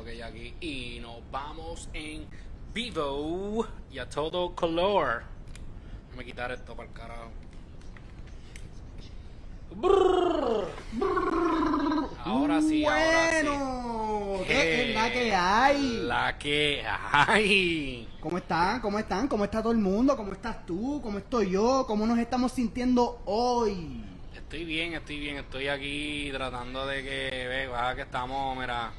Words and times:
lo 0.00 0.04
que 0.04 0.12
hay 0.12 0.22
aquí. 0.22 0.54
Y 0.60 1.00
nos 1.00 1.18
vamos 1.30 1.88
en 1.92 2.26
vivo 2.72 3.66
y 3.92 3.98
a 3.98 4.08
todo 4.08 4.54
color. 4.54 5.22
Déjame 6.08 6.24
quitar 6.24 6.50
esto 6.52 6.74
para 6.74 6.88
el 6.88 6.94
carajo. 6.94 7.30
Brrr. 9.76 10.68
Ahora 12.24 12.60
sí, 12.60 12.84
ahora 12.84 13.30
sí. 13.30 13.46
Bueno, 13.46 14.40
¿qué 14.46 14.88
es 14.88 14.94
la 14.94 15.12
que 15.12 15.34
hay? 15.34 15.96
La 16.02 16.38
que 16.38 16.84
hay. 16.84 18.08
¿Cómo 18.20 18.38
están? 18.38 18.80
¿Cómo 18.80 18.98
están? 18.98 19.28
¿Cómo 19.28 19.44
está 19.44 19.62
todo 19.62 19.72
el 19.72 19.78
mundo? 19.78 20.16
¿Cómo 20.16 20.32
estás 20.32 20.66
tú? 20.66 21.00
¿Cómo 21.02 21.18
estoy 21.18 21.50
yo? 21.50 21.84
¿Cómo 21.86 22.06
nos 22.06 22.18
estamos 22.18 22.52
sintiendo 22.52 23.22
hoy? 23.26 24.04
Estoy 24.34 24.64
bien, 24.64 24.94
estoy 24.94 25.20
bien, 25.20 25.36
estoy 25.36 25.68
aquí 25.68 26.30
tratando 26.32 26.84
de 26.86 27.04
que, 27.04 27.46
ve, 27.48 27.68
baja 27.68 27.94
que 27.94 28.02
estamos, 28.02 28.58
mira, 28.58 28.92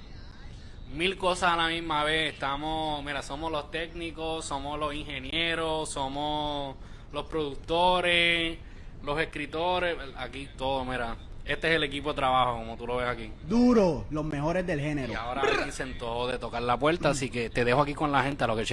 mil 0.93 1.17
cosas 1.17 1.53
a 1.53 1.57
la 1.57 1.67
misma 1.67 2.03
vez. 2.03 2.33
Estamos, 2.33 3.03
mira, 3.03 3.21
somos 3.21 3.51
los 3.51 3.71
técnicos, 3.71 4.45
somos 4.45 4.79
los 4.79 4.93
ingenieros, 4.93 5.89
somos 5.89 6.75
los 7.11 7.25
productores, 7.25 8.57
los 9.03 9.19
escritores, 9.19 9.97
aquí 10.17 10.47
todo, 10.57 10.85
mira. 10.85 11.15
Este 11.43 11.69
es 11.69 11.75
el 11.75 11.83
equipo 11.83 12.09
de 12.09 12.15
trabajo, 12.17 12.57
como 12.59 12.77
tú 12.77 12.85
lo 12.85 12.97
ves 12.97 13.07
aquí. 13.07 13.31
Duro, 13.47 14.05
los 14.11 14.23
mejores 14.23 14.65
del 14.67 14.79
género. 14.79 15.11
Y 15.11 15.15
ahora 15.15 15.41
dicen 15.65 15.97
todo 15.97 16.27
de 16.27 16.37
tocar 16.37 16.61
la 16.61 16.77
puerta, 16.77 17.09
así 17.09 17.29
que 17.31 17.49
te 17.49 17.65
dejo 17.65 17.81
aquí 17.81 17.95
con 17.95 18.11
la 18.11 18.23
gente 18.23 18.43
a 18.43 18.47
lo 18.47 18.55
que 18.55 18.63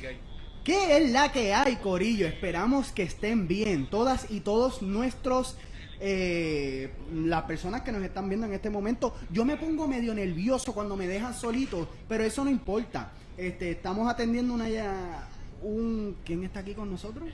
que- 0.00 0.34
¿Qué 0.62 0.96
es 0.96 1.10
la 1.10 1.30
que 1.30 1.52
hay, 1.52 1.76
Corillo? 1.76 2.26
Esperamos 2.26 2.90
que 2.92 3.02
estén 3.02 3.48
bien. 3.48 3.86
Todas 3.90 4.30
y 4.30 4.40
todos 4.40 4.80
nuestros. 4.80 5.58
Eh, 6.06 6.90
las 7.14 7.44
personas 7.44 7.80
que 7.80 7.90
nos 7.90 8.02
están 8.02 8.28
viendo 8.28 8.46
en 8.46 8.52
este 8.52 8.68
momento. 8.68 9.16
Yo 9.30 9.46
me 9.46 9.56
pongo 9.56 9.88
medio 9.88 10.14
nervioso 10.14 10.74
cuando 10.74 10.96
me 10.96 11.08
dejan 11.08 11.32
solito, 11.32 11.88
pero 12.06 12.24
eso 12.24 12.44
no 12.44 12.50
importa. 12.50 13.10
Este, 13.38 13.70
estamos 13.70 14.06
atendiendo 14.06 14.52
una 14.52 14.68
ya. 14.68 15.26
Un, 15.62 16.18
¿Quién 16.22 16.44
está 16.44 16.60
aquí 16.60 16.74
con 16.74 16.90
nosotros? 16.90 17.26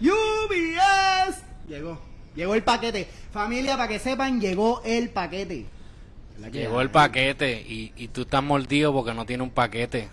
UBS. 0.00 1.42
Llegó. 1.66 1.98
Llegó 2.36 2.54
el 2.54 2.62
paquete. 2.62 3.08
Familia, 3.32 3.76
para 3.76 3.88
que 3.88 3.98
sepan, 3.98 4.40
llegó 4.40 4.82
el 4.84 5.10
paquete. 5.10 5.66
Llegó 6.52 6.80
el 6.80 6.90
paquete 6.90 7.60
y, 7.60 7.92
y 7.96 8.06
tú 8.08 8.20
estás 8.22 8.44
mordido 8.44 8.92
porque 8.92 9.14
no 9.14 9.26
tiene 9.26 9.42
un 9.42 9.50
paquete. 9.50 10.08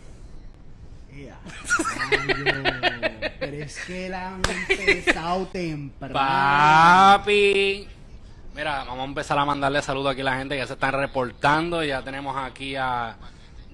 Ea, 1.15 1.39
rayo. 2.63 2.82
Pero 3.53 3.65
es 3.65 3.79
que 3.85 4.09
la 4.09 4.27
han 4.35 4.41
empezado 4.69 5.45
temprano. 5.47 6.13
Papi. 6.13 7.87
Mira, 8.55 8.83
vamos 8.83 8.99
a 8.99 9.05
empezar 9.05 9.37
a 9.37 9.45
mandarle 9.45 9.81
saludos 9.81 10.11
aquí 10.11 10.21
a 10.21 10.25
la 10.25 10.37
gente 10.37 10.57
que 10.57 10.65
se 10.67 10.73
están 10.73 10.93
reportando. 10.93 11.83
Ya 11.83 12.01
tenemos 12.01 12.35
aquí 12.37 12.75
a 12.75 13.15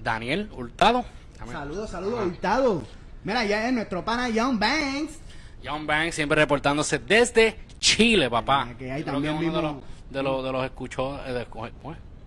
Daniel 0.02 0.50
Hurtado. 0.52 1.04
Saludos, 1.50 1.90
saludos, 1.90 2.26
Hurtado. 2.26 2.82
Mira, 3.24 3.44
ya 3.44 3.66
es 3.68 3.72
nuestro 3.72 4.04
pana 4.04 4.28
Young 4.28 4.58
Banks. 4.58 5.18
John 5.62 5.86
Banks 5.86 6.14
siempre 6.14 6.40
reportándose 6.40 6.98
desde 6.98 7.58
Chile, 7.78 8.30
papá. 8.30 8.68
Que 8.78 8.90
ahí 8.92 9.02
que 9.04 9.10
también 9.10 9.34
uno 9.36 9.52
de 9.56 9.62
los, 9.62 9.76
de 10.10 10.22
los, 10.22 10.44
de 10.44 10.52
los 10.52 10.64
escuchó, 10.64 11.20
eh, 11.26 11.32
de- 11.32 11.44
¿cómo 11.46 11.66
es? 11.66 11.72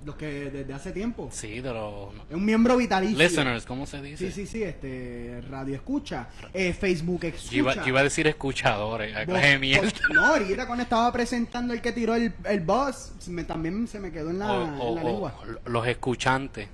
Los 0.06 0.16
que 0.16 0.50
desde 0.52 0.74
hace 0.74 0.92
tiempo. 0.92 1.30
Sí, 1.32 1.62
de 1.62 1.72
los 1.74 2.14
Es 2.30 2.36
un 2.36 2.44
miembro 2.44 2.76
vitalicio. 2.76 3.18
listeners, 3.18 3.66
¿cómo 3.66 3.86
se 3.86 4.02
dice? 4.02 4.32
Sí, 4.32 4.32
sí, 4.34 4.48
sí, 4.48 4.62
este, 4.64 5.42
radio 5.50 5.76
escucha, 5.76 6.28
eh, 6.54 6.74
Facebook 6.74 7.22
Yo 7.22 7.28
escucha. 7.30 7.56
iba, 7.56 7.74
yo 7.76 7.88
iba 7.88 8.00
a 8.02 8.04
decir 8.04 8.28
escuchadores, 8.28 9.16
Vos- 9.26 9.38
vos- 9.82 9.94
No, 10.14 10.26
ahorita 10.26 10.66
cuando 10.68 10.84
estaba 10.84 11.10
presentando 11.14 11.74
el 11.74 11.82
que 11.82 11.94
tiró 11.94 12.16
el, 12.16 12.34
el 12.44 12.60
boss, 12.60 13.14
me, 13.28 13.46
también 13.46 13.88
se 13.88 14.00
me 14.02 14.12
quedó 14.12 14.30
en 14.32 14.40
la, 14.40 14.52
O- 14.52 14.64
en 14.66 14.70
o- 14.82 14.96
la 14.96 15.02
o 15.02 15.06
lengua. 15.06 15.34
los 15.66 15.88
escuchantes. 15.88 16.68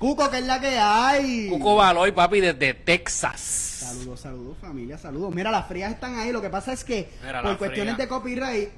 Cuco, 0.00 0.28
que 0.28 0.38
es 0.38 0.46
la 0.46 0.60
que 0.60 0.76
hay. 0.76 1.48
Cuco 1.48 1.76
Baloy, 1.76 2.10
papi, 2.10 2.40
desde 2.40 2.74
Texas. 2.74 3.40
Saludos, 3.40 4.18
saludos, 4.18 4.56
familia, 4.60 4.98
saludos. 4.98 5.32
Mira, 5.32 5.52
las 5.52 5.68
frías 5.68 5.92
están 5.92 6.16
ahí. 6.18 6.32
Lo 6.32 6.42
que 6.42 6.50
pasa 6.50 6.72
es 6.72 6.82
que 6.82 7.08
Mira, 7.24 7.40
por 7.42 7.52
la 7.52 7.58
cuestiones 7.58 7.94
fría. 7.94 8.04
de 8.06 8.08
copyright, 8.08 8.68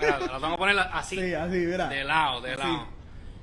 Mira, 0.00 0.18
lo 0.18 0.40
tengo 0.40 0.50
que 0.52 0.58
poner 0.58 0.78
así, 0.92 1.16
sí, 1.20 1.32
así, 1.34 1.56
mira. 1.58 1.88
de 1.88 2.02
lado, 2.04 2.40
de 2.40 2.52
Así. 2.54 2.58
lado. 2.60 2.95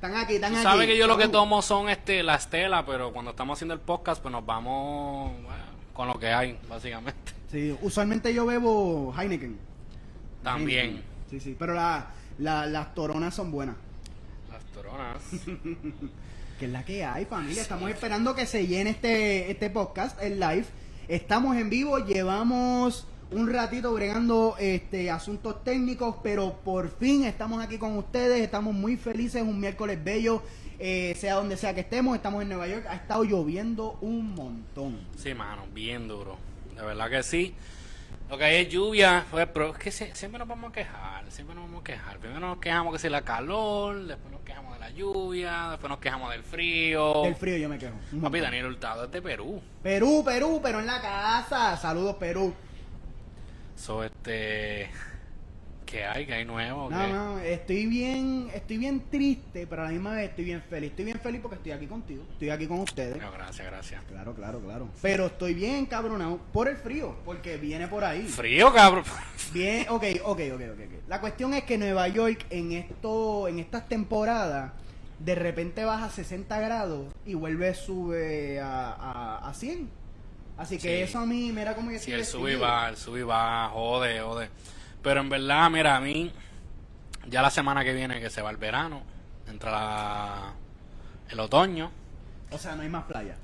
Están 0.04 0.18
aquí, 0.22 0.36
están 0.36 0.54
aquí. 0.54 0.64
sabes 0.64 0.86
que 0.88 0.98
yo 0.98 1.08
lo 1.08 1.18
que 1.18 1.30
tomo 1.30 1.62
son 1.62 1.88
este 1.88 2.24
la 2.24 2.36
estela, 2.36 2.86
pero 2.86 3.14
cuando 3.14 3.32
estamos 3.32 3.58
haciendo 3.58 3.74
el 3.74 3.80
podcast, 3.80 4.22
pues 4.22 4.34
nos 4.34 4.46
vamos 4.46 5.32
bueno, 5.42 5.64
con 5.94 6.10
lo 6.10 6.20
que 6.20 6.28
hay, 6.28 6.60
básicamente. 6.68 7.32
Sí, 7.54 7.74
usualmente 7.84 8.34
yo 8.34 8.46
bebo 8.48 9.14
Heineken. 9.18 9.58
También. 10.44 10.86
Heineken. 10.88 11.06
Sí, 11.30 11.40
sí, 11.40 11.56
pero 11.58 11.74
la- 11.76 12.08
la- 12.40 12.66
las 12.66 12.94
toronas 12.96 13.34
son 13.36 13.50
buenas. 13.52 13.76
Las 14.52 14.64
toronas. 14.74 15.18
Que 16.60 16.66
es 16.66 16.72
la 16.72 16.84
que 16.84 17.06
hay, 17.06 17.24
familia. 17.26 17.62
Estamos 17.62 17.90
esperando 17.90 18.36
que 18.36 18.46
se 18.46 18.68
llene 18.68 18.90
este, 18.90 19.50
este 19.52 19.70
podcast, 19.70 20.22
el 20.22 20.38
live. 20.40 20.66
Estamos 21.08 21.56
en 21.58 21.70
vivo, 21.70 21.98
llevamos 22.00 23.08
un 23.34 23.52
ratito 23.52 23.94
bregando 23.94 24.56
este 24.60 25.10
asuntos 25.10 25.64
técnicos, 25.64 26.16
pero 26.24 26.54
por 26.64 26.90
fin 26.90 27.26
estamos 27.26 27.64
aquí 27.64 27.78
con 27.78 27.98
ustedes. 27.98 28.42
Estamos 28.42 28.74
muy 28.74 28.96
felices, 28.96 29.42
un 29.42 29.60
miércoles 29.60 30.04
bello, 30.04 30.44
eh, 30.80 31.16
sea 31.18 31.36
donde 31.36 31.58
sea 31.58 31.74
que 31.74 31.82
estemos. 31.82 32.16
Estamos 32.16 32.44
en 32.44 32.50
Nueva 32.50 32.68
York, 32.68 32.86
ha 32.88 32.96
estado 32.96 33.24
lloviendo 33.24 33.98
un 34.02 34.36
montón. 34.36 35.00
Sí, 35.18 35.34
mano, 35.34 35.64
bien 35.74 36.08
duro. 36.08 36.38
De 36.76 36.84
verdad 36.84 37.10
que 37.10 37.24
sí. 37.24 37.56
Lo 38.30 38.38
que 38.38 38.46
hay 38.46 38.66
es 38.66 38.70
lluvia, 38.70 39.26
pues, 39.30 39.48
pero 39.54 39.72
es 39.72 39.78
que 39.78 39.92
siempre 39.92 40.40
nos 40.40 40.48
vamos 40.48 40.72
a 40.72 40.74
quejar, 40.74 41.30
siempre 41.30 41.56
nos 41.56 41.66
vamos 41.66 41.82
a 41.82 41.84
quejar. 41.84 42.18
Primero 42.20 42.40
nos 42.40 42.58
quejamos 42.58 42.94
que 42.94 43.00
si 43.00 43.10
la 43.10 43.22
calor, 43.22 44.06
después 44.06 44.32
nos 44.32 44.42
quejamos 44.42 44.74
de 44.74 44.80
la 44.80 44.90
lluvia, 44.92 45.70
después 45.72 45.90
nos 45.90 46.00
quejamos 46.00 46.32
del 46.32 46.44
frío. 46.44 47.24
Del 47.24 47.36
frío 47.36 47.58
yo 47.58 47.70
me 47.70 47.78
quejo. 47.78 47.96
Papi. 48.22 48.40
Daniel 48.40 48.68
Hurtado 48.68 49.06
es 49.06 49.12
de 49.12 49.22
Perú. 49.22 49.62
Perú, 49.84 50.24
Perú, 50.26 50.60
pero 50.64 50.80
en 50.80 50.88
la 50.88 51.02
casa. 51.02 51.78
Saludos, 51.78 52.16
Perú. 52.16 52.54
So, 53.84 54.02
este... 54.02 54.90
¿Qué 55.86 56.06
hay? 56.06 56.26
¿Qué 56.26 56.36
hay 56.36 56.46
nuevo? 56.46 56.90
No, 56.90 57.06
¿Qué? 57.06 57.12
no, 57.12 57.40
estoy 57.40 57.86
bien, 57.86 58.50
estoy 58.56 58.78
bien 58.78 59.04
triste, 59.12 59.68
pero 59.68 59.82
a 59.82 59.86
la 59.86 59.92
misma 59.92 60.14
vez 60.14 60.30
estoy 60.30 60.46
bien 60.46 60.62
feliz. 60.62 60.92
Estoy 60.92 61.04
bien 61.04 61.20
feliz 61.20 61.42
porque 61.42 61.58
estoy 61.58 61.74
aquí 61.74 61.86
contigo, 61.88 62.24
estoy 62.32 62.50
aquí 62.50 62.66
con 62.66 62.80
ustedes. 62.80 63.22
No, 63.22 63.30
gracias, 63.34 63.68
gracias. 63.68 64.02
Claro, 64.06 64.34
claro, 64.34 64.62
claro. 64.62 64.88
Pero 65.02 65.26
estoy 65.26 65.54
bien 65.54 65.86
cabronado 65.86 66.40
por 66.54 66.70
el 66.70 66.78
frío, 66.78 67.18
porque 67.26 67.58
viene 67.58 67.90
por 67.90 68.06
ahí. 68.06 68.22
Frío, 68.22 68.72
cabrón. 68.72 69.04
Bien, 69.54 69.86
ok, 69.90 70.04
ok, 70.24 70.40
ok, 70.54 70.62
ok. 70.62 70.80
ok. 70.80 71.10
La 71.10 71.20
cuestión 71.20 71.54
es 71.54 71.66
que 71.66 71.78
Nueva 71.78 72.08
York 72.08 72.46
en 72.52 72.72
esto, 72.72 73.50
en 73.50 73.60
estas 73.60 73.90
temporadas, 73.90 74.72
de 75.20 75.36
repente 75.36 75.84
baja 75.84 76.06
a 76.06 76.10
60 76.10 76.58
grados 76.62 77.14
y 77.26 77.34
vuelve 77.34 77.74
sube 77.74 78.62
a, 78.62 78.94
a, 78.94 79.50
a 79.50 79.54
100. 79.54 80.03
Así 80.58 80.78
que 80.78 80.82
Sí. 80.98 81.04
eso 81.04 81.20
a 81.20 81.26
mí, 81.26 81.52
mira 81.52 81.74
cómo 81.76 81.90
yo 81.92 81.98
Si 81.98 82.12
estoy 82.12 82.14
el 82.20 82.26
sub 82.26 82.48
y 82.48 82.56
baja, 82.56 82.90
el 82.90 82.98
sub 82.98 83.18
y 83.18 83.24
baja, 83.24 83.70
jode, 83.70 84.20
jode. 84.22 84.50
Pero 85.02 85.22
en 85.22 85.30
verdad, 85.30 85.70
mira, 85.70 85.96
a 85.96 86.00
mí, 86.00 86.32
ya 87.28 87.42
la 87.42 87.50
semana 87.50 87.84
que 87.84 87.94
viene 87.94 88.20
que 88.22 88.30
se 88.30 88.42
va 88.42 88.52
el 88.52 88.58
verano, 88.58 89.02
entra 89.48 89.72
la- 89.72 90.54
el 91.30 91.40
otoño. 91.40 91.92
O 92.52 92.58
sea, 92.58 92.76
no 92.76 92.84
hay 92.84 92.90
más 92.90 93.04
playa. 93.06 93.36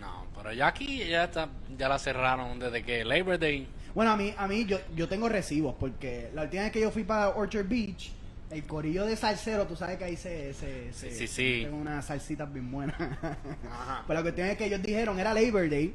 No, 0.00 0.26
pero 0.36 0.52
ya 0.52 0.66
aquí 0.68 1.04
ya 1.06 1.24
está, 1.24 1.48
ya 1.78 1.88
la 1.88 1.98
cerraron 1.98 2.58
desde 2.58 2.82
que 2.82 3.04
Labor 3.04 3.38
Day. 3.38 3.68
Bueno, 3.94 4.10
a 4.10 4.16
mí, 4.16 4.34
a 4.36 4.46
mí 4.46 4.66
yo, 4.66 4.78
yo 4.94 5.08
tengo 5.08 5.28
recibos 5.28 5.74
porque 5.78 6.30
la 6.34 6.42
última 6.42 6.64
vez 6.64 6.72
que 6.72 6.80
yo 6.80 6.90
fui 6.90 7.04
para 7.04 7.30
Orchard 7.30 7.66
Beach, 7.66 8.12
el 8.50 8.66
corillo 8.66 9.06
de 9.06 9.16
salsero, 9.16 9.66
tú 9.66 9.74
sabes 9.74 9.96
que 9.96 10.04
ahí 10.04 10.16
se... 10.16 10.52
se, 10.54 10.92
se 10.92 11.10
Sí, 11.10 11.16
sí, 11.18 11.26
sí. 11.26 11.60
Tengo 11.64 11.78
unas 11.78 12.04
salsitas 12.04 12.52
bien 12.52 12.70
buenas. 12.70 13.00
Ajá. 13.00 14.02
Pero 14.06 14.18
la 14.18 14.22
cuestión 14.22 14.48
es 14.48 14.58
que 14.58 14.66
ellos 14.66 14.82
dijeron, 14.82 15.18
era 15.18 15.32
Labor 15.32 15.70
Day, 15.70 15.94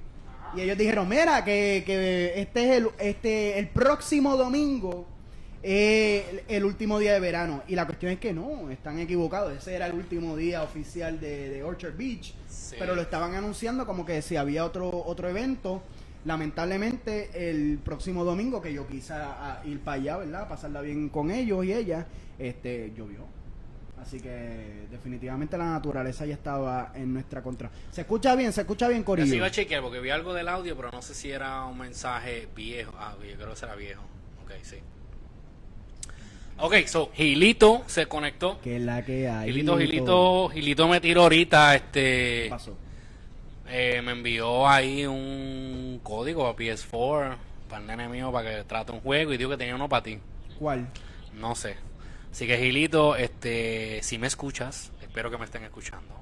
y 0.55 0.61
ellos 0.61 0.77
dijeron, 0.77 1.07
mira, 1.09 1.43
que, 1.43 1.83
que 1.85 2.33
este 2.39 2.63
es 2.63 2.77
el, 2.77 2.87
este, 2.99 3.59
el 3.59 3.67
próximo 3.69 4.35
domingo 4.37 5.05
es 5.63 6.23
el, 6.29 6.41
el 6.47 6.65
último 6.65 6.97
día 6.99 7.13
de 7.13 7.19
verano. 7.19 7.63
Y 7.67 7.75
la 7.75 7.85
cuestión 7.85 8.11
es 8.11 8.19
que 8.19 8.33
no, 8.33 8.69
están 8.71 8.99
equivocados. 8.99 9.53
Ese 9.57 9.75
era 9.75 9.87
el 9.87 9.93
último 9.93 10.35
día 10.35 10.63
oficial 10.63 11.19
de, 11.19 11.49
de 11.49 11.63
Orchard 11.63 11.95
Beach. 11.95 12.33
Sí. 12.49 12.75
Pero 12.79 12.95
lo 12.95 13.01
estaban 13.01 13.35
anunciando 13.35 13.85
como 13.85 14.05
que 14.05 14.21
si 14.21 14.35
había 14.37 14.65
otro, 14.65 14.89
otro 15.05 15.29
evento. 15.29 15.81
Lamentablemente, 16.25 17.29
el 17.33 17.79
próximo 17.83 18.23
domingo 18.23 18.61
que 18.61 18.73
yo 18.73 18.87
quise 18.87 19.13
a- 19.13 19.59
a 19.61 19.65
ir 19.65 19.79
para 19.79 19.95
allá, 20.01 20.17
¿verdad? 20.17 20.47
Pasarla 20.47 20.81
bien 20.81 21.09
con 21.09 21.31
ellos 21.31 21.65
y 21.65 21.73
ella, 21.73 22.05
este, 22.37 22.91
llovió. 22.95 23.25
Así 24.01 24.19
que 24.19 24.87
definitivamente 24.89 25.57
la 25.57 25.65
naturaleza 25.65 26.25
ya 26.25 26.33
estaba 26.33 26.91
en 26.95 27.13
nuestra 27.13 27.43
contra. 27.43 27.69
¿Se 27.91 28.01
escucha 28.01 28.35
bien? 28.35 28.51
¿Se 28.51 28.61
escucha 28.61 28.87
bien, 28.87 29.01
Yo 29.01 29.05
Corillo? 29.05 29.29
sí 29.29 29.35
iba 29.35 29.45
a 29.45 29.51
chequear 29.51 29.81
porque 29.81 29.99
vi 29.99 30.09
algo 30.09 30.33
del 30.33 30.47
audio, 30.47 30.75
pero 30.75 30.89
no 30.91 31.01
sé 31.01 31.13
si 31.13 31.29
era 31.29 31.65
un 31.65 31.77
mensaje 31.77 32.47
viejo. 32.55 32.93
Ah, 32.97 33.15
yo 33.17 33.35
creo 33.35 33.51
que 33.51 33.55
será 33.55 33.75
viejo. 33.75 34.01
Ok, 34.43 34.51
sí. 34.63 34.77
Ok, 36.57 36.75
so, 36.87 37.11
Gilito 37.13 37.83
se 37.85 38.07
conectó. 38.07 38.59
Que 38.61 38.77
es 38.77 38.81
la 38.81 39.05
que 39.05 39.29
hay. 39.29 39.51
Gilito, 39.51 39.77
Gilito, 39.77 40.49
Gilito 40.49 40.87
me 40.87 40.99
tiró 40.99 41.23
ahorita, 41.23 41.75
este... 41.75 42.43
¿Qué 42.43 42.47
pasó? 42.49 42.75
Eh, 43.67 44.01
me 44.03 44.11
envió 44.11 44.67
ahí 44.67 45.05
un 45.05 45.99
código 46.03 46.47
a 46.47 46.55
PS4 46.55 47.35
para 47.69 47.81
el 47.81 47.87
nene 47.87 48.09
mío 48.09 48.31
para 48.31 48.49
que 48.49 48.63
trate 48.63 48.91
un 48.91 48.99
juego 48.99 49.31
y 49.31 49.37
dijo 49.37 49.51
que 49.51 49.57
tenía 49.57 49.75
uno 49.75 49.87
para 49.87 50.03
ti. 50.03 50.19
¿Cuál? 50.59 50.87
No 51.39 51.55
sé. 51.55 51.77
Así 52.31 52.47
que 52.47 52.57
Gilito, 52.57 53.15
este, 53.15 54.01
si 54.03 54.17
me 54.17 54.27
escuchas, 54.27 54.91
espero 55.01 55.29
que 55.29 55.37
me 55.37 55.45
estén 55.45 55.63
escuchando. 55.63 56.15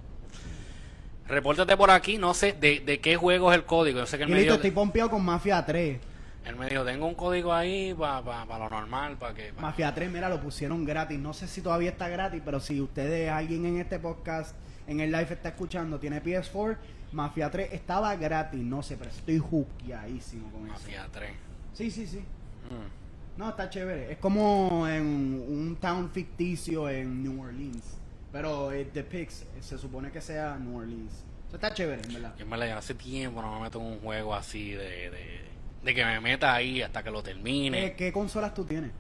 Repórtate 1.28 1.78
por 1.78 1.92
aquí, 1.92 2.18
no 2.18 2.34
sé 2.34 2.54
de, 2.54 2.80
de 2.80 3.00
qué 3.00 3.16
juego 3.16 3.52
es 3.52 3.58
el 3.60 3.66
código. 3.66 4.00
Yo 4.00 4.06
sé 4.08 4.18
que 4.18 4.24
él 4.24 4.30
me, 4.30 4.38
Gilito, 4.38 4.56
estoy 4.56 4.72
pompeado 4.72 5.12
con 5.12 5.24
Mafia 5.24 5.64
3. 5.64 6.00
él 6.46 6.56
me 6.56 6.68
dijo, 6.68 6.84
tengo 6.84 7.06
un 7.06 7.14
código 7.14 7.54
ahí 7.54 7.94
para 7.94 8.46
lo 8.58 8.70
normal, 8.70 9.18
para 9.18 9.36
que... 9.36 9.54
pa- 9.54 9.62
Mafia 9.62 9.94
3, 9.94 10.10
mira, 10.12 10.28
lo 10.30 10.42
pusieron 10.42 10.84
gratis. 10.86 11.20
No 11.20 11.34
sé 11.34 11.48
si 11.48 11.62
todavía 11.62 11.92
está 11.92 12.10
gratis, 12.10 12.42
pero 12.44 12.60
si 12.60 12.82
ustedes, 12.82 13.30
alguien 13.30 13.64
en 13.68 13.78
este 13.80 14.00
podcast, 14.00 14.56
en 14.88 15.02
el 15.02 15.12
live 15.12 15.28
está 15.34 15.50
escuchando, 15.50 16.00
tiene 16.00 16.24
PS4, 16.24 16.76
Mafia 17.12 17.52
3 17.52 17.74
estaba 17.74 18.16
gratis. 18.16 18.60
No 18.62 18.82
sé, 18.82 18.98
pero 18.98 19.12
estoy 19.12 19.38
juqueadísimo 19.38 20.50
con 20.52 20.64
eso. 20.66 20.74
Mafia 20.74 21.08
3. 21.12 21.32
Sí, 21.76 21.92
sí, 21.92 22.08
sí. 22.08 22.18
Mm. 22.18 22.99
No, 23.38 23.50
está 23.50 23.70
chévere. 23.70 24.12
Es 24.12 24.18
como 24.18 24.88
en 24.88 25.06
un 25.06 25.78
town 25.80 26.12
ficticio 26.12 26.90
en 26.90 27.24
New 27.24 27.42
Orleans. 27.42 27.98
Pero 28.32 28.72
eh, 28.72 28.86
The 28.94 29.04
Pix 29.04 29.46
se 29.60 29.78
supone 29.78 30.12
que 30.12 30.22
sea 30.22 30.58
New 30.58 30.78
Orleans. 30.78 31.24
Eso 31.48 31.56
está 31.56 31.74
chévere, 31.74 32.02
en 32.06 32.14
verdad. 32.14 32.36
Yo 32.38 32.46
me 32.46 32.58
la 32.58 32.78
hace 32.78 32.94
tiempo 32.94 33.42
no 33.42 33.56
me 33.56 33.62
meto 33.62 33.80
en 33.80 33.86
un 33.86 34.00
juego 34.00 34.36
así 34.36 34.72
de, 34.72 35.10
de, 35.10 35.42
de 35.84 35.96
que 35.96 36.06
me 36.06 36.20
meta 36.20 36.54
ahí 36.54 36.82
hasta 36.82 37.02
que 37.02 37.10
lo 37.10 37.24
termine. 37.24 37.88
Eh, 37.88 37.96
¿Qué 37.96 38.12
consolas 38.12 38.54
tú 38.54 38.66
tienes? 38.66 38.92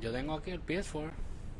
Yo 0.00 0.12
tengo 0.12 0.34
aquí 0.34 0.50
el 0.52 0.64
PS4. 0.64 1.10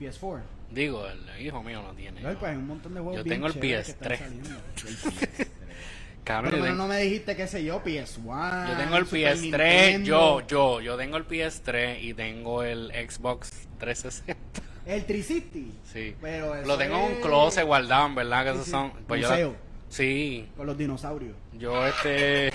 PS4. 0.01 0.41
Digo, 0.71 1.05
el 1.07 1.45
hijo 1.45 1.62
mío 1.62 1.83
no 1.83 1.93
tiene. 1.95 2.21
No, 2.21 2.33
pues 2.39 2.53
hay 2.53 2.57
un 2.57 2.67
montón 2.69 2.95
de 2.95 3.01
juegos 3.01 3.17
Yo 3.19 3.25
bien 3.25 3.35
tengo 3.35 3.47
el 3.49 3.55
chéveres 3.55 3.95
que 3.95 4.07
PS3. 4.07 5.49
Cabrón, 6.25 6.52
Pero, 6.61 6.75
no 6.75 6.87
me 6.87 6.99
dijiste, 6.99 7.34
qué 7.34 7.46
sé 7.49 7.64
yo, 7.64 7.82
PS1. 7.82 8.69
Yo 8.70 8.76
tengo 8.76 8.96
el 8.96 9.05
Super 9.06 9.37
PS3, 9.37 9.40
Nintendo. 9.40 10.06
yo, 10.06 10.46
yo, 10.46 10.81
yo 10.81 10.96
tengo 10.96 11.17
el 11.17 11.26
PS3 11.26 12.02
y 12.02 12.14
tengo 12.14 12.62
el 12.62 12.93
Xbox 13.08 13.50
360. 13.78 14.37
El 14.87 15.05
360. 15.06 15.76
Sí. 15.93 16.14
Pero 16.20 16.55
eso 16.55 16.67
Lo 16.67 16.76
tengo 16.78 16.96
en 16.99 17.05
un 17.05 17.12
es- 17.12 17.19
closet 17.20 17.64
guardado, 17.64 18.06
en 18.06 18.14
verdad, 18.14 18.44
que 18.44 18.50
Sí, 18.50 18.55
esos 18.55 18.64
sí. 18.67 18.70
son... 18.70 18.93
Pues 19.08 19.20
yo, 19.22 19.55
sí, 19.88 20.49
Con 20.56 20.67
los 20.67 20.76
dinosaurios. 20.78 21.37
yo 21.55 21.87
este... 21.87 22.52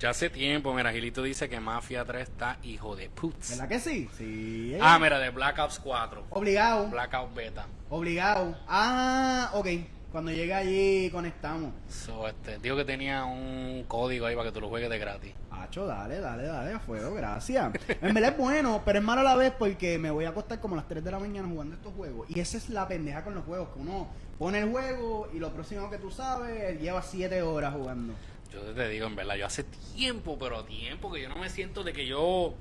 Ya 0.00 0.10
hace 0.10 0.28
tiempo, 0.28 0.74
mira, 0.74 0.92
Gilito 0.92 1.22
dice 1.22 1.48
que 1.48 1.60
Mafia 1.60 2.04
3 2.04 2.22
está 2.28 2.58
hijo 2.64 2.94
de 2.96 3.08
putz. 3.08 3.50
¿Verdad 3.50 3.68
que 3.68 3.78
sí? 3.80 4.08
Sí. 4.18 4.76
Ah, 4.80 4.98
mira, 4.98 5.18
de 5.18 5.30
Black 5.30 5.58
Ops 5.60 5.78
4. 5.78 6.26
Obligado. 6.30 6.88
Blackout 6.88 7.32
Beta. 7.34 7.66
Obligado. 7.88 8.58
Ah, 8.68 9.50
ok. 9.54 9.66
Cuando 10.14 10.30
llegue 10.30 10.54
allí 10.54 11.10
conectamos. 11.10 11.72
So, 11.88 12.28
este, 12.28 12.60
dijo 12.60 12.76
que 12.76 12.84
tenía 12.84 13.24
un 13.24 13.84
código 13.88 14.26
ahí 14.26 14.36
para 14.36 14.48
que 14.48 14.54
tú 14.54 14.60
lo 14.60 14.68
juegues 14.68 14.88
de 14.88 14.96
gratis. 14.96 15.32
Hacho, 15.50 15.86
dale, 15.86 16.20
dale, 16.20 16.44
dale, 16.44 16.72
a 16.72 16.78
fuego, 16.78 17.12
gracias. 17.16 17.72
En 18.00 18.14
verdad 18.14 18.30
es 18.30 18.38
bueno, 18.38 18.80
pero 18.84 19.00
es 19.00 19.04
malo 19.04 19.22
a 19.22 19.24
la 19.24 19.34
vez 19.34 19.52
porque 19.58 19.98
me 19.98 20.12
voy 20.12 20.24
a 20.26 20.28
acostar 20.28 20.60
como 20.60 20.76
a 20.76 20.78
las 20.78 20.86
3 20.86 21.02
de 21.02 21.10
la 21.10 21.18
mañana 21.18 21.48
jugando 21.48 21.74
estos 21.74 21.92
juegos. 21.94 22.30
Y 22.30 22.38
esa 22.38 22.58
es 22.58 22.68
la 22.68 22.86
pendeja 22.86 23.24
con 23.24 23.34
los 23.34 23.44
juegos, 23.44 23.70
que 23.70 23.80
uno 23.80 24.06
pone 24.38 24.60
el 24.60 24.70
juego 24.70 25.28
y 25.34 25.40
lo 25.40 25.52
próximo 25.52 25.90
que 25.90 25.98
tú 25.98 26.12
sabes, 26.12 26.80
lleva 26.80 27.02
7 27.02 27.42
horas 27.42 27.74
jugando. 27.74 28.14
Yo 28.52 28.60
te 28.72 28.88
digo, 28.90 29.08
en 29.08 29.16
verdad, 29.16 29.34
yo 29.34 29.46
hace 29.46 29.64
tiempo, 29.96 30.38
pero 30.38 30.62
tiempo 30.64 31.10
que 31.10 31.22
yo 31.22 31.28
no 31.28 31.38
me 31.38 31.50
siento 31.50 31.82
de 31.82 31.92
que 31.92 32.06
yo 32.06 32.54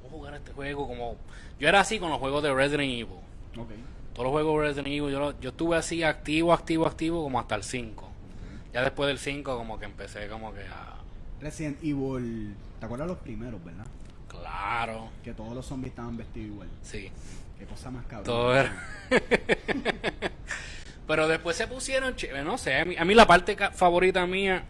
puedo 0.00 0.14
jugar 0.16 0.32
este 0.32 0.52
juego 0.52 0.88
como... 0.88 1.16
Yo 1.60 1.68
era 1.68 1.80
así 1.80 1.98
con 1.98 2.08
los 2.08 2.18
juegos 2.20 2.42
de 2.42 2.54
Resident 2.54 2.90
Evil. 2.90 3.18
Ok. 3.58 3.68
Todos 4.14 4.24
los 4.26 4.32
juegos 4.32 4.62
de 4.62 4.68
Resident 4.68 4.86
Evil, 4.88 5.10
yo, 5.12 5.18
lo- 5.20 5.40
yo 5.40 5.50
estuve 5.50 5.76
así 5.76 6.02
activo, 6.02 6.52
activo, 6.52 6.86
activo 6.86 7.22
como 7.22 7.38
hasta 7.40 7.54
el 7.56 7.62
5. 7.64 8.10
Ya 8.72 8.82
después 8.82 9.08
del 9.08 9.18
5 9.18 9.56
como 9.56 9.78
que 9.78 9.84
empecé 9.84 10.28
como 10.28 10.52
que 10.54 10.60
a... 10.62 10.94
Resident 11.40 11.78
Evil, 11.82 12.54
¿te 12.80 12.86
acuerdas 12.86 13.08
los 13.08 13.18
primeros, 13.18 13.62
verdad? 13.64 13.86
Claro, 14.28 15.10
Que 15.22 15.32
todos 15.34 15.54
los 15.54 15.64
zombies 15.66 15.90
estaban 15.92 16.16
vestidos 16.16 16.48
igual. 16.48 16.68
sí. 16.82 17.10
Qué 17.58 17.66
cosa 17.66 17.88
más 17.90 18.04
cabrón. 18.06 18.24
Todo 18.24 18.54
era... 18.56 18.76
Pero 21.06 21.28
después 21.28 21.56
se 21.56 21.66
pusieron, 21.68 22.16
chévere, 22.16 22.42
no 22.44 22.56
sé, 22.58 22.80
a 22.80 22.84
mí, 22.84 22.96
a 22.96 23.04
mí 23.04 23.14
la 23.14 23.26
parte 23.26 23.56
favorita 23.72 24.26
mía, 24.26 24.64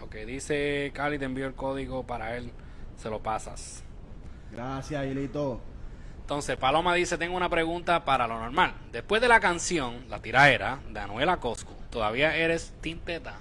ok, 0.00 0.14
dice 0.26 0.90
Cali, 0.94 1.18
te 1.18 1.26
envío 1.26 1.46
el 1.46 1.54
código 1.54 2.04
para 2.04 2.36
él, 2.36 2.50
se 3.00 3.10
lo 3.10 3.22
pasas. 3.22 3.82
Gracias, 4.52 5.06
Hilito. 5.06 5.60
Entonces, 6.26 6.56
Paloma 6.56 6.92
dice, 6.92 7.18
tengo 7.18 7.36
una 7.36 7.48
pregunta 7.48 8.04
para 8.04 8.26
lo 8.26 8.36
normal. 8.36 8.74
Después 8.90 9.22
de 9.22 9.28
la 9.28 9.38
canción, 9.38 10.06
La 10.08 10.20
Tiraera, 10.20 10.80
de 10.90 10.98
Anuela 10.98 11.36
Cosco, 11.36 11.72
¿todavía 11.88 12.34
eres 12.34 12.74
Team 12.80 12.98
Teta? 12.98 13.36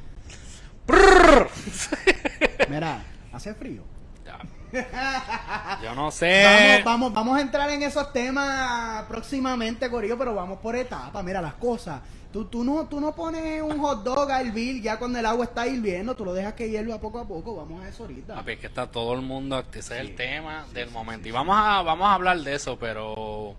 Prrr. 0.86 1.50
Mira, 2.70 3.02
hace 3.34 3.56
frío. 3.56 3.95
Yo 5.82 5.96
no 5.96 5.96
Vamos, 5.96 6.14
sé. 6.16 6.82
vamos, 6.84 7.14
vamos 7.14 7.38
a 7.38 7.42
entrar 7.42 7.70
en 7.70 7.84
esos 7.84 8.12
temas 8.14 9.04
próximamente, 9.06 9.90
Corillo, 9.90 10.18
pero 10.18 10.34
vamos 10.36 10.60
por 10.60 10.76
etapas. 10.76 11.24
Mira 11.24 11.42
las 11.42 11.56
cosas. 11.56 12.02
Tú, 12.32 12.46
tú, 12.46 12.64
no, 12.66 12.86
tú 12.88 13.00
no 13.00 13.16
pones 13.16 13.62
un 13.62 13.80
hot 13.80 14.04
dog 14.04 14.30
a 14.30 14.42
hervir 14.42 14.82
ya 14.82 15.00
cuando 15.00 15.20
el 15.20 15.26
agua 15.26 15.46
está 15.46 15.68
hirviendo, 15.68 16.16
tú 16.16 16.26
lo 16.26 16.34
dejas 16.34 16.54
que 16.54 16.70
hierva 16.70 17.00
poco 17.00 17.20
a 17.20 17.28
poco. 17.28 17.56
Vamos 17.56 17.82
a 17.84 17.88
eso 17.88 18.04
ahorita. 18.04 18.36
Papi, 18.36 18.52
es 18.54 18.60
que 18.60 18.68
está 18.68 18.88
todo 18.92 19.14
el 19.14 19.22
mundo, 19.22 19.64
ese 19.74 19.80
es 19.80 19.86
Sí, 19.86 19.94
el 20.02 20.16
tema 20.16 20.66
sí, 20.68 20.74
del 20.74 20.90
sí, 20.90 20.94
momento. 20.94 21.24
sí, 21.24 21.30
y 21.30 21.32
sí. 21.32 21.32
vamos 21.32 21.56
a, 21.58 21.82
vamos 21.82 22.08
a 22.08 22.14
hablar 22.14 22.40
de 22.40 22.56
eso, 22.56 22.78
pero 22.78 23.56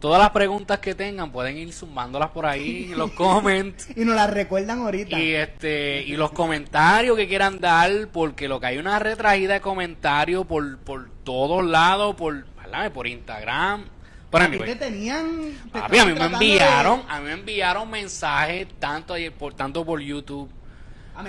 todas 0.00 0.20
las 0.20 0.30
preguntas 0.30 0.78
que 0.78 0.94
tengan 0.94 1.32
pueden 1.32 1.56
ir 1.58 1.72
zumbándolas 1.72 2.30
por 2.30 2.46
ahí 2.46 2.88
en 2.92 2.98
los 2.98 3.10
comments. 3.12 3.88
Y 3.96 4.04
nos 4.04 4.14
las 4.16 4.30
recuerdan 4.30 4.80
ahorita. 4.80 5.18
Y 5.18 5.34
este 5.34 6.02
y 6.02 6.16
los 6.16 6.32
comentarios 6.32 7.16
que 7.16 7.28
quieran 7.28 7.58
dar, 7.60 7.90
porque 8.12 8.48
lo 8.48 8.60
que 8.60 8.66
hay 8.66 8.78
una 8.78 8.98
retraída 8.98 9.54
de 9.54 9.60
comentarios 9.60 10.46
por, 10.46 10.78
por 10.78 11.10
todos 11.24 11.64
lados, 11.64 12.14
por, 12.16 12.44
¿verdad? 12.56 12.92
por 12.92 13.06
Instagram. 13.06 13.84
Pero 14.30 14.44
a 14.44 14.48
te 14.50 14.76
tenían. 14.76 15.52
te 15.72 15.78
a 15.78 15.88
mí 15.88 15.98
me 16.12 16.14
de- 16.14 16.24
enviaron, 16.26 17.02
a 17.08 17.18
mí 17.20 17.26
me 17.26 17.32
enviaron 17.32 17.90
mensajes 17.90 18.66
tanto 18.78 19.14
ayer 19.14 19.32
por 19.32 19.54
tanto 19.54 19.86
por 19.86 20.00
YouTube, 20.00 20.50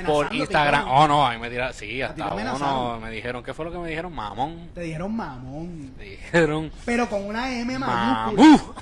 por 0.06 0.34
Instagram. 0.34 0.88
Oh, 0.90 1.08
no, 1.08 1.26
a 1.26 1.32
mí 1.32 1.38
me 1.40 1.50
tiraron, 1.50 1.74
sí, 1.74 2.02
¿A 2.02 2.10
ti 2.14 2.22
te 2.22 2.28
hasta 2.28 2.56
uno 2.56 3.00
me 3.00 3.10
dijeron, 3.12 3.44
¿qué 3.44 3.54
fue 3.54 3.66
lo 3.66 3.72
que 3.72 3.78
me 3.78 3.88
dijeron? 3.90 4.14
Mamón. 4.14 4.70
Te 4.74 4.82
dijeron 4.82 5.16
mamón. 5.16 5.94
Me 5.98 6.04
dijeron, 6.06 6.72
Pero 6.86 7.10
con 7.10 7.26
una 7.26 7.52
M 7.60 7.78
mayúscula. 7.80 8.74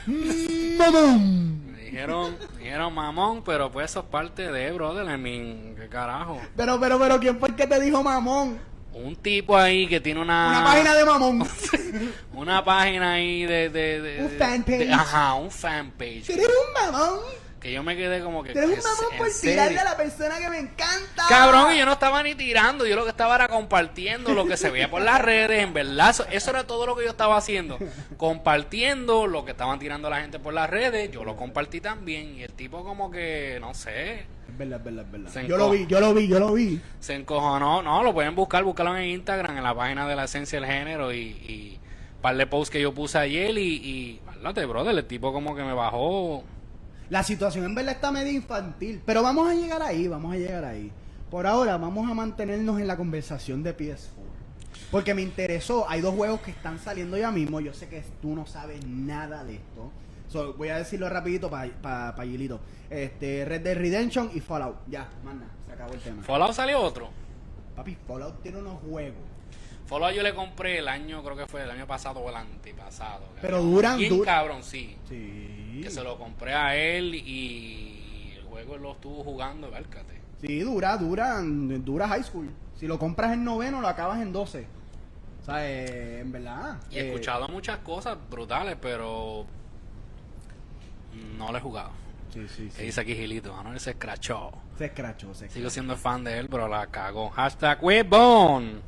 Mamón. 0.78 1.72
Me 1.74 1.82
dijeron, 1.84 2.36
me 2.58 2.64
dijeron 2.64 2.94
mamón, 2.94 3.44
pero 3.44 3.72
pues 3.72 3.92
eso 3.92 4.00
es 4.02 4.06
parte 4.08 4.52
de, 4.52 4.72
brother, 4.72 5.06
I 5.06 5.18
mean, 5.18 5.76
¿qué 5.78 5.88
carajo? 5.88 6.40
Pero, 6.56 6.80
pero, 6.80 7.00
pero, 7.00 7.20
¿quién 7.20 7.40
fue 7.40 7.50
el 7.50 7.56
que 7.56 7.68
te 7.68 7.80
dijo 7.80 8.04
mamón? 8.04 8.60
Un 8.94 9.16
tipo 9.16 9.56
ahí 9.56 9.86
que 9.88 10.00
tiene 10.00 10.20
una... 10.22 10.50
Una 10.50 10.64
página 10.64 10.96
de 10.96 11.06
mamón. 11.06 11.48
una 12.34 12.64
página 12.64 13.14
ahí 13.14 13.46
de, 13.46 13.70
de, 13.70 14.02
de- 14.02 14.24
Un 14.24 14.30
fanpage. 14.32 14.80
de- 14.80 14.94
ajá, 14.94 15.34
un 15.36 15.52
fanpage. 15.52 16.30
Eres 16.30 16.48
un 16.48 16.74
mamón. 16.92 17.20
Que 17.68 17.74
yo 17.74 17.84
me 17.84 17.98
quedé 17.98 18.22
como 18.22 18.44
que. 18.44 18.52
Eres 18.52 18.64
un 18.64 18.72
¿en 18.76 18.82
mamón 18.82 19.18
por 19.18 19.28
tirarle 19.30 19.78
a 19.78 19.84
la 19.84 19.98
persona 19.98 20.40
que 20.40 20.50
me 20.50 20.58
encanta. 20.58 21.26
Cabrón, 21.28 21.74
y 21.74 21.78
yo 21.78 21.86
no 21.86 21.92
estaba 21.92 22.24
ni 22.24 22.34
tirando, 22.34 22.86
yo 22.86 22.96
lo 22.96 23.04
que 23.04 23.10
estaba 23.10 23.36
era 23.36 23.50
compartiendo 23.50 24.34
lo 24.34 24.46
que 24.46 24.56
se 24.56 24.70
veía 24.70 24.90
por 24.90 25.02
las 25.02 25.22
redes, 25.22 25.62
en 25.64 25.74
verdad, 25.74 26.12
eso, 26.12 26.26
eso 26.32 26.50
era 26.52 26.66
todo 26.66 26.86
lo 26.86 26.96
que 26.96 27.04
yo 27.04 27.10
estaba 27.10 27.36
haciendo, 27.36 27.78
compartiendo 28.16 29.28
lo 29.28 29.44
que 29.44 29.52
estaban 29.52 29.80
tirando 29.80 30.10
la 30.10 30.22
gente 30.22 30.40
por 30.40 30.54
las 30.54 30.70
redes, 30.70 31.12
yo 31.12 31.26
lo 31.26 31.36
compartí 31.36 31.82
también, 31.82 32.38
y 32.38 32.44
el 32.44 32.54
tipo 32.54 32.86
como 32.86 33.12
que, 33.12 33.58
no 33.60 33.74
sé, 33.74 34.20
Es 34.48 34.58
verdad, 34.58 34.80
es 34.80 34.86
verdad, 34.86 35.06
es 35.06 35.12
verdad. 35.12 35.42
Yo 35.42 35.58
lo 35.58 35.70
vi, 35.70 35.88
yo 35.88 36.00
lo 36.00 36.14
vi, 36.14 36.28
yo 36.30 36.40
lo 36.40 36.54
vi. 36.54 36.80
se 37.02 37.16
encojonó, 37.16 37.82
no, 37.82 38.02
lo 38.02 38.14
pueden 38.14 38.34
buscar, 38.34 38.64
buscarlo 38.64 38.96
en 38.96 39.10
Instagram, 39.10 39.58
en 39.58 39.64
la 39.64 39.76
página 39.76 40.08
de 40.08 40.16
la 40.16 40.24
esencia 40.24 40.62
del 40.62 40.70
género, 40.70 41.12
y, 41.12 41.18
y 41.18 41.80
un 42.16 42.22
par 42.22 42.38
de 42.38 42.48
posts 42.48 42.72
que 42.72 42.80
yo 42.80 42.94
puse 42.94 43.18
ayer, 43.18 43.58
y, 43.58 43.76
y, 43.76 44.22
brother, 44.42 44.98
el 44.98 45.06
tipo 45.06 45.34
como 45.34 45.54
que 45.54 45.64
me 45.64 45.74
bajó, 45.74 46.46
La 47.10 47.24
situación 47.24 47.66
en 47.66 47.76
verdad 47.76 47.96
está 47.96 48.12
medio 48.12 48.32
infantil. 48.32 49.02
Pero 49.06 49.24
vamos 49.24 49.50
a 49.50 49.54
llegar 49.54 49.82
ahí, 49.82 50.08
vamos 50.08 50.34
a 50.34 50.38
llegar 50.38 50.66
ahí. 50.66 50.92
Por 51.32 51.48
ahora 51.48 51.78
vamos 51.78 52.10
a 52.10 52.14
mantenernos 52.14 52.80
en 52.80 52.88
la 52.88 52.98
conversación 52.98 53.64
de 53.64 53.76
PS4. 53.76 54.28
Porque 54.92 55.14
me 55.14 55.22
interesó, 55.22 55.90
hay 55.90 56.02
dos 56.02 56.16
juegos 56.16 56.42
que 56.42 56.52
están 56.52 56.80
saliendo 56.80 57.18
ya 57.18 57.32
mismo. 57.32 57.60
Yo 57.60 57.74
sé 57.74 57.88
que 57.88 58.04
tú 58.22 58.36
no 58.36 58.46
sabes 58.46 58.86
nada 58.86 59.44
de 59.44 59.56
esto. 59.56 59.92
So, 60.30 60.54
voy 60.54 60.70
a 60.70 60.78
decirlo 60.78 61.10
rapidito 61.10 61.50
para 61.50 61.72
pa, 61.82 62.14
pa 62.16 62.24
Gilito. 62.24 62.60
Este, 62.90 63.46
Red 63.46 63.62
Dead 63.62 63.78
Redemption 63.78 64.30
y 64.34 64.40
Fallout. 64.40 64.78
Ya, 64.88 65.10
manda, 65.24 65.46
se 65.66 65.74
acabó 65.74 65.94
el 65.94 66.00
tema. 66.00 66.24
Fallout 66.24 66.54
salió 66.54 66.82
otro. 66.82 67.10
Papi, 67.76 67.98
Fallout 68.08 68.42
tiene 68.42 68.60
unos 68.60 68.80
juegos. 68.82 69.37
Fallout 69.88 70.14
yo 70.14 70.22
le 70.22 70.36
compré 70.36 70.80
el 70.80 70.88
año, 70.88 71.24
creo 71.24 71.36
que 71.38 71.46
fue 71.48 71.64
el 71.64 71.72
año 71.72 71.88
pasado 71.88 72.20
o 72.20 72.30
el 72.30 72.36
antepasado. 72.36 73.24
Pero 73.42 73.62
duran- 73.64 73.98
Bien 73.98 74.20
cabrón, 74.22 74.62
sí. 74.64 74.98
Sí. 75.08 75.80
Que 75.82 75.90
se 75.90 76.04
lo 76.04 76.18
compré 76.18 76.54
a 76.54 76.76
él 76.76 77.16
y 77.16 78.34
el 78.38 78.44
juego 78.44 78.78
lo 78.78 78.92
estuvo 78.94 79.24
jugando, 79.24 79.72
válcate. 79.72 80.22
Sí, 80.42 80.60
dura, 80.60 80.98
dura, 80.98 81.40
dura 81.42 82.08
high 82.08 82.24
school. 82.24 82.50
Si 82.80 82.86
lo 82.86 83.00
compras 83.00 83.34
en 83.34 83.44
noveno, 83.44 83.82
lo 83.82 83.88
acabas 83.88 84.22
en 84.22 84.32
12. 84.34 84.68
O 85.42 85.46
sea, 85.46 85.68
eh, 85.68 86.20
en 86.20 86.32
verdad. 86.32 86.78
Y 86.92 86.98
he 86.98 87.02
eh, 87.02 87.08
escuchado 87.08 87.48
muchas 87.48 87.78
cosas 87.80 88.18
brutales, 88.30 88.76
pero 88.82 89.46
no 91.38 91.52
lo 91.52 91.58
he 91.58 91.62
jugado. 91.62 91.92
Sí, 92.34 92.46
sí, 92.50 92.66
Que 92.66 92.72
sí. 92.72 92.84
dice 92.84 93.02
aquí 93.02 93.16
Gilito, 93.16 93.56
ah, 93.58 93.64
no, 93.64 93.74
él 93.74 93.80
se 93.80 93.92
escrachó. 93.92 94.52
Se 94.78 94.86
escrachó, 94.86 95.34
se 95.34 95.46
Sigo 95.46 95.48
escrachó. 95.48 95.70
siendo 95.70 95.96
fan 95.96 96.24
de 96.24 96.38
él, 96.40 96.50
pero 96.50 96.68
la 96.68 96.86
cagó. 96.88 97.30
Hashtag 97.30 97.82
Webon. 97.84 98.82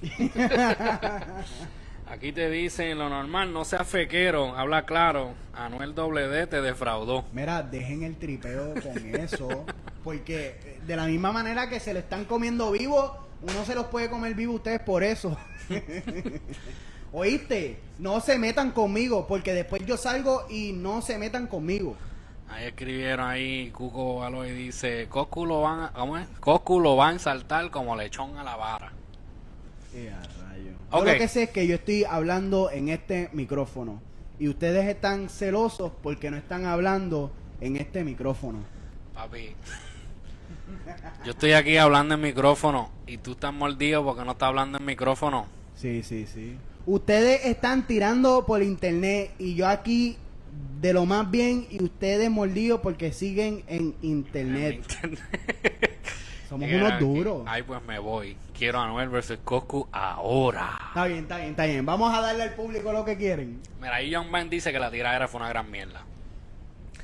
Aquí 2.10 2.32
te 2.32 2.50
dicen 2.50 2.98
lo 2.98 3.10
normal, 3.10 3.52
no 3.52 3.66
seas 3.66 3.86
fequero, 3.86 4.56
habla 4.56 4.86
claro. 4.86 5.34
Anuel 5.52 5.94
WD 5.94 6.48
te 6.48 6.62
defraudó. 6.62 7.24
Mira, 7.32 7.62
dejen 7.62 8.02
el 8.02 8.16
tripeo 8.16 8.72
con 8.74 9.14
eso. 9.14 9.66
Porque 10.02 10.58
eh, 10.64 10.80
de 10.86 10.96
la 10.96 11.04
misma 11.04 11.32
manera 11.32 11.68
que 11.68 11.80
se 11.80 11.92
lo 11.92 11.98
están 11.98 12.24
comiendo 12.24 12.70
vivo, 12.70 13.28
uno 13.42 13.64
se 13.66 13.74
los 13.74 13.86
puede 13.86 14.08
comer 14.08 14.34
vivo 14.34 14.54
ustedes 14.54 14.80
por 14.80 15.02
eso. 15.02 15.36
Oíste, 17.12 17.78
no 17.98 18.20
se 18.20 18.38
metan 18.38 18.70
conmigo, 18.70 19.26
porque 19.26 19.52
después 19.52 19.84
yo 19.84 19.96
salgo 19.96 20.46
y 20.48 20.72
no 20.72 21.02
se 21.02 21.18
metan 21.18 21.46
conmigo. 21.46 21.96
Ahí 22.48 22.66
escribieron 22.66 23.28
ahí, 23.28 23.70
Cuco 23.70 24.22
Aloy 24.22 24.52
dice, 24.52 25.08
Coscu 25.08 25.44
lo 25.44 25.60
van 25.60 25.80
a, 25.80 25.92
¿cómo 25.92 26.16
es? 26.16 26.26
Coscu 26.40 26.80
lo 26.80 26.96
van 26.96 27.16
a 27.16 27.18
saltar 27.18 27.70
como 27.70 27.96
lechón 27.96 28.38
a 28.38 28.44
la 28.44 28.56
vara. 28.56 28.92
Yo 30.92 31.04
lo 31.04 31.12
que 31.12 31.28
sé 31.28 31.44
es 31.44 31.50
que 31.50 31.66
yo 31.66 31.74
estoy 31.74 32.04
hablando 32.04 32.70
en 32.70 32.88
este 32.88 33.28
micrófono 33.32 34.00
y 34.38 34.48
ustedes 34.48 34.86
están 34.88 35.28
celosos 35.28 35.92
porque 36.02 36.30
no 36.30 36.36
están 36.36 36.64
hablando 36.64 37.30
en 37.60 37.76
este 37.76 38.04
micrófono. 38.04 38.60
Papi, 39.14 39.54
yo 41.24 41.32
estoy 41.32 41.52
aquí 41.52 41.76
hablando 41.76 42.14
en 42.14 42.20
micrófono 42.20 42.90
y 43.06 43.18
tú 43.18 43.32
estás 43.32 43.52
mordido 43.52 44.04
porque 44.04 44.24
no 44.24 44.32
estás 44.32 44.48
hablando 44.48 44.78
en 44.78 44.84
micrófono. 44.84 45.46
Sí, 45.74 46.02
sí, 46.02 46.26
sí. 46.26 46.56
Ustedes 46.86 47.44
están 47.44 47.86
tirando 47.86 48.46
por 48.46 48.62
internet 48.62 49.32
y 49.38 49.54
yo 49.54 49.68
aquí 49.68 50.16
de 50.80 50.92
lo 50.92 51.04
más 51.06 51.30
bien 51.30 51.66
y 51.70 51.82
ustedes 51.82 52.30
mordidos 52.30 52.80
porque 52.80 53.12
siguen 53.12 53.62
en 53.66 53.94
internet. 54.02 54.82
Somos 56.48 56.68
unos 56.70 56.92
aquí. 56.92 57.04
duros. 57.04 57.42
Ay, 57.46 57.62
pues 57.62 57.82
me 57.82 57.98
voy. 57.98 58.36
Quiero 58.56 58.78
a 58.80 58.84
Anuel 58.84 59.08
versus 59.10 59.38
Coscu 59.44 59.86
ahora. 59.92 60.78
Está 60.88 61.04
bien, 61.06 61.18
está 61.20 61.36
bien, 61.36 61.50
está 61.50 61.66
bien. 61.66 61.84
Vamos 61.84 62.14
a 62.14 62.20
darle 62.20 62.44
al 62.44 62.54
público 62.54 62.90
lo 62.92 63.04
que 63.04 63.16
quieren. 63.16 63.60
Mira, 63.80 63.96
ahí 63.96 64.14
John 64.14 64.32
Ben 64.32 64.48
dice 64.48 64.72
que 64.72 64.78
la 64.78 64.90
tiradera 64.90 65.28
fue 65.28 65.40
una 65.40 65.48
gran 65.50 65.70
mierda. 65.70 66.02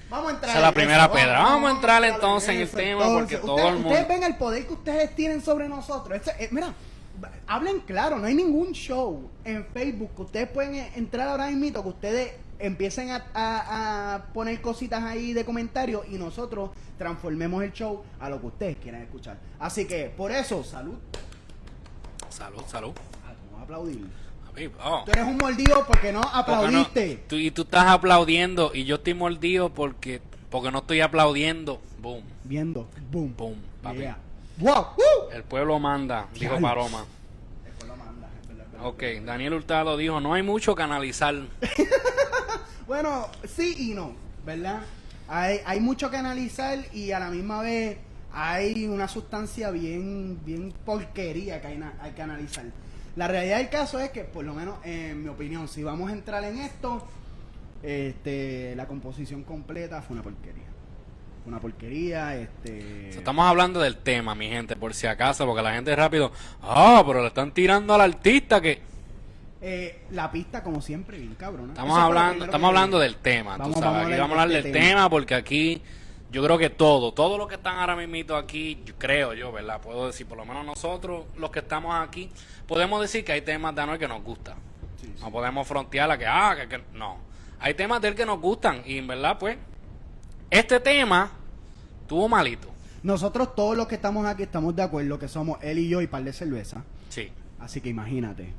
Vamos 0.09 0.29
a 0.33 0.35
entrar 0.35 0.51
Esa 0.51 0.59
es 0.59 0.63
la 0.63 0.69
en 0.69 0.75
primera 0.75 1.05
eso. 1.05 1.13
pedra. 1.13 1.43
Vamos 1.43 1.71
a 1.71 1.75
entrar 1.75 2.05
en 2.05 2.15
entonces 2.15 2.51
en 2.51 2.61
el 2.63 2.69
tema, 2.71 3.05
porque 3.13 3.37
todo 3.37 3.69
el 3.69 3.75
mundo- 3.75 3.89
Ustedes 3.91 4.09
ven 4.09 4.23
el 4.23 4.37
poder 4.37 4.67
que 4.67 4.73
ustedes 4.73 5.15
tienen 5.15 5.41
sobre 5.43 5.69
nosotros. 5.69 6.17
Este- 6.17 6.45
eh, 6.45 6.49
mira, 6.51 6.73
hablen 7.47 7.81
claro, 7.81 8.19
no 8.19 8.27
hay 8.27 8.35
ningún 8.35 8.73
show 8.73 9.29
en 9.45 9.65
Facebook 9.67 10.11
que 10.17 10.23
ustedes 10.23 10.49
pueden 10.49 10.75
entrar 10.95 11.29
ahora 11.29 11.47
mismo, 11.51 11.83
que 11.83 11.89
ustedes 11.89 12.33
empiecen 12.67 13.11
a, 13.11 13.25
a- 13.35 14.15
a 14.15 14.25
poner 14.33 14.61
cositas 14.61 15.03
ahí 15.05 15.33
de 15.33 15.45
comentarios 15.45 16.03
y 16.11 16.17
nosotros 16.19 16.71
transformemos 16.99 17.63
el 17.63 17.73
show 17.73 18.03
a 18.21 18.29
lo 18.31 18.41
que 18.41 18.47
ustedes 18.47 18.77
quieran 18.77 19.03
escuchar. 19.03 19.39
Así 19.59 19.87
que, 19.87 20.13
por 20.17 20.31
eso, 20.33 20.63
salud. 20.65 20.95
Salud, 22.29 22.63
salud. 22.67 22.93
Ah, 23.27 23.33
tú 23.33 23.53
vas 23.53 23.61
a 23.61 23.65
aplaudir. 23.65 24.07
Oh. 24.85 25.03
Tú 25.05 25.11
eres 25.11 25.25
un 25.25 25.37
mordido 25.37 25.85
porque 25.87 26.13
no 26.13 26.21
aplaudiste. 26.21 27.25
Tú- 27.29 27.37
y 27.37 27.51
tú 27.51 27.63
estás 27.63 27.87
aplaudiendo 27.87 28.71
y 28.73 28.85
yo 28.85 28.97
estoy 28.97 29.15
mordido 29.15 29.71
porque 29.73 30.21
porque 30.51 30.71
no 30.71 30.79
estoy 30.79 31.01
aplaudiendo. 31.01 31.81
Boom, 32.01 32.23
Viendo. 32.45 32.87
Boom. 33.11 33.35
boom, 33.37 33.57
papi. 33.83 33.99
Yeah. 33.99 34.17
Wow. 34.59 34.87
Woo. 34.97 35.31
El 35.33 35.43
pueblo 35.43 35.81
manda, 35.81 36.29
dijo. 36.39 36.61
Paloma. 36.61 37.05
Después 37.65 37.89
lo 37.89 37.97
mandas, 37.97 38.31
es 38.41 38.47
verdad, 38.49 38.67
es 38.67 38.73
verdad. 38.73 38.87
Ok, 38.87 39.03
Daniel 39.27 39.55
Hurtado 39.55 39.97
dijo, 39.97 40.21
no 40.21 40.35
hay 40.35 40.45
mucho 40.45 40.77
que 40.77 40.83
analizar. 40.85 41.35
Bueno, 42.87 43.29
sí 43.47 43.91
y 43.91 43.95
no, 43.95 44.13
¿verdad? 44.45 44.83
Hay, 45.29 45.61
hay 45.65 45.81
mucho 45.81 46.11
que 46.11 46.19
analizar 46.19 46.79
y 46.93 47.13
a 47.13 47.19
la 47.19 47.31
misma 47.31 47.63
vez 47.63 47.97
hay 48.35 48.87
una 48.87 49.09
sustancia 49.09 49.71
bien, 49.71 50.41
bien 50.45 50.73
porquería 50.85 51.61
que 51.61 51.69
hay, 51.69 52.13
que 52.15 52.23
analizar. 52.23 52.65
La 53.17 53.29
realidad 53.29 53.59
del 53.59 53.69
caso 53.71 54.01
es 54.01 54.11
que, 54.11 54.25
por 54.25 54.45
lo 54.45 54.55
menos 54.55 54.77
en 54.85 55.23
mi 55.23 55.29
opinión, 55.29 55.69
si 55.69 55.83
vamos 55.83 56.11
a 56.11 56.13
entrar 56.13 56.43
en 56.45 56.59
esto, 56.59 57.07
este, 57.83 58.75
la 58.77 58.87
composición 58.87 59.45
completa 59.45 60.03
fue 60.03 60.15
una 60.15 60.23
porquería. 60.23 60.65
Una 61.47 61.61
porquería, 61.61 62.37
este... 62.37 63.11
Estamos 63.11 63.47
hablando 63.47 63.81
del 63.81 63.99
tema, 63.99 64.35
mi 64.35 64.49
gente, 64.49 64.77
por 64.77 64.95
si 64.95 65.07
acaso, 65.07 65.47
porque 65.47 65.63
la 65.63 65.75
gente 65.75 65.95
rápido, 65.95 66.33
ah, 66.63 67.03
pero 67.07 67.21
le 67.21 67.29
están 67.29 67.53
tirando 67.53 67.95
al 67.95 68.01
artista 68.01 68.61
que... 68.61 68.94
Eh, 69.67 70.03
la 70.11 70.31
pista, 70.31 70.63
como 70.63 70.83
siempre, 70.83 71.19
bien 71.19 71.35
cabrona. 71.37 71.73
Estamos 71.73 71.97
Eso 71.97 72.05
hablando, 72.07 72.45
estamos 72.45 72.69
hablando 72.69 72.99
del 72.99 73.17
tema, 73.17 73.57
Vamos- 73.57 73.75
tú 73.77 73.81
sabes. 73.81 73.85
vamos 73.85 73.97
a 73.97 74.01
aquí 74.03 74.05
hablar 74.13 74.21
vamos 74.21 74.37
a 74.39 74.43
hablar 74.43 74.49
de 74.49 74.55
del 74.63 74.67
este 74.67 74.79
tema. 74.79 74.89
tema. 74.91 75.11
porque 75.11 75.35
aquí 75.35 75.83
yo 76.31 76.45
creo 76.45 76.59
que 76.59 76.69
todo, 76.69 77.15
todo 77.15 77.39
lo 77.39 77.49
que 77.49 77.55
están 77.55 77.79
ahora 77.79 77.97
mismo 77.97 78.35
aquí, 78.35 78.83
yo 78.85 78.95
creo 78.99 79.33
yo, 79.33 79.53
¿verdad? 79.53 79.81
Puedo 79.81 80.07
decir, 80.09 80.27
por 80.27 80.37
lo 80.37 80.45
menos 80.45 80.67
nosotros, 80.67 81.25
los 81.39 81.51
que 81.51 81.61
estamos 81.61 81.95
aquí, 81.95 82.29
podemos 82.67 83.01
decir 83.01 83.25
que 83.25 83.33
hay 83.33 83.41
temas 83.41 83.75
de 83.75 83.81
Anuel 83.81 83.99
que 83.99 84.07
nos 84.07 84.23
gustan. 84.23 84.57
Sí, 85.01 85.07
sí. 85.17 85.23
No 85.23 85.31
podemos 85.31 85.67
frontear 85.67 86.11
a 86.11 86.19
que, 86.19 86.27
ah, 86.27 86.55
que, 86.61 86.69
que- 86.69 86.85
no. 86.93 87.17
Hay 87.59 87.73
temas 87.73 88.03
de 88.03 88.09
él 88.09 88.15
que 88.15 88.27
nos 88.27 88.41
gustan 88.43 88.83
y 88.85 88.99
en 88.99 89.07
verdad, 89.07 89.39
pues, 89.39 89.57
este 90.51 90.79
tema 90.79 91.31
tuvo 92.07 92.29
malito. 92.29 92.69
Nosotros 93.03 93.55
todos 93.55 93.79
los 93.79 93.87
que 93.87 93.95
estamos 93.95 94.27
aquí 94.27 94.43
estamos 94.43 94.77
de 94.77 94.83
acuerdo 94.83 95.19
que 95.19 95.29
somos 95.29 95.59
él 95.63 95.79
y 95.79 95.89
yo 95.89 96.03
y 96.03 96.07
par 96.07 96.23
de 96.23 96.35
cerveza. 96.35 96.85
Sí. 97.09 97.31
Así 97.61 97.81
que 97.81 97.89
imagínate. 97.89 98.53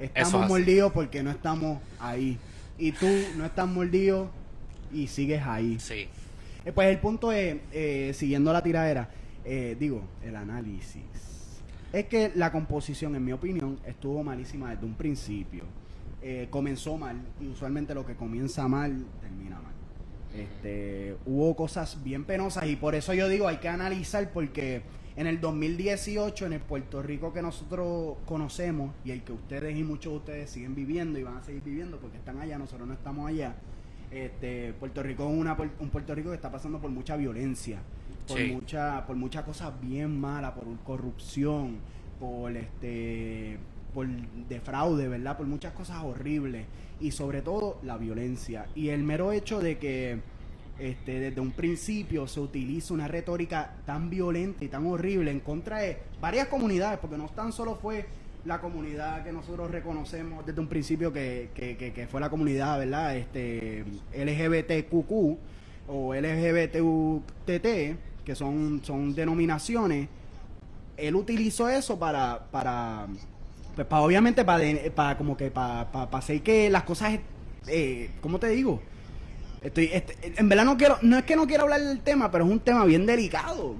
Estamos 0.00 0.48
mordidos 0.48 0.92
porque 0.92 1.22
no 1.22 1.30
estamos 1.30 1.78
ahí. 1.98 2.38
Y 2.78 2.92
tú 2.92 3.06
no 3.36 3.44
estás 3.44 3.68
mordido 3.68 4.30
y 4.92 5.06
sigues 5.06 5.42
ahí. 5.42 5.78
Sí. 5.78 6.08
Eh, 6.64 6.72
pues 6.72 6.88
el 6.88 6.98
punto 6.98 7.32
es, 7.32 7.56
eh, 7.72 8.12
siguiendo 8.14 8.52
la 8.52 8.62
tiradera, 8.62 9.10
eh, 9.44 9.76
digo, 9.78 10.02
el 10.24 10.36
análisis. 10.36 11.02
Es 11.92 12.06
que 12.06 12.32
la 12.34 12.52
composición, 12.52 13.16
en 13.16 13.24
mi 13.24 13.32
opinión, 13.32 13.78
estuvo 13.84 14.22
malísima 14.22 14.70
desde 14.70 14.86
un 14.86 14.94
principio. 14.94 15.64
Eh, 16.22 16.48
comenzó 16.50 16.98
mal 16.98 17.16
y 17.40 17.48
usualmente 17.48 17.94
lo 17.94 18.04
que 18.04 18.14
comienza 18.14 18.68
mal 18.68 19.04
termina 19.20 19.56
mal. 19.56 19.72
Este, 20.34 21.16
hubo 21.26 21.56
cosas 21.56 22.04
bien 22.04 22.24
penosas 22.24 22.66
y 22.66 22.76
por 22.76 22.94
eso 22.94 23.14
yo 23.14 23.26
digo 23.28 23.48
hay 23.48 23.56
que 23.56 23.68
analizar 23.68 24.30
porque 24.30 24.82
en 25.20 25.26
el 25.26 25.38
2018 25.38 26.46
en 26.46 26.54
el 26.54 26.60
Puerto 26.60 27.02
Rico 27.02 27.30
que 27.34 27.42
nosotros 27.42 28.16
conocemos 28.24 28.94
y 29.04 29.10
el 29.10 29.22
que 29.22 29.32
ustedes 29.32 29.76
y 29.76 29.84
muchos 29.84 30.12
de 30.14 30.18
ustedes 30.18 30.50
siguen 30.50 30.74
viviendo 30.74 31.18
y 31.18 31.22
van 31.22 31.36
a 31.36 31.42
seguir 31.42 31.62
viviendo 31.62 31.98
porque 31.98 32.16
están 32.16 32.38
allá, 32.40 32.56
nosotros 32.56 32.88
no 32.88 32.94
estamos 32.94 33.28
allá. 33.28 33.54
Este, 34.10 34.72
Puerto 34.72 35.02
Rico 35.02 35.24
es 35.28 35.38
una, 35.38 35.58
un 35.78 35.90
Puerto 35.90 36.14
Rico 36.14 36.30
que 36.30 36.36
está 36.36 36.50
pasando 36.50 36.78
por 36.80 36.90
mucha 36.90 37.18
violencia, 37.18 37.82
por 38.26 38.38
Sí. 38.38 38.50
mucha, 38.50 39.06
por 39.06 39.14
muchas 39.16 39.44
cosas 39.44 39.78
bien 39.82 40.18
malas, 40.18 40.52
por 40.52 40.64
corrupción, 40.84 41.76
por 42.18 42.56
este, 42.56 43.58
por 43.92 44.06
defraude, 44.48 45.06
¿verdad? 45.06 45.36
Por 45.36 45.46
muchas 45.46 45.74
cosas 45.74 46.02
horribles 46.02 46.64
y 46.98 47.10
sobre 47.10 47.42
todo 47.42 47.78
la 47.82 47.98
violencia 47.98 48.68
y 48.74 48.88
el 48.88 49.02
mero 49.02 49.32
hecho 49.32 49.60
de 49.60 49.76
que 49.76 50.20
este, 50.80 51.20
desde 51.20 51.40
un 51.40 51.50
principio 51.52 52.26
se 52.26 52.40
utiliza 52.40 52.94
una 52.94 53.06
retórica 53.08 53.74
tan 53.86 54.10
violenta 54.10 54.64
y 54.64 54.68
tan 54.68 54.86
horrible 54.86 55.30
en 55.30 55.40
contra 55.40 55.78
de 55.78 55.98
varias 56.20 56.48
comunidades, 56.48 56.98
porque 56.98 57.16
no 57.18 57.28
tan 57.28 57.52
solo 57.52 57.76
fue 57.76 58.06
la 58.44 58.60
comunidad 58.60 59.22
que 59.22 59.32
nosotros 59.32 59.70
reconocemos 59.70 60.46
desde 60.46 60.60
un 60.60 60.66
principio 60.68 61.12
que, 61.12 61.50
que, 61.54 61.76
que- 61.76 61.92
que 61.92 62.06
fue 62.06 62.20
la 62.20 62.30
comunidad, 62.30 62.78
¿verdad? 62.78 63.14
Este, 63.16 63.84
LGBTQQ 64.14 65.36
o 65.88 66.14
LGBTUTT, 66.14 67.66
que 68.24 68.34
son, 68.34 68.80
son 68.84 69.14
denominaciones, 69.14 70.08
él 70.96 71.14
utilizó 71.16 71.68
eso 71.68 71.98
para, 71.98 72.46
para, 72.50 73.06
pues, 73.74 73.86
para 73.86 74.02
obviamente, 74.02 74.44
para, 74.44 74.64
para 74.94 75.16
como 75.16 75.36
que, 75.36 75.50
para, 75.50 75.90
para, 75.90 76.06
para 76.10 76.18
hacer 76.18 76.42
que 76.42 76.70
las 76.70 76.82
cosas, 76.84 77.18
eh, 77.66 78.10
¿cómo 78.20 78.38
te 78.38 78.48
digo? 78.48 78.80
Estoy, 79.62 79.90
este, 79.92 80.16
en 80.40 80.48
verdad 80.48 80.64
no 80.64 80.76
quiero, 80.76 80.98
no 81.02 81.18
es 81.18 81.24
que 81.24 81.36
no 81.36 81.46
quiero 81.46 81.64
hablar 81.64 81.80
del 81.82 82.00
tema, 82.00 82.30
pero 82.30 82.44
es 82.44 82.50
un 82.50 82.60
tema 82.60 82.84
bien 82.84 83.04
delicado. 83.06 83.74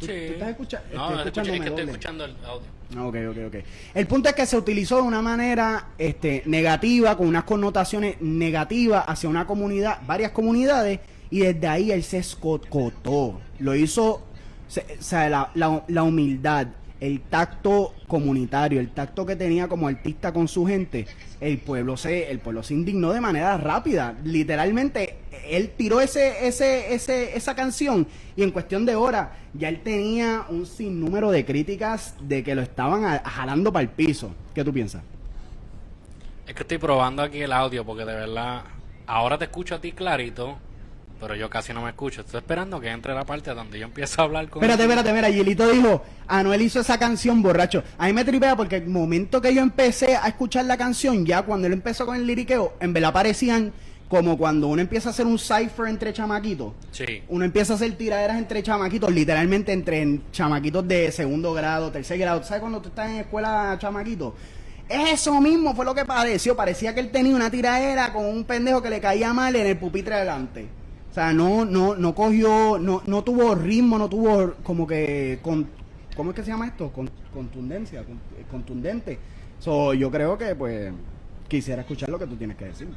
¿Tú, 0.00 0.06
Sí. 0.06 0.12
tú 0.26 0.32
estás 0.34 0.48
escucha- 0.50 0.82
No, 0.92 1.08
estoy 1.08 1.18
escucha- 1.42 1.54
es 1.54 1.60
que 1.60 1.68
estoy 1.68 1.84
escuchando 1.84 2.24
el 2.24 2.36
audio. 2.44 2.66
Ah, 2.96 3.04
Ok, 3.06 3.16
ok, 3.30 3.36
ok. 3.48 3.54
El 3.94 4.06
punto 4.06 4.28
es 4.28 4.34
que 4.34 4.46
se 4.46 4.56
utilizó 4.56 4.96
de 4.96 5.02
una 5.02 5.20
manera 5.22 5.88
este, 5.98 6.42
negativa, 6.46 7.16
con 7.16 7.26
unas 7.28 7.44
connotaciones 7.44 8.20
negativas 8.20 9.04
hacia 9.06 9.28
una 9.28 9.46
comunidad, 9.46 10.00
varias 10.06 10.30
comunidades, 10.32 11.00
y 11.30 11.40
desde 11.40 11.66
ahí 11.66 11.90
él 11.92 12.02
se 12.04 12.18
escotó. 12.18 13.40
Lo 13.58 13.74
hizo, 13.74 14.22
se- 14.68 14.86
o 14.98 15.02
sea, 15.02 15.28
la, 15.28 15.50
la- 15.54 15.84
la 15.88 16.02
humildad, 16.02 16.66
el 17.00 17.20
tacto 17.20 17.94
comunitario, 18.06 18.80
el 18.80 18.90
tacto 18.90 19.26
que 19.26 19.36
tenía 19.36 19.68
como 19.68 19.86
artista 19.88 20.32
con 20.32 20.48
su 20.48 20.66
gente, 20.66 21.06
el 21.40 21.58
pueblo 21.58 21.96
se, 21.96 22.30
el 22.30 22.38
pueblo 22.38 22.62
se 22.62 22.74
indignó 22.74 23.12
de 23.12 23.20
manera 23.20 23.58
rápida. 23.58 24.14
Literalmente, 24.24 25.18
él 25.48 25.72
tiró 25.76 26.00
ese, 26.00 26.46
ese, 26.46 26.94
ese, 26.94 27.36
esa 27.36 27.54
canción 27.54 28.06
y 28.34 28.42
en 28.42 28.50
cuestión 28.50 28.86
de 28.86 28.96
horas 28.96 29.28
ya 29.52 29.68
él 29.68 29.82
tenía 29.82 30.46
un 30.48 30.64
sinnúmero 30.66 31.30
de 31.30 31.44
críticas 31.44 32.14
de 32.20 32.42
que 32.42 32.54
lo 32.54 32.62
estaban 32.62 33.04
a- 33.04 33.18
jalando 33.28 33.72
para 33.72 33.82
el 33.82 33.88
piso. 33.90 34.32
¿Qué 34.54 34.64
tú 34.64 34.72
piensas? 34.72 35.02
Es 36.46 36.54
que 36.54 36.62
estoy 36.62 36.78
probando 36.78 37.22
aquí 37.22 37.40
el 37.42 37.52
audio 37.52 37.84
porque 37.84 38.04
de 38.04 38.14
verdad, 38.14 38.62
ahora 39.06 39.36
te 39.36 39.44
escucho 39.46 39.74
a 39.74 39.80
ti 39.80 39.92
clarito, 39.92 40.58
pero 41.20 41.34
yo 41.34 41.48
casi 41.48 41.72
no 41.72 41.82
me 41.82 41.90
escucho. 41.90 42.20
Estoy 42.20 42.38
esperando 42.38 42.80
que 42.80 42.88
entre 42.88 43.14
la 43.14 43.24
parte 43.24 43.54
donde 43.54 43.78
yo 43.78 43.86
empiezo 43.86 44.20
a 44.20 44.24
hablar 44.24 44.48
con... 44.48 44.62
Espérate, 44.62 44.82
espérate, 44.82 45.12
mira, 45.12 45.30
Gilito 45.30 45.68
dijo, 45.68 46.02
Anuel 46.26 46.62
hizo 46.62 46.80
esa 46.80 46.98
canción 46.98 47.42
borracho. 47.42 47.82
A 47.98 48.06
mí 48.06 48.12
me 48.12 48.24
tripea 48.24 48.56
porque 48.56 48.76
el 48.76 48.88
momento 48.88 49.40
que 49.40 49.54
yo 49.54 49.62
empecé 49.62 50.16
a 50.16 50.28
escuchar 50.28 50.64
la 50.66 50.76
canción, 50.76 51.24
ya 51.24 51.42
cuando 51.42 51.66
él 51.66 51.72
empezó 51.72 52.06
con 52.06 52.16
el 52.16 52.26
liriqueo, 52.26 52.74
en 52.80 52.92
verdad 52.92 53.12
parecían 53.12 53.72
como 54.08 54.38
cuando 54.38 54.68
uno 54.68 54.80
empieza 54.80 55.08
a 55.08 55.12
hacer 55.12 55.26
un 55.26 55.38
cipher 55.38 55.88
entre 55.88 56.12
chamaquitos. 56.12 56.72
Sí. 56.92 57.22
Uno 57.28 57.44
empieza 57.44 57.72
a 57.72 57.76
hacer 57.76 57.92
tiraderas 57.96 58.38
entre 58.38 58.62
chamaquitos, 58.62 59.10
literalmente 59.12 59.72
entre 59.72 60.20
chamaquitos 60.30 60.86
de 60.86 61.10
segundo 61.10 61.52
grado, 61.52 61.90
tercer 61.90 62.18
grado. 62.18 62.42
¿Sabes 62.44 62.60
cuando 62.60 62.80
tú 62.80 62.88
estás 62.88 63.10
en 63.10 63.16
escuela 63.16 63.76
chamaquito? 63.80 64.34
Eso 64.88 65.40
mismo 65.40 65.74
fue 65.74 65.84
lo 65.84 65.94
que 65.94 66.04
pareció. 66.04 66.54
Parecía 66.54 66.94
que 66.94 67.00
él 67.00 67.10
tenía 67.10 67.34
una 67.34 67.50
tiradera 67.50 68.12
con 68.12 68.24
un 68.24 68.44
pendejo 68.44 68.80
que 68.80 68.90
le 68.90 69.00
caía 69.00 69.32
mal 69.32 69.56
en 69.56 69.66
el 69.66 69.76
pupitre 69.76 70.14
delante. 70.16 70.68
O 71.16 71.18
sea, 71.18 71.32
no, 71.32 71.64
no, 71.64 71.96
no 71.96 72.14
cogió, 72.14 72.78
no, 72.78 73.02
no 73.06 73.24
tuvo 73.24 73.54
ritmo, 73.54 73.96
no 73.96 74.06
tuvo 74.06 74.52
como 74.62 74.86
que, 74.86 75.38
con, 75.40 75.66
¿cómo 76.14 76.28
es 76.28 76.36
que 76.36 76.42
se 76.42 76.50
llama 76.50 76.66
esto? 76.66 76.92
Con, 76.92 77.10
contundencia, 77.32 78.04
con- 78.04 78.20
contundente. 78.50 79.18
So, 79.58 79.94
yo 79.94 80.10
creo 80.10 80.36
que, 80.36 80.54
pues, 80.54 80.92
quisiera 81.48 81.80
escuchar 81.80 82.10
lo 82.10 82.18
que 82.18 82.26
tú 82.26 82.36
tienes 82.36 82.58
que 82.58 82.66
decir. 82.66 82.88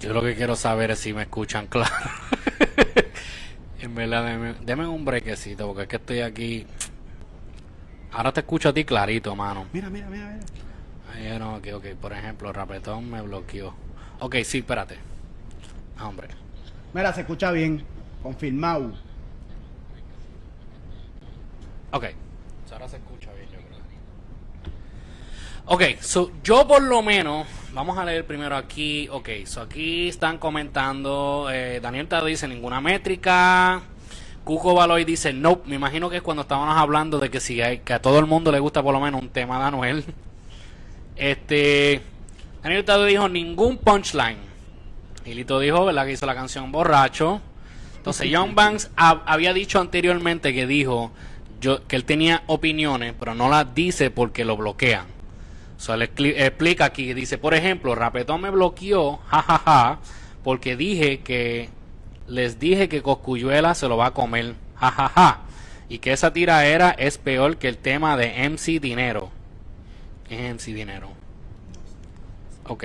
Yo 0.00 0.12
lo 0.12 0.22
que 0.22 0.34
quiero 0.34 0.56
saber 0.56 0.90
es 0.90 0.98
si 0.98 1.12
me 1.12 1.22
escuchan 1.22 1.68
claro. 1.68 1.94
en 3.80 3.94
verdad, 3.94 4.26
deme, 4.26 4.54
deme 4.64 4.88
un 4.88 5.04
brequecito, 5.04 5.68
porque 5.68 5.82
es 5.82 5.88
que 5.88 5.96
estoy 5.98 6.20
aquí. 6.22 6.66
Ahora 8.10 8.32
te 8.32 8.40
escucho 8.40 8.70
a 8.70 8.72
ti 8.72 8.84
clarito, 8.84 9.36
mano. 9.36 9.66
Mira, 9.72 9.88
mira, 9.88 10.08
mira, 10.10 10.30
mira. 10.32 11.32
Ay, 11.32 11.38
no, 11.38 11.58
ok, 11.58 11.68
ok. 11.74 11.84
Por 12.00 12.12
ejemplo, 12.12 12.52
Rapetón 12.52 13.08
me 13.08 13.22
bloqueó. 13.22 13.72
Ok, 14.18 14.34
sí, 14.42 14.58
espérate. 14.58 14.96
Ah, 15.96 16.08
hombre. 16.08 16.26
Mira, 16.92 17.12
se 17.12 17.20
escucha 17.22 17.52
bien. 17.52 17.84
Confirmado. 18.22 18.92
Ok. 21.92 22.04
Ahora 22.72 22.88
se 22.88 22.96
escucha 22.96 23.32
bien, 23.32 23.48
yo 23.50 23.58
creo. 23.58 23.80
Ok, 25.66 26.00
so, 26.00 26.30
yo 26.42 26.66
por 26.66 26.82
lo 26.82 27.02
menos, 27.02 27.46
vamos 27.72 27.98
a 27.98 28.04
leer 28.04 28.24
primero 28.24 28.56
aquí. 28.56 29.08
Ok, 29.10 29.28
so 29.44 29.60
aquí 29.60 30.08
están 30.08 30.38
comentando. 30.38 31.48
eh, 31.52 31.80
Daniel 31.82 32.06
te 32.08 32.24
dice 32.24 32.46
ninguna 32.48 32.80
métrica. 32.80 33.82
Cuco 34.44 34.74
Baloy 34.74 35.04
dice 35.04 35.32
no. 35.32 35.60
Me 35.66 35.76
imagino 35.76 36.08
que 36.08 36.16
es 36.16 36.22
cuando 36.22 36.42
estábamos 36.42 36.76
hablando 36.76 37.18
de 37.18 37.30
que 37.30 37.40
si 37.40 37.60
hay, 37.60 37.80
que 37.80 37.92
a 37.92 38.00
todo 38.00 38.18
el 38.18 38.26
mundo 38.26 38.50
le 38.52 38.60
gusta 38.60 38.82
por 38.82 38.94
lo 38.94 39.00
menos 39.00 39.20
un 39.20 39.28
tema 39.28 39.58
de 39.58 39.64
Anuel. 39.64 40.04
Este. 41.16 42.00
Daniel 42.62 42.84
Tado 42.84 43.04
dijo 43.04 43.28
ningún 43.28 43.76
punchline. 43.76 44.38
Y 45.24 45.34
Lito 45.34 45.58
dijo, 45.60 45.84
¿verdad? 45.84 46.06
Que 46.06 46.12
hizo 46.12 46.26
la 46.26 46.34
canción 46.34 46.72
Borracho. 46.72 47.40
Entonces, 47.96 48.30
Young 48.30 48.54
Banks 48.54 48.90
ha- 48.96 49.22
había 49.26 49.52
dicho 49.52 49.78
anteriormente 49.80 50.54
que 50.54 50.66
dijo 50.66 51.12
que 51.60 51.96
él 51.96 52.04
tenía 52.04 52.42
opiniones, 52.46 53.14
pero 53.18 53.34
no 53.34 53.50
las 53.50 53.74
dice 53.74 54.10
porque 54.10 54.46
lo 54.46 54.56
bloquean. 54.56 55.04
So, 55.76 55.92
él 55.94 56.02
expli- 56.02 56.34
explica 56.36 56.86
aquí, 56.86 57.12
dice, 57.12 57.36
por 57.36 57.52
ejemplo, 57.54 57.94
Rapetón 57.94 58.40
me 58.40 58.50
bloqueó, 58.50 59.18
jajaja, 59.28 59.98
porque 60.42 60.76
dije 60.76 61.20
que 61.20 61.68
les 62.26 62.58
dije 62.58 62.88
que 62.88 63.02
Coscuyuela 63.02 63.74
se 63.74 63.88
lo 63.88 63.96
va 63.98 64.06
a 64.06 64.10
comer, 64.14 64.54
jajaja, 64.76 65.40
y 65.90 65.98
que 65.98 66.12
esa 66.12 66.32
tiraera 66.32 66.90
es 66.90 67.18
peor 67.18 67.58
que 67.58 67.68
el 67.68 67.76
tema 67.76 68.16
de 68.16 68.44
MC 68.48 68.80
Dinero. 68.80 69.30
¿Qué 70.28 70.46
es 70.46 70.54
MC 70.54 70.72
Dinero? 70.72 71.10
Ok. 72.64 72.84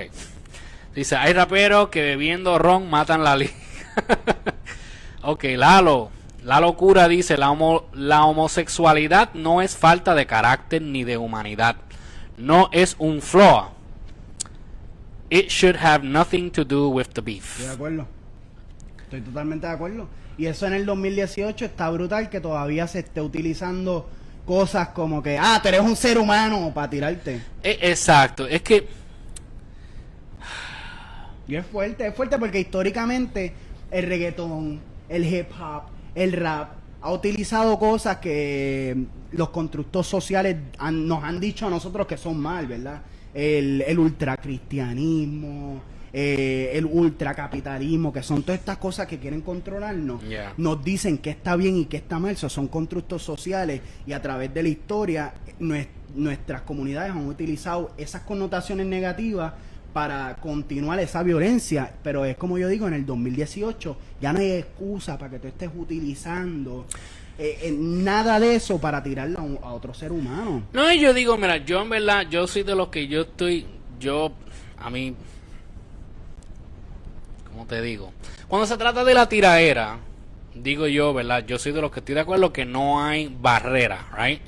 Dice, 0.96 1.14
hay 1.14 1.32
raperos 1.32 1.90
que 1.90 2.02
bebiendo 2.02 2.58
ron 2.58 2.90
matan 2.90 3.22
la 3.22 3.36
liga. 3.36 3.52
ok, 5.22 5.44
Lalo. 5.56 6.10
La 6.42 6.60
locura 6.60 7.08
dice, 7.08 7.36
la, 7.36 7.50
homo- 7.50 7.86
la 7.92 8.24
homosexualidad 8.24 9.30
no 9.34 9.62
es 9.62 9.76
falta 9.76 10.14
de 10.14 10.26
carácter 10.26 10.80
ni 10.80 11.02
de 11.04 11.16
humanidad. 11.18 11.76
No 12.38 12.68
es 12.72 12.94
un 12.98 13.20
flaw. 13.20 13.70
It 15.28 15.48
should 15.48 15.76
have 15.76 16.04
nothing 16.04 16.50
to 16.52 16.64
do 16.64 16.88
with 16.88 17.06
the 17.12 17.20
Estoy 17.20 17.34
de 17.34 17.40
beef. 17.40 17.70
acuerdo. 17.72 18.06
Estoy 19.02 19.20
totalmente 19.22 19.66
de 19.66 19.72
acuerdo. 19.72 20.08
Y 20.38 20.46
eso 20.46 20.66
en 20.66 20.74
el 20.74 20.86
2018 20.86 21.64
está 21.64 21.90
brutal 21.90 22.30
que 22.30 22.40
todavía 22.40 22.86
se 22.86 23.00
esté 23.00 23.20
utilizando 23.20 24.08
cosas 24.46 24.88
como 24.90 25.22
que, 25.22 25.36
ah, 25.38 25.58
tú 25.60 25.66
eres 25.68 25.80
un 25.80 25.96
ser 25.96 26.16
humano 26.18 26.70
para 26.72 26.88
tirarte. 26.88 27.40
E- 27.62 27.78
Exacto, 27.82 28.46
es 28.46 28.62
que 28.62 28.86
Y 31.48 31.54
es 31.56 31.66
fuerte, 31.66 32.06
es 32.06 32.14
fuerte 32.14 32.38
porque 32.38 32.60
históricamente 32.60 33.52
el 33.90 34.06
reggaetón, 34.06 34.80
el 35.08 35.24
hip 35.24 35.46
hop, 35.60 35.82
el 36.14 36.32
rap 36.32 36.70
ha 37.02 37.12
utilizado 37.12 37.78
cosas 37.78 38.16
que 38.16 38.96
los 39.32 39.50
constructos 39.50 40.06
sociales 40.06 40.56
han- 40.78 41.06
nos 41.06 41.22
han 41.22 41.38
dicho 41.38 41.66
a 41.66 41.70
nosotros 41.70 42.06
que 42.06 42.16
son 42.16 42.38
mal, 42.38 42.66
¿verdad? 42.66 43.02
El, 43.32 43.82
el 43.86 43.98
ultracristianismo, 43.98 45.80
eh, 46.12 46.70
el 46.72 46.86
ultracapitalismo, 46.86 48.12
que 48.12 48.22
son 48.22 48.42
todas 48.42 48.58
estas 48.58 48.78
cosas 48.78 49.06
que 49.06 49.18
quieren 49.18 49.42
controlarnos, 49.42 50.22
Yeah. 50.22 50.54
nos 50.56 50.82
dicen 50.82 51.18
qué 51.18 51.30
está 51.30 51.54
bien 51.56 51.76
y 51.76 51.84
qué 51.84 51.98
está 51.98 52.18
mal, 52.18 52.32
esos 52.32 52.52
son 52.52 52.68
constructos 52.68 53.22
sociales 53.22 53.82
y 54.06 54.12
a 54.12 54.22
través 54.22 54.52
de 54.54 54.62
la 54.62 54.68
historia 54.70 55.34
nues- 55.60 55.88
nuestras 56.14 56.62
comunidades 56.62 57.10
han 57.12 57.26
utilizado 57.26 57.92
esas 57.98 58.22
connotaciones 58.22 58.86
negativas 58.86 59.52
para 59.96 60.36
continuar 60.42 61.00
esa 61.00 61.22
violencia, 61.22 61.90
pero 62.02 62.26
es 62.26 62.36
como 62.36 62.58
yo 62.58 62.68
digo, 62.68 62.86
en 62.86 62.92
el 62.92 63.06
2018 63.06 63.96
ya 64.20 64.30
no 64.30 64.40
hay 64.40 64.50
excusa 64.52 65.16
para 65.16 65.30
que 65.30 65.38
tú 65.38 65.48
estés 65.48 65.70
utilizando 65.74 66.84
eh, 67.38 67.60
eh, 67.62 67.74
nada 67.74 68.38
de 68.38 68.56
eso 68.56 68.78
para 68.78 69.02
tirarlo 69.02 69.38
a, 69.38 69.42
un- 69.42 69.58
a 69.62 69.72
otro 69.72 69.94
ser 69.94 70.12
humano. 70.12 70.64
No, 70.74 70.92
y 70.92 71.00
yo 71.00 71.14
digo, 71.14 71.38
mira, 71.38 71.56
yo 71.64 71.80
en 71.80 71.88
verdad, 71.88 72.26
yo 72.28 72.46
soy 72.46 72.62
de 72.62 72.74
los 72.74 72.88
que 72.88 73.08
yo 73.08 73.22
estoy, 73.22 73.64
yo, 73.98 74.32
a 74.78 74.90
mí, 74.90 75.14
¿cómo 77.50 77.64
te 77.64 77.80
digo? 77.80 78.12
Cuando 78.48 78.66
se 78.66 78.76
trata 78.76 79.02
de 79.02 79.14
la 79.14 79.26
tiraera, 79.30 79.96
digo 80.54 80.86
yo, 80.88 81.14
¿verdad? 81.14 81.42
Yo 81.46 81.58
soy 81.58 81.72
de 81.72 81.80
los 81.80 81.90
que 81.90 82.00
estoy 82.00 82.16
de 82.16 82.20
acuerdo 82.20 82.52
que 82.52 82.66
no 82.66 83.02
hay 83.02 83.34
barrera, 83.40 84.08
¿right? 84.14 84.42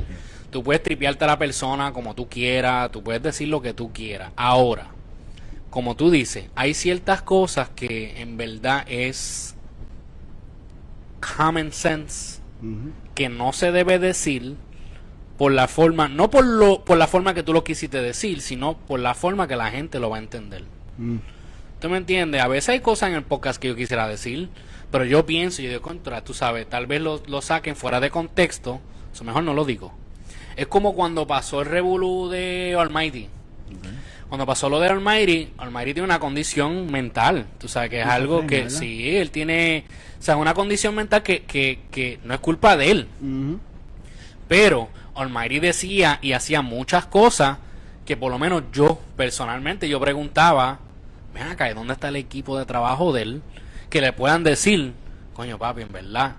Tú 0.51 0.63
puedes 0.63 0.83
tripearte 0.83 1.25
a 1.25 1.29
la 1.29 1.39
persona 1.39 1.91
como 1.95 2.15
tú 2.15 2.29
quieras, 2.29 2.91
tú 2.93 3.03
puedes 3.03 3.23
decir 3.23 3.49
lo 3.49 3.63
que 3.63 3.73
tú 3.73 3.91
quieras. 3.95 4.31
Ahora, 4.37 4.89
como 5.71 5.97
tú 5.97 6.11
dices, 6.11 6.47
hay 6.55 6.75
ciertas 6.75 7.23
cosas 7.23 7.69
que 7.71 8.21
en 8.21 8.37
verdad 8.37 8.85
es 8.89 9.55
common 11.21 11.73
sense 11.73 12.41
que 13.15 13.29
no 13.29 13.53
se 13.53 13.71
debe 13.71 13.99
decir 13.99 14.57
por 15.37 15.53
la 15.53 15.69
forma, 15.69 16.09
no 16.09 16.31
por 16.31 16.45
lo, 16.45 16.85
por 16.85 16.99
la 16.99 17.07
forma 17.07 17.33
que 17.33 17.43
tú 17.43 17.53
lo 17.53 17.63
quisiste 17.63 18.03
decir, 18.03 18.41
sino 18.41 18.77
por 18.77 18.99
la 18.99 19.15
forma 19.15 19.47
que 19.47 19.57
la 19.57 19.71
gente 19.71 20.01
lo 20.01 20.11
va 20.11 20.17
a 20.17 20.21
entender. 20.21 20.65
Mm. 20.97 21.19
¿Tú 21.81 21.89
me 21.89 21.97
entiendes? 21.97 22.43
A 22.43 22.49
veces 22.49 22.71
hay 22.71 22.81
cosas 22.81 23.11
en 23.11 23.15
el 23.15 23.23
podcast 23.23 23.61
que 23.61 23.69
yo 23.69 23.77
quisiera 23.77 24.09
decir, 24.09 24.49
pero 24.91 25.05
yo 25.05 25.27
pienso, 25.27 25.63
yo 25.63 25.69
digo 25.69 25.83
contra, 25.83 26.25
tú 26.25 26.35
sabes, 26.35 26.69
tal 26.69 26.89
vez 26.89 27.01
lo, 27.01 27.23
lo 27.27 27.41
saquen 27.41 27.77
fuera 27.77 28.01
de 28.01 28.11
contexto, 28.11 28.81
eso 29.13 29.23
mejor 29.23 29.45
no 29.45 29.55
lo 29.55 29.65
digo. 29.65 29.95
Es 30.57 30.67
como 30.67 30.95
cuando 30.95 31.29
pasó 31.29 31.61
el 31.61 31.69
revolú 31.69 32.29
de 32.29 32.77
Almighty. 32.77 33.29
Cuando 34.29 34.45
pasó 34.45 34.69
lo 34.69 34.79
de 34.79 34.89
Almighty, 34.89 35.53
Almighty 35.57 35.95
tiene 35.95 36.05
una 36.05 36.21
condición 36.21 36.91
mental, 36.91 37.47
tú 37.59 37.67
sabes 37.67 37.89
que 37.89 38.01
es 38.01 38.07
algo 38.07 38.47
que 38.47 38.65
¿verdad? 38.65 38.79
sí, 38.79 39.17
él 39.17 39.31
tiene, 39.31 39.85
o 40.19 40.23
sea, 40.23 40.37
una 40.37 40.53
condición 40.53 40.95
mental 40.95 41.23
que, 41.23 41.45
que, 41.45 41.81
que 41.91 42.21
no 42.25 42.35
es 42.35 42.41
culpa 42.41 42.77
de 42.77 42.91
él, 42.91 43.09
pero 44.47 44.89
Almighty 45.15 45.61
decía 45.61 46.19
y 46.21 46.33
hacía 46.33 46.61
muchas 46.61 47.07
cosas 47.07 47.59
que 48.05 48.17
por 48.17 48.31
lo 48.31 48.39
menos 48.39 48.65
yo 48.73 49.01
personalmente 49.17 49.89
yo 49.89 49.99
preguntaba, 50.01 50.79
ven 51.35 51.45
acá, 51.45 51.71
¿y 51.71 51.75
dónde 51.75 51.95
está 51.95 52.09
el 52.09 52.17
equipo 52.17 52.59
de 52.59 52.67
trabajo 52.67 53.13
de 53.13 53.23
él? 53.23 53.43
Que 53.91 54.01
le 54.01 54.13
puedan 54.13 54.45
decir, 54.45 54.93
coño 55.35 55.59
papi, 55.59 55.83
en 55.83 55.93
verdad, 55.93 56.37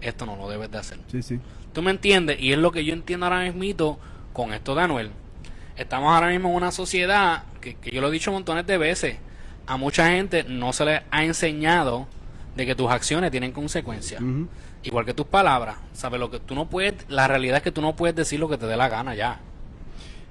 esto 0.00 0.26
no 0.26 0.36
lo 0.36 0.48
debes 0.48 0.70
de 0.70 0.78
hacer. 0.78 0.98
Sí, 1.10 1.22
sí. 1.22 1.40
¿Tú 1.72 1.82
me 1.82 1.90
entiendes? 1.90 2.40
Y 2.40 2.52
es 2.52 2.58
lo 2.58 2.72
que 2.72 2.84
yo 2.84 2.92
entiendo 2.92 3.26
ahora 3.26 3.50
mismo 3.50 3.98
con 4.32 4.52
esto 4.52 4.74
de 4.74 4.82
Anuel. 4.82 5.10
Estamos 5.80 6.12
ahora 6.12 6.28
mismo 6.28 6.50
en 6.50 6.56
una 6.56 6.72
sociedad 6.72 7.44
que, 7.58 7.74
que 7.74 7.90
yo 7.90 8.02
lo 8.02 8.08
he 8.08 8.10
dicho 8.10 8.30
montones 8.30 8.66
de 8.66 8.76
veces. 8.76 9.16
A 9.66 9.78
mucha 9.78 10.08
gente 10.08 10.44
no 10.44 10.74
se 10.74 10.84
le 10.84 11.02
ha 11.10 11.24
enseñado 11.24 12.06
de 12.54 12.66
que 12.66 12.74
tus 12.74 12.90
acciones 12.90 13.30
tienen 13.30 13.50
consecuencias. 13.50 14.22
Igual 14.82 15.06
que 15.06 15.14
tus 15.14 15.24
palabras. 15.24 15.76
¿Sabes? 15.94 16.20
Lo 16.20 16.30
que 16.30 16.38
tú 16.38 16.54
no 16.54 16.68
puedes, 16.68 16.94
la 17.08 17.26
realidad 17.28 17.56
es 17.56 17.62
que 17.62 17.72
tú 17.72 17.80
no 17.80 17.96
puedes 17.96 18.14
decir 18.14 18.38
lo 18.38 18.46
que 18.46 18.58
te 18.58 18.66
dé 18.66 18.76
la 18.76 18.90
gana 18.90 19.14
ya. 19.14 19.40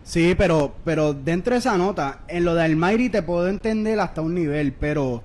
Sí, 0.04 0.36
pero, 0.38 0.76
pero 0.86 1.16
dentro 1.16 1.54
de 1.54 1.60
esa 1.60 1.78
nota, 1.78 2.20
en 2.28 2.46
lo 2.46 2.54
de 2.54 2.64
Almighty 2.64 3.10
te 3.10 3.24
puedo 3.24 3.48
entender 3.48 4.00
hasta 4.00 4.22
un 4.22 4.36
nivel, 4.36 4.74
pero, 4.74 5.24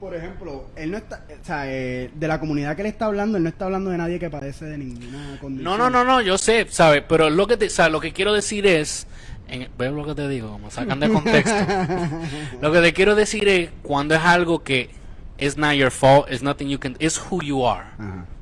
por 0.00 0.14
ejemplo, 0.14 0.66
él 0.74 0.90
no 0.90 0.96
está, 0.96 1.24
o 1.28 1.44
sea, 1.44 1.64
eh, 1.66 2.10
de 2.14 2.28
la 2.28 2.38
comunidad 2.38 2.74
que 2.74 2.82
él 2.82 2.88
está 2.88 3.06
hablando, 3.06 3.36
él 3.36 3.44
no 3.44 3.48
está 3.48 3.64
hablando 3.66 3.90
de 3.90 3.98
nadie 3.98 4.18
que 4.18 4.30
padece 4.30 4.64
de 4.64 4.78
ninguna 4.78 5.38
condición. 5.40 5.64
No, 5.64 5.76
no, 5.76 5.90
no, 5.90 6.04
no, 6.04 6.20
yo 6.20 6.36
sé, 6.36 6.66
¿sabes? 6.68 7.02
Pero 7.08 7.30
lo 7.30 7.46
que, 7.46 7.56
te, 7.56 7.68
¿sabes? 7.68 7.90
lo 7.92 8.00
que 8.00 8.12
quiero 8.12 8.32
decir 8.32 8.66
es, 8.66 9.06
en, 9.50 9.68
¿ves 9.76 9.92
lo 9.92 10.04
que 10.04 10.14
te 10.14 10.28
digo? 10.28 10.58
Sacan 10.70 11.00
de 11.00 11.08
contexto. 11.08 11.54
lo 12.60 12.72
que 12.72 12.80
te 12.80 12.92
quiero 12.92 13.14
decir 13.14 13.48
es 13.48 13.70
cuando 13.82 14.14
es 14.14 14.22
algo 14.22 14.62
que 14.62 14.90
it's 15.38 15.56
not 15.56 15.72
your 15.72 15.90
fault, 15.90 16.30
it's 16.30 16.42
nothing 16.42 16.68
you 16.68 16.78
can, 16.78 16.96
it's 17.00 17.20
who 17.30 17.42
you 17.42 17.66
are. 17.66 17.84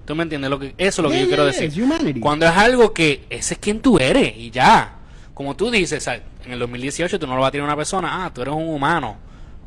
¿Tú 0.04 0.14
me 0.14 0.22
entiendes? 0.22 0.50
Lo 0.50 0.58
que, 0.58 0.74
eso 0.78 1.02
es 1.02 1.04
lo 1.04 1.10
que 1.10 1.20
yo 1.20 1.26
quiero 1.26 1.50
yeah, 1.50 1.60
decir. 1.60 2.20
Cuando 2.20 2.46
es 2.46 2.56
algo 2.56 2.92
que 2.92 3.26
ese 3.28 3.54
es 3.54 3.60
quien 3.60 3.80
tú 3.80 3.98
eres 3.98 4.34
y 4.36 4.50
ya. 4.50 4.94
Como 5.34 5.54
tú 5.54 5.70
dices, 5.70 6.06
en 6.06 6.52
el 6.52 6.58
2018 6.58 7.18
tú 7.18 7.26
no 7.26 7.34
lo 7.34 7.42
vas 7.42 7.48
a 7.48 7.52
tirar 7.52 7.64
a 7.64 7.68
una 7.68 7.76
persona, 7.76 8.24
ah, 8.24 8.32
tú 8.32 8.40
eres 8.42 8.54
un 8.54 8.68
humano. 8.68 9.16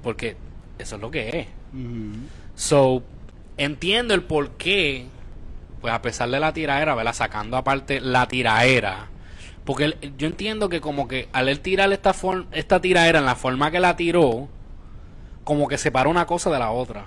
Porque 0.02 0.36
eso 0.80 0.96
es 0.96 1.02
lo 1.02 1.12
que 1.12 1.30
es. 1.40 1.48
So, 2.56 3.04
entiendo 3.56 4.16
el 4.16 4.24
por 4.24 4.52
qué, 4.52 5.06
pues 5.80 5.94
a 5.94 6.02
pesar 6.02 6.30
de 6.30 6.40
la 6.40 6.54
tiraera, 6.54 6.96
¿verdad? 6.96 7.14
Sacando 7.14 7.56
aparte 7.56 8.02
la 8.02 8.28
tiraera. 8.28 9.11
Porque 9.72 10.12
yo 10.18 10.28
entiendo 10.28 10.68
que 10.68 10.82
como 10.82 11.08
que 11.08 11.30
al 11.32 11.48
él 11.48 11.62
tirar 11.62 11.92
esta, 11.94 12.14
form- 12.14 12.46
esta 12.52 12.82
tiraera 12.82 13.20
en 13.20 13.26
la 13.26 13.36
forma 13.36 13.72
que 13.72 13.80
la 13.80 13.96
tiró, 13.96 14.50
como 15.46 15.68
que 15.68 15.78
separa 15.78 16.10
una 16.10 16.26
cosa 16.26 16.50
de 16.52 16.60
la 16.60 16.72
otra. 16.72 17.06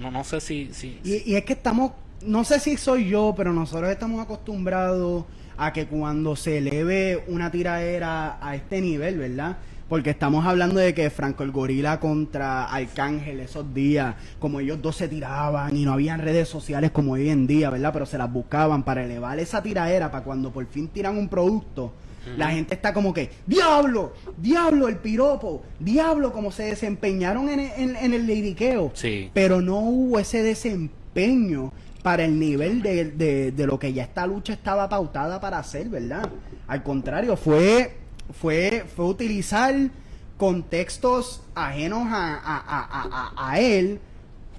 No, 0.00 0.10
no 0.10 0.24
sé 0.24 0.40
si... 0.40 0.70
si, 0.72 0.98
Y, 1.04 1.30
y 1.32 1.36
es 1.36 1.44
que 1.44 1.52
estamos, 1.52 1.92
no 2.22 2.42
sé 2.44 2.58
si 2.58 2.76
soy 2.76 3.08
yo, 3.08 3.34
pero 3.36 3.52
nosotros 3.52 3.90
estamos 3.90 4.20
acostumbrados 4.20 5.24
a 5.56 5.72
que 5.72 5.86
cuando 5.86 6.34
se 6.36 6.58
eleve 6.58 7.22
una 7.28 7.50
tiraera 7.50 8.38
a 8.44 8.56
este 8.56 8.80
nivel, 8.80 9.18
¿verdad? 9.18 9.58
Porque 9.90 10.08
estamos 10.10 10.46
hablando 10.46 10.78
de 10.80 10.94
que 10.94 11.10
Franco 11.10 11.42
el 11.42 11.50
Gorila 11.50 12.00
contra 12.00 12.64
Arcángel 12.64 13.40
esos 13.40 13.74
días, 13.74 14.14
como 14.38 14.60
ellos 14.60 14.80
dos 14.80 14.94
se 14.96 15.08
tiraban 15.08 15.76
y 15.76 15.84
no 15.84 15.92
habían 15.92 16.20
redes 16.20 16.48
sociales 16.48 16.92
como 16.92 17.12
hoy 17.12 17.28
en 17.28 17.46
día, 17.48 17.68
¿verdad? 17.70 17.92
Pero 17.92 18.06
se 18.06 18.16
las 18.16 18.32
buscaban 18.32 18.84
para 18.84 19.04
elevar 19.04 19.38
esa 19.40 19.60
tiraera 19.62 20.08
para 20.10 20.22
cuando 20.24 20.50
por 20.52 20.64
fin 20.66 20.86
tiran 20.88 21.18
un 21.18 21.28
producto. 21.28 21.92
La 22.36 22.50
gente 22.50 22.74
está 22.74 22.92
como 22.92 23.12
que, 23.12 23.30
diablo, 23.46 24.12
diablo 24.36 24.86
el 24.88 24.96
piropo, 24.96 25.62
diablo 25.80 26.32
como 26.32 26.52
se 26.52 26.64
desempeñaron 26.64 27.48
en, 27.48 27.58
en- 27.60 27.96
en 27.96 28.14
el 28.14 28.26
liriqueo 28.26 28.92
Sí. 28.94 29.30
pero 29.34 29.60
no 29.60 29.78
hubo 29.80 30.18
ese 30.20 30.42
desempeño 30.42 31.72
para 32.02 32.24
el 32.24 32.38
nivel 32.38 32.80
de, 32.82 33.06
de- 33.10 33.52
de 33.52 33.66
lo 33.66 33.78
que 33.78 33.92
ya 33.92 34.04
esta 34.04 34.26
lucha 34.26 34.52
estaba 34.52 34.88
pautada 34.88 35.40
para 35.40 35.58
hacer, 35.58 35.88
¿verdad? 35.88 36.28
Al 36.68 36.82
contrario, 36.82 37.36
fue, 37.36 37.96
fue, 38.32 38.84
fue 38.94 39.04
utilizar 39.06 39.74
contextos 40.36 41.42
ajenos 41.54 42.06
a, 42.10 42.34
a- 42.34 42.56
a- 42.66 43.32
a- 43.36 43.50
a 43.52 43.60
él 43.60 44.00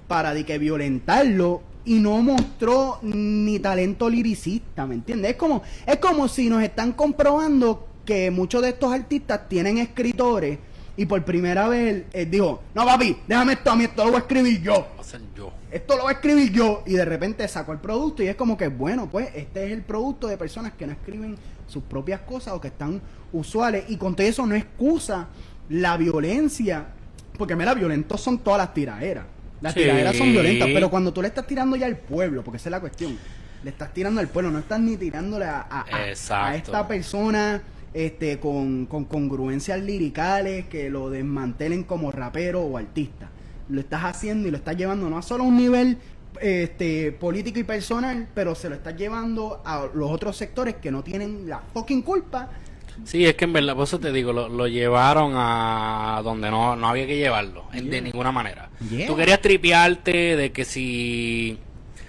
para 0.08 0.32
de 0.34 0.44
que 0.44 0.58
violentarlo 0.58 1.62
y 1.84 1.98
no 1.98 2.22
mostró 2.22 2.98
ni 3.02 3.58
talento 3.58 4.08
liricista, 4.08 4.86
¿me 4.86 4.94
entiendes? 4.94 5.32
Es 5.32 5.36
como, 5.36 5.62
es 5.86 5.96
como 5.96 6.28
si 6.28 6.48
nos 6.48 6.62
están 6.62 6.92
comprobando 6.92 7.88
que 8.04 8.30
muchos 8.30 8.62
de 8.62 8.68
estos 8.70 8.92
artistas 8.92 9.48
tienen 9.48 9.78
escritores 9.78 10.58
y 10.96 11.06
por 11.06 11.24
primera 11.24 11.66
vez 11.68 12.04
eh, 12.12 12.26
dijo, 12.26 12.62
no 12.74 12.84
papi, 12.84 13.16
déjame 13.26 13.54
esto 13.54 13.70
a 13.72 13.76
mí, 13.76 13.84
esto 13.84 14.04
lo 14.04 14.10
voy 14.12 14.16
a 14.16 14.22
escribir 14.22 14.62
yo 14.62 14.86
yo. 15.34 15.52
esto 15.70 15.96
lo 15.96 16.02
voy 16.04 16.10
a 16.12 16.14
escribir 16.14 16.52
yo 16.52 16.82
y 16.86 16.92
de 16.92 17.04
repente 17.04 17.46
sacó 17.48 17.72
el 17.72 17.78
producto 17.78 18.22
y 18.22 18.28
es 18.28 18.36
como 18.36 18.56
que 18.56 18.68
bueno 18.68 19.08
pues 19.10 19.30
este 19.34 19.66
es 19.66 19.72
el 19.72 19.82
producto 19.82 20.26
de 20.28 20.36
personas 20.36 20.72
que 20.74 20.86
no 20.86 20.92
escriben 20.92 21.36
sus 21.66 21.82
propias 21.82 22.20
cosas 22.20 22.54
o 22.54 22.60
que 22.60 22.68
están 22.68 23.00
usuales 23.32 23.84
y 23.88 23.96
con 23.96 24.14
todo 24.14 24.26
eso 24.26 24.46
no 24.46 24.54
excusa 24.54 25.28
la 25.68 25.96
violencia 25.96 26.86
porque 27.38 27.56
mira 27.56 27.74
violentos 27.74 28.20
son 28.20 28.38
todas 28.38 28.58
las 28.58 28.74
tiraderas 28.74 29.24
las 29.60 29.74
Sí. 29.74 29.80
tiraderas 29.80 30.16
son 30.16 30.32
violentas 30.32 30.68
pero 30.72 30.90
cuando 30.90 31.12
tú 31.12 31.22
le 31.22 31.28
estás 31.28 31.46
tirando 31.46 31.76
ya 31.76 31.86
al 31.86 31.96
pueblo 31.96 32.42
porque 32.44 32.56
esa 32.58 32.68
es 32.68 32.72
la 32.72 32.80
cuestión 32.80 33.16
le 33.64 33.70
estás 33.70 33.94
tirando 33.94 34.20
al 34.20 34.28
pueblo 34.28 34.50
no 34.50 34.58
estás 34.58 34.80
ni 34.80 34.96
tirándole 34.96 35.44
a, 35.46 35.60
a- 35.70 35.86
a- 35.90 36.08
Exacto. 36.08 36.46
a 36.52 36.56
esta 36.56 36.88
persona 36.88 37.62
este 37.94 38.38
con, 38.40 38.86
con 38.86 39.04
congruencias 39.04 39.80
liricales 39.80 40.66
que 40.66 40.90
lo 40.90 41.10
desmantelen 41.10 41.84
como 41.84 42.10
rapero 42.10 42.62
o 42.62 42.76
artista 42.76 43.28
lo 43.68 43.80
estás 43.80 44.02
haciendo 44.04 44.48
y 44.48 44.50
lo 44.50 44.56
estás 44.58 44.76
llevando 44.76 45.08
no 45.08 45.16
a 45.16 45.22
solo 45.22 45.44
a 45.44 45.46
un 45.46 45.56
nivel 45.56 45.96
este 46.40 47.12
político 47.12 47.58
y 47.60 47.64
personal, 47.64 48.26
pero 48.34 48.54
se 48.54 48.68
lo 48.70 48.74
estás 48.74 48.96
llevando 48.96 49.60
a 49.64 49.86
los 49.94 50.10
otros 50.10 50.36
sectores 50.36 50.76
que 50.76 50.90
no 50.90 51.04
tienen 51.04 51.46
la 51.48 51.60
fucking 51.74 52.00
culpa. 52.02 52.48
Sí, 53.04 53.26
es 53.26 53.34
que 53.34 53.44
en 53.44 53.52
verdad, 53.52 53.74
por 53.74 53.84
eso 53.84 53.98
te 53.98 54.12
digo, 54.12 54.32
lo, 54.32 54.48
lo 54.48 54.66
llevaron 54.68 55.32
a 55.36 56.20
donde 56.24 56.50
no, 56.50 56.76
no 56.76 56.88
había 56.88 57.06
que 57.06 57.16
llevarlo, 57.16 57.64
en- 57.72 57.86
de 57.86 57.90
Yeah. 57.96 58.00
ninguna 58.02 58.32
manera. 58.32 58.68
Yeah. 58.90 59.06
Tú 59.06 59.16
querías 59.16 59.40
tripearte 59.40 60.36
de 60.36 60.52
que 60.52 60.64
si... 60.64 61.58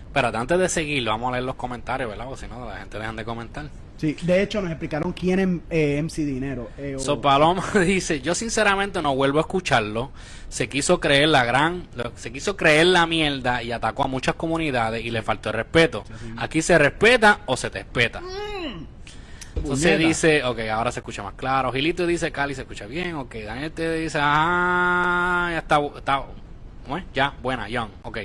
Espérate, 0.06 0.38
antes 0.38 0.60
de 0.60 0.70
seguirlo, 0.70 1.12
vamos 1.12 1.30
a 1.30 1.32
leer 1.34 1.44
los 1.44 1.56
comentarios, 1.56 2.10
¿verdad? 2.10 2.26
Porque 2.26 2.42
si 2.42 2.48
no, 2.48 2.68
la 2.68 2.78
gente 2.78 3.00
dejan 3.00 3.16
de 3.16 3.26
comentar. 3.26 3.66
Sí, 3.98 4.16
de 4.22 4.44
hecho 4.44 4.62
nos 4.62 4.70
explicaron 4.70 5.14
quién 5.14 5.40
es 5.40 5.48
eh, 5.70 5.98
MC 6.04 6.26
Dinero. 6.26 6.70
eh, 6.78 6.96
o- 6.98 7.00
So 7.00 7.20
Paloma 7.22 7.64
dice, 7.86 8.22
yo 8.22 8.36
sinceramente 8.36 9.02
no 9.02 9.16
vuelvo 9.16 9.40
a 9.40 9.42
escucharlo. 9.42 10.12
Se 10.50 10.70
quiso 10.70 11.00
creer 11.00 11.30
la 11.30 11.46
gran, 11.46 11.88
se 12.16 12.32
quiso 12.32 12.56
creer 12.56 12.88
la 12.88 13.08
mierda 13.08 13.64
y 13.64 13.72
atacó 13.72 14.04
a 14.04 14.08
muchas 14.08 14.36
comunidades 14.36 15.04
y 15.04 15.10
le 15.10 15.24
faltó 15.24 15.50
el 15.50 15.56
respeto. 15.56 16.04
Aquí 16.38 16.62
se 16.62 16.78
respeta 16.78 17.40
o 17.48 17.58
se 17.58 17.72
te 17.72 17.80
espeta. 17.80 18.22
Entonces 19.56 19.92
Puñeta. 19.92 20.08
dice, 20.08 20.44
ok, 20.44 20.60
ahora 20.72 20.92
se 20.92 21.00
escucha 21.00 21.24
más 21.24 21.34
claro. 21.36 21.72
Gilito 21.72 22.06
dice, 22.06 22.32
Cali 22.32 22.56
se 22.56 22.62
escucha 22.62 22.86
bien. 22.86 23.16
Ok, 23.16 23.36
Daniel 23.46 23.72
te 23.72 23.94
dice, 23.94 24.20
ah, 24.22 25.50
ya 25.52 25.60
está, 25.60 25.80
está 25.98 26.24
¿cómo 26.84 26.98
es? 26.98 27.04
Ya, 27.14 27.34
buena, 27.42 27.70
Young, 27.70 27.90
ok. 28.04 28.18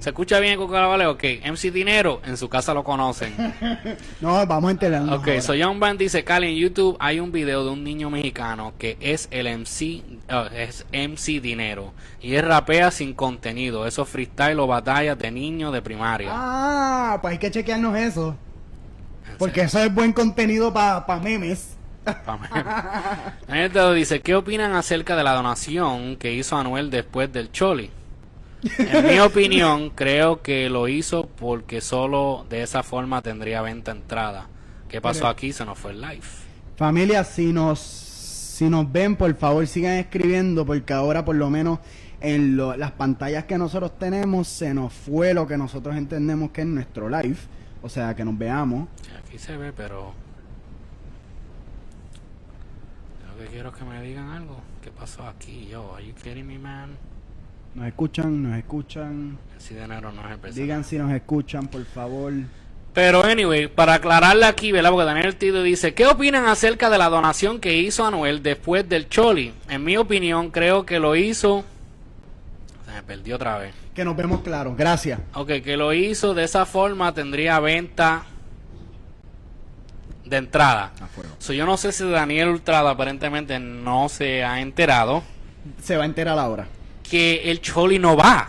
Se 0.00 0.10
escucha 0.10 0.40
bien, 0.40 0.58
Coca 0.58 0.84
Vale, 0.86 1.06
ok. 1.06 1.22
MC 1.44 1.70
Dinero, 1.70 2.20
en 2.24 2.36
su 2.36 2.48
casa 2.48 2.74
lo 2.74 2.82
conocen. 2.82 3.34
No, 4.20 4.46
vamos 4.46 4.68
a 4.68 4.70
enterarnos. 4.72 5.18
Ok, 5.18 5.28
ahora. 5.28 5.40
so 5.42 5.54
Young 5.54 5.78
Band 5.78 5.98
dice, 5.98 6.24
Cali, 6.24 6.48
en 6.48 6.56
YouTube 6.56 6.96
hay 7.00 7.20
un 7.20 7.32
video 7.32 7.64
de 7.64 7.70
un 7.70 7.82
niño 7.84 8.10
mexicano 8.10 8.72
que 8.78 8.96
es 9.00 9.28
el 9.30 9.46
MC, 9.46 10.02
uh, 10.30 10.54
es 10.54 10.86
MC 10.92 11.40
Dinero. 11.40 11.92
Y 12.20 12.34
él 12.34 12.44
rapea 12.46 12.90
sin 12.90 13.14
contenido. 13.14 13.86
Esos 13.86 14.08
freestyle 14.08 14.58
o 14.60 14.66
batallas 14.66 15.18
de 15.18 15.30
niños 15.30 15.72
de 15.72 15.82
primaria. 15.82 16.30
Ah, 16.32 17.18
pues 17.20 17.32
hay 17.32 17.38
que 17.38 17.50
chequearnos 17.50 17.96
eso. 17.96 18.36
Porque 19.42 19.62
eso 19.62 19.78
es 19.80 19.92
buen 19.94 20.12
contenido 20.12 20.72
para 20.72 21.04
memes. 21.20 21.76
Pa'. 22.04 23.36
Daniel 23.46 23.72
Teo 23.72 23.92
dice, 23.92 24.20
¿qué 24.20 24.34
opinan 24.34 24.72
acerca 24.74 25.16
de 25.16 25.22
la 25.24 25.34
donación 25.34 26.16
que 26.16 26.32
hizo 26.32 26.56
Anuel 26.56 26.90
después 26.90 27.32
del 27.32 27.50
Choli? 27.52 27.90
En 28.78 29.06
mi 29.06 29.18
opinión, 29.20 29.90
creo 29.90 30.42
que 30.42 30.68
lo 30.68 30.88
hizo 30.88 31.26
porque 31.26 31.80
solo 31.80 32.46
de 32.48 32.62
esa 32.62 32.82
forma 32.82 33.22
tendría 33.22 33.62
venta 33.62 33.90
entrada. 33.92 34.48
¿Qué 34.88 35.00
pasó 35.00 35.26
aquí? 35.26 35.52
Se 35.52 35.64
nos 35.64 35.78
fue 35.78 35.92
el 35.92 36.00
live. 36.00 36.22
Familia, 36.76 37.24
si 37.24 37.52
nos, 37.52 37.78
si 37.80 38.68
nos 38.68 38.90
ven, 38.90 39.16
por 39.16 39.34
favor 39.36 39.66
sigan 39.66 39.94
escribiendo, 39.94 40.64
porque 40.66 40.92
ahora 40.92 41.24
por 41.24 41.36
lo 41.36 41.50
menos 41.50 41.78
en 42.20 42.56
lo- 42.56 42.76
las 42.76 42.92
pantallas 42.92 43.44
que 43.44 43.58
nosotros 43.58 43.98
tenemos 43.98 44.46
se 44.48 44.74
nos 44.74 44.92
fue 44.92 45.34
lo 45.34 45.46
que 45.46 45.56
nosotros 45.56 45.96
entendemos 45.96 46.50
que 46.50 46.60
es 46.62 46.66
nuestro 46.66 47.08
live. 47.08 47.36
O 47.82 47.88
sea, 47.88 48.14
que 48.14 48.24
nos 48.24 48.38
veamos. 48.38 48.88
Aquí 49.18 49.38
se 49.38 49.56
ve, 49.56 49.72
pero... 49.72 50.12
Lo 53.28 53.38
que 53.42 53.50
quiero 53.50 53.70
es 53.70 53.76
que 53.76 53.84
me 53.84 54.00
digan 54.02 54.30
algo. 54.30 54.60
¿Qué 54.82 54.90
pasó 54.90 55.26
aquí? 55.26 55.68
Yo, 55.70 55.94
¿are 55.96 56.06
you 56.06 56.14
kidding 56.14 56.46
me, 56.46 56.58
man? 56.58 56.96
Nos 57.74 57.86
escuchan, 57.86 58.42
nos 58.42 58.58
escuchan. 58.58 59.38
Si 59.58 59.74
de 59.74 59.82
enero 59.82 60.12
no 60.12 60.20
es 60.26 60.32
el 60.32 60.38
personaje. 60.38 60.60
Digan 60.60 60.84
si 60.84 60.98
nos 60.98 61.10
escuchan, 61.10 61.66
por 61.66 61.84
favor. 61.84 62.32
Pero 62.92 63.24
anyway, 63.24 63.68
para 63.68 63.94
aclararle 63.94 64.44
aquí, 64.44 64.70
¿verdad? 64.70 64.90
Porque 64.90 65.06
Daniel 65.06 65.36
Tido 65.36 65.62
dice, 65.62 65.94
¿qué 65.94 66.06
opinan 66.06 66.44
acerca 66.46 66.90
de 66.90 66.98
la 66.98 67.08
donación 67.08 67.58
que 67.58 67.78
hizo 67.78 68.04
Anuel 68.04 68.42
después 68.42 68.86
del 68.86 69.08
Choli? 69.08 69.54
En 69.68 69.82
mi 69.82 69.96
opinión, 69.96 70.50
creo 70.50 70.84
que 70.84 71.00
lo 71.00 71.16
hizo... 71.16 71.64
Se 72.84 72.92
me 72.92 73.02
perdió 73.02 73.36
otra 73.36 73.56
vez. 73.56 73.74
Que 73.94 74.04
nos 74.04 74.16
vemos 74.16 74.40
claros. 74.40 74.76
Gracias. 74.76 75.20
Ok, 75.34 75.48
que 75.62 75.76
lo 75.76 75.92
hizo 75.92 76.34
de 76.34 76.44
esa 76.44 76.64
forma 76.64 77.12
tendría 77.12 77.60
venta 77.60 78.24
de 80.24 80.36
entrada. 80.38 80.92
So, 81.38 81.52
yo 81.52 81.66
no 81.66 81.76
sé 81.76 81.92
si 81.92 82.08
Daniel 82.08 82.48
Ultrada 82.48 82.90
aparentemente 82.90 83.58
no 83.58 84.08
se 84.08 84.44
ha 84.44 84.60
enterado 84.60 85.22
Se 85.82 85.96
va 85.96 86.04
a 86.04 86.06
enterar 86.06 86.38
ahora. 86.38 86.66
que 87.08 87.50
el 87.50 87.60
Choli 87.60 87.98
no 87.98 88.16
va. 88.16 88.48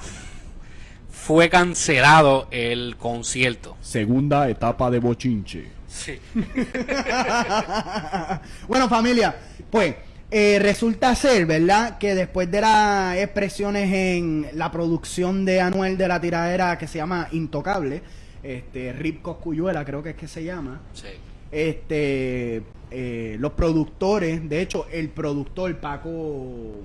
Fue 1.11 1.49
cancelado 1.49 2.47
el 2.51 2.95
concierto. 2.97 3.75
Segunda 3.81 4.49
etapa 4.49 4.89
de 4.91 4.99
bochinche. 4.99 5.67
Sí. 5.87 6.19
bueno, 8.67 8.89
familia, 8.89 9.35
pues 9.69 9.95
eh, 10.35 10.57
resulta 10.59 11.13
ser, 11.15 11.45
¿verdad? 11.45 11.99
Que 11.99 12.15
después 12.15 12.49
de 12.49 12.59
las 12.59 13.15
expresiones 13.17 13.93
en 13.93 14.47
la 14.53 14.71
producción 14.71 15.45
de 15.45 15.61
Anuel 15.61 15.95
de 15.95 16.07
la 16.07 16.19
tiradera 16.19 16.75
que 16.79 16.87
se 16.87 16.97
llama 16.97 17.27
Intocable, 17.33 18.01
este, 18.41 18.93
Rip 18.93 19.21
Coscuyuela 19.21 19.85
creo 19.85 20.01
que 20.01 20.09
es 20.09 20.15
que 20.15 20.27
se 20.27 20.43
llama, 20.43 20.81
Sí. 20.93 21.07
este, 21.51 22.63
eh, 22.89 23.37
los 23.39 23.51
productores, 23.53 24.49
de 24.49 24.61
hecho, 24.61 24.87
el 24.91 25.09
productor 25.09 25.77
Paco... 25.77 26.77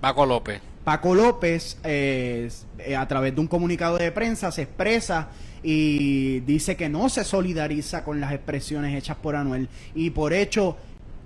Paco 0.00 0.26
López. 0.26 0.60
Paco 0.82 1.14
López, 1.14 1.78
eh, 1.84 2.48
eh, 2.78 2.96
a 2.96 3.06
través 3.06 3.34
de 3.34 3.40
un 3.40 3.46
comunicado 3.46 3.98
de 3.98 4.10
prensa, 4.10 4.50
se 4.50 4.62
expresa 4.62 5.28
y 5.62 6.40
dice 6.40 6.76
que 6.76 6.88
no 6.88 7.08
se 7.08 7.24
solidariza 7.24 8.04
con 8.04 8.20
las 8.20 8.32
expresiones 8.32 8.96
hechas 8.96 9.16
por 9.16 9.36
Anuel 9.36 9.68
y 9.94 10.10
por 10.10 10.32
hecho 10.32 10.76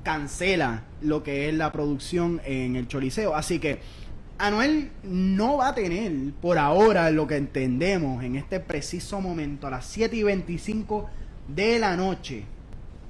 cancela 0.03 0.85
lo 1.01 1.23
que 1.23 1.49
es 1.49 1.55
la 1.55 1.73
producción 1.73 2.41
en 2.45 2.77
el 2.77 2.89
Choliseo. 2.89 3.35
Así 3.35 3.59
que 3.59 3.81
Anuel 4.39 4.91
no 5.05 5.59
va 5.59 5.69
a 5.69 5.75
tener, 5.75 6.13
por 6.41 6.59
ahora, 6.59 7.11
lo 7.11 7.27
que 7.27 7.37
entendemos 7.37 8.25
en 8.25 8.37
este 8.37 8.61
preciso 8.61 9.21
momento, 9.21 9.67
a 9.67 9.71
las 9.71 9.87
7 9.87 10.17
y 10.17 10.23
25 10.23 11.09
de 11.49 11.79
la 11.79 11.97
noche, 11.97 12.45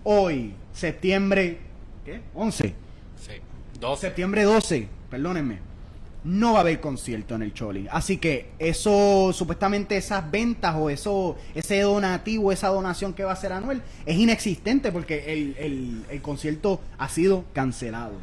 hoy, 0.04 0.54
septiembre 0.72 1.58
¿qué? 2.04 2.20
11. 2.34 2.74
Sí. 3.16 3.32
12. 3.80 4.00
Septiembre 4.00 4.42
12, 4.42 4.88
perdónenme. 5.10 5.71
No 6.24 6.52
va 6.52 6.58
a 6.58 6.62
haber 6.62 6.80
concierto 6.80 7.34
en 7.34 7.42
el 7.42 7.52
Choli. 7.52 7.88
Así 7.90 8.18
que 8.18 8.50
eso, 8.58 9.32
supuestamente 9.32 9.96
esas 9.96 10.30
ventas 10.30 10.74
o 10.76 10.90
eso, 10.90 11.36
ese 11.54 11.80
donativo, 11.80 12.52
esa 12.52 12.68
donación 12.68 13.12
que 13.12 13.24
va 13.24 13.30
a 13.30 13.34
hacer 13.34 13.52
Anuel, 13.52 13.82
es 14.06 14.16
inexistente 14.16 14.92
porque 14.92 15.32
el, 15.32 15.56
el, 15.58 16.04
el 16.08 16.22
concierto 16.22 16.80
ha 16.98 17.08
sido 17.08 17.44
cancelado. 17.52 18.14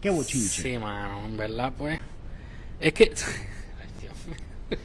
Qué 0.00 0.10
bochinche. 0.10 0.62
Sí, 0.62 0.78
mano, 0.78 1.24
en 1.26 1.36
verdad, 1.36 1.72
pues. 1.76 1.98
Es 2.80 2.92
que. 2.92 3.04
Ay, 3.80 3.88
Dios 4.00 4.14
mío. 4.26 4.78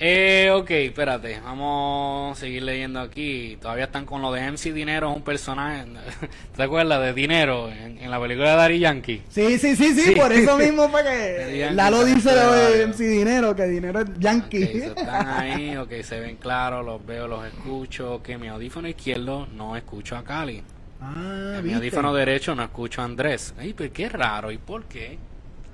Eh, 0.00 0.50
ok, 0.52 0.70
espérate, 0.70 1.38
vamos 1.40 2.36
a 2.36 2.40
seguir 2.40 2.64
leyendo 2.64 2.98
aquí. 3.00 3.56
Todavía 3.62 3.84
están 3.84 4.04
con 4.04 4.22
lo 4.22 4.32
de 4.32 4.50
MC 4.50 4.72
Dinero, 4.72 5.10
es 5.10 5.16
un 5.16 5.22
personaje. 5.22 5.84
¿Te 6.56 6.62
acuerdas 6.64 7.00
de 7.00 7.12
Dinero 7.14 7.70
en, 7.70 7.98
en 7.98 8.10
la 8.10 8.20
película 8.20 8.50
de 8.50 8.56
Daddy 8.56 8.78
Yankee? 8.80 9.22
Sí, 9.28 9.56
sí, 9.58 9.76
sí, 9.76 9.94
sí, 9.94 10.00
Sí. 10.00 10.14
por 10.16 10.32
eso 10.32 10.58
mismo 10.58 10.88
fue 10.88 11.02
que 11.04 11.70
Lalo 11.72 12.04
dice 12.04 12.30
de. 12.34 12.86
MC 12.88 12.98
Dinero, 13.08 13.54
que 13.54 13.66
dinero 13.66 14.00
es 14.00 14.06
Yankee. 14.18 14.80
So 14.80 14.86
están 14.96 15.28
ahí, 15.28 15.76
ok, 15.76 15.92
se 16.02 16.18
ven 16.18 16.36
claros, 16.36 16.84
los 16.84 17.04
veo, 17.06 17.28
los 17.28 17.46
escucho. 17.46 18.20
Que 18.22 18.36
mi 18.36 18.48
audífono 18.48 18.88
izquierdo 18.88 19.46
no 19.54 19.76
escucho 19.76 20.16
a 20.16 20.24
Cali. 20.24 20.60
ah, 21.00 21.54
En 21.58 21.64
mi 21.66 21.72
audífono 21.72 22.12
derecho 22.12 22.54
no 22.56 22.64
escucho 22.64 23.00
a 23.00 23.04
Andrés. 23.04 23.54
Ay, 23.58 23.72
pero 23.74 23.92
qué 23.92 24.08
raro, 24.08 24.50
¿y 24.50 24.58
por 24.58 24.84
qué? 24.86 25.18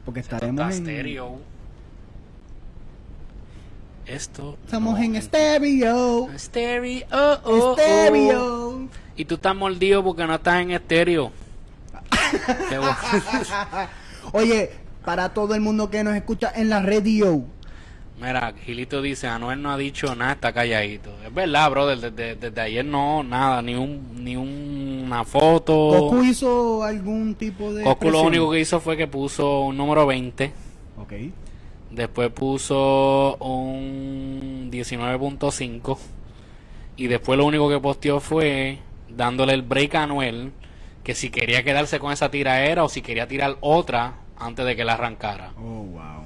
Porque 0.04 0.20
estaremos 0.20 0.60
está 0.60 0.76
en... 0.76 0.88
estéreo. 0.88 1.40
Esto. 4.10 4.58
Estamos 4.64 4.94
no 4.94 4.98
en 4.98 5.14
entiendo. 5.14 5.18
estéreo. 5.18 6.30
Estéreo. 6.34 7.06
oh, 7.12 7.38
oh, 7.44 7.50
oh. 7.50 7.76
Estéreo. 7.78 8.88
Y 9.16 9.24
tú 9.24 9.36
estás 9.36 9.54
mordido 9.54 10.02
porque 10.02 10.26
no 10.26 10.34
estás 10.34 10.62
en 10.62 10.72
estéreo. 10.72 11.30
Oye, 14.32 14.70
para 15.04 15.32
todo 15.32 15.54
el 15.54 15.60
mundo 15.60 15.90
que 15.90 16.02
nos 16.02 16.16
escucha 16.16 16.52
en 16.54 16.70
la 16.70 16.80
radio, 16.80 17.44
Mira, 18.20 18.52
Gilito 18.64 19.00
dice, 19.00 19.28
Anuel 19.28 19.62
no 19.62 19.70
ha 19.70 19.78
dicho 19.78 20.14
nada, 20.14 20.32
está 20.32 20.52
calladito. 20.52 21.10
Es 21.26 21.32
verdad, 21.32 21.70
brother, 21.70 22.12
desde, 22.12 22.36
desde 22.36 22.60
ayer 22.60 22.84
no, 22.84 23.22
nada, 23.22 23.62
ni 23.62 23.74
un 23.74 24.22
ni 24.22 24.36
una 24.36 25.24
foto. 25.24 25.72
Goku 25.72 26.22
hizo 26.24 26.82
algún 26.82 27.34
tipo 27.34 27.72
de. 27.72 27.82
Goku 27.82 28.10
lo 28.10 28.20
único 28.20 28.50
que 28.50 28.60
hizo 28.60 28.78
fue 28.78 28.98
que 28.98 29.06
puso 29.06 29.62
un 29.62 29.78
número 29.78 30.06
20, 30.06 30.52
Ok. 31.00 31.12
Después 31.90 32.30
puso 32.30 33.36
un 33.36 34.70
19.5 34.70 35.98
y 36.96 37.06
después 37.06 37.38
lo 37.38 37.44
único 37.46 37.68
que 37.68 37.78
posteó 37.80 38.20
fue 38.20 38.78
dándole 39.08 39.54
el 39.54 39.62
break 39.62 39.94
a 39.96 40.02
Anuel 40.04 40.52
que 41.02 41.14
si 41.14 41.30
quería 41.30 41.62
quedarse 41.64 41.98
con 41.98 42.12
esa 42.12 42.30
tiraera 42.30 42.84
o 42.84 42.88
si 42.88 43.02
quería 43.02 43.26
tirar 43.26 43.56
otra 43.60 44.14
antes 44.38 44.64
de 44.66 44.76
que 44.76 44.84
la 44.84 44.94
arrancara. 44.94 45.52
Oh, 45.58 45.82
wow. 45.84 46.24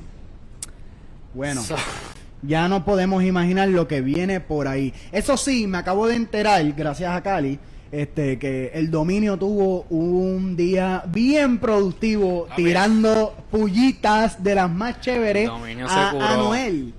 Bueno, 1.33 1.63
So- 1.63 1.77
ya 2.43 2.69
no 2.69 2.85
podemos 2.85 3.23
imaginar 3.25 3.69
lo 3.69 3.89
que 3.89 4.01
viene 4.01 4.41
por 4.41 4.69
ahí. 4.69 4.93
Eso 5.13 5.37
sí, 5.37 5.67
me 5.67 5.79
acabo 5.79 6.07
de 6.07 6.17
enterar, 6.17 6.65
gracias 6.73 7.13
a 7.13 7.23
Cali, 7.23 7.59
este, 8.03 8.39
que 8.39 8.73
el 8.75 8.91
dominio 8.91 9.39
tuvo 9.39 9.83
un 9.91 10.57
día 10.57 11.03
bien 11.07 11.59
productivo, 11.59 12.47
A 12.47 12.49
ver. 12.49 12.57
tirando 12.57 13.35
pullitas 13.51 14.43
de 14.43 14.55
las 14.55 14.71
más 14.71 15.01
chéveres 15.01 15.45
El 15.45 15.49
dominio 15.51 15.89
se 15.89 15.99
a 15.99 16.11
curó. 16.11 16.25
Anuel. 16.25 16.95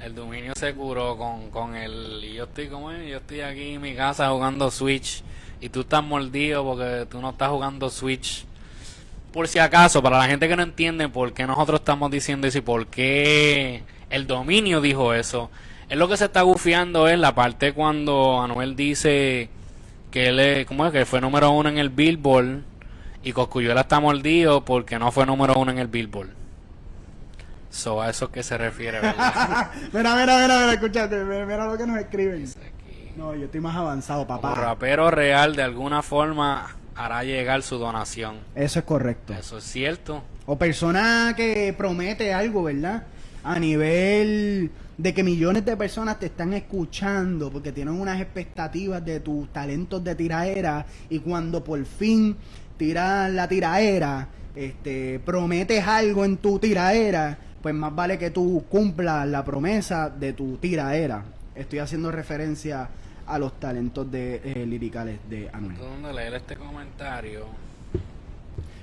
El 0.00 0.14
dominio 0.14 0.52
se 0.54 0.74
curó 0.74 1.16
con, 1.16 1.50
con 1.50 1.76
el... 1.76 2.22
Y 2.24 2.34
yo 2.34 2.44
estoy 2.44 2.68
como 2.68 2.90
es, 2.90 3.08
yo 3.08 3.18
estoy 3.18 3.40
aquí 3.40 3.70
en 3.74 3.80
mi 3.80 3.94
casa 3.94 4.28
jugando 4.30 4.70
Switch 4.70 5.22
y 5.60 5.68
tú 5.68 5.80
estás 5.80 6.04
mordido 6.04 6.64
porque 6.64 7.06
tú 7.10 7.20
no 7.20 7.30
estás 7.30 7.48
jugando 7.50 7.88
Switch. 7.88 8.44
Por 9.32 9.48
si 9.48 9.58
acaso, 9.58 10.02
para 10.02 10.18
la 10.18 10.26
gente 10.26 10.46
que 10.46 10.56
no 10.56 10.62
entiende 10.62 11.08
por 11.08 11.32
qué 11.32 11.46
nosotros 11.46 11.80
estamos 11.80 12.10
diciendo 12.10 12.46
eso 12.46 12.58
y 12.58 12.60
por 12.60 12.86
qué 12.88 13.82
el 14.10 14.26
dominio 14.26 14.80
dijo 14.80 15.14
eso, 15.14 15.50
es 15.88 15.96
lo 15.96 16.08
que 16.08 16.16
se 16.16 16.26
está 16.26 16.42
gufiando 16.42 17.08
es 17.08 17.18
la 17.18 17.34
parte 17.34 17.72
cuando 17.72 18.40
Anuel 18.42 18.76
dice 18.76 19.48
que 20.14 20.28
él 20.28 20.38
es, 20.38 20.64
¿cómo 20.66 20.86
es? 20.86 20.92
que 20.92 21.04
fue 21.06 21.20
número 21.20 21.50
uno 21.50 21.68
en 21.68 21.76
el 21.76 21.88
Billboard 21.88 22.62
y 23.24 23.32
Coscuyuela 23.32 23.80
está 23.80 23.98
mordido 23.98 24.64
porque 24.64 24.96
no 24.96 25.10
fue 25.10 25.26
número 25.26 25.54
uno 25.56 25.72
en 25.72 25.78
el 25.78 25.88
Billboard. 25.88 26.28
So, 27.68 28.00
a 28.00 28.10
eso 28.10 28.30
que 28.30 28.44
se 28.44 28.56
refiere, 28.56 29.00
¿verdad? 29.00 29.72
mira, 29.92 30.14
mira, 30.14 30.38
mira, 30.38 30.60
mira, 30.60 30.72
escúchate, 30.74 31.16
mira, 31.24 31.66
lo 31.66 31.76
que 31.76 31.84
nos 31.84 31.98
escriben. 31.98 32.48
No, 33.16 33.34
yo 33.34 33.46
estoy 33.46 33.60
más 33.60 33.74
avanzado, 33.74 34.24
papá. 34.24 34.54
rapero 34.54 35.10
real, 35.10 35.56
de 35.56 35.64
alguna 35.64 36.00
forma 36.00 36.76
hará 36.94 37.24
llegar 37.24 37.64
su 37.64 37.78
donación. 37.78 38.36
Eso 38.54 38.78
es 38.78 38.84
correcto. 38.84 39.32
Eso 39.32 39.58
es 39.58 39.64
cierto. 39.64 40.22
O 40.46 40.56
persona 40.56 41.34
que 41.36 41.74
promete 41.76 42.32
algo, 42.32 42.62
¿verdad? 42.62 43.02
A 43.42 43.58
nivel 43.58 44.70
de 44.96 45.12
que 45.12 45.22
millones 45.22 45.64
de 45.64 45.76
personas 45.76 46.18
te 46.18 46.26
están 46.26 46.52
escuchando 46.52 47.50
porque 47.50 47.72
tienen 47.72 47.94
unas 47.94 48.20
expectativas 48.20 49.04
de 49.04 49.20
tus 49.20 49.52
talentos 49.52 50.02
de 50.04 50.14
tiraera 50.14 50.86
y 51.10 51.18
cuando 51.18 51.64
por 51.64 51.84
fin 51.84 52.36
tiras 52.76 53.30
la 53.32 53.48
tiraera, 53.48 54.28
este, 54.54 55.18
prometes 55.20 55.86
algo 55.86 56.24
en 56.24 56.36
tu 56.36 56.58
tiraera, 56.58 57.36
pues 57.60 57.74
más 57.74 57.94
vale 57.94 58.18
que 58.18 58.30
tú 58.30 58.64
cumplas 58.68 59.26
la 59.26 59.44
promesa 59.44 60.10
de 60.10 60.32
tu 60.32 60.56
tiraera. 60.58 61.24
Estoy 61.54 61.80
haciendo 61.80 62.10
referencia 62.10 62.88
a 63.26 63.38
los 63.38 63.58
talentos 63.58 64.10
de 64.10 64.40
eh, 64.44 64.66
liricales 64.66 65.18
de 65.28 65.48
Anuel. 65.52 65.76
¿Dónde 65.76 66.12
leer 66.12 66.34
este 66.34 66.56
comentario? 66.56 67.46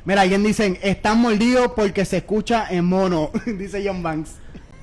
Mira, 0.03 0.21
alguien 0.21 0.43
dicen, 0.43 0.79
están 0.81 1.19
mordidos 1.19 1.73
porque 1.75 2.05
se 2.05 2.17
escucha 2.17 2.67
en 2.69 2.85
mono, 2.85 3.29
dice 3.45 3.83
John 3.85 4.01
Banks. 4.01 4.40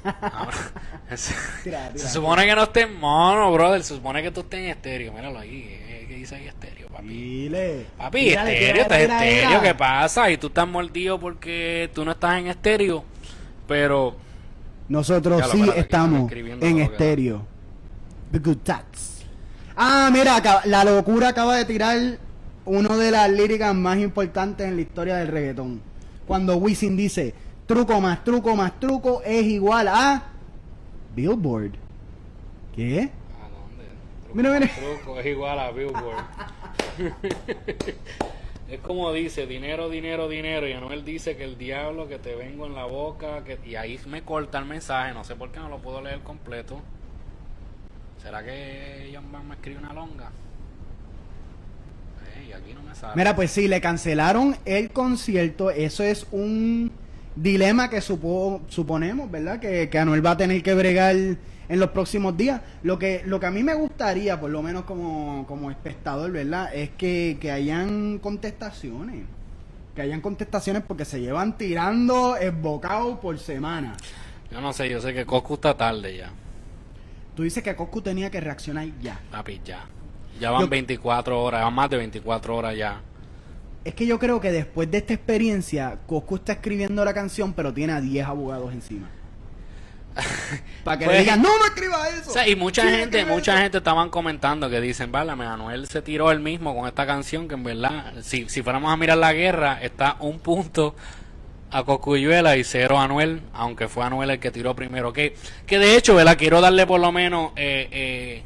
Se, 1.16 1.32
Tira, 1.64 1.88
tira. 1.88 2.04
se 2.04 2.08
supone 2.08 2.44
que 2.44 2.54
no 2.54 2.64
esté 2.64 2.82
en 2.82 3.00
mono, 3.00 3.50
brother. 3.52 3.82
Se 3.82 3.94
supone 3.94 4.22
que 4.22 4.30
tú 4.30 4.40
estés 4.40 4.60
en 4.60 4.66
estéreo. 4.66 5.12
Míralo 5.12 5.38
ahí. 5.38 6.06
¿Qué, 6.06 6.14
dice 6.14 6.36
ahí 6.36 6.46
estéreo, 6.46 6.88
papi? 6.88 7.08
Dile. 7.08 7.86
Papi, 7.96 8.28
estéreo, 8.30 8.82
estás 8.82 9.00
estéreo. 9.00 9.62
¿Qué 9.62 9.74
pasa? 9.74 10.30
Y 10.30 10.36
tú 10.36 10.48
estás 10.48 10.68
mordido 10.68 11.18
porque 11.18 11.90
tú 11.94 12.04
no 12.04 12.12
estás 12.12 12.38
en 12.38 12.48
estéreo. 12.48 13.04
Pero 13.66 14.16
Nosotros 14.88 15.40
lo, 15.40 15.48
sí 15.48 15.60
espérate, 15.60 15.80
estamos 15.80 16.32
en 16.32 16.78
estéreo. 16.78 17.46
The 18.32 18.38
Good 18.38 18.58
Tats. 18.58 19.22
Ah, 19.76 20.10
mira, 20.12 20.42
la 20.64 20.84
locura 20.84 21.28
acaba 21.28 21.56
de 21.56 21.64
tirar 21.64 22.18
una 22.64 22.96
de 22.96 23.10
las 23.10 23.30
líricas 23.30 23.74
más 23.74 23.98
importantes 23.98 24.66
en 24.66 24.76
la 24.76 24.82
historia 24.82 25.16
del 25.16 25.28
reggaetón. 25.28 25.80
Cuando 26.26 26.56
Wisin 26.56 26.96
dice, 26.96 27.32
truco 27.68 28.00
más 28.00 28.24
truco 28.24 28.56
más 28.56 28.80
truco 28.80 29.22
es 29.24 29.44
igual 29.44 29.88
a 29.88 30.22
Billboard. 31.14 31.72
¿Qué? 32.74 33.10
¿A 33.40 33.48
dónde? 33.50 33.84
Truco, 34.24 34.34
Mira, 34.34 34.50
mira. 34.52 34.70
truco 34.74 35.20
es 35.20 35.26
igual 35.26 35.58
a 35.58 35.70
Billboard. 35.70 36.24
es 38.70 38.80
como 38.80 39.12
dice, 39.12 39.46
dinero, 39.46 39.90
dinero, 39.90 40.28
dinero. 40.28 40.66
Y 40.66 40.72
Anuel 40.72 41.04
dice 41.04 41.36
que 41.36 41.44
el 41.44 41.58
diablo 41.58 42.08
que 42.08 42.18
te 42.18 42.34
vengo 42.34 42.66
en 42.66 42.74
la 42.74 42.86
boca. 42.86 43.44
Que... 43.44 43.58
Y 43.66 43.74
ahí 43.76 44.00
me 44.06 44.22
corta 44.22 44.58
el 44.58 44.64
mensaje. 44.64 45.12
No 45.12 45.22
sé 45.24 45.36
por 45.36 45.52
qué 45.52 45.60
no 45.60 45.68
lo 45.68 45.78
puedo 45.78 46.00
leer 46.00 46.20
completo. 46.20 46.80
¿Será 48.22 48.42
que 48.42 49.10
John 49.14 49.30
Van 49.30 49.46
me 49.46 49.54
escribe 49.56 49.78
una 49.78 49.92
longa? 49.92 50.30
Ey, 52.40 52.52
aquí 52.52 52.72
no 52.72 52.82
me 52.82 52.94
sale. 52.94 53.12
Mira, 53.14 53.36
pues 53.36 53.50
sí, 53.50 53.68
le 53.68 53.80
cancelaron 53.80 54.56
el 54.64 54.90
concierto. 54.90 55.70
Eso 55.70 56.02
es 56.02 56.26
un 56.32 56.90
dilema 57.42 57.88
que 57.90 58.00
supo- 58.00 58.60
suponemos, 58.68 59.30
¿verdad? 59.30 59.60
Que, 59.60 59.88
que 59.88 59.98
Anuel 59.98 60.24
va 60.24 60.32
a 60.32 60.36
tener 60.36 60.62
que 60.62 60.74
bregar 60.74 61.14
en 61.16 61.38
los 61.80 61.90
próximos 61.90 62.36
días. 62.36 62.60
Lo 62.82 62.98
que, 62.98 63.22
lo 63.26 63.38
que 63.40 63.46
a 63.46 63.50
mí 63.50 63.62
me 63.62 63.74
gustaría, 63.74 64.38
por 64.40 64.50
lo 64.50 64.62
menos 64.62 64.84
como, 64.84 65.44
como 65.46 65.70
espectador, 65.70 66.30
¿verdad? 66.32 66.74
Es 66.74 66.90
que, 66.90 67.38
que 67.40 67.50
hayan 67.50 68.18
contestaciones. 68.18 69.24
Que 69.94 70.02
hayan 70.02 70.20
contestaciones 70.20 70.82
porque 70.86 71.04
se 71.04 71.20
llevan 71.20 71.58
tirando 71.58 72.36
esbocados 72.36 73.18
por 73.18 73.38
semana. 73.38 73.96
Yo 74.50 74.60
no 74.60 74.72
sé, 74.72 74.88
yo 74.88 75.00
sé 75.00 75.12
que 75.12 75.26
Coscu 75.26 75.54
está 75.54 75.76
tarde 75.76 76.16
ya. 76.16 76.30
Tú 77.34 77.42
dices 77.42 77.62
que 77.62 77.74
Coscu 77.76 78.00
tenía 78.00 78.30
que 78.30 78.40
reaccionar 78.40 78.86
ya. 79.00 79.20
Papi, 79.30 79.60
ya. 79.64 79.84
Ya 80.40 80.50
van 80.52 80.62
Yo- 80.62 80.68
24 80.68 81.42
horas, 81.42 81.62
van 81.62 81.74
más 81.74 81.90
de 81.90 81.96
24 81.98 82.56
horas 82.56 82.76
ya. 82.76 83.00
Es 83.84 83.94
que 83.94 84.06
yo 84.06 84.18
creo 84.18 84.40
que 84.40 84.52
después 84.52 84.90
de 84.90 84.98
esta 84.98 85.14
experiencia, 85.14 85.98
Coscu 86.06 86.36
está 86.36 86.52
escribiendo 86.52 87.04
la 87.04 87.14
canción, 87.14 87.52
pero 87.54 87.72
tiene 87.72 87.92
a 87.94 88.00
10 88.00 88.26
abogados 88.26 88.72
encima. 88.72 89.08
Para 90.84 90.98
que 90.98 91.04
Pues- 91.04 91.16
le 91.16 91.22
digan, 91.22 91.40
no 91.42 91.48
me 91.58 91.66
escriba 91.66 92.08
eso. 92.08 92.30
O 92.30 92.32
sea, 92.32 92.48
y 92.48 92.56
mucha 92.56 92.82
Sí, 92.82 92.88
gente, 92.88 93.24
mucha 93.24 93.52
eso". 93.54 93.62
gente 93.62 93.78
estaban 93.78 94.10
comentando 94.10 94.68
que 94.68 94.80
dicen, 94.80 95.12
vale, 95.12 95.30
Anuel 95.32 95.86
se 95.86 96.02
tiró 96.02 96.30
él 96.32 96.40
mismo 96.40 96.74
con 96.76 96.88
esta 96.88 97.06
canción, 97.06 97.46
que 97.48 97.54
en 97.54 97.64
verdad, 97.64 98.14
si, 98.22 98.48
si 98.48 98.62
fuéramos 98.62 98.92
a 98.92 98.96
mirar 98.96 99.18
la 99.18 99.32
guerra, 99.32 99.78
está 99.80 100.16
un 100.20 100.38
punto 100.40 100.94
a 101.70 101.84
Cocuyuela 101.84 102.56
y 102.56 102.64
cero 102.64 102.98
a 102.98 103.04
Anuel, 103.04 103.42
aunque 103.52 103.88
fue 103.88 104.04
Anuel 104.04 104.30
el 104.30 104.40
que 104.40 104.50
tiró 104.50 104.74
primero. 104.74 105.12
Que, 105.12 105.36
que 105.66 105.78
de 105.78 105.96
hecho, 105.96 106.14
¿verdad? 106.14 106.36
Quiero 106.36 106.60
darle 106.60 106.86
por 106.86 106.98
lo 107.00 107.12
menos, 107.12 107.52
eh, 107.56 107.88
eh, 107.92 108.42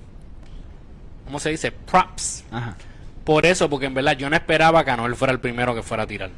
¿cómo 1.24 1.38
se 1.40 1.50
dice? 1.50 1.72
Props. 1.72 2.44
Ajá, 2.50 2.76
Por 3.24 3.46
eso, 3.46 3.70
porque 3.70 3.86
en 3.86 3.94
verdad 3.94 4.16
yo 4.16 4.28
no 4.28 4.36
esperaba 4.36 4.84
que 4.84 4.90
Anuel 4.90 5.14
fuera 5.14 5.32
el 5.32 5.40
primero 5.40 5.74
que 5.74 5.82
fuera 5.82 6.02
a 6.04 6.06
tirar. 6.06 6.30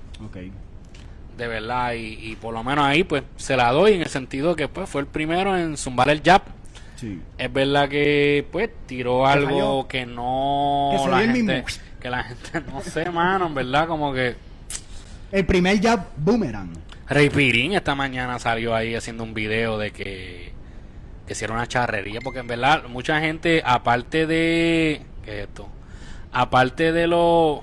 de 1.37 1.49
verdad, 1.49 1.94
y, 1.94 2.18
y 2.31 2.37
por 2.37 2.55
lo 2.55 2.62
menos 2.62 2.85
ahí 2.85 3.03
pues 3.05 3.25
se 3.37 3.57
la 3.57 3.70
doy 3.73 3.94
en 3.94 4.03
el 4.03 4.09
sentido 4.09 4.55
que 4.55 4.68
pues 4.68 4.88
fue 4.88 5.01
el 5.01 5.07
primero 5.09 5.57
en 5.57 5.77
zumbar 5.77 6.09
el 6.11 6.23
jab. 6.23 6.42
Sí. 6.97 7.20
Es 7.38 7.53
verdad 7.53 7.88
que 7.88 8.47
pues 8.53 8.70
tiró 8.87 9.27
algo 9.27 9.88
que 9.88 10.07
no 10.07 10.90
Que 10.92 11.11
la 11.11 11.18
gente, 11.20 11.42
mismo. 11.42 11.64
que 12.01 12.09
la 12.11 12.23
gente 12.23 12.61
no 12.73 12.81
sé, 12.83 13.11
mano, 13.11 13.47
en 13.49 13.55
verdad 13.55 13.88
como 13.88 14.12
que 14.12 14.37
El 15.33 15.44
primer 15.44 15.81
jab 15.83 16.07
boomerang. 16.16 16.73
Rey 17.09 17.29
Pirín 17.31 17.73
esta 17.73 17.94
mañana 17.94 18.38
salió 18.38 18.75
ahí 18.75 18.94
haciendo 18.94 19.25
un 19.25 19.35
video 19.35 19.77
de 19.79 19.90
que 19.90 20.53
que 21.27 21.33
hiciera 21.33 21.53
una 21.55 21.66
charrería 21.66 22.20
porque 22.23 22.38
en 22.40 22.47
verdad 22.47 22.85
mucha 22.88 23.18
gente 23.20 23.61
aparte 23.64 24.27
de 24.27 25.03
¿qué 25.25 25.40
es 25.42 25.49
esto? 25.49 25.68
Aparte 26.37 26.90
de 26.90 27.07
lo 27.07 27.62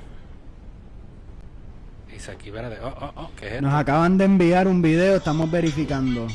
dice 2.10 2.32
aquí, 2.32 2.48
espérate, 2.48 2.80
oh, 2.82 2.96
oh, 3.02 3.12
oh, 3.18 3.32
¿qué 3.36 3.48
es 3.48 3.52
esto? 3.56 3.64
Nos 3.68 3.74
acaban 3.74 4.18
de 4.18 4.24
enviar 4.24 4.66
un 4.70 4.82
video, 4.82 5.18
estamos 5.18 5.52
verificando. 5.52 6.28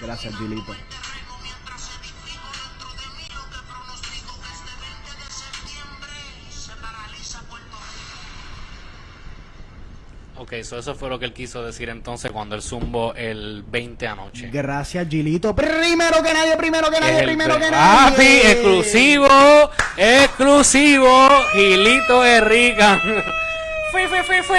Gracias, 0.00 0.36
Gilito. 0.36 0.74
Ok, 10.38 10.54
so 10.62 10.78
eso 10.78 10.94
fue 10.94 11.08
lo 11.08 11.18
que 11.18 11.24
él 11.24 11.32
quiso 11.32 11.64
decir 11.64 11.88
entonces 11.88 12.30
cuando 12.30 12.54
él 12.54 12.62
zumbó 12.62 13.12
el 13.14 13.64
20 13.64 14.06
anoche. 14.06 14.48
Gracias, 14.52 15.08
Gilito. 15.08 15.52
Primero 15.52 16.22
que 16.22 16.32
nadie, 16.32 16.56
primero 16.56 16.88
que 16.90 17.00
nadie, 17.00 17.14
Es 17.14 17.20
el 17.20 17.26
primero 17.26 17.58
que 17.58 17.70
nadie. 17.70 18.10
¡Papi! 18.10 18.48
¡Exclusivo! 18.48 19.28
¡Exclusivo! 19.96 21.28
Gilito 21.52 22.22
de 22.22 22.40
Rica. 22.40 23.00
¡Fui, 23.90 24.06
fui, 24.06 24.18
fui, 24.24 24.42
fui! 24.44 24.58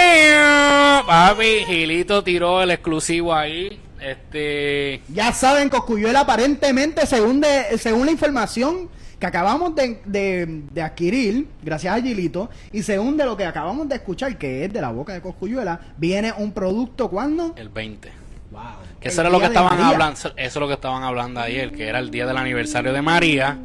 Papi, 1.07 1.63
Gilito 1.65 2.25
tiró 2.25 2.61
el 2.61 2.71
exclusivo 2.71 3.33
ahí. 3.33 3.79
Este. 4.01 5.01
Ya 5.07 5.31
saben, 5.31 5.69
Coscuyuela 5.69 6.21
aparentemente, 6.21 7.05
según, 7.05 7.39
de, 7.39 7.77
según 7.77 8.05
la 8.05 8.11
información 8.11 8.89
que 9.19 9.25
acabamos 9.25 9.75
de, 9.75 10.01
de- 10.05 10.61
de 10.71 10.81
adquirir, 10.81 11.47
gracias 11.61 11.93
a 11.95 12.01
Gilito, 12.01 12.49
y 12.71 12.83
según 12.83 13.17
de 13.17 13.25
lo 13.25 13.35
que 13.35 13.45
acabamos 13.45 13.87
de 13.89 13.95
escuchar, 13.95 14.37
que 14.37 14.65
es 14.65 14.71
de 14.73 14.79
la 14.81 14.91
boca 14.91 15.13
de 15.13 15.21
Coscuyuela, 15.21 15.79
viene 15.97 16.31
un 16.37 16.51
producto 16.53 17.09
cuando... 17.09 17.53
El 17.57 17.69
20. 17.69 18.11
Wow. 18.51 18.61
Que 18.99 19.09
eso 19.09 19.21
era 19.21 19.29
lo 19.29 19.39
que 19.39 19.45
estaban 19.45 19.79
hablando. 19.81 20.13
Eso 20.17 20.31
es 20.35 20.55
lo 20.55 20.67
que 20.67 20.73
estaban 20.73 21.03
hablando 21.03 21.39
ayer, 21.41 21.71
que 21.71 21.87
era 21.87 21.99
el 21.99 22.09
día 22.11 22.25
del 22.25 22.37
aniversario 22.37 22.91
de 22.93 23.01
María. 23.01 23.57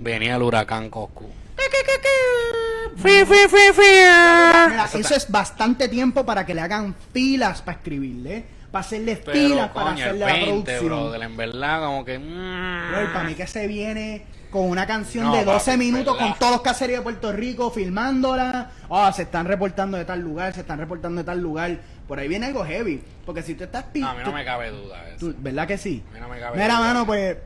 Venía 0.00 0.36
el 0.36 0.42
huracán 0.42 0.88
Coscu. 0.88 1.26
¡Fui, 2.96 3.24
fui, 3.24 3.36
fui, 3.48 3.72
fui! 3.74 3.84
Mira, 3.84 4.88
eso 4.94 5.14
es 5.14 5.30
bastante 5.30 5.88
tiempo 5.88 6.24
para 6.24 6.44
que 6.46 6.54
le 6.54 6.60
hagan 6.60 6.94
filas 7.12 7.62
para 7.62 7.78
escribirle, 7.78 8.44
para 8.70 8.84
hacerle 8.84 9.16
filas 9.16 9.70
para 9.70 9.92
hacerle 9.92 10.18
la 10.20 10.26
20, 10.26 10.48
producción. 10.48 10.84
brother, 10.86 11.22
en 11.22 11.36
verdad, 11.36 11.80
como 11.84 12.04
que. 12.04 12.18
mm. 12.18 12.88
Brother, 12.90 13.12
para 13.12 13.24
mí 13.28 13.34
que 13.34 13.46
se 13.46 13.66
viene 13.66 14.24
con 14.52 14.68
una 14.68 14.86
canción 14.86 15.24
No, 15.26 15.34
de 15.34 15.44
12 15.44 15.72
papi, 15.72 15.78
minutos 15.78 16.14
¿verdad? 16.14 16.28
con 16.30 16.38
todos 16.38 16.52
los 16.52 16.60
caseríos 16.62 16.98
de 17.00 17.02
Puerto 17.02 17.32
Rico 17.32 17.70
filmándola. 17.70 18.70
Ah, 18.90 19.10
se 19.12 19.22
están 19.22 19.46
reportando 19.46 19.96
de 19.98 20.04
tal 20.04 20.20
lugar, 20.20 20.52
se 20.54 20.60
están 20.60 20.78
reportando 20.78 21.18
de 21.22 21.24
tal 21.24 21.40
lugar. 21.40 21.78
Por 22.06 22.18
ahí 22.20 22.28
viene 22.28 22.46
algo 22.46 22.64
heavy. 22.64 23.02
Porque 23.26 23.42
si 23.42 23.54
tú 23.54 23.64
estás... 23.64 23.86
No, 23.94 24.08
a 24.08 24.12
mí 24.12 24.18
no 24.20 24.26
tú- 24.26 24.32
me 24.32 24.44
cabe 24.44 24.70
duda. 24.70 25.08
Eso. 25.08 25.18
tú- 25.30 25.34
¿Verdad 25.40 25.66
que 25.66 25.78
sí? 25.78 26.04
A 26.10 26.14
mí 26.14 26.20
no 26.20 26.28
me 26.28 26.38
cabe 26.38 26.56
Mira, 26.58 26.76
duda. 26.76 26.86
mano, 26.86 27.06
pues... 27.06 27.36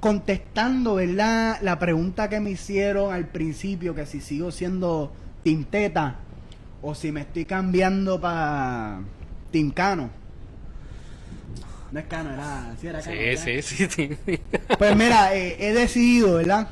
Contestando, 0.00 0.96
¿verdad? 0.96 1.58
La 1.62 1.78
pregunta 1.78 2.28
que 2.28 2.40
me 2.40 2.50
hicieron 2.50 3.12
al 3.12 3.26
principio, 3.26 3.94
que 3.94 4.04
si 4.06 4.20
sigo 4.20 4.50
siendo 4.50 5.12
Tinteta 5.42 6.16
o 6.82 6.94
si 6.94 7.10
me 7.12 7.22
estoy 7.22 7.44
cambiando 7.46 8.20
para 8.20 9.00
Tincano. 9.50 10.10
No 11.94 12.00
es 12.00 12.06
Cano, 12.06 12.32
era... 12.32 12.74
Sí, 12.80 12.88
era 12.88 13.00
Cano, 13.00 13.16
Sí, 13.16 13.62
sí, 13.62 13.62
sí, 13.62 13.88
sí. 14.26 14.40
Pues 14.76 14.96
mira, 14.96 15.32
eh, 15.36 15.56
he 15.60 15.72
decidido, 15.72 16.34
¿verdad? 16.34 16.66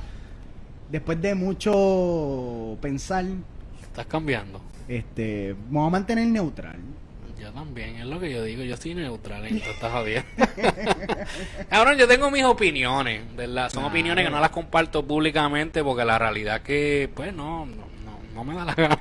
Después 0.90 1.22
de 1.22 1.36
mucho 1.36 2.76
pensar, 2.80 3.24
Estás 3.80 4.06
cambiando. 4.06 4.60
este, 4.88 5.54
me 5.70 5.78
voy 5.78 5.86
a 5.86 5.90
mantener 5.90 6.26
neutral. 6.26 6.74
Yo 7.38 7.52
también, 7.52 7.96
es 8.00 8.06
lo 8.06 8.18
que 8.18 8.32
yo 8.32 8.42
digo. 8.42 8.64
Yo 8.64 8.76
soy 8.76 8.96
neutral 8.96 9.46
en 9.46 9.60
todas 9.60 9.74
estas 9.74 9.92
jodidas. 9.92 10.24
Cabrón, 11.70 11.98
yo 11.98 12.08
tengo 12.08 12.28
mis 12.32 12.42
opiniones, 12.42 13.22
¿verdad? 13.36 13.70
Son 13.70 13.84
opiniones 13.84 14.24
que 14.24 14.30
no 14.30 14.40
las 14.40 14.50
comparto 14.50 15.06
públicamente 15.06 15.84
porque 15.84 16.04
la 16.04 16.18
realidad 16.18 16.62
que, 16.62 17.08
pues, 17.14 17.32
no, 17.32 17.64
no, 17.64 17.76
no, 18.04 18.18
no 18.34 18.42
me 18.42 18.56
da 18.56 18.64
la 18.64 18.74
gana. 18.74 18.98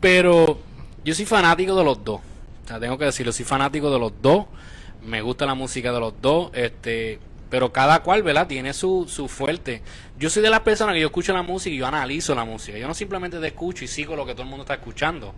Pero 0.00 0.58
yo 1.04 1.14
soy 1.14 1.26
fanático 1.26 1.74
de 1.76 1.84
los 1.84 2.02
dos. 2.02 2.22
O 2.64 2.68
sea, 2.68 2.80
tengo 2.80 2.96
que 2.96 3.04
decirlo, 3.04 3.30
soy 3.30 3.44
fanático 3.44 3.90
de 3.90 3.98
los 3.98 4.12
dos. 4.22 4.46
Me 5.06 5.22
gusta 5.22 5.46
la 5.46 5.54
música 5.54 5.92
de 5.92 6.00
los 6.00 6.20
dos. 6.20 6.50
Este, 6.52 7.18
pero 7.48 7.72
cada 7.72 8.02
cual, 8.02 8.22
¿verdad? 8.22 8.46
Tiene 8.46 8.72
su, 8.72 9.06
su 9.08 9.28
fuerte. 9.28 9.82
Yo 10.18 10.30
soy 10.30 10.42
de 10.42 10.50
las 10.50 10.60
personas 10.60 10.94
que 10.94 11.00
yo 11.00 11.06
escucho 11.06 11.32
la 11.32 11.42
música 11.42 11.74
y 11.74 11.78
yo 11.78 11.86
analizo 11.86 12.34
la 12.34 12.44
música. 12.44 12.76
Yo 12.78 12.88
no 12.88 12.94
simplemente 12.94 13.38
te 13.38 13.46
escucho 13.46 13.84
y 13.84 13.88
sigo 13.88 14.16
lo 14.16 14.26
que 14.26 14.32
todo 14.32 14.42
el 14.42 14.48
mundo 14.48 14.64
está 14.64 14.74
escuchando. 14.74 15.34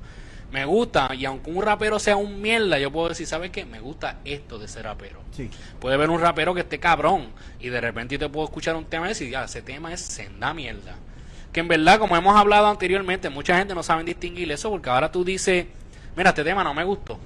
Me 0.51 0.65
gusta, 0.65 1.15
y 1.15 1.27
aunque 1.27 1.51
un 1.51 1.63
rapero 1.63 1.99
sea 1.99 2.17
un 2.17 2.41
mierda, 2.41 2.79
yo 2.79 2.91
puedo 2.91 3.11
decir, 3.11 3.27
¿sabes 3.27 3.51
qué? 3.51 3.67
Me 3.67 3.81
gusta 3.81 4.21
esto 4.25 4.59
de 4.59 4.67
ser 4.67 4.85
rapero. 4.85 5.21
Sí. 5.33 5.51
Puede 5.79 5.97
haber 5.97 6.09
un 6.09 6.23
rapero 6.23 6.55
que 6.55 6.61
esté 6.61 6.79
cabrón 6.81 7.29
y 7.61 7.69
de 7.69 7.79
repente 7.83 8.17
te 8.17 8.31
puedo 8.31 8.47
escuchar 8.47 8.75
un 8.75 8.87
tema 8.87 9.07
y 9.07 9.09
decir, 9.11 9.29
ya, 9.29 9.45
ese 9.45 9.61
tema 9.61 9.93
es 9.93 10.01
senda 10.01 10.55
mierda. 10.55 10.97
Que 11.53 11.61
en 11.61 11.69
verdad, 11.69 11.99
como 11.99 12.17
hemos 12.17 12.35
hablado 12.35 12.67
anteriormente, 12.67 13.29
mucha 13.29 13.59
gente 13.59 13.75
no 13.75 13.83
sabe 13.83 14.05
distinguir 14.05 14.51
eso 14.51 14.71
porque 14.71 14.89
ahora 14.89 15.13
tú 15.13 15.23
dices, 15.23 15.67
mira, 16.17 16.31
este 16.31 16.45
tema 16.45 16.65
no 16.65 16.73
me 16.73 16.85
gustó. 16.85 17.19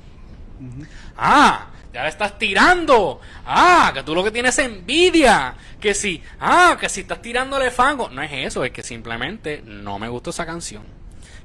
Ah, 1.17 1.69
ya 1.93 2.03
le 2.03 2.09
estás 2.09 2.39
tirando. 2.39 3.21
Ah, 3.47 3.91
que 3.95 4.03
tú 4.03 4.15
lo 4.15 4.25
que 4.25 4.31
tienes 4.31 4.59
es 4.59 4.65
envidia. 4.67 5.55
Que 5.81 5.95
si, 5.95 6.23
ah, 6.41 6.77
que 6.81 6.89
si 6.89 7.01
estás 7.03 7.21
tirándole 7.23 7.71
fango. 7.71 8.09
No 8.11 8.23
es 8.23 8.31
eso, 8.33 8.65
es 8.65 8.71
que 8.73 8.83
simplemente 8.83 9.63
no 9.67 9.99
me 9.99 10.09
gustó 10.09 10.31
esa 10.31 10.47
canción. 10.47 10.83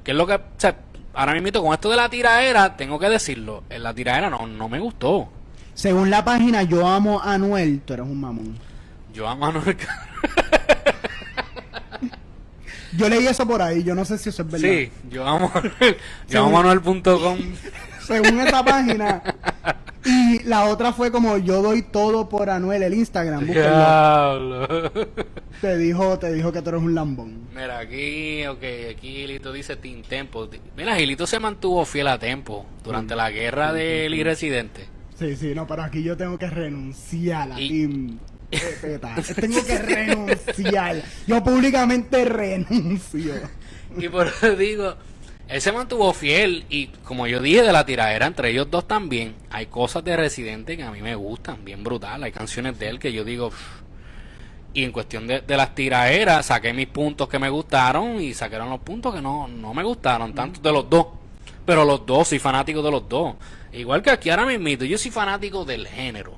Que 0.04 0.12
es 0.12 0.16
lo 0.16 0.26
que, 0.26 0.34
o 0.34 0.40
sea, 0.56 0.76
ahora 1.14 1.34
mismo 1.40 1.62
con 1.62 1.74
esto 1.74 1.90
de 1.90 1.96
la 1.96 2.08
tiraera, 2.08 2.76
tengo 2.76 2.98
que 2.98 3.08
decirlo, 3.08 3.64
en 3.68 3.82
la 3.82 3.92
tiraera 3.92 4.30
no, 4.30 4.46
no 4.46 4.68
me 4.68 4.78
gustó. 4.78 5.28
Según 5.74 6.10
la 6.10 6.24
página 6.24 6.62
Yo 6.62 6.86
Amo 6.88 7.20
a 7.20 7.34
Anuel, 7.34 7.80
tú 7.84 7.92
eres 7.94 8.06
un 8.06 8.20
mamón. 8.20 8.58
Yo 9.12 9.28
a 9.28 9.34
Manuel 9.34 9.76
Car- 9.76 10.08
Yo 12.96 13.08
leí 13.08 13.26
eso 13.26 13.46
por 13.46 13.60
ahí, 13.60 13.82
yo 13.84 13.94
no 13.94 14.04
sé 14.04 14.16
si 14.18 14.30
eso 14.30 14.42
es 14.42 14.50
verdad. 14.50 14.68
Sí, 14.68 14.90
yo 15.10 15.26
amo 15.26 15.50
a 15.54 15.60
Manuel. 15.60 15.74
Yo 15.80 15.96
Según- 16.28 16.48
amo 16.48 16.58
a 16.58 16.62
Manuel.com. 16.62 17.38
Según 18.06 18.40
esa 18.40 18.64
página. 18.64 19.22
Y 20.10 20.42
la 20.44 20.64
otra 20.64 20.92
fue 20.94 21.10
como 21.12 21.36
Yo 21.38 21.60
doy 21.60 21.82
todo 21.82 22.28
por 22.28 22.48
Anuel, 22.48 22.82
el 22.82 22.94
Instagram. 22.94 23.40
búsquenlo. 23.46 23.68
Diablo. 23.68 24.90
Te 25.60 25.76
dijo, 25.76 26.18
te 26.20 26.32
dijo 26.32 26.52
que 26.52 26.62
tú 26.62 26.68
eres 26.70 26.80
un 26.82 26.94
lambón. 26.94 27.48
Mira, 27.52 27.80
aquí, 27.80 28.46
ok, 28.46 28.62
aquí 28.92 29.08
Gilito 29.12 29.52
dice 29.52 29.74
Team 29.76 30.02
Tempo. 30.02 30.48
Mira, 30.76 30.94
Gilito 30.96 31.26
se 31.26 31.40
mantuvo 31.40 31.84
fiel 31.84 32.06
a 32.08 32.18
Tempo 32.18 32.64
durante 32.84 33.16
la 33.16 33.28
guerra 33.30 33.72
del 33.72 34.14
irresidente. 34.14 34.86
Sí, 35.18 35.34
sí, 35.36 35.52
no, 35.56 35.66
pero 35.66 35.82
aquí 35.82 36.02
yo 36.02 36.16
tengo 36.16 36.38
que 36.38 36.48
renunciar 36.48 37.50
a 37.52 37.60
Y- 37.60 37.68
Team. 37.68 38.18
Tengo 39.40 39.62
que 39.66 39.78
renunciar. 39.78 41.02
Yo 41.26 41.42
públicamente 41.44 42.24
renuncio. 42.24 43.34
Y 43.98 44.08
por 44.08 44.28
eso 44.28 44.54
digo, 44.56 44.94
él 45.48 45.60
se 45.60 45.72
mantuvo 45.72 46.12
fiel 46.12 46.64
y 46.68 46.88
como 47.04 47.26
yo 47.26 47.40
dije 47.40 47.62
de 47.62 47.72
la 47.72 47.86
tiradera, 47.86 48.26
entre 48.26 48.50
ellos 48.50 48.70
dos 48.70 48.86
también, 48.86 49.34
hay 49.50 49.66
cosas 49.66 50.04
de 50.04 50.16
Residente 50.16 50.76
que 50.76 50.82
a 50.82 50.90
mí 50.90 51.00
me 51.00 51.14
gustan, 51.14 51.64
bien 51.64 51.82
brutal. 51.82 52.22
Hay 52.22 52.32
canciones 52.32 52.78
de 52.78 52.88
él 52.88 52.98
que 52.98 53.12
yo 53.12 53.24
digo... 53.24 53.50
"Pff". 53.50 53.78
Y 54.74 54.84
en 54.84 54.92
cuestión 54.92 55.26
de, 55.26 55.40
de 55.40 55.56
las 55.56 55.74
tiraderas, 55.74 56.46
saqué 56.46 56.72
mis 56.74 56.86
puntos 56.86 57.28
que 57.28 57.38
me 57.38 57.48
gustaron 57.48 58.20
y 58.20 58.34
sacaron 58.34 58.68
los 58.68 58.80
puntos 58.80 59.14
que 59.14 59.20
no, 59.22 59.48
no 59.48 59.72
me 59.72 59.82
gustaron, 59.82 60.34
tanto 60.34 60.60
de 60.60 60.70
los 60.70 60.88
dos. 60.88 61.06
Pero 61.64 61.84
los 61.84 62.04
dos, 62.06 62.28
soy 62.28 62.38
fanático 62.38 62.82
de 62.82 62.90
los 62.90 63.08
dos. 63.08 63.34
Igual 63.72 64.02
que 64.02 64.10
aquí 64.10 64.30
ahora 64.30 64.46
mismo, 64.46 64.68
yo 64.84 64.98
soy 64.98 65.10
fanático 65.10 65.64
del 65.64 65.86
género. 65.88 66.34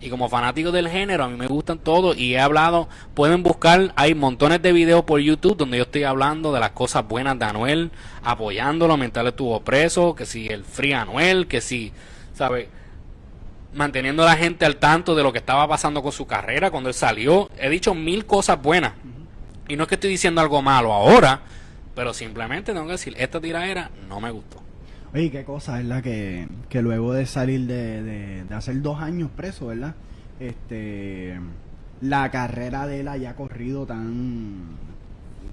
Y 0.00 0.10
como 0.10 0.28
fanático 0.28 0.70
del 0.70 0.88
género, 0.88 1.24
a 1.24 1.28
mí 1.28 1.36
me 1.36 1.48
gustan 1.48 1.78
todos 1.78 2.16
y 2.16 2.34
he 2.34 2.38
hablado, 2.38 2.88
pueden 3.14 3.42
buscar, 3.42 3.92
hay 3.96 4.14
montones 4.14 4.62
de 4.62 4.72
videos 4.72 5.02
por 5.04 5.20
YouTube 5.20 5.56
donde 5.56 5.78
yo 5.78 5.82
estoy 5.82 6.04
hablando 6.04 6.52
de 6.52 6.60
las 6.60 6.70
cosas 6.70 7.06
buenas 7.06 7.36
de 7.38 7.44
Anuel, 7.46 7.90
apoyándolo 8.22 8.96
mientras 8.96 9.22
él 9.22 9.28
estuvo 9.30 9.58
preso, 9.60 10.14
que 10.14 10.24
si 10.24 10.46
el 10.46 10.64
free 10.64 10.92
Anuel, 10.92 11.48
que 11.48 11.60
si, 11.60 11.92
¿sabes? 12.32 12.68
Manteniendo 13.74 14.22
a 14.22 14.26
la 14.26 14.36
gente 14.36 14.64
al 14.64 14.76
tanto 14.76 15.16
de 15.16 15.24
lo 15.24 15.32
que 15.32 15.38
estaba 15.38 15.66
pasando 15.66 16.00
con 16.00 16.12
su 16.12 16.26
carrera 16.26 16.70
cuando 16.70 16.88
él 16.88 16.94
salió. 16.94 17.50
He 17.58 17.68
dicho 17.68 17.92
mil 17.92 18.24
cosas 18.24 18.62
buenas. 18.62 18.92
Y 19.66 19.74
no 19.74 19.82
es 19.82 19.88
que 19.88 19.96
estoy 19.96 20.10
diciendo 20.10 20.40
algo 20.40 20.62
malo 20.62 20.92
ahora, 20.92 21.40
pero 21.96 22.14
simplemente 22.14 22.72
tengo 22.72 22.86
que 22.86 22.92
decir, 22.92 23.14
esta 23.18 23.40
tiradera 23.40 23.90
no 24.08 24.20
me 24.20 24.30
gustó. 24.30 24.67
Oye, 25.14 25.30
qué 25.30 25.44
cosa, 25.44 25.76
¿verdad? 25.78 26.02
Que, 26.02 26.48
que 26.68 26.82
luego 26.82 27.12
de 27.12 27.26
salir 27.26 27.66
de, 27.66 28.02
de, 28.02 28.44
de 28.44 28.54
hacer 28.54 28.82
dos 28.82 29.00
años 29.00 29.30
preso, 29.34 29.68
¿verdad? 29.68 29.94
Este, 30.38 31.38
la 32.00 32.30
carrera 32.30 32.86
de 32.86 33.00
él 33.00 33.08
haya 33.08 33.34
corrido 33.34 33.86
tan 33.86 34.76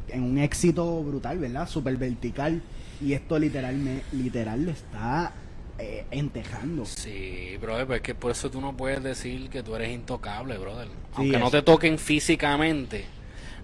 en 0.10 0.24
un 0.24 0.38
éxito 0.38 1.04
brutal, 1.04 1.40
¿verdad? 1.40 1.68
Súper 1.68 1.98
vertical. 1.98 2.62
Y 3.02 3.14
esto 3.14 3.38
literal, 3.40 3.78
literal 4.14 4.64
lo 4.64 4.72
está 4.72 5.34
eh, 5.80 6.06
entejando. 6.12 6.86
Sí, 6.86 7.58
brother, 7.60 7.88
pues 7.88 7.98
es 7.98 8.04
que 8.04 8.16
por 8.16 8.32
eso 8.32 8.50
tú 8.50 8.62
no 8.62 8.76
puedes 8.76 9.04
decir 9.04 9.50
que 9.50 9.64
tú 9.64 9.76
eres 9.76 9.92
intocable, 9.92 10.58
brother. 10.58 10.88
Aunque 11.16 11.38
no 11.38 11.50
te 11.50 11.62
toquen 11.62 11.98
físicamente, 11.98 13.06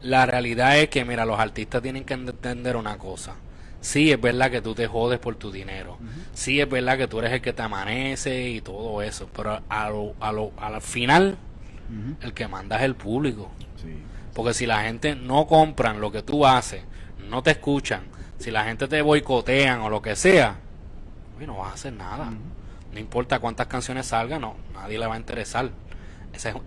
la 0.02 0.26
realidad 0.26 0.78
es 0.80 0.90
que, 0.90 1.06
mira, 1.06 1.26
los 1.26 1.40
artistas 1.40 1.82
tienen 1.82 2.04
que 2.04 2.14
entender 2.14 2.76
una 2.76 2.98
cosa. 2.98 3.36
Sí, 3.82 4.12
es 4.12 4.22
verdad 4.22 4.52
que 4.52 4.62
tú 4.62 4.76
te 4.76 4.88
jodes 4.88 5.20
por 5.20 5.36
tu 5.36 5.52
dinero. 5.52 5.98
Sí, 6.34 6.62
es 6.62 6.70
verdad 6.70 6.98
que 6.98 7.08
tú 7.08 7.20
eres 7.20 7.34
el 7.34 7.42
que 7.42 7.52
te 7.52 7.64
amanece 7.64 8.50
y 8.50 8.62
todo 8.62 9.02
eso. 9.02 9.28
Pero 9.36 9.60
a 9.68 9.90
lo, 9.90 10.14
a 10.20 10.32
lo, 10.32 10.52
al 10.58 10.82
final, 10.82 11.38
el 12.22 12.34
que 12.34 12.48
manda 12.48 12.78
es 12.78 12.84
el 12.84 12.96
público. 12.96 13.52
Porque 14.34 14.54
si 14.54 14.66
la 14.66 14.84
gente 14.84 15.16
no 15.16 15.48
compran 15.48 16.00
lo 16.00 16.12
que 16.12 16.22
tú 16.22 16.46
haces, 16.46 16.84
no 17.28 17.42
te 17.44 17.52
escuchan, 17.52 18.04
si 18.38 18.52
la 18.52 18.64
gente 18.64 18.88
te 18.88 19.02
boicotean 19.02 19.82
o 19.82 19.90
lo 19.90 20.02
que 20.02 20.16
sea, 20.16 20.58
no 21.46 21.58
vas 21.58 21.72
a 21.72 21.74
hacer 21.74 21.94
nada. 21.94 22.32
No 22.94 23.00
importa 23.00 23.40
cuántas 23.40 23.68
canciones 23.68 24.06
salgan, 24.06 24.42
no, 24.42 24.56
nadie 24.74 25.00
le 25.00 25.08
va 25.08 25.16
a 25.16 25.18
interesar. 25.18 25.72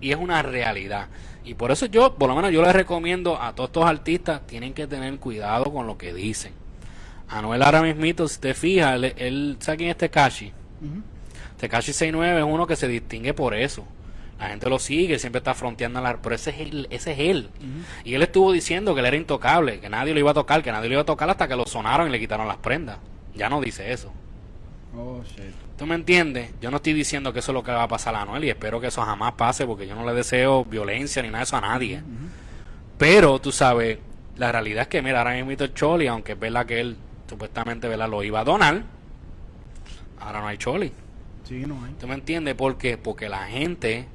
y 0.01 0.11
es 0.11 0.17
una 0.17 0.43
realidad. 0.43 1.09
Y 1.45 1.55
por 1.55 1.71
eso 1.71 1.87
yo, 1.87 2.15
por 2.17 2.29
lo 2.29 2.35
menos 2.35 2.51
yo 2.51 2.62
les 2.62 2.73
recomiendo 2.73 3.41
a 3.41 3.55
todos 3.55 3.69
estos 3.69 3.87
artistas, 3.87 4.47
tienen 4.47 4.73
que 4.75 4.87
tener 4.87 5.17
cuidado 5.19 5.73
con 5.73 5.87
lo 5.87 5.97
que 5.97 6.12
dicen. 6.12 6.53
Anuel 7.29 7.62
ahora 7.62 7.83
mismito, 7.83 8.29
si 8.29 8.39
te 8.39 8.55
fijas, 8.55 8.95
él, 8.95 9.14
él 9.16 9.57
¿sabe 9.61 9.79
quién 9.79 9.91
es 9.91 9.97
Tekashi? 9.97 10.53
Tekashi 11.59 11.93
69 11.93 12.41
es 12.41 12.47
uno 12.47 12.66
que 12.66 12.77
se 12.77 12.89
distingue 12.89 13.35
por 13.35 13.55
eso. 13.55 13.85
La 14.39 14.49
gente 14.49 14.68
lo 14.68 14.79
sigue, 14.79 15.18
siempre 15.18 15.39
está 15.39 15.55
fronteando 15.55 16.01
a 16.01 16.03
la... 16.03 16.16
Pero 16.20 16.35
ese 16.35 16.51
es 16.51 16.61
él. 16.61 16.87
Ese 16.91 17.12
es 17.12 17.18
él. 17.18 17.51
Y 18.05 18.14
él 18.14 18.22
estuvo 18.22 18.53
diciendo 18.53 18.95
que 18.95 19.01
él 19.01 19.07
era 19.07 19.16
intocable, 19.16 19.81
que 19.81 19.89
nadie 19.89 20.12
lo 20.12 20.20
iba 20.20 20.33
a 20.33 20.35
tocar, 20.35 20.62
que 20.62 20.72
nadie 20.72 20.89
lo 20.89 20.95
iba 20.95 21.03
a 21.03 21.07
tocar 21.07 21.31
hasta 21.31 21.49
que 21.49 21.57
lo 21.57 21.66
sonaron 21.66 22.09
y 22.09 22.11
le 22.11 22.18
quitaron 22.18 22.49
las 22.49 22.59
prendas. 22.59 22.99
Ya 23.35 23.49
no 23.49 23.61
dice 23.61 23.93
eso. 23.93 24.12
Oh, 24.97 25.22
¿Tú 25.77 25.87
me 25.87 25.95
entiendes? 25.95 26.51
Yo 26.61 26.70
no 26.70 26.77
estoy 26.77 26.93
diciendo 26.93 27.33
que 27.33 27.41
eso 27.41 27.53
es 27.53 27.55
lo 27.55 27.64
que 27.64 27.72
va 27.72 27.85
a 27.85 27.89
pasar 27.89 28.14
a 28.14 28.22
Anuel 28.22 28.45
y 28.45 28.51
espero 28.51 28.81
que 28.81 28.89
eso 28.89 29.03
jamás 29.03 29.33
pase 29.33 29.66
porque 29.66 29.87
yo 29.87 29.97
no 29.97 30.07
le 30.07 30.14
deseo 30.14 30.64
violencia 30.64 31.20
ni 31.22 31.29
nada 31.29 31.39
de 31.39 31.45
eso 31.45 31.57
a 31.57 31.61
nadie. 31.61 32.03
Pero, 32.99 33.41
tú 33.41 33.51
sabes, 33.51 33.99
la 34.37 34.53
realidad 34.53 34.83
es 34.83 34.89
que, 34.89 35.03
mira, 35.03 35.18
ahora 35.18 35.35
mismo 35.35 35.51
el 35.51 35.75
Choli, 35.75 36.07
aunque 36.07 36.33
es 36.33 36.39
verdad 36.39 36.66
que 36.66 36.81
él 36.81 36.97
supuestamente 37.29 37.89
¿verdad? 37.89 38.09
lo 38.09 38.22
iba 38.22 38.41
a 38.41 38.45
donar, 38.45 38.83
ahora 40.20 40.41
no 40.41 40.49
hay 40.49 40.59
Choli. 40.59 40.93
Sí, 41.45 41.64
no 41.66 41.85
hay. 41.85 41.93
¿Tú 42.01 42.07
me 42.07 42.14
entiendes? 42.14 42.55
¿Por 42.55 42.79
qué? 42.79 42.97
Porque 42.97 43.29
la 43.29 43.47
gente, 43.47 44.07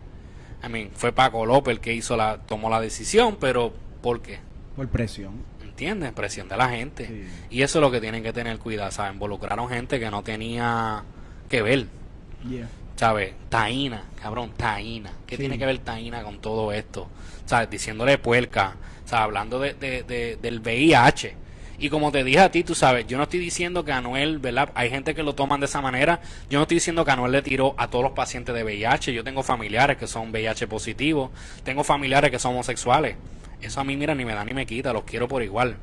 I 0.64 0.70
mean, 0.70 0.90
fue 0.94 1.12
Paco 1.12 1.46
López 1.46 1.74
el 1.74 1.80
que 1.80 1.94
hizo 1.94 2.18
la, 2.18 2.40
tomó 2.40 2.70
la 2.70 2.82
decisión, 2.82 3.38
pero 3.40 3.74
¿por 4.02 4.22
qué? 4.22 4.40
Por 4.76 4.88
presión. 4.88 5.34
¿Entiendes? 5.62 6.12
Presión 6.12 6.50
de 6.50 6.58
la 6.58 6.70
gente. 6.70 7.28
Y 7.50 7.62
eso 7.62 7.80
es 7.80 7.82
lo 7.82 7.92
que 7.92 8.02
tienen 8.02 8.24
que 8.24 8.34
tener 8.34 8.58
cuidado, 8.60 8.92
¿sabes? 8.92 9.14
Involucraron 9.14 9.70
gente 9.70 10.00
que 10.00 10.12
no 10.12 10.24
tenía 10.24 11.04
que 11.48 11.62
ver. 11.62 11.88
¿Sabes? 12.96 13.34
Taína, 13.48 14.04
cabrón, 14.22 14.52
Taína. 14.58 15.12
¿Qué 15.26 15.38
tiene 15.38 15.58
que 15.58 15.66
ver 15.66 15.78
Taína 15.80 16.22
con 16.24 16.40
todo 16.40 16.74
esto? 16.74 17.08
¿Sabes? 17.46 17.70
Diciéndole 17.70 18.18
puerca, 18.18 18.76
¿sabes? 19.06 19.24
Hablando 19.24 19.60
de, 19.60 19.74
de, 19.74 20.38
del 20.42 20.60
VIH 20.60 21.36
y 21.80 21.90
como 21.90 22.12
te 22.12 22.26
dije 22.26 22.40
a 22.40 22.52
ti, 22.52 22.64
tú 22.66 22.76
sabes, 22.76 23.08
yo 23.08 23.16
no 23.16 23.24
estoy 23.24 23.40
diciendo 23.40 23.86
que 23.86 23.94
Anuel, 23.94 24.40
¿verdad? 24.40 24.70
Hay 24.76 24.90
gente 24.90 25.16
que 25.16 25.24
lo 25.24 25.34
toman 25.34 25.62
de 25.62 25.66
esa 25.66 25.82
manera. 25.82 26.20
Yo 26.50 26.60
no 26.60 26.64
estoy 26.64 26.76
diciendo 26.76 27.06
que 27.06 27.12
Anuel 27.12 27.32
le 27.32 27.42
tiró 27.42 27.74
a 27.78 27.88
todos 27.88 28.04
los 28.04 28.12
pacientes 28.12 28.54
de 28.54 28.66
VIH. 28.66 29.14
Yo 29.14 29.24
tengo 29.24 29.44
familiares 29.44 29.96
que 29.96 30.06
son 30.06 30.30
VIH 30.32 30.68
positivos. 30.68 31.32
Tengo 31.64 31.86
familiares 31.86 32.32
que 32.32 32.40
son 32.40 32.52
homosexuales. 32.52 33.16
Eso 33.62 33.80
a 33.80 33.86
mí, 33.86 33.96
mira, 33.96 34.14
ni 34.14 34.26
me 34.26 34.34
da 34.34 34.44
ni 34.44 34.54
me 34.54 34.66
quita. 34.66 34.92
Los 34.92 35.06
quiero 35.06 35.30
por 35.30 35.42
igual. 35.42 35.78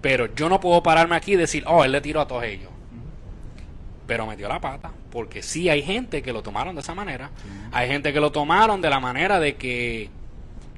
Pero 0.00 0.34
yo 0.34 0.48
no 0.48 0.60
puedo 0.60 0.82
pararme 0.82 1.14
aquí 1.14 1.34
y 1.34 1.36
decir, 1.36 1.62
oh, 1.66 1.84
él 1.84 1.92
le 1.92 2.00
tiró 2.00 2.22
a 2.22 2.26
todos 2.26 2.44
ellos. 2.44 2.70
Pero 4.06 4.26
metió 4.26 4.48
la 4.48 4.60
pata. 4.60 4.92
Porque 5.10 5.42
sí 5.42 5.68
hay 5.68 5.82
gente 5.82 6.22
que 6.22 6.32
lo 6.32 6.42
tomaron 6.42 6.74
de 6.74 6.80
esa 6.80 6.94
manera. 6.94 7.30
Hay 7.70 7.86
gente 7.86 8.14
que 8.14 8.20
lo 8.20 8.32
tomaron 8.32 8.80
de 8.80 8.88
la 8.88 8.98
manera 8.98 9.38
de 9.40 9.56
que, 9.56 10.08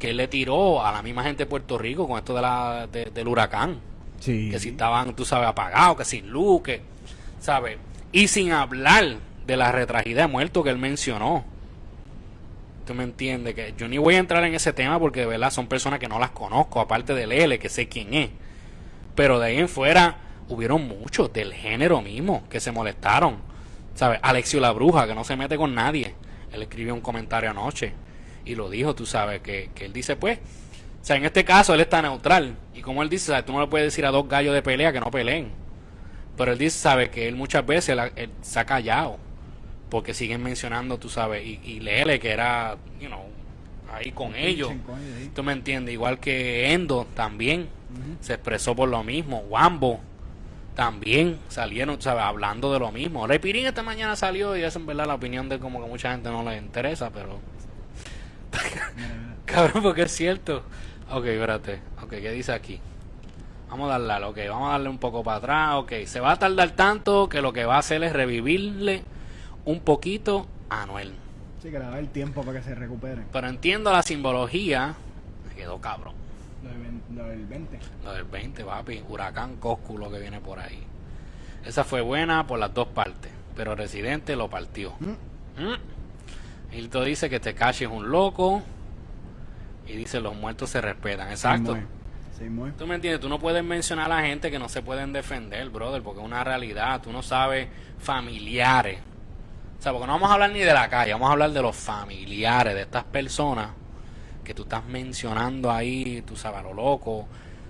que 0.00 0.10
él 0.10 0.16
le 0.16 0.26
tiró 0.26 0.84
a 0.84 0.90
la 0.90 1.02
misma 1.02 1.22
gente 1.22 1.44
de 1.44 1.46
Puerto 1.46 1.78
Rico 1.78 2.08
con 2.08 2.18
esto 2.18 2.34
de 2.34 2.42
la, 2.42 2.88
del 2.88 3.28
huracán 3.28 3.93
que 4.24 4.58
si 4.58 4.70
estaban, 4.70 5.14
tú 5.14 5.24
sabes, 5.24 5.48
apagados, 5.48 5.98
que 5.98 6.04
sin 6.04 6.30
luz, 6.30 6.62
que, 6.62 6.80
¿sabes? 7.40 7.78
Y 8.12 8.28
sin 8.28 8.52
hablar 8.52 9.16
de 9.46 9.56
la 9.56 9.72
retragida 9.72 10.22
de 10.22 10.28
muertos 10.28 10.64
que 10.64 10.70
él 10.70 10.78
mencionó. 10.78 11.44
¿Tú 12.86 12.94
me 12.94 13.04
entiendes? 13.04 13.54
Que 13.54 13.74
yo 13.76 13.88
ni 13.88 13.98
voy 13.98 14.14
a 14.14 14.18
entrar 14.18 14.44
en 14.44 14.54
ese 14.54 14.72
tema 14.72 14.98
porque 14.98 15.20
de 15.20 15.26
verdad 15.26 15.50
son 15.50 15.66
personas 15.66 15.98
que 15.98 16.08
no 16.08 16.18
las 16.18 16.30
conozco, 16.30 16.80
aparte 16.80 17.14
de 17.14 17.26
Lele, 17.26 17.58
que 17.58 17.68
sé 17.68 17.88
quién 17.88 18.14
es. 18.14 18.30
Pero 19.14 19.38
de 19.38 19.46
ahí 19.46 19.58
en 19.58 19.68
fuera 19.68 20.18
hubieron 20.48 20.86
muchos 20.86 21.32
del 21.32 21.54
género 21.54 22.02
mismo 22.02 22.44
que 22.50 22.60
se 22.60 22.72
molestaron. 22.72 23.38
¿Sabes? 23.94 24.18
Alexio 24.22 24.60
la 24.60 24.72
Bruja, 24.72 25.06
que 25.06 25.14
no 25.14 25.24
se 25.24 25.36
mete 25.36 25.56
con 25.56 25.74
nadie. 25.74 26.14
Él 26.52 26.62
escribió 26.62 26.94
un 26.94 27.00
comentario 27.00 27.50
anoche 27.50 27.92
y 28.44 28.54
lo 28.54 28.68
dijo, 28.68 28.94
tú 28.94 29.06
sabes, 29.06 29.40
que, 29.40 29.70
que 29.74 29.86
él 29.86 29.92
dice, 29.92 30.16
pues, 30.16 30.38
o 31.04 31.06
sea, 31.06 31.16
en 31.16 31.26
este 31.26 31.44
caso 31.44 31.74
él 31.74 31.80
está 31.80 32.00
neutral. 32.00 32.56
Y 32.74 32.80
como 32.80 33.02
él 33.02 33.10
dice, 33.10 33.42
tú 33.42 33.52
no 33.52 33.60
le 33.60 33.66
puedes 33.66 33.88
decir 33.88 34.06
a 34.06 34.10
dos 34.10 34.26
gallos 34.26 34.54
de 34.54 34.62
pelea 34.62 34.90
que 34.90 35.00
no 35.00 35.10
peleen. 35.10 35.50
Pero 36.34 36.52
él 36.52 36.58
dice, 36.58 36.78
sabe 36.78 37.10
que 37.10 37.28
él 37.28 37.36
muchas 37.36 37.66
veces 37.66 37.94
se 38.40 38.58
ha 38.58 38.64
callado. 38.64 39.18
Porque 39.90 40.14
siguen 40.14 40.42
mencionando, 40.42 40.96
tú 40.96 41.10
sabes, 41.10 41.44
y, 41.44 41.60
y 41.62 41.80
Lele 41.80 42.18
que 42.18 42.30
era, 42.30 42.78
you 42.98 43.08
know, 43.08 43.20
ahí 43.92 44.12
con 44.12 44.34
ellos. 44.34 44.72
Tú 45.34 45.42
me 45.42 45.52
entiendes, 45.52 45.92
igual 45.92 46.20
que 46.20 46.72
Endo 46.72 47.06
también 47.14 47.68
se 48.22 48.32
expresó 48.32 48.74
por 48.74 48.88
lo 48.88 49.04
mismo. 49.04 49.40
Wambo 49.50 50.00
también 50.74 51.38
salieron, 51.50 52.00
¿sabes? 52.00 52.24
Hablando 52.24 52.72
de 52.72 52.78
lo 52.78 52.90
mismo. 52.92 53.26
Repirín 53.26 53.66
esta 53.66 53.82
mañana 53.82 54.16
salió 54.16 54.56
y 54.56 54.62
es 54.62 54.74
en 54.74 54.86
verdad 54.86 55.04
la 55.04 55.16
opinión 55.16 55.50
de 55.50 55.58
como 55.58 55.82
que 55.82 55.86
mucha 55.90 56.12
gente 56.12 56.30
no 56.30 56.42
le 56.42 56.56
interesa, 56.56 57.10
pero... 57.10 57.40
Cabrón, 59.44 59.82
porque 59.82 60.02
es 60.02 60.12
cierto. 60.12 60.64
Ok, 61.14 61.26
espérate. 61.26 61.80
Ok, 62.02 62.10
¿qué 62.10 62.32
dice 62.32 62.52
aquí? 62.52 62.80
Vamos 63.70 63.88
a 63.88 64.00
darle, 64.00 64.26
ok, 64.26 64.38
vamos 64.50 64.68
a 64.68 64.72
darle 64.72 64.88
un 64.88 64.98
poco 64.98 65.22
para 65.22 65.36
atrás. 65.36 65.74
Ok, 65.74 65.92
se 66.06 66.18
va 66.18 66.32
a 66.32 66.38
tardar 66.40 66.72
tanto 66.72 67.28
que 67.28 67.40
lo 67.40 67.52
que 67.52 67.64
va 67.64 67.76
a 67.76 67.78
hacer 67.78 68.02
es 68.02 68.12
revivirle 68.12 69.04
un 69.64 69.78
poquito 69.78 70.48
a 70.68 70.82
Anuel. 70.82 71.14
Sí, 71.62 71.70
que 71.70 71.78
le 71.78 71.84
va 71.84 72.00
el 72.00 72.08
tiempo 72.08 72.42
para 72.42 72.58
que 72.58 72.64
se 72.64 72.74
recupere. 72.74 73.22
Pero 73.32 73.46
entiendo 73.46 73.92
la 73.92 74.02
simbología. 74.02 74.96
Me 75.48 75.54
quedó 75.54 75.80
cabrón. 75.80 76.14
Lo 77.14 77.24
del, 77.28 77.46
20. 77.46 77.78
Lo 78.04 78.12
del 78.12 78.24
20, 78.24 78.64
papi. 78.64 79.04
Huracán 79.08 79.54
Cósculo 79.58 80.10
que 80.10 80.18
viene 80.18 80.40
por 80.40 80.58
ahí. 80.58 80.82
Esa 81.64 81.84
fue 81.84 82.00
buena 82.00 82.44
por 82.48 82.58
las 82.58 82.74
dos 82.74 82.88
partes. 82.88 83.30
Pero 83.54 83.76
Residente 83.76 84.34
lo 84.34 84.50
partió. 84.50 84.94
¿Mm? 84.98 85.62
¿Mm? 85.62 86.76
Hilton 86.76 87.04
dice 87.04 87.30
que 87.30 87.38
Tekashi 87.38 87.84
es 87.84 87.90
un 87.90 88.10
loco. 88.10 88.64
Y 89.86 89.92
dice, 89.96 90.20
los 90.20 90.34
muertos 90.34 90.70
se 90.70 90.80
respetan. 90.80 91.30
Exacto. 91.30 91.76
Tú 92.76 92.86
me 92.86 92.96
entiendes, 92.96 93.20
tú 93.20 93.28
no 93.28 93.38
puedes 93.38 93.62
mencionar 93.62 94.10
a 94.10 94.16
la 94.16 94.26
gente 94.26 94.50
que 94.50 94.58
no 94.58 94.68
se 94.68 94.82
pueden 94.82 95.12
defender, 95.12 95.70
brother, 95.70 96.02
porque 96.02 96.20
es 96.20 96.26
una 96.26 96.42
realidad. 96.42 97.00
Tú 97.00 97.12
no 97.12 97.22
sabes 97.22 97.68
familiares. 97.98 98.98
O 99.78 99.82
sea, 99.82 99.92
porque 99.92 100.06
no 100.06 100.14
vamos 100.14 100.30
a 100.30 100.34
hablar 100.34 100.50
ni 100.50 100.60
de 100.60 100.72
la 100.72 100.88
calle, 100.88 101.12
vamos 101.12 101.28
a 101.28 101.32
hablar 101.32 101.52
de 101.52 101.62
los 101.62 101.76
familiares, 101.76 102.74
de 102.74 102.82
estas 102.82 103.04
personas 103.04 103.68
que 104.42 104.54
tú 104.54 104.62
estás 104.62 104.84
mencionando 104.84 105.70
ahí, 105.70 106.22
tú 106.26 106.36
sabes, 106.36 106.60
a 106.60 106.62
lo 106.62 106.74
loco. 106.74 107.12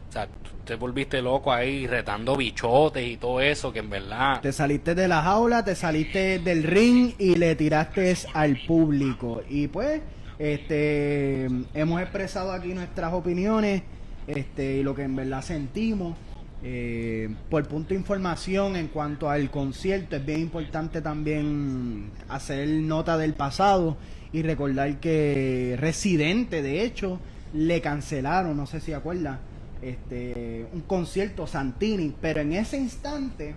O 0.09 0.13
sea, 0.13 0.27
tú 0.27 0.51
te 0.65 0.77
volviste 0.77 1.21
loco 1.21 1.53
ahí 1.53 1.87
retando 1.87 2.37
bichotes 2.37 3.07
y 3.07 3.17
todo 3.17 3.41
eso, 3.41 3.73
que 3.73 3.81
en 3.81 3.91
verdad... 3.91 4.41
Te 4.41 4.53
saliste 4.53 4.95
de 4.95 5.09
la 5.09 5.23
jaula, 5.23 5.65
te 5.65 5.75
saliste 5.75 6.39
del 6.39 6.63
ring 6.63 7.15
y 7.19 7.35
le 7.35 7.55
tiraste 7.55 8.17
al 8.33 8.59
público. 8.67 9.43
Y 9.49 9.69
pues 9.69 10.01
este, 10.39 11.47
hemos 11.75 12.01
expresado 12.01 12.53
aquí 12.53 12.75
nuestras 12.75 13.13
opiniones 13.13 13.83
este, 14.27 14.77
y 14.77 14.83
lo 14.83 14.95
que 14.95 15.03
en 15.03 15.17
verdad 15.17 15.43
sentimos. 15.43 16.17
Eh, 16.67 17.29
por 17.51 17.69
punto 17.69 17.91
de 17.91 17.97
información 17.97 18.77
en 18.77 18.89
cuanto 18.89 19.29
al 19.29 19.51
concierto, 19.51 20.17
es 20.17 20.25
bien 20.25 20.41
importante 20.41 21.03
también 21.03 22.11
hacer 22.29 22.67
nota 22.67 23.19
del 23.19 23.35
pasado 23.35 23.99
y 24.33 24.43
recordar 24.43 24.99
que 24.99 25.77
Residente, 25.79 26.63
de 26.63 26.83
hecho, 26.83 27.21
le 27.53 27.83
cancelaron, 27.83 28.57
no 28.57 28.67
sé 28.67 28.81
si 28.81 28.95
acuerda, 28.95 29.41
este, 29.83 30.67
un 30.73 30.81
concierto 30.81 31.47
Santini, 31.47 32.15
pero 32.19 32.41
en 32.41 32.55
ese 32.55 32.79
instante 32.79 33.55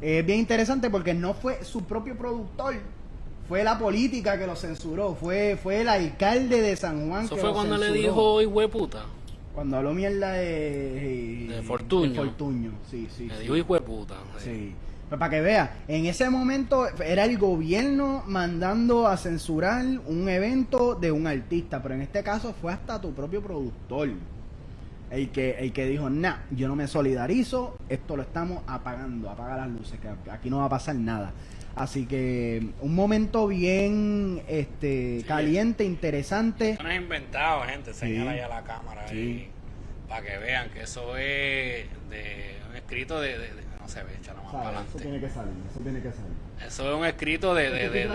es 0.00 0.24
bien 0.24 0.38
interesante 0.38 0.88
porque 0.88 1.12
no 1.12 1.34
fue 1.34 1.62
su 1.62 1.84
propio 1.84 2.16
productor 2.16 2.76
fue 3.48 3.64
la 3.64 3.78
política 3.78 4.38
que 4.38 4.46
lo 4.46 4.54
censuró, 4.54 5.14
fue, 5.14 5.58
fue 5.60 5.80
el 5.80 5.88
alcalde 5.88 6.60
de 6.60 6.76
San 6.76 7.08
Juan 7.08 7.24
Eso 7.24 7.36
fue 7.38 7.52
cuando 7.52 7.78
le 7.78 7.92
dijo 7.92 8.42
hijo 8.42 8.68
puta. 8.68 9.06
Cuando 9.54 9.78
habló 9.78 9.94
mierda 9.94 10.32
de, 10.32 11.46
de, 11.48 11.62
Fortuño. 11.62 12.14
Fortuño, 12.14 12.72
sí, 12.88 13.08
sí. 13.10 13.26
Le 13.26 13.40
dijo 13.40 13.56
hijo 13.56 13.80
puta. 13.80 14.16
Sí. 14.38 14.74
Pero 15.08 15.18
para 15.18 15.30
que 15.30 15.40
vea, 15.40 15.78
en 15.88 16.04
ese 16.04 16.28
momento 16.28 16.86
era 17.00 17.24
el 17.24 17.38
gobierno 17.38 18.22
mandando 18.26 19.08
a 19.08 19.16
censurar 19.16 19.84
un 20.06 20.28
evento 20.28 20.94
de 20.94 21.10
un 21.10 21.26
artista, 21.26 21.82
pero 21.82 21.94
en 21.94 22.02
este 22.02 22.22
caso 22.22 22.54
fue 22.60 22.72
hasta 22.72 23.00
tu 23.00 23.14
propio 23.14 23.42
productor. 23.42 24.10
El 25.10 25.30
que, 25.30 25.52
el 25.58 25.72
que 25.72 25.86
dijo, 25.86 26.10
nah, 26.10 26.36
yo 26.50 26.68
no 26.68 26.76
me 26.76 26.86
solidarizo, 26.86 27.78
esto 27.88 28.14
lo 28.14 28.22
estamos 28.22 28.62
apagando, 28.66 29.30
apaga 29.30 29.56
las 29.56 29.70
luces, 29.70 29.98
que 29.98 30.30
aquí 30.30 30.50
no 30.50 30.58
va 30.58 30.66
a 30.66 30.68
pasar 30.68 30.96
nada. 30.96 31.32
Así 31.78 32.06
que 32.06 32.70
un 32.80 32.92
momento 32.96 33.46
bien 33.46 34.42
este 34.48 35.24
caliente, 35.28 35.84
interesante. 35.84 36.76
no 36.82 36.90
es 36.90 37.00
inventado, 37.00 37.62
gente, 37.62 37.94
señala 37.94 38.34
ya 38.34 38.48
la 38.48 38.64
cámara 38.64 39.06
ahí, 39.08 39.48
para 40.08 40.26
que 40.26 40.38
vean 40.38 40.70
que 40.70 40.82
eso 40.82 41.16
es 41.16 41.86
de 42.10 42.56
un 42.68 42.74
escrito 42.74 43.20
de, 43.20 43.38
no 43.80 43.88
se 43.88 44.02
ve, 44.02 44.14
échala 44.20 44.42
más 44.42 44.52
para 44.52 44.64
adelante. 44.64 44.90
Eso 44.90 44.98
tiene 44.98 45.20
que 45.20 45.30
salir, 45.30 45.52
eso 45.70 45.80
tiene 45.80 46.02
que 46.02 46.10
salir. 46.10 46.32
Eso 46.66 46.90
es 46.90 46.98
un 46.98 47.06
escrito 47.06 47.54
de 47.54 47.70
de, 47.70 47.88
de, 47.90 48.08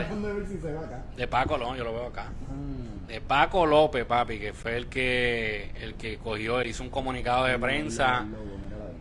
de, 1.15 1.27
Paco 1.29 1.57
López, 1.57 1.77
yo 1.77 1.85
lo 1.85 1.93
veo 1.93 2.07
acá. 2.07 2.33
Ah. 2.49 3.07
De 3.07 3.21
Paco 3.21 3.65
López, 3.65 4.03
papi, 4.03 4.39
que 4.39 4.51
fue 4.51 4.75
el 4.75 4.87
que 4.87 5.71
el 5.79 5.93
que 5.95 6.17
cogió, 6.17 6.61
hizo 6.63 6.83
un 6.83 6.89
comunicado 6.89 7.45
de 7.45 7.57
prensa 7.57 8.25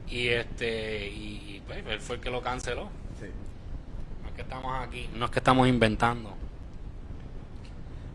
y 0.08 0.28
este 0.28 1.08
y, 1.08 1.60
pues, 1.66 1.84
él 1.84 2.00
fue 2.00 2.16
el 2.16 2.22
que 2.22 2.30
lo 2.30 2.42
canceló 2.42 3.02
que 4.34 4.42
estamos 4.42 4.72
aquí, 4.86 5.08
no 5.16 5.26
es 5.26 5.30
que 5.30 5.38
estamos 5.38 5.68
inventando. 5.68 6.34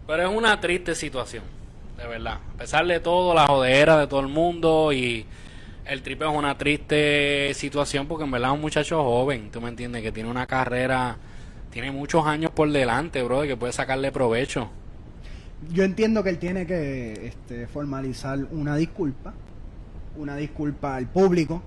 Pero 0.05 0.30
es 0.30 0.36
una 0.36 0.59
triste 0.59 0.95
situación, 0.95 1.43
de 1.97 2.07
verdad. 2.07 2.39
A 2.55 2.57
pesar 2.57 2.86
de 2.88 2.99
todo, 2.99 3.34
la 3.34 3.45
jodera 3.47 3.97
de 3.97 4.07
todo 4.07 4.22
el 4.22 4.30
mundo 4.30 4.93
y 4.93 5.26
el 5.86 6.01
tripe 6.01 6.26
es 6.26 6.32
una 6.32 6.57
triste 6.57 7.53
situación 7.53 8.07
porque 8.07 8.24
en 8.24 8.32
verdad 8.32 8.51
es 8.51 8.55
un 8.55 8.61
muchacho 8.61 9.03
joven, 9.03 9.49
tú 9.51 9.61
me 9.61 9.70
entiendes, 9.70 10.01
que 10.01 10.11
tiene 10.11 10.30
una 10.30 10.45
carrera, 10.45 11.18
tiene 11.72 11.91
muchos 11.91 12.26
años 12.26 12.51
por 12.51 12.72
delante, 12.72 13.22
bro, 13.24 13.41
que 13.43 13.57
puede 13.57 13.74
sacarle 13.74 14.11
provecho. 14.11 14.70
Yo 15.72 15.84
entiendo 15.84 16.24
que 16.24 16.30
él 16.30 16.38
tiene 16.39 16.65
que 16.65 17.28
este, 17.28 17.68
formalizar 17.68 18.39
una 18.51 18.76
disculpa, 18.76 19.34
una 20.18 20.36
disculpa 20.36 20.95
al 20.95 21.07
público, 21.07 21.61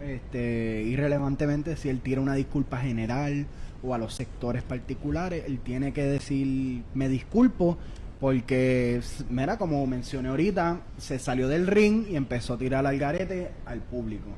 este, 0.00 0.82
irrelevantemente 0.86 1.76
si 1.76 1.88
él 1.88 2.00
tira 2.00 2.20
una 2.20 2.34
disculpa 2.34 2.78
general 2.78 3.46
o 3.82 3.94
a 3.94 3.98
los 3.98 4.14
sectores 4.14 4.62
particulares, 4.62 5.44
él 5.46 5.60
tiene 5.60 5.92
que 5.92 6.02
decir, 6.02 6.82
me 6.94 7.08
disculpo, 7.08 7.78
porque, 8.20 9.00
mira, 9.30 9.58
como 9.58 9.86
mencioné 9.86 10.28
ahorita, 10.28 10.80
se 10.96 11.18
salió 11.18 11.46
del 11.46 11.66
ring 11.66 12.06
y 12.10 12.16
empezó 12.16 12.54
a 12.54 12.58
tirar 12.58 12.84
al 12.84 12.98
garete 12.98 13.52
al 13.64 13.78
público, 13.78 14.30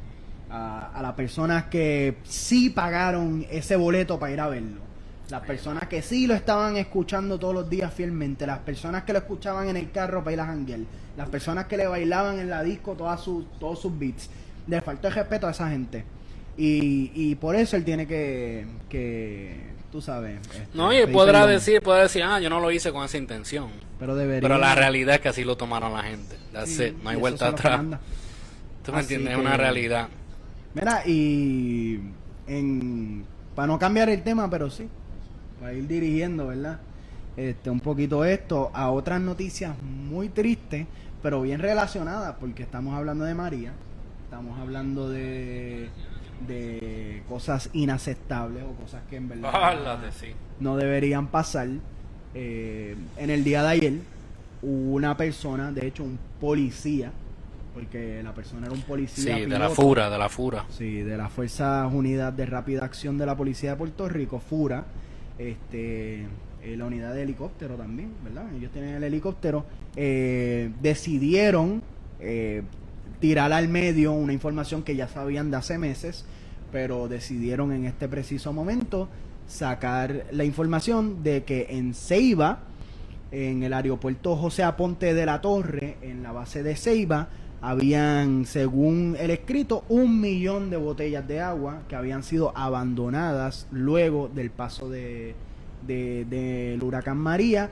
a, 0.51 0.99
las 1.01 1.15
personas 1.15 1.65
que 1.65 2.19
sí 2.25 2.71
pagaron 2.71 3.47
ese 3.51 3.77
boleto 3.77 4.19
para 4.19 4.33
ir 4.33 4.41
a 4.41 4.49
verlo. 4.49 4.91
Las 5.31 5.43
personas 5.43 5.87
que 5.87 6.03
sí 6.03 6.27
lo 6.27 6.35
estaban 6.35 6.77
escuchando 6.77 7.39
todos 7.39 7.55
los 7.55 7.71
días 7.71 7.95
fielmente, 7.95 8.47
las 8.47 8.59
personas 8.59 9.05
que 9.05 9.13
lo 9.13 9.21
escuchaban 9.21 9.69
en 9.69 9.77
el 9.77 9.91
carro 9.93 10.25
para 10.25 10.35
ir 10.35 10.41
a 10.41 10.47
janguear, 10.47 10.81
las 11.17 11.29
personas 11.29 11.67
que 11.67 11.77
le 11.77 11.87
bailaban 11.87 12.39
en 12.41 12.51
la 12.51 12.63
disco 12.63 12.95
todas 12.95 13.21
sus, 13.21 13.47
todos 13.59 13.81
sus 13.81 13.97
beats. 13.97 14.29
Le 14.67 14.81
faltó 14.81 15.09
el 15.09 15.15
respeto 15.15 15.47
a 15.47 15.53
esa 15.53 15.71
gente. 15.71 16.05
Y, 16.63 17.11
y 17.15 17.37
por 17.37 17.57
eso 17.57 17.75
él 17.75 17.87
tiene 17.87 18.07
que, 18.07 18.67
que 18.91 19.57
tú 19.91 20.03
sabes. 20.03 20.39
Este, 20.43 20.67
no, 20.75 20.93
y 20.93 21.07
podrá 21.07 21.47
decir, 21.47 21.81
podrá 21.81 22.03
decir, 22.03 22.23
ah, 22.23 22.39
yo 22.39 22.51
no 22.51 22.61
lo 22.61 22.71
hice 22.71 22.93
con 22.93 23.03
esa 23.03 23.17
intención. 23.17 23.71
Pero 23.99 24.15
debería. 24.15 24.43
Pero 24.43 24.59
la 24.59 24.75
realidad 24.75 25.15
es 25.15 25.21
que 25.23 25.31
así 25.31 25.43
lo 25.43 25.57
tomaron 25.57 25.95
la 25.95 26.03
gente. 26.03 26.37
no 27.03 27.09
hay 27.09 27.17
vuelta 27.17 27.49
atrás. 27.49 27.81
¿Tú 28.85 28.93
me 28.93 29.01
entiendes? 29.01 29.33
Es 29.33 29.39
una 29.39 29.57
realidad. 29.57 30.09
Mira, 30.75 31.03
y 31.07 32.01
en, 32.47 33.25
para 33.55 33.67
no 33.67 33.79
cambiar 33.79 34.11
el 34.11 34.23
tema, 34.23 34.51
pero 34.51 34.69
sí, 34.69 34.87
para 35.61 35.73
ir 35.73 35.87
dirigiendo, 35.87 36.49
¿verdad? 36.49 36.79
Este, 37.39 37.71
un 37.71 37.81
poquito 37.81 38.23
esto 38.23 38.71
a 38.75 38.91
otras 38.91 39.19
noticias 39.19 39.75
muy 39.83 40.29
tristes, 40.29 40.87
pero 41.23 41.41
bien 41.41 41.59
relacionadas, 41.59 42.37
porque 42.39 42.63
estamos 42.65 42.95
hablando 42.95 43.25
de 43.25 43.35
María, 43.35 43.73
estamos 44.25 44.61
hablando 44.61 45.09
de 45.09 45.89
de 46.47 47.23
cosas 47.29 47.71
inaceptables 47.73 48.63
o 48.65 48.73
cosas 48.83 49.03
que 49.09 49.17
en 49.17 49.29
verdad 49.29 49.89
no 50.59 50.77
deberían 50.77 51.29
pasar. 51.29 51.69
Eh, 52.35 52.97
en 53.17 53.31
el 53.31 53.43
día 53.43 53.63
de 53.63 53.69
ayer, 53.69 53.93
una 54.63 55.17
persona, 55.17 55.73
de 55.73 55.87
hecho 55.87 56.05
un 56.05 56.19
policía, 56.41 57.11
porque 57.75 58.23
la 58.23 58.33
persona 58.33 58.67
era 58.67 58.75
un 58.75 58.83
policía. 58.83 59.37
de 59.37 59.47
la 59.47 59.71
FURA, 59.71 60.11
de 60.11 60.19
la 60.19 60.29
FURA. 60.29 60.67
Sí, 60.71 61.01
de 61.01 61.17
las 61.17 61.33
Fuerzas 61.33 61.93
Unidas 61.93 62.37
de 62.37 62.47
Rápida 62.47 62.85
Acción 62.85 63.19
de 63.19 63.27
la 63.27 63.37
Policía 63.37 63.71
de 63.71 63.77
Puerto 63.77 64.09
Rico, 64.09 64.39
FURA, 64.41 64.85
este, 65.39 66.27
eh, 66.63 66.77
la 66.77 66.85
unidad 66.85 67.15
de 67.15 67.23
helicóptero 67.23 67.75
también, 67.75 68.13
¿verdad? 68.23 68.45
Ellos 68.55 68.71
tienen 68.71 68.95
el 68.95 69.05
helicóptero, 69.05 69.65
eh, 69.97 70.71
decidieron 70.81 71.83
tirar 73.21 73.53
al 73.53 73.69
medio 73.69 74.13
una 74.13 74.33
información 74.33 74.83
que 74.83 74.97
ya 74.97 75.07
sabían 75.07 75.51
de 75.51 75.59
hace 75.59 75.79
meses, 75.79 76.25
pero 76.73 77.09
decidieron 77.09 77.73
en 77.73 77.85
este 77.85 78.09
preciso 78.09 78.53
momento 78.53 79.09
sacar 79.47 80.27
la 80.31 80.45
información 80.45 81.23
de 81.23 81.45
que 81.45 81.67
en 81.71 81.95
Ceiba, 81.95 82.61
en 83.31 83.63
el 83.63 83.73
aeropuerto 83.73 84.37
José 84.37 84.63
Aponte 84.63 85.15
de 85.15 85.27
la 85.27 85.41
Torre, 85.41 85.97
en 86.03 86.23
la 86.23 86.33
base 86.33 86.63
de 86.63 86.77
Ceiba, 86.77 87.29
habían, 87.61 88.47
según 88.47 89.17
el 89.19 89.31
escrito, 89.31 89.85
un 89.89 90.21
millón 90.21 90.71
de 90.71 90.79
botellas 90.79 91.29
de 91.29 91.41
agua 91.41 91.83
que 91.89 91.97
habían 91.97 92.23
sido 92.23 92.57
abandonadas 92.57 93.67
luego 93.71 94.31
del 94.35 94.51
paso 94.51 94.89
de, 94.89 95.35
del 95.87 96.83
huracán 96.83 97.19
María 97.19 97.71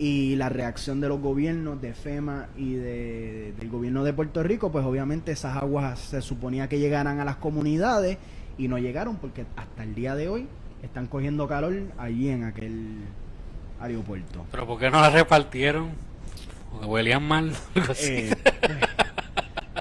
y 0.00 0.34
la 0.36 0.48
reacción 0.48 0.98
de 1.02 1.08
los 1.08 1.20
gobiernos 1.20 1.82
de 1.82 1.92
FEMA 1.92 2.46
y 2.56 2.72
de, 2.72 3.52
del 3.58 3.68
gobierno 3.68 4.02
de 4.02 4.14
Puerto 4.14 4.42
Rico, 4.42 4.72
pues 4.72 4.82
obviamente 4.86 5.30
esas 5.30 5.58
aguas 5.58 5.98
se 6.00 6.22
suponía 6.22 6.70
que 6.70 6.78
llegaran 6.78 7.20
a 7.20 7.24
las 7.26 7.36
comunidades 7.36 8.16
y 8.56 8.66
no 8.66 8.78
llegaron 8.78 9.16
porque 9.16 9.44
hasta 9.56 9.82
el 9.82 9.94
día 9.94 10.14
de 10.14 10.30
hoy 10.30 10.48
están 10.82 11.06
cogiendo 11.06 11.46
calor 11.46 11.74
allí 11.98 12.30
en 12.30 12.44
aquel 12.44 12.96
aeropuerto. 13.78 14.46
¿Pero 14.50 14.66
por 14.66 14.78
qué 14.78 14.90
no 14.90 15.02
las 15.02 15.12
repartieron? 15.12 15.90
Porque 16.70 16.86
huelían 16.86 17.22
mal. 17.22 17.52
Eh, 18.00 18.34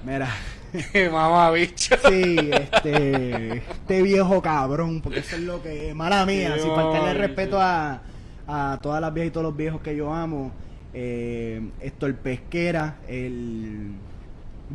mira. 0.03 0.27
Mamá 1.13 1.49
bicho. 1.51 1.95
Sí, 2.09 2.49
este, 2.51 3.57
este 3.57 4.01
viejo 4.01 4.41
cabrón, 4.41 4.99
porque 4.99 5.19
eso 5.19 5.37
es 5.37 5.43
lo 5.43 5.63
que, 5.63 5.93
mala 5.93 6.25
mía, 6.25 6.55
si 6.59 6.67
faltarle 6.67 7.13
respeto 7.13 7.57
a, 7.59 8.01
a 8.49 8.79
todas 8.81 8.99
las 8.99 9.13
viejas 9.13 9.29
y 9.29 9.31
todos 9.31 9.45
los 9.45 9.55
viejos 9.55 9.81
que 9.81 9.95
yo 9.95 10.11
amo. 10.11 10.51
Eh, 10.93 11.61
el 11.79 12.15
Pesquera, 12.15 12.97
el 13.07 13.91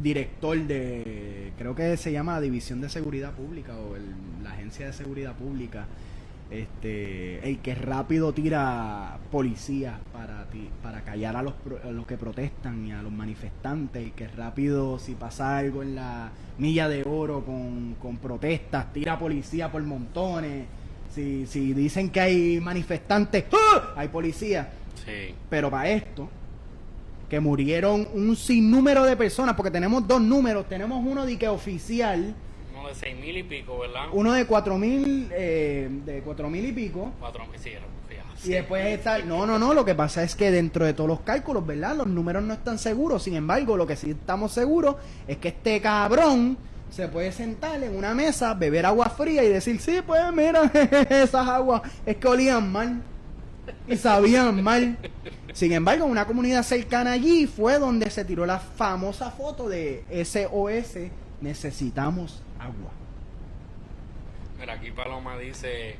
director 0.00 0.56
de, 0.58 1.52
creo 1.58 1.74
que 1.74 1.96
se 1.96 2.12
llama 2.12 2.40
División 2.40 2.80
de 2.80 2.88
Seguridad 2.88 3.32
Pública 3.32 3.72
o 3.76 3.96
la 4.42 4.52
Agencia 4.52 4.86
de 4.86 4.92
Seguridad 4.92 5.34
Pública, 5.34 5.86
este, 6.50 7.48
el 7.48 7.58
que 7.58 7.74
rápido 7.74 8.32
tira 8.32 9.18
policías 9.32 9.98
para, 10.12 10.46
para 10.80 11.02
callar 11.02 11.34
a 11.34 11.42
los, 11.42 11.54
los 11.90 12.06
que 12.06 12.16
protestan 12.16 12.86
y 12.86 12.92
a 12.92 13.02
los 13.02 13.10
manifestantes, 13.10 14.06
y 14.06 14.10
que 14.12 14.28
rápido 14.28 15.00
si 15.00 15.14
pasa 15.14 15.58
algo 15.58 15.82
en 15.82 15.96
la 15.96 16.30
milla 16.58 16.88
de 16.88 17.02
oro 17.02 17.44
con, 17.44 17.96
con 18.00 18.18
protestas, 18.18 18.92
tira 18.92 19.18
policía 19.18 19.72
por 19.72 19.82
montones 19.82 20.66
si, 21.14 21.46
si 21.46 21.72
dicen 21.72 22.10
que 22.10 22.20
hay 22.20 22.60
manifestantes, 22.60 23.44
¡ah! 23.52 23.92
hay 23.96 24.08
policía. 24.08 24.70
Pero 25.50 25.70
para 25.70 25.88
esto, 25.90 26.28
que 27.28 27.40
murieron 27.40 28.08
un 28.14 28.34
sinnúmero 28.36 29.04
de 29.04 29.16
personas, 29.16 29.54
porque 29.54 29.70
tenemos 29.70 30.06
dos 30.06 30.20
números, 30.20 30.68
tenemos 30.68 31.04
uno 31.04 31.26
de 31.26 31.38
que 31.38 31.48
oficial. 31.48 32.34
Uno 32.76 32.88
de 32.88 32.94
seis 32.94 33.16
mil 33.18 33.36
y 33.36 33.42
pico, 33.42 33.78
¿verdad? 33.78 34.06
Uno 34.12 34.32
de 34.32 34.46
cuatro 34.46 34.78
mil, 34.78 35.28
eh, 35.32 35.88
de 36.04 36.20
cuatro 36.20 36.48
mil 36.48 36.64
y 36.64 36.72
pico. 36.72 37.12
Cuatro 37.20 37.46
mil, 37.46 37.58
sí, 37.60 37.72
y 38.44 38.50
después 38.50 38.84
está, 38.86 39.20
no, 39.20 39.46
no, 39.46 39.58
no, 39.58 39.72
lo 39.72 39.84
que 39.86 39.94
pasa 39.94 40.22
es 40.22 40.34
que 40.34 40.50
dentro 40.50 40.84
de 40.84 40.92
todos 40.92 41.08
los 41.08 41.20
cálculos, 41.20 41.66
¿verdad? 41.66 41.96
Los 41.96 42.08
números 42.08 42.42
no 42.42 42.52
están 42.52 42.78
seguros, 42.78 43.22
sin 43.22 43.36
embargo, 43.36 43.76
lo 43.76 43.86
que 43.86 43.96
sí 43.96 44.10
estamos 44.10 44.52
seguros 44.52 44.96
es 45.26 45.38
que 45.38 45.48
este 45.48 45.80
cabrón 45.80 46.58
se 46.94 47.08
puede 47.08 47.32
sentar 47.32 47.82
en 47.82 47.96
una 47.96 48.14
mesa, 48.14 48.54
beber 48.54 48.86
agua 48.86 49.06
fría 49.06 49.42
y 49.42 49.48
decir, 49.48 49.80
sí, 49.80 50.00
pues 50.06 50.22
mira, 50.32 50.62
esas 51.10 51.48
aguas 51.48 51.82
es 52.06 52.16
que 52.18 52.28
olían 52.28 52.70
mal 52.70 53.02
y 53.88 53.96
sabían 53.96 54.62
mal. 54.62 54.96
Sin 55.52 55.72
embargo, 55.72 56.04
una 56.04 56.24
comunidad 56.24 56.62
cercana 56.62 57.10
allí 57.10 57.48
fue 57.48 57.80
donde 57.80 58.08
se 58.10 58.24
tiró 58.24 58.46
la 58.46 58.60
famosa 58.60 59.32
foto 59.32 59.68
de 59.68 60.04
SOS, 60.24 61.10
necesitamos 61.40 62.40
agua. 62.60 62.92
Mira, 64.60 64.74
aquí 64.74 64.92
Paloma 64.92 65.36
dice, 65.36 65.96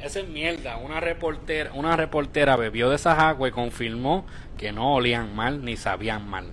esa 0.00 0.20
es 0.20 0.28
mierda, 0.28 0.76
una 0.76 1.00
reportera, 1.00 1.72
una 1.72 1.96
reportera 1.96 2.54
bebió 2.54 2.88
de 2.90 2.94
esas 2.94 3.18
aguas 3.18 3.50
y 3.50 3.52
confirmó 3.52 4.24
que 4.56 4.70
no 4.70 4.94
olían 4.94 5.34
mal 5.34 5.64
ni 5.64 5.76
sabían 5.76 6.28
mal. 6.28 6.46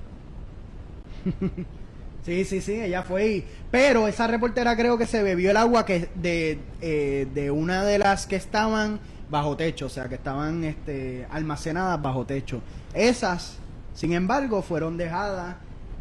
Sí, 2.25 2.45
sí, 2.45 2.61
sí, 2.61 2.73
ella 2.81 3.03
fue. 3.03 3.27
y- 3.27 3.45
pero 3.69 4.07
esa 4.07 4.27
reportera 4.27 4.75
creo 4.77 4.97
que 4.97 5.05
se 5.05 5.21
bebió 5.23 5.51
el 5.51 5.57
agua 5.57 5.85
que 5.85 6.07
de, 6.15 6.57
eh, 6.81 7.27
de 7.33 7.51
una 7.51 7.83
de 7.83 7.97
las 7.99 8.27
que 8.27 8.35
estaban 8.37 8.99
bajo 9.29 9.57
techo, 9.57 9.87
o 9.87 9.89
sea, 9.89 10.07
que 10.07 10.15
estaban 10.15 10.63
este, 10.63 11.25
almacenadas 11.31 12.01
bajo 12.01 12.25
techo. 12.25 12.61
Esas, 12.93 13.57
sin 13.93 14.13
embargo, 14.13 14.61
fueron 14.61 14.95
dejadas 14.95 15.55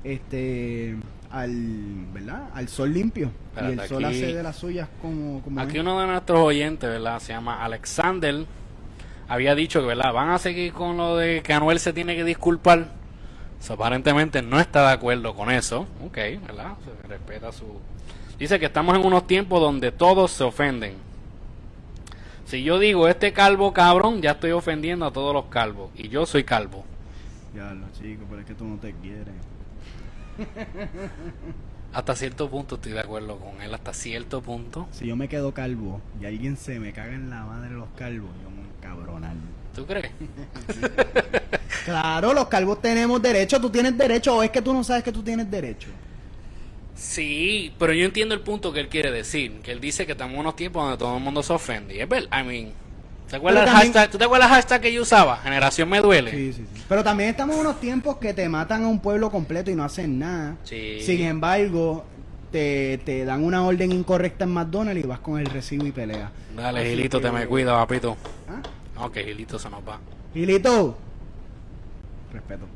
este, 0.05 0.97
al, 1.31 2.07
¿verdad? 2.13 2.49
al 2.55 2.69
sol 2.69 2.93
limpio. 2.93 3.31
y 3.61 3.73
el 3.73 3.81
sol 3.89 4.05
aquí- 4.05 4.23
hace 4.23 4.35
de 4.35 4.43
las 4.43 4.57
suyas 4.57 4.89
como... 5.01 5.41
como 5.43 5.61
Aquí 5.61 5.77
es. 5.77 5.83
uno 5.83 6.01
de 6.01 6.07
nuestros 6.07 6.39
oyentes, 6.41 6.89
¿verdad? 6.89 7.19
Se 7.21 7.33
llama 7.33 7.65
Alexander. 7.65 8.45
Había 9.29 9.55
dicho 9.55 9.81
que, 9.81 9.87
¿verdad? 9.87 10.13
Van 10.13 10.31
a 10.31 10.39
seguir 10.39 10.73
con 10.73 10.97
lo 10.97 11.17
de 11.17 11.43
que 11.43 11.53
Anuel 11.53 11.79
se 11.81 11.93
tiene 11.93 12.15
que 12.17 12.25
disculpar. 12.25 12.89
So, 13.63 13.75
aparentemente 13.75 14.43
no 14.43 14.59
está 14.59 14.89
de 14.89 14.93
acuerdo 14.95 15.37
con 15.37 15.49
eso. 15.49 15.87
Ok, 16.05 16.17
¿verdad? 16.45 16.75
Se 16.85 17.09
respeta 17.09 17.53
su... 17.53 17.65
Dice 18.37 18.59
que 18.59 18.67
estamos 18.67 18.97
en 18.97 19.05
unos 19.07 19.29
tiempos 19.29 19.61
donde 19.61 19.93
todos 19.93 20.33
se 20.33 20.43
ofenden. 20.43 20.97
Si 22.45 22.65
yo 22.65 22.81
digo 22.81 23.07
este 23.07 23.33
calvo 23.33 23.73
cabrón, 23.73 24.21
ya 24.21 24.33
estoy 24.33 24.51
ofendiendo 24.51 25.07
a 25.07 25.13
todos 25.13 25.33
los 25.33 25.45
calvos. 25.45 25.93
Y 25.95 26.09
yo 26.09 26.27
soy 26.27 26.43
calvo. 26.43 26.85
Ya 27.55 27.73
lo 27.73 27.87
chico, 27.93 28.25
pero 28.29 28.41
es 28.41 28.47
que 28.49 28.55
tú 28.55 28.65
no 28.65 28.79
te 28.79 28.95
quieres. 28.95 29.35
Hasta 31.93 32.17
cierto 32.17 32.51
punto 32.51 32.75
estoy 32.75 32.93
de 32.93 33.01
acuerdo 33.01 33.37
con 33.39 33.63
él. 33.63 33.73
Hasta 33.73 33.95
cierto 33.95 34.43
punto. 34.43 34.89
Si 34.91 35.07
yo 35.07 35.15
me 35.15 35.29
quedo 35.29 35.55
calvo 35.55 36.01
y 36.21 36.25
alguien 36.25 36.57
se 36.57 36.81
me 36.81 36.93
caga 36.93 37.15
en 37.15 37.31
la 37.31 37.45
madre 37.45 37.69
de 37.69 37.77
los 37.77 37.91
calvos, 37.97 38.31
yo 38.43 38.51
me 38.51 38.63
encabronar. 38.63 39.37
¿Tú 39.73 39.87
crees? 39.87 40.11
Claro, 41.85 42.33
los 42.33 42.47
calvos 42.49 42.81
tenemos 42.81 43.21
derecho, 43.21 43.61
tú 43.61 43.71
tienes 43.71 43.97
derecho, 43.97 44.37
o 44.37 44.43
es 44.43 44.51
que 44.51 44.63
tú 44.63 44.73
no 44.73 44.85
sabes 44.85 45.03
que 45.03 45.13
tú 45.13 45.23
tienes 45.23 45.51
derecho. 45.51 45.89
Sí, 46.95 47.73
pero 47.79 47.93
yo 47.93 48.05
entiendo 48.05 48.35
el 48.35 48.41
punto 48.41 48.73
que 48.73 48.81
él 48.81 48.89
quiere 48.89 49.11
decir. 49.11 49.61
Que 49.63 49.73
él 49.73 49.81
dice 49.81 50.07
que 50.07 50.13
estamos 50.13 50.35
en 50.35 50.41
unos 50.41 50.57
tiempos 50.57 50.83
donde 50.83 50.99
todo 50.99 51.17
el 51.17 51.23
mundo 51.23 51.43
se 51.43 51.53
ofende. 51.53 51.97
Y 51.97 52.01
es 52.01 52.09
verdad, 52.09 52.29
I 52.41 52.47
mean, 52.47 52.73
¿te 53.29 53.37
acuerdas 53.37 53.63
el 53.65 53.71
también- 53.73 53.93
hashtag? 53.93 54.11
¿Tú 54.11 54.19
te 54.19 54.25
acuerdas 54.25 54.49
el 54.51 54.55
hashtag 54.55 54.81
que 54.83 54.93
yo 54.93 55.03
usaba? 55.03 55.37
Generación 55.39 55.89
me 55.89 56.01
duele. 56.01 56.31
Sí, 56.31 56.53
sí, 56.53 56.67
sí. 56.73 56.83
Pero 56.89 57.03
también 57.03 57.31
estamos 57.31 57.57
en 57.57 57.61
unos 57.63 57.81
tiempos 57.81 58.19
que 58.19 58.35
te 58.35 58.49
matan 58.49 58.85
a 58.85 58.89
un 58.89 59.01
pueblo 59.01 59.31
completo 59.31 59.71
y 59.71 59.75
no 59.75 59.85
hacen 59.85 60.19
nada. 60.19 60.57
Sí. 60.65 60.99
Sin 61.01 61.23
embargo, 61.23 62.05
te, 62.53 62.99
te 63.05 63.25
dan 63.25 63.43
una 63.43 63.65
orden 63.65 63.91
incorrecta 63.91 64.45
en 64.45 64.51
McDonald's 64.51 65.03
y 65.03 65.07
vas 65.07 65.19
con 65.21 65.41
el 65.41 65.47
recibo 65.47 65.87
y 65.87 65.93
peleas. 65.93 66.31
Dale, 66.55 66.81
Así 66.81 66.91
Gilito, 66.91 67.19
que- 67.19 67.27
te 67.27 67.33
me 67.33 67.47
cuida, 67.47 67.73
papito. 67.75 68.17
¿Ah? 68.49 68.61
No, 68.95 69.11
que 69.11 69.25
Gilito 69.25 69.59
se 69.59 69.71
nos 69.71 69.81
va. 69.81 69.99
Gilito. 70.35 70.97
Respeto. 72.33 72.67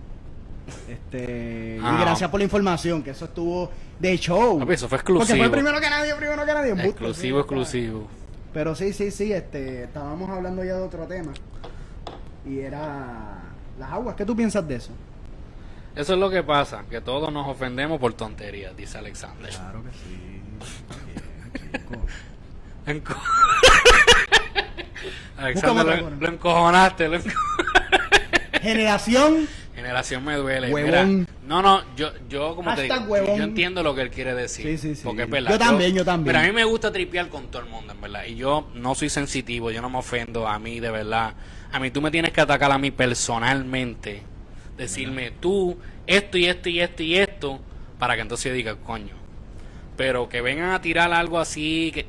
Este, 0.89 1.79
Ah. 1.83 1.97
y 1.97 2.01
gracias 2.03 2.29
por 2.31 2.41
la 2.41 2.45
información, 2.45 3.03
que 3.03 3.11
eso 3.11 3.25
estuvo 3.27 3.71
de 3.99 4.17
show. 4.19 4.59
Papi, 4.59 4.73
eso 4.75 4.89
fue 4.89 4.99
Porque 4.99 5.13
fue 5.13 5.23
exclusivo. 5.25 5.51
primero 5.53 5.81
que 5.81 5.89
nadie, 5.91 6.15
primero 6.17 6.45
que 6.45 6.53
nadie. 6.53 6.73
Exclusivo, 6.73 7.39
sí, 7.39 7.41
exclusivo. 7.41 8.09
Pero 8.53 8.75
sí, 8.75 8.93
sí, 8.93 9.11
sí, 9.11 9.33
este, 9.33 9.85
estábamos 9.85 10.29
hablando 10.31 10.63
ya 10.65 10.75
de 10.77 10.83
otro 10.83 11.07
tema. 11.07 11.33
Y 12.45 12.59
era 12.61 13.41
las 13.79 13.93
aguas. 13.93 14.17
¿Qué 14.17 14.25
tú 14.25 14.35
piensas 14.37 14.67
de 14.67 14.77
eso? 14.77 14.91
Eso 15.95 16.15
es 16.15 16.19
lo 16.19 16.29
que 16.31 16.43
pasa, 16.43 16.85
que 16.91 17.01
todos 17.01 17.33
nos 17.33 17.47
ofendemos 17.49 17.99
por 18.01 18.13
tonterías, 18.15 18.77
dice 18.77 18.99
Alexander. 18.99 19.51
Claro 19.51 19.83
que 19.83 19.91
sí. 19.93 20.43
Alexander, 25.39 26.03
lo, 26.21 26.29
encojonaste. 26.29 27.09
Lo 27.09 27.19
enco- 27.19 27.33
Generación. 28.67 29.49
Generación 29.75 30.25
me 30.25 30.35
duele. 30.37 30.73
Huevón. 30.73 31.19
Mira, 31.19 31.33
no, 31.47 31.63
no, 31.63 31.83
yo, 31.97 32.11
yo 32.29 32.57
como 32.57 32.75
te 32.75 32.83
digo, 32.83 32.95
huevón. 33.07 33.37
yo 33.37 33.45
entiendo 33.45 33.83
lo 33.83 33.95
que 33.95 34.03
él 34.03 34.11
quiere 34.11 34.35
decir. 34.35 34.67
Sí, 34.67 34.79
sí, 34.79 34.95
sí. 34.95 35.03
Porque 35.05 35.23
es 35.23 35.31
verdad. 35.31 35.51
Yo 35.51 35.59
también, 35.59 35.95
yo 35.95 36.05
también. 36.05 36.35
Pero 36.35 36.45
a 36.45 36.47
mí 36.49 36.53
me 36.53 36.65
gusta 36.65 36.91
tripear 36.91 37.29
con 37.29 37.49
todo 37.49 37.63
el 37.63 37.69
mundo, 37.69 37.93
en 37.93 38.01
verdad. 38.01 38.25
Y 38.27 38.37
yo 38.37 38.69
no 38.75 38.95
soy 38.95 39.09
sensitivo, 39.11 39.71
yo 39.71 39.83
no 39.83 39.91
me 39.91 39.99
ofendo 39.99 40.49
a 40.49 40.59
mí, 40.59 40.81
de 40.81 40.91
verdad. 40.91 41.35
A 41.73 41.79
mí 41.79 41.91
tú 41.91 42.01
me 42.01 42.11
tienes 42.11 42.33
que 42.33 42.41
atacar 42.41 42.73
a 42.73 42.79
mí 42.79 42.91
personalmente. 42.91 44.23
Decirme 44.77 45.33
tú 45.41 45.79
esto 46.07 46.39
y 46.39 46.47
esto 46.47 46.69
y 46.69 46.81
esto 46.81 47.03
y 47.03 47.17
esto, 47.17 47.61
para 47.99 48.15
que 48.15 48.23
entonces 48.23 48.51
yo 48.51 48.55
diga, 48.55 48.77
coño. 48.77 49.15
Pero 49.97 50.29
que 50.29 50.41
vengan 50.41 50.71
a 50.71 50.81
tirar 50.81 51.13
algo 51.13 51.39
así, 51.39 51.91
que... 51.93 52.07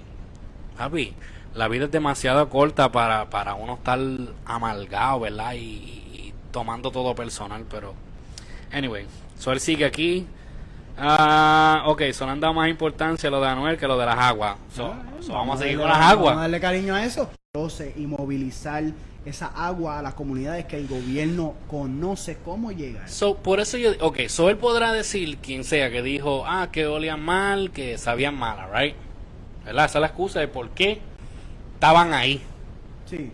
La 1.55 1.67
vida 1.67 1.85
es 1.85 1.91
demasiado 1.91 2.47
corta 2.49 2.91
para, 2.91 3.31
para 3.31 3.55
uno 3.55 3.75
estar 3.75 3.99
amargado, 4.45 5.21
¿verdad? 5.21 5.53
Y 5.55 6.03
tomando 6.51 6.91
todo 6.91 7.13
personal, 7.15 7.65
pero... 7.69 7.93
Anyway, 8.71 9.05
so 9.39 9.51
él 9.51 9.59
sigue 9.59 9.85
aquí. 9.85 10.25
Ah, 10.97 11.83
ok, 11.85 12.01
so 12.11 12.25
le 12.25 12.31
han 12.31 12.39
dado 12.39 12.53
más 12.53 12.69
importancia 12.69 13.27
a 13.27 13.31
lo 13.31 13.39
de 13.39 13.47
Anuel 13.47 13.77
que 13.77 13.87
lo 13.87 13.97
de 13.97 14.05
las 14.05 14.17
aguas. 14.17 14.57
So, 14.75 14.87
Ah, 14.87 15.03
so 15.21 15.33
vamos 15.33 15.59
a 15.59 15.63
seguir 15.63 15.77
darle- 15.77 15.81
con 15.83 15.89
las 15.89 15.99
Vamos 15.99 16.07
a 16.07 16.11
aguas. 16.11 16.35
darle 16.37 16.59
cariño 16.59 16.95
a 16.95 17.03
eso. 17.05 17.29
Y 17.95 18.05
movilizar 18.05 18.83
esa 19.25 19.47
agua 19.47 19.99
a 19.99 20.01
las 20.01 20.13
comunidades 20.13 20.65
que 20.65 20.77
el 20.77 20.87
gobierno 20.87 21.55
conoce 21.67 22.37
cómo 22.43 22.71
llegar. 22.71 23.09
So, 23.09 23.35
por 23.37 23.59
eso 23.59 23.77
yo... 23.77 23.91
Ok, 24.01 24.21
so 24.27 24.49
él 24.49 24.57
podrá 24.57 24.91
decir, 24.91 25.37
quien 25.37 25.63
sea, 25.63 25.89
que 25.91 26.01
dijo, 26.01 26.43
ah, 26.45 26.69
que 26.71 26.85
olían 26.87 27.21
mal, 27.23 27.71
que 27.71 27.97
sabían 27.97 28.35
mal, 28.37 28.57
right? 28.73 28.95
¿Verdad? 29.65 29.85
Esa 29.85 29.97
es 29.97 30.01
la 30.01 30.07
excusa 30.07 30.39
de 30.39 30.47
por 30.47 30.69
qué 30.69 31.01
estaban 31.73 32.13
ahí. 32.13 32.41
Sí. 33.05 33.31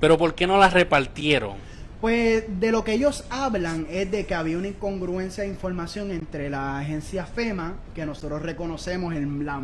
Pero 0.00 0.16
¿por 0.18 0.34
qué 0.34 0.46
no 0.46 0.56
las 0.58 0.72
repartieron? 0.72 1.56
Pues 2.00 2.44
de 2.60 2.72
lo 2.72 2.82
que 2.82 2.94
ellos 2.94 3.24
hablan 3.28 3.86
es 3.90 4.10
de 4.10 4.24
que 4.24 4.34
había 4.34 4.56
una 4.56 4.68
incongruencia 4.68 5.44
de 5.44 5.50
información 5.50 6.10
entre 6.10 6.48
la 6.48 6.78
agencia 6.78 7.26
FEMA, 7.26 7.74
que 7.94 8.06
nosotros 8.06 8.40
reconocemos 8.40 9.14
en 9.14 9.44
la, 9.44 9.60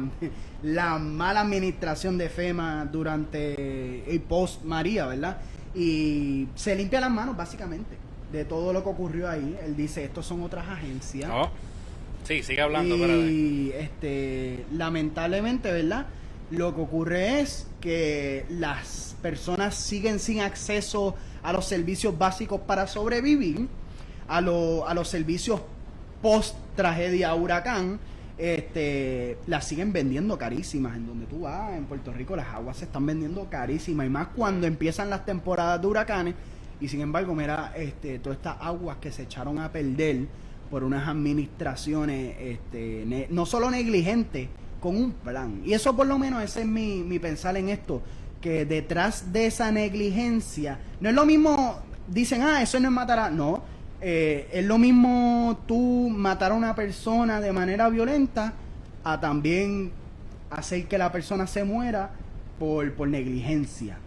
la 0.62 0.98
mala 0.98 1.40
administración 1.40 2.18
de 2.18 2.28
FEMA 2.28 2.84
durante 2.92 4.10
el 4.10 4.20
post 4.20 4.64
María, 4.64 5.06
¿verdad? 5.06 5.38
Y 5.74 6.48
se 6.54 6.76
limpia 6.76 7.00
las 7.00 7.10
manos 7.10 7.36
básicamente 7.36 7.96
de 8.32 8.44
todo 8.44 8.72
lo 8.74 8.82
que 8.82 8.90
ocurrió 8.90 9.30
ahí. 9.30 9.56
Él 9.64 9.74
dice, 9.74 10.04
estos 10.04 10.26
son 10.26 10.42
otras 10.42 10.68
agencias. 10.68 11.30
Oh. 11.32 11.48
Sí, 12.24 12.42
sigue 12.42 12.60
hablando. 12.60 12.96
Y 12.96 13.72
este, 13.74 14.64
lamentablemente, 14.72 15.70
¿verdad? 15.70 16.06
Lo 16.50 16.74
que 16.74 16.80
ocurre 16.80 17.40
es 17.40 17.68
que 17.80 18.44
las 18.48 19.16
personas 19.22 19.74
siguen 19.74 20.18
sin 20.18 20.40
acceso 20.40 21.14
a 21.46 21.52
los 21.52 21.64
servicios 21.64 22.16
básicos 22.18 22.60
para 22.60 22.86
sobrevivir, 22.86 23.68
a, 24.28 24.40
lo- 24.40 24.86
a 24.88 24.94
los 24.94 25.08
servicios 25.08 25.60
post 26.20 26.56
tragedia 26.74 27.34
huracán, 27.34 27.98
este, 28.38 29.38
las 29.46 29.64
siguen 29.64 29.92
vendiendo 29.92 30.36
carísimas. 30.36 30.96
En 30.96 31.06
donde 31.06 31.26
tú 31.26 31.40
vas, 31.42 31.72
en 31.74 31.84
Puerto 31.84 32.12
Rico, 32.12 32.34
las 32.36 32.48
aguas 32.48 32.76
se 32.78 32.84
están 32.86 33.06
vendiendo 33.06 33.48
carísimas. 33.48 34.06
Y 34.06 34.10
más 34.10 34.28
cuando 34.34 34.66
empiezan 34.66 35.08
las 35.08 35.24
temporadas 35.24 35.80
de 35.80 35.86
huracanes. 35.86 36.34
Y 36.80 36.88
sin 36.88 37.00
embargo, 37.00 37.34
mira, 37.34 37.72
este, 37.76 38.18
todas 38.18 38.38
estas 38.38 38.56
aguas 38.60 38.96
que 39.00 39.10
se 39.12 39.22
echaron 39.22 39.58
a 39.58 39.70
perder 39.70 40.26
por 40.70 40.82
unas 40.84 41.06
administraciones 41.08 42.36
este, 42.40 43.26
no 43.30 43.46
solo 43.46 43.70
negligentes, 43.70 44.48
con 44.80 44.96
un 44.96 45.12
plan. 45.12 45.62
Y 45.64 45.72
eso 45.72 45.96
por 45.96 46.06
lo 46.06 46.18
menos 46.18 46.42
ese 46.42 46.60
es 46.60 46.66
mi, 46.66 47.02
mi 47.02 47.18
pensar 47.18 47.56
en 47.56 47.68
esto, 47.70 48.02
que 48.40 48.64
detrás 48.64 49.32
de 49.32 49.46
esa 49.46 49.70
negligencia, 49.72 50.78
no 51.00 51.08
es 51.08 51.14
lo 51.14 51.24
mismo, 51.26 51.80
dicen, 52.08 52.42
ah, 52.42 52.62
eso 52.62 52.78
no 52.80 52.88
es 52.88 52.94
matar 52.94 53.18
a... 53.18 53.30
No, 53.30 53.62
eh, 54.00 54.48
es 54.52 54.64
lo 54.64 54.78
mismo 54.78 55.58
tú 55.66 56.08
matar 56.10 56.52
a 56.52 56.54
una 56.54 56.74
persona 56.74 57.40
de 57.40 57.52
manera 57.52 57.88
violenta 57.88 58.52
a 59.02 59.18
también 59.20 59.90
hacer 60.50 60.86
que 60.86 60.98
la 60.98 61.10
persona 61.10 61.46
se 61.46 61.64
muera 61.64 62.10
por, 62.58 62.92
por 62.94 63.08
negligencia. 63.08 63.98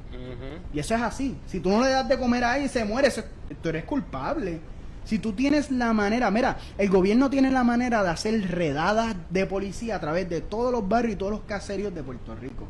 Y 0.74 0.80
eso 0.80 0.96
es 0.96 1.02
así. 1.02 1.38
Si 1.48 1.60
tú 1.60 1.70
no 1.70 1.82
le 1.82 1.90
das 1.90 2.08
de 2.08 2.18
comer 2.18 2.44
a 2.44 2.52
alguien 2.52 2.66
y 2.68 2.70
se 2.70 2.84
muere, 2.86 3.08
eso- 3.08 3.24
tú 3.62 3.70
eres 3.70 3.84
culpable. 3.86 4.60
Si 5.06 5.18
tú 5.18 5.32
tienes 5.34 5.72
la 5.72 5.92
manera, 5.92 6.30
mira, 6.30 6.58
el 6.78 6.90
gobierno 6.90 7.32
tiene 7.32 7.50
la 7.50 7.64
manera 7.64 8.04
de 8.04 8.10
hacer 8.10 8.52
redadas 8.52 9.16
de 9.32 9.48
policía 9.48 9.96
a 9.96 10.00
través 10.00 10.30
de 10.30 10.42
todos 10.42 10.72
los 10.72 10.88
barrios 10.88 11.14
y 11.14 11.18
todos 11.18 11.32
los 11.32 11.42
caseríos 11.42 11.96
de 11.96 12.04
Puerto 12.04 12.36
Rico. 12.36 12.68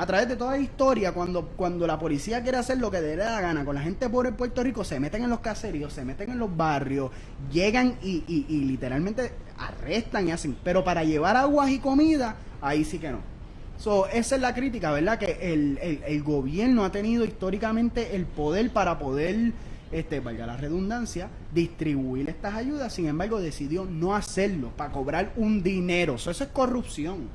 A 0.00 0.06
través 0.06 0.28
de 0.28 0.34
toda 0.36 0.52
la 0.52 0.58
historia, 0.58 1.12
cuando, 1.12 1.46
cuando 1.56 1.86
la 1.86 1.96
policía 1.98 2.42
quiere 2.42 2.58
hacer 2.58 2.78
lo 2.78 2.90
que 2.90 3.00
le 3.00 3.08
dé 3.08 3.16
la 3.16 3.40
gana 3.40 3.64
con 3.64 3.74
la 3.76 3.82
gente 3.82 4.08
pobre 4.08 4.30
en 4.30 4.34
Puerto 4.36 4.62
Rico, 4.64 4.82
se 4.84 4.98
meten 4.98 5.22
en 5.22 5.30
los 5.30 5.40
caseríos, 5.40 5.92
se 5.92 6.04
meten 6.04 6.30
en 6.32 6.38
los 6.40 6.56
barrios, 6.56 7.10
llegan 7.52 7.96
y, 8.02 8.24
y- 8.26 8.46
y 8.48 8.64
literalmente 8.64 9.30
arrestan 9.58 10.26
y 10.28 10.32
hacen. 10.32 10.56
Pero 10.64 10.82
para 10.82 11.04
llevar 11.04 11.36
aguas 11.36 11.70
y 11.70 11.78
comida, 11.78 12.34
ahí 12.60 12.84
sí 12.84 12.98
que 12.98 13.10
no. 13.10 13.18
So, 13.78 14.06
esa 14.08 14.36
es 14.36 14.40
la 14.40 14.54
crítica, 14.54 14.90
¿verdad? 14.90 15.18
Que 15.18 15.52
el, 15.52 15.78
el- 15.82 16.02
el 16.06 16.22
gobierno 16.22 16.84
ha 16.84 16.90
tenido 16.90 17.24
históricamente 17.24 18.16
el 18.16 18.24
poder 18.24 18.70
para 18.70 18.98
poder, 18.98 19.52
este, 19.92 20.20
valga 20.20 20.46
la 20.46 20.56
redundancia, 20.56 21.28
distribuir 21.52 22.28
estas 22.28 22.54
ayudas, 22.54 22.92
sin 22.92 23.06
embargo 23.06 23.40
decidió 23.40 23.84
no 23.84 24.14
hacerlo 24.14 24.70
para 24.76 24.92
cobrar 24.92 25.32
un 25.36 25.62
dinero. 25.62 26.18
So, 26.18 26.30
eso 26.30 26.44
es 26.44 26.50
corrupción 26.50 27.28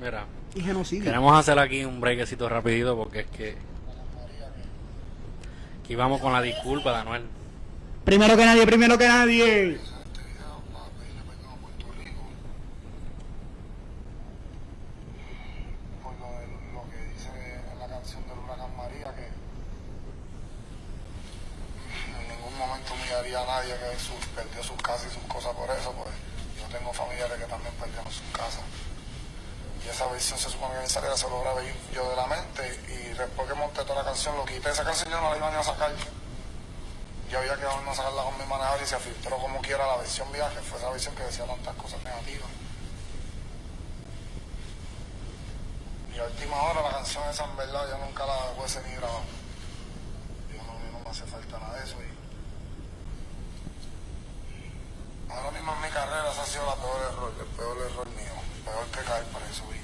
Mira, 0.00 0.26
y 0.54 0.60
genocidio. 0.60 1.04
queremos 1.04 1.38
hacer 1.38 1.58
aquí 1.58 1.84
un 1.84 2.00
brequecito 2.00 2.48
rapidito 2.48 2.96
porque 2.96 3.20
es 3.20 3.26
que... 3.26 3.54
Aquí 5.82 5.94
vamos 5.96 6.20
con 6.20 6.32
la 6.32 6.40
disculpa 6.40 6.92
de 6.92 6.96
Anuel. 6.96 7.22
Primero 8.04 8.36
que 8.36 8.44
nadie, 8.46 8.66
primero 8.66 8.96
que 8.96 9.06
nadie. 9.06 9.78
Más 10.72 10.88
pena 10.96 11.22
vengan 11.28 11.52
a 11.52 11.56
Puerto 11.56 11.86
Rico 11.98 12.24
a 23.36 23.43
nadie 23.54 23.74
que 23.78 24.34
perdió 24.34 24.62
sus 24.64 24.80
casas 24.82 25.06
y 25.06 25.14
sus 25.14 25.22
cosas 25.24 25.54
por 25.54 25.70
eso, 25.70 25.92
pues 25.92 26.10
yo 26.58 26.66
tengo 26.76 26.92
familiares 26.92 27.38
que 27.38 27.46
también 27.46 27.74
perdieron 27.74 28.10
sus 28.10 28.26
casas. 28.32 28.62
Y 29.84 29.88
esa 29.88 30.06
versión 30.06 30.38
se 30.38 30.50
supone 30.50 30.74
que 30.74 30.80
en 30.80 30.90
salida 30.90 31.16
se 31.16 31.28
lo 31.28 31.40
grabé 31.40 31.74
yo 31.92 32.08
de 32.10 32.16
la 32.16 32.26
mente 32.26 32.80
y 32.88 33.14
después 33.14 33.46
que 33.46 33.54
monté 33.54 33.84
toda 33.84 34.02
la 34.02 34.04
canción 34.04 34.36
lo 34.36 34.44
quité. 34.44 34.70
Esa 34.70 34.82
canción 34.82 35.10
yo 35.10 35.20
no 35.20 35.30
la 35.30 35.36
iba 35.36 35.50
ni 35.50 35.56
a 35.56 35.62
sacar. 35.62 35.92
Yo 37.30 37.38
había 37.38 37.56
quedado 37.56 37.78
en 37.78 37.84
no 37.84 37.94
sacarla 37.94 38.22
con 38.22 38.38
mi 38.38 38.46
manejador 38.46 38.82
y 38.82 38.86
se 38.86 38.98
filtró 38.98 39.36
como 39.38 39.60
quiera 39.60 39.86
la 39.86 39.96
versión 39.98 40.30
viaje. 40.32 40.60
Fue 40.62 40.78
esa 40.78 40.90
versión 40.90 41.14
que 41.14 41.22
decía 41.24 41.44
tantas 41.44 41.74
cosas 41.76 42.02
negativas. 42.02 42.48
Y 46.14 46.18
a 46.18 46.24
última 46.24 46.62
hora 46.62 46.82
la 46.82 46.90
canción 46.90 47.28
esa 47.28 47.44
en 47.44 47.56
verdad 47.56 47.88
yo 47.90 47.98
nunca 47.98 48.24
la 48.24 48.52
hubiese 48.56 48.80
ni 48.88 48.94
grabado. 48.94 49.22
Yo 50.50 50.62
no, 50.62 51.00
me 51.04 51.10
hace 51.10 51.24
falta 51.24 51.58
nada 51.58 51.74
de 51.78 51.84
eso 51.84 51.96
ahora 55.34 55.50
mismo 55.50 55.72
en 55.74 55.82
mi 55.82 55.88
carrera 55.88 56.23
ese 56.34 56.40
ha 56.42 56.46
sido 56.46 56.66
la 56.66 56.74
peor 56.76 57.00
error, 57.12 57.32
el 57.38 57.46
peor 57.56 57.76
error 57.90 58.06
mío. 58.08 58.34
Peor 58.64 58.86
que 58.86 59.00
caer 59.08 59.24
por 59.24 59.42
eso. 59.42 59.62
Y, 59.70 59.80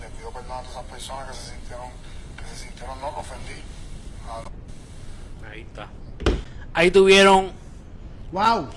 le 0.00 0.08
pido 0.10 0.30
perdón 0.30 0.52
a 0.52 0.60
todas 0.60 0.70
esas 0.72 0.84
personas 0.84 1.28
que 1.30 1.34
se 1.36 1.50
sintieron, 1.52 1.90
que 2.36 2.44
se 2.46 2.56
sintieron 2.64 3.00
no, 3.00 3.08
ofendí. 3.08 3.62
A- 4.28 4.44
Ahí 5.50 5.60
está. 5.62 5.88
Ahí 6.72 6.90
tuvieron 6.90 7.52
Wow. 8.32 8.68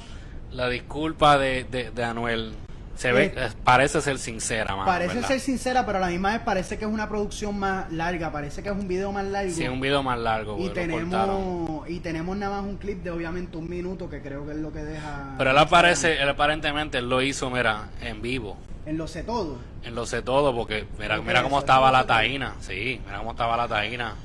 la 0.52 0.70
disculpa 0.70 1.38
de, 1.38 1.64
de, 1.66 1.92
de 1.92 2.04
Anuel. 2.04 2.56
Se 2.98 3.12
ve, 3.12 3.32
Eh, 3.36 3.50
parece 3.64 4.02
ser 4.02 4.18
sincera, 4.18 4.72
mano, 4.76 4.86
Parece 4.88 5.14
¿verdad? 5.16 5.28
ser 5.28 5.40
sincera, 5.40 5.86
pero 5.86 6.00
a 6.00 6.02
la 6.02 6.08
misma 6.08 6.32
vez 6.34 6.42
parece 6.42 6.80
que 6.80 6.86
es 6.86 6.92
una 6.92 7.08
producción 7.08 7.58
más 7.58 7.92
larga, 7.92 8.32
parece 8.32 8.64
que 8.64 8.70
es 8.70 8.76
un 8.76 8.88
video 8.88 9.12
más 9.12 9.24
largo. 9.26 9.52
Sí, 9.54 9.68
un 9.68 9.80
video 9.80 10.02
más 10.02 10.18
largo. 10.18 10.58
y 10.60 10.70
tenemos 10.70 11.88
y 11.88 12.00
tenemos 12.00 12.36
nada 12.36 12.60
más 12.62 12.70
un 12.70 12.78
clip 12.78 13.04
de 13.04 13.12
obviamente 13.12 13.56
un 13.56 13.70
minuto 13.70 14.10
que 14.10 14.22
creo 14.22 14.46
que 14.48 14.54
es 14.54 14.58
lo 14.58 14.74
que 14.74 14.84
deja 14.84 15.36
Pero 15.38 15.52
él 15.52 15.58
aparece, 15.60 16.20
él 16.22 16.28
aparentemente 16.28 16.98
él 16.98 17.08
lo 17.08 17.22
hizo, 17.22 17.50
mira, 17.52 17.90
en 18.02 18.22
vivo. 18.22 18.58
en 18.88 18.98
lo 18.98 19.08
sé 19.08 19.22
todo 19.24 19.60
En 19.84 19.94
lo 19.94 20.06
sé 20.08 20.22
todo, 20.24 20.54
porque 20.56 20.88
mira, 20.98 21.18
¿Lo 21.18 21.22
que 21.22 21.28
mira 21.28 21.44
cómo 21.44 21.60
estaba 21.60 21.92
¿Lo 21.92 21.98
la 22.00 22.08
taína. 22.08 22.56
Sí, 22.62 23.00
mira 23.06 23.20
cómo 23.20 23.32
estaba 23.32 23.56
la 23.56 23.68
taína. 23.68 24.16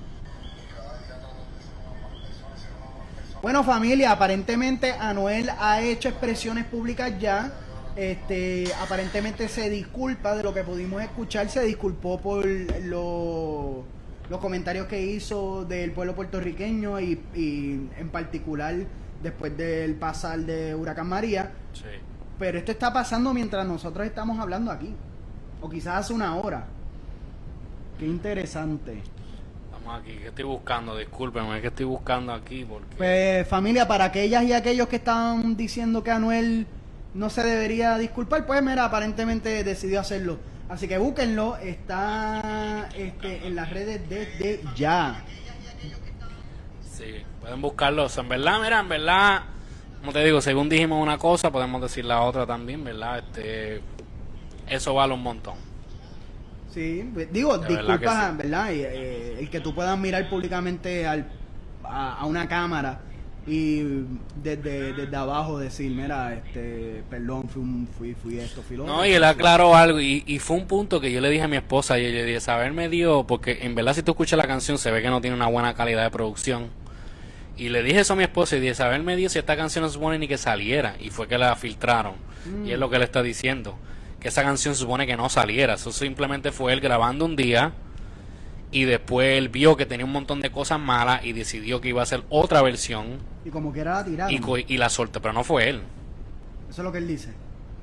Bueno, 3.43 3.65
familia, 3.65 4.13
aparentemente 4.13 4.93
Anuel 4.93 5.51
ha 5.59 5.81
hecho 5.83 6.09
expresiones 6.09 6.65
públicas 6.65 7.13
ya. 7.21 7.53
Este, 7.97 8.65
aparentemente 8.83 9.49
se 9.49 9.69
disculpa 9.69 10.35
de 10.35 10.43
lo 10.43 10.55
que 10.55 10.63
pudimos 10.65 11.03
escuchar, 11.03 11.49
se 11.51 11.63
disculpó 11.65 12.19
por 12.19 12.47
lo- 12.47 13.85
los 14.31 14.41
comentarios 14.41 14.87
que 14.87 15.03
hizo 15.03 15.65
del 15.67 15.93
pueblo 15.93 16.15
puertorriqueño 16.15 16.99
y, 17.01 17.21
y 17.35 17.89
en 17.99 18.09
particular 18.11 18.75
después 19.23 19.55
del 19.57 19.95
pasar 19.97 20.39
de 20.41 20.75
Huracán 20.75 21.07
María. 21.09 21.53
Sí. 21.75 21.83
Pero 22.39 22.59
esto 22.59 22.73
está 22.73 22.93
pasando 22.93 23.35
mientras 23.35 23.67
nosotros 23.67 24.07
estamos 24.07 24.39
hablando 24.39 24.71
aquí. 24.71 24.95
O 25.61 25.69
quizás 25.69 25.99
hace 25.99 26.13
una 26.15 26.35
hora. 26.37 26.65
Qué 27.99 28.07
interesante. 28.07 29.03
Estamos 29.71 30.01
aquí. 30.01 30.13
¿Qué 30.17 30.29
estoy 30.29 30.45
buscando? 30.45 30.97
Discúlpeme, 30.97 31.61
¿qué 31.61 31.67
estoy 31.69 31.85
buscando 31.87 32.33
aquí? 32.33 32.65
Porque... 32.65 32.97
Pues 32.97 33.47
familia, 33.47 33.87
para 33.87 34.07
aquellas 34.07 34.45
y 34.45 34.53
aquellos 34.55 34.89
que 34.89 34.97
estaban 34.97 35.57
diciendo 35.57 36.03
que 36.03 36.11
Anuel 36.11 36.67
no 37.15 37.31
se 37.31 37.43
debería 37.43 37.99
disculpar, 37.99 38.47
pues 38.47 38.63
mira, 38.63 38.85
aparentemente 38.85 39.65
decidió 39.65 40.01
hacerlo. 40.01 40.39
Así 40.69 40.89
que 40.89 40.97
búsquenlo, 40.97 41.57
está 41.57 42.89
este, 42.97 43.47
en 43.47 43.55
las 43.55 43.69
redes 43.71 44.09
desde 44.09 44.61
ya. 44.75 45.23
Sí, 46.91 47.23
pueden 47.41 47.61
buscarlo. 47.61 48.05
O 48.05 48.09
sea, 48.09 48.23
en 48.23 48.31
verdad, 48.31 48.61
mira, 48.63 48.81
en 48.81 48.89
verdad, 48.89 49.43
como 50.01 50.13
te 50.13 50.25
digo, 50.25 50.41
según 50.41 50.69
dijimos 50.69 51.03
una 51.03 51.19
cosa, 51.19 51.51
podemos 51.51 51.83
decir 51.83 52.05
la 52.05 52.23
otra 52.23 52.47
también, 52.47 52.83
¿verdad? 52.85 53.19
Este, 53.19 53.83
eso 54.67 54.95
vale 54.95 55.13
un 55.13 55.23
montón. 55.23 55.55
Sí, 56.73 57.11
pues, 57.13 57.31
digo, 57.31 57.59
De 57.59 57.69
verdad 57.69 57.99
disculpas, 57.99 58.25
que 58.25 58.31
sí. 58.31 58.37
¿verdad? 58.39 58.71
Y, 58.73 58.81
eh, 58.81 59.39
el 59.41 59.51
que 59.51 59.61
tú 59.61 59.75
puedas 59.75 59.99
mirar 59.99 60.31
públicamente 60.31 61.07
al, 61.07 61.27
a, 61.85 62.15
a 62.21 62.25
una 62.25 62.49
cámara 62.49 62.99
y 63.47 63.83
desde, 64.43 64.93
desde 64.93 65.17
abajo 65.17 65.59
decir, 65.59 65.91
mira, 65.91 66.33
este, 66.35 67.03
perdón, 67.11 67.49
fui, 67.49 67.61
un- 67.63 67.89
fui, 67.99 68.15
fui 68.15 68.39
esto, 68.39 68.63
fui 68.63 68.77
lo 68.77 68.85
No, 68.87 68.95
otro". 68.99 69.07
y 69.07 69.13
él 69.13 69.25
aclaró 69.25 69.75
algo, 69.75 70.01
y, 70.01 70.23
y 70.27 70.39
fue 70.39 70.57
un 70.57 70.67
punto 70.67 71.01
que 71.01 71.11
yo 71.11 71.21
le 71.21 71.29
dije 71.31 71.43
a 71.43 71.49
mi 71.49 71.57
esposa, 71.57 71.99
y 71.99 72.05
yo 72.05 72.11
le 72.11 72.25
dije, 72.25 72.41
saber 72.41 72.73
me 72.73 72.89
dio, 72.89 73.25
porque 73.27 73.59
en 73.63 73.75
verdad 73.75 73.95
si 73.95 74.03
tú 74.03 74.13
escuchas 74.13 74.37
la 74.37 74.47
canción 74.47 74.79
se 74.79 74.91
ve 74.93 75.03
que 75.03 75.11
no 75.11 75.21
tiene 75.21 75.35
una 75.37 75.49
buena 75.49 75.75
calidad 75.75 76.05
de 76.05 76.11
producción. 76.11 76.69
Y 77.57 77.69
le 77.69 77.83
dije 77.83 78.01
eso 78.01 78.15
a 78.15 78.17
mi 78.17 78.23
esposa 78.23 78.57
y 78.57 78.61
dije, 78.61 78.75
saber 78.75 79.03
me 79.03 79.15
dio 79.17 79.29
si 79.29 79.39
esta 79.39 79.57
canción 79.57 79.83
no 79.83 79.89
se 79.89 79.95
supone 79.95 80.19
ni 80.19 80.29
que 80.29 80.39
saliera, 80.39 80.95
y 81.01 81.11
fue 81.11 81.27
que 81.29 81.37
la 81.37 81.55
filtraron. 81.57 82.15
Y 82.65 82.73
es 82.73 82.79
lo 82.79 82.91
que 82.91 82.97
él 82.97 83.03
está 83.03 83.23
diciendo, 83.23 83.77
que 84.21 84.29
esa 84.29 84.43
canción 84.43 84.75
supone 84.75 85.07
que 85.07 85.17
no 85.17 85.29
saliera, 85.29 85.75
eso 85.75 85.91
simplemente 85.93 86.53
fue 86.53 86.73
él 86.73 86.81
grabando 86.81 87.25
un 87.25 87.35
día, 87.37 87.73
y 88.73 88.85
después 88.85 89.39
él 89.39 89.49
vio 89.51 89.77
que 89.77 89.87
tenía 89.87 90.05
un 90.07 90.13
montón 90.13 90.41
de 90.41 90.51
cosas 90.51 90.81
malas 90.81 91.25
y 91.25 91.33
decidió 91.33 91.81
que 91.81 91.91
iba 91.91 92.01
a 92.01 92.05
hacer 92.05 92.23
otra 92.31 92.63
versión 92.63 93.19
Y 93.45 93.51
como 93.51 93.71
quiera 93.73 93.95
la 93.95 94.05
tiraron. 94.05 94.63
y, 94.67 94.77
la 94.79 94.89
soltó, 94.89 95.21
pero 95.23 95.33
no 95.35 95.45
fue 95.45 95.69
él. 95.69 95.83
Eso 96.71 96.81
es 96.81 96.85
lo 96.85 96.91
que 96.91 96.99
él 96.99 97.07
dice. 97.07 97.29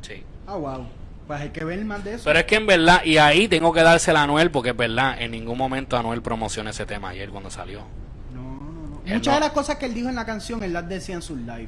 Sí. 0.02 0.24
Ah, 0.48 0.56
wow. 0.56 0.88
Pues 1.28 1.42
hay 1.42 1.50
que 1.50 1.64
ver 1.64 1.86
más 1.86 2.04
de 2.04 2.16
eso. 2.16 2.24
Pero 2.26 2.40
es 2.40 2.46
que 2.46 2.56
en 2.56 2.66
verdad, 2.66 3.04
y 3.06 3.18
ahí 3.18 3.48
tengo 3.48 3.72
que 3.72 3.82
dársela 3.84 4.22
a 4.22 4.24
Anuel, 4.24 4.50
porque 4.50 4.72
es 4.72 4.78
verdad, 4.78 5.22
en 5.22 5.30
ningún 5.32 5.58
momento 5.60 5.96
Anuel 5.96 6.24
promociona 6.24 6.72
ese 6.72 6.88
tema 6.88 7.10
ayer 7.10 7.30
cuando 7.30 7.52
salió. 7.52 7.82
No, 8.34 8.42
no, 8.42 8.88
no. 8.90 9.02
Él 9.06 9.14
Muchas 9.14 9.34
no- 9.36 9.40
de 9.40 9.46
las 9.46 9.52
cosas 9.52 9.76
que 9.78 9.86
él 9.86 9.94
dijo 9.94 10.10
en 10.10 10.16
la 10.16 10.26
canción, 10.26 10.64
él 10.64 10.74
las 10.74 10.90
decía 10.90 11.14
en 11.14 11.22
sus 11.22 11.38
live. 11.38 11.68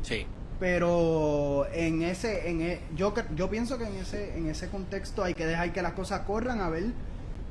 Sí. 0.00 0.26
Pero 0.58 1.66
en 1.74 2.02
ese, 2.02 2.48
en 2.48 2.62
e- 2.62 2.80
yo 2.96 3.12
yo 3.36 3.50
pienso 3.50 3.76
que 3.76 3.84
en 3.84 3.96
ese, 3.96 4.38
en 4.38 4.48
ese 4.48 4.68
contexto 4.70 5.22
hay 5.22 5.34
que 5.34 5.44
dejar 5.46 5.72
que 5.74 5.82
las 5.82 5.92
cosas 5.92 6.20
corran 6.20 6.60
a 6.62 6.70
ver, 6.70 6.84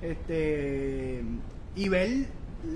este, 0.04 1.24
y 1.76 1.90
ver 1.90 2.10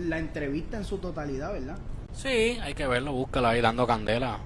la 0.07 0.17
entrevista 0.17 0.77
en 0.77 0.85
su 0.85 0.97
totalidad, 0.97 1.53
¿verdad? 1.53 1.77
Sí, 2.13 2.57
hay 2.61 2.73
que 2.73 2.87
verlo, 2.87 3.11
búscalo 3.11 3.47
ahí 3.49 3.61
dando 3.61 3.85
candela. 3.85 4.39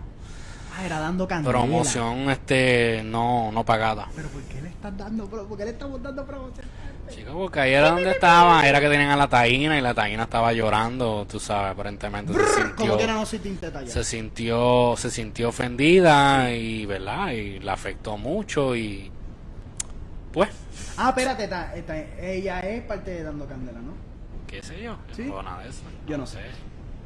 Ah, 0.75 0.85
era 0.85 0.99
dando 0.99 1.27
candela. 1.27 1.57
Promoción 1.57 2.29
este 2.29 3.01
no 3.03 3.51
no 3.51 3.65
pagada. 3.65 4.07
Pero 4.15 4.29
¿por 4.29 4.41
qué 4.43 4.61
le 4.61 4.69
estás 4.69 4.97
dando, 4.97 5.25
por 5.27 5.57
qué 5.57 5.65
le 5.65 5.71
estamos 5.71 6.01
dando 6.01 6.25
promoción? 6.25 6.65
Chicos, 7.09 7.33
porque 7.33 7.59
ahí 7.59 7.73
era 7.73 7.89
donde 7.89 8.11
estaba, 8.11 8.65
era 8.65 8.79
que 8.79 8.87
tenían 8.87 9.09
a 9.09 9.17
la 9.17 9.27
taína 9.27 9.77
y 9.77 9.81
la 9.81 9.93
taína 9.93 10.23
estaba 10.23 10.53
llorando, 10.53 11.25
tú 11.29 11.41
sabes, 11.41 11.73
aparentemente 11.73 12.31
se 12.31 12.39
Como 12.39 12.55
sintió, 12.55 12.97
quiera 12.97 13.13
no 13.13 13.25
se 13.25 14.03
sintió, 14.05 14.95
se 14.97 15.11
sintió 15.11 15.49
ofendida 15.49 16.53
y 16.53 16.85
verdad, 16.85 17.31
y 17.31 17.59
la 17.59 17.73
afectó 17.73 18.17
mucho 18.17 18.77
y 18.77 19.11
pues, 20.31 20.49
Ah, 20.97 21.09
espérate, 21.09 21.43
está- 21.45 21.75
está- 21.75 21.97
ella 22.21 22.59
es 22.61 22.81
parte 22.83 23.11
de 23.11 23.23
Dando 23.23 23.45
Candela, 23.47 23.79
¿no? 23.79 23.93
qué 24.47 24.61
sé 24.61 24.83
yo, 24.83 24.97
¿Sí? 25.13 25.23
no 25.23 25.41
nada 25.41 25.63
de 25.63 25.69
eso. 25.69 25.81
Yo 26.05 26.17
no 26.17 26.25
sé. 26.27 26.39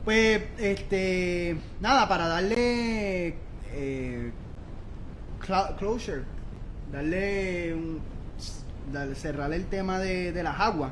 Pues, 0.03 0.41
este, 0.57 1.55
nada, 1.79 2.07
para 2.09 2.27
darle 2.27 3.35
eh, 3.71 4.31
closure, 5.77 6.23
darle, 6.91 7.73
un, 7.75 7.99
darle- 8.91 9.13
cerrar 9.15 9.53
el 9.53 9.65
tema 9.67 9.99
de, 9.99 10.31
de 10.31 10.41
las 10.43 10.59
aguas, 10.59 10.91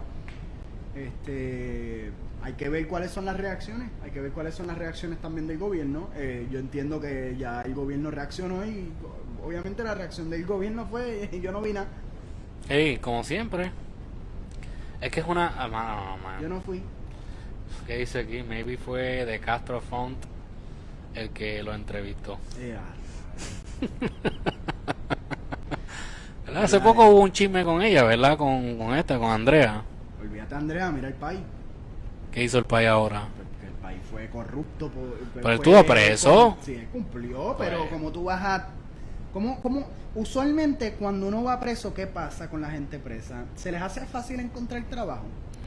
este, 0.96 2.12
hay 2.44 2.54
que 2.54 2.70
ver 2.70 2.88
cuáles 2.88 3.10
son 3.12 3.26
las 3.26 3.38
reacciones, 3.38 3.90
hay 4.04 4.12
que 4.12 4.22
ver 4.22 4.32
cuáles 4.32 4.54
son 4.54 4.68
las 4.68 4.78
reacciones 4.78 5.20
también 5.20 5.48
del 5.48 5.58
gobierno. 5.58 6.10
Eh, 6.16 6.48
yo 6.52 6.60
entiendo 6.60 7.00
que 7.02 7.36
ya 7.38 7.62
el 7.62 7.74
gobierno 7.74 8.12
reaccionó 8.12 8.64
y 8.66 8.92
obviamente 9.44 9.84
la 9.84 9.96
reacción 9.96 10.30
del 10.30 10.46
gobierno 10.46 10.86
fue, 10.88 11.30
yo 11.42 11.52
no 11.52 11.62
vi 11.62 11.74
nada, 11.74 11.88
Sí, 12.68 12.98
como 13.02 13.24
siempre. 13.24 13.72
Es 15.02 15.12
que 15.12 15.20
es 15.20 15.26
una. 15.28 15.54
ah, 15.58 15.68
no, 15.68 16.42
yo 16.42 16.50
no 16.50 16.62
fui. 16.62 16.82
¿Qué 17.88 17.98
dice 17.98 18.20
aquí? 18.20 18.44
Maybe 18.44 18.78
fue 18.78 19.26
de 19.26 19.40
Castro 19.40 19.82
Font 19.82 20.18
el 21.16 21.30
que 21.32 21.62
lo 21.64 21.74
entrevistó. 21.74 22.38
Eh, 22.58 22.78
ah, 22.80 24.24
¿Verdad? 26.46 26.64
Hace 26.64 26.80
poco 26.80 27.06
hubo 27.08 27.22
un 27.22 27.32
chisme 27.32 27.64
con 27.64 27.82
ella, 27.82 28.04
¿verdad? 28.04 28.38
Con, 28.38 28.78
con 28.78 28.96
esta, 28.96 29.18
con 29.18 29.30
Andrea. 29.30 29.82
olvídate 30.22 30.56
Andrea, 30.56 30.92
mira 30.92 31.08
el 31.08 31.14
país. 31.16 31.40
¿Qué 32.32 32.44
hizo 32.44 32.58
el 32.58 32.66
país 32.66 32.88
ahora? 32.90 33.28
Porque 33.38 33.68
el 33.68 33.74
país 33.74 34.00
fue 34.10 34.30
corrupto. 34.30 34.90
por- 34.90 35.18
Pero 35.34 35.42
fue- 35.44 35.56
estuvo 35.56 35.84
preso. 35.86 36.58
Sí, 36.62 36.76
él 36.76 36.88
cumplió, 36.92 37.56
pero 37.58 37.80
Pues. 37.80 37.90
como 37.92 38.12
tú 38.12 38.24
vas 38.26 38.42
a... 38.42 38.68
Como, 39.34 39.60
como 39.62 39.86
usualmente 40.16 40.94
cuando 40.94 41.28
uno 41.28 41.44
va 41.44 41.60
preso, 41.60 41.94
¿qué 41.94 42.06
pasa 42.08 42.50
con 42.50 42.62
la 42.62 42.70
gente 42.70 43.00
presa? 43.00 43.46
¿Se 43.56 43.72
les 43.72 43.82
hace 43.82 44.06
fácil 44.06 44.40
encontrar 44.40 44.84
trabajo? 44.84 45.26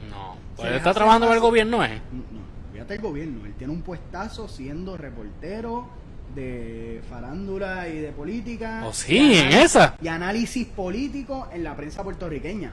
No. 0.09 0.35
Pues 0.55 0.71
está 0.71 0.93
trabajando 0.93 1.27
en 1.27 1.33
el 1.33 1.39
gobierno, 1.39 1.83
¿eh? 1.83 2.01
No, 2.13 2.23
fíjate 2.71 2.95
el 2.95 3.01
gobierno. 3.01 3.45
Él 3.45 3.53
tiene 3.57 3.73
un 3.73 3.81
puestazo 3.81 4.47
siendo 4.47 4.95
reportero 4.95 5.87
de 6.33 7.01
farándula 7.09 7.89
y 7.89 7.97
de 7.99 8.11
política. 8.11 8.83
Oh, 8.87 8.93
sí, 8.93 9.35
en 9.37 9.51
esa. 9.51 9.95
Y 10.01 10.07
análisis 10.07 10.65
político 10.67 11.47
en 11.51 11.63
la 11.63 11.75
prensa 11.75 12.03
puertorriqueña. 12.03 12.71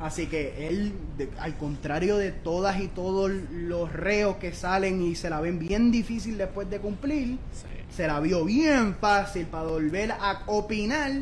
Así 0.00 0.26
que 0.26 0.68
él, 0.68 0.92
de- 1.16 1.30
al 1.40 1.56
contrario 1.56 2.16
de 2.16 2.30
todas 2.30 2.78
y 2.80 2.86
todos 2.86 3.32
los 3.52 3.92
reos 3.92 4.36
que 4.36 4.52
salen 4.52 5.02
y 5.02 5.16
se 5.16 5.28
la 5.30 5.40
ven 5.40 5.58
bien 5.58 5.90
difícil 5.90 6.38
después 6.38 6.70
de 6.70 6.78
cumplir, 6.78 7.38
Sí. 7.52 7.66
Se 7.94 8.06
la 8.06 8.20
vio 8.20 8.44
bien 8.44 8.94
fácil 8.94 9.46
para 9.46 9.64
volver 9.64 10.12
a 10.12 10.42
opinar 10.46 11.12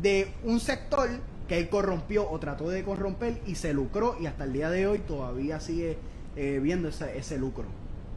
de 0.00 0.32
un 0.44 0.60
sector 0.60 1.08
que 1.48 1.58
él 1.58 1.68
corrompió 1.68 2.28
o 2.28 2.38
trató 2.38 2.68
de 2.68 2.82
corromper 2.82 3.40
y 3.46 3.54
se 3.54 3.72
lucró 3.72 4.16
y 4.20 4.26
hasta 4.26 4.44
el 4.44 4.52
día 4.52 4.70
de 4.70 4.86
hoy 4.86 4.98
todavía 4.98 5.60
sigue 5.60 5.96
eh, 6.36 6.58
viendo 6.62 6.88
ese, 6.88 7.16
ese 7.16 7.38
lucro. 7.38 7.66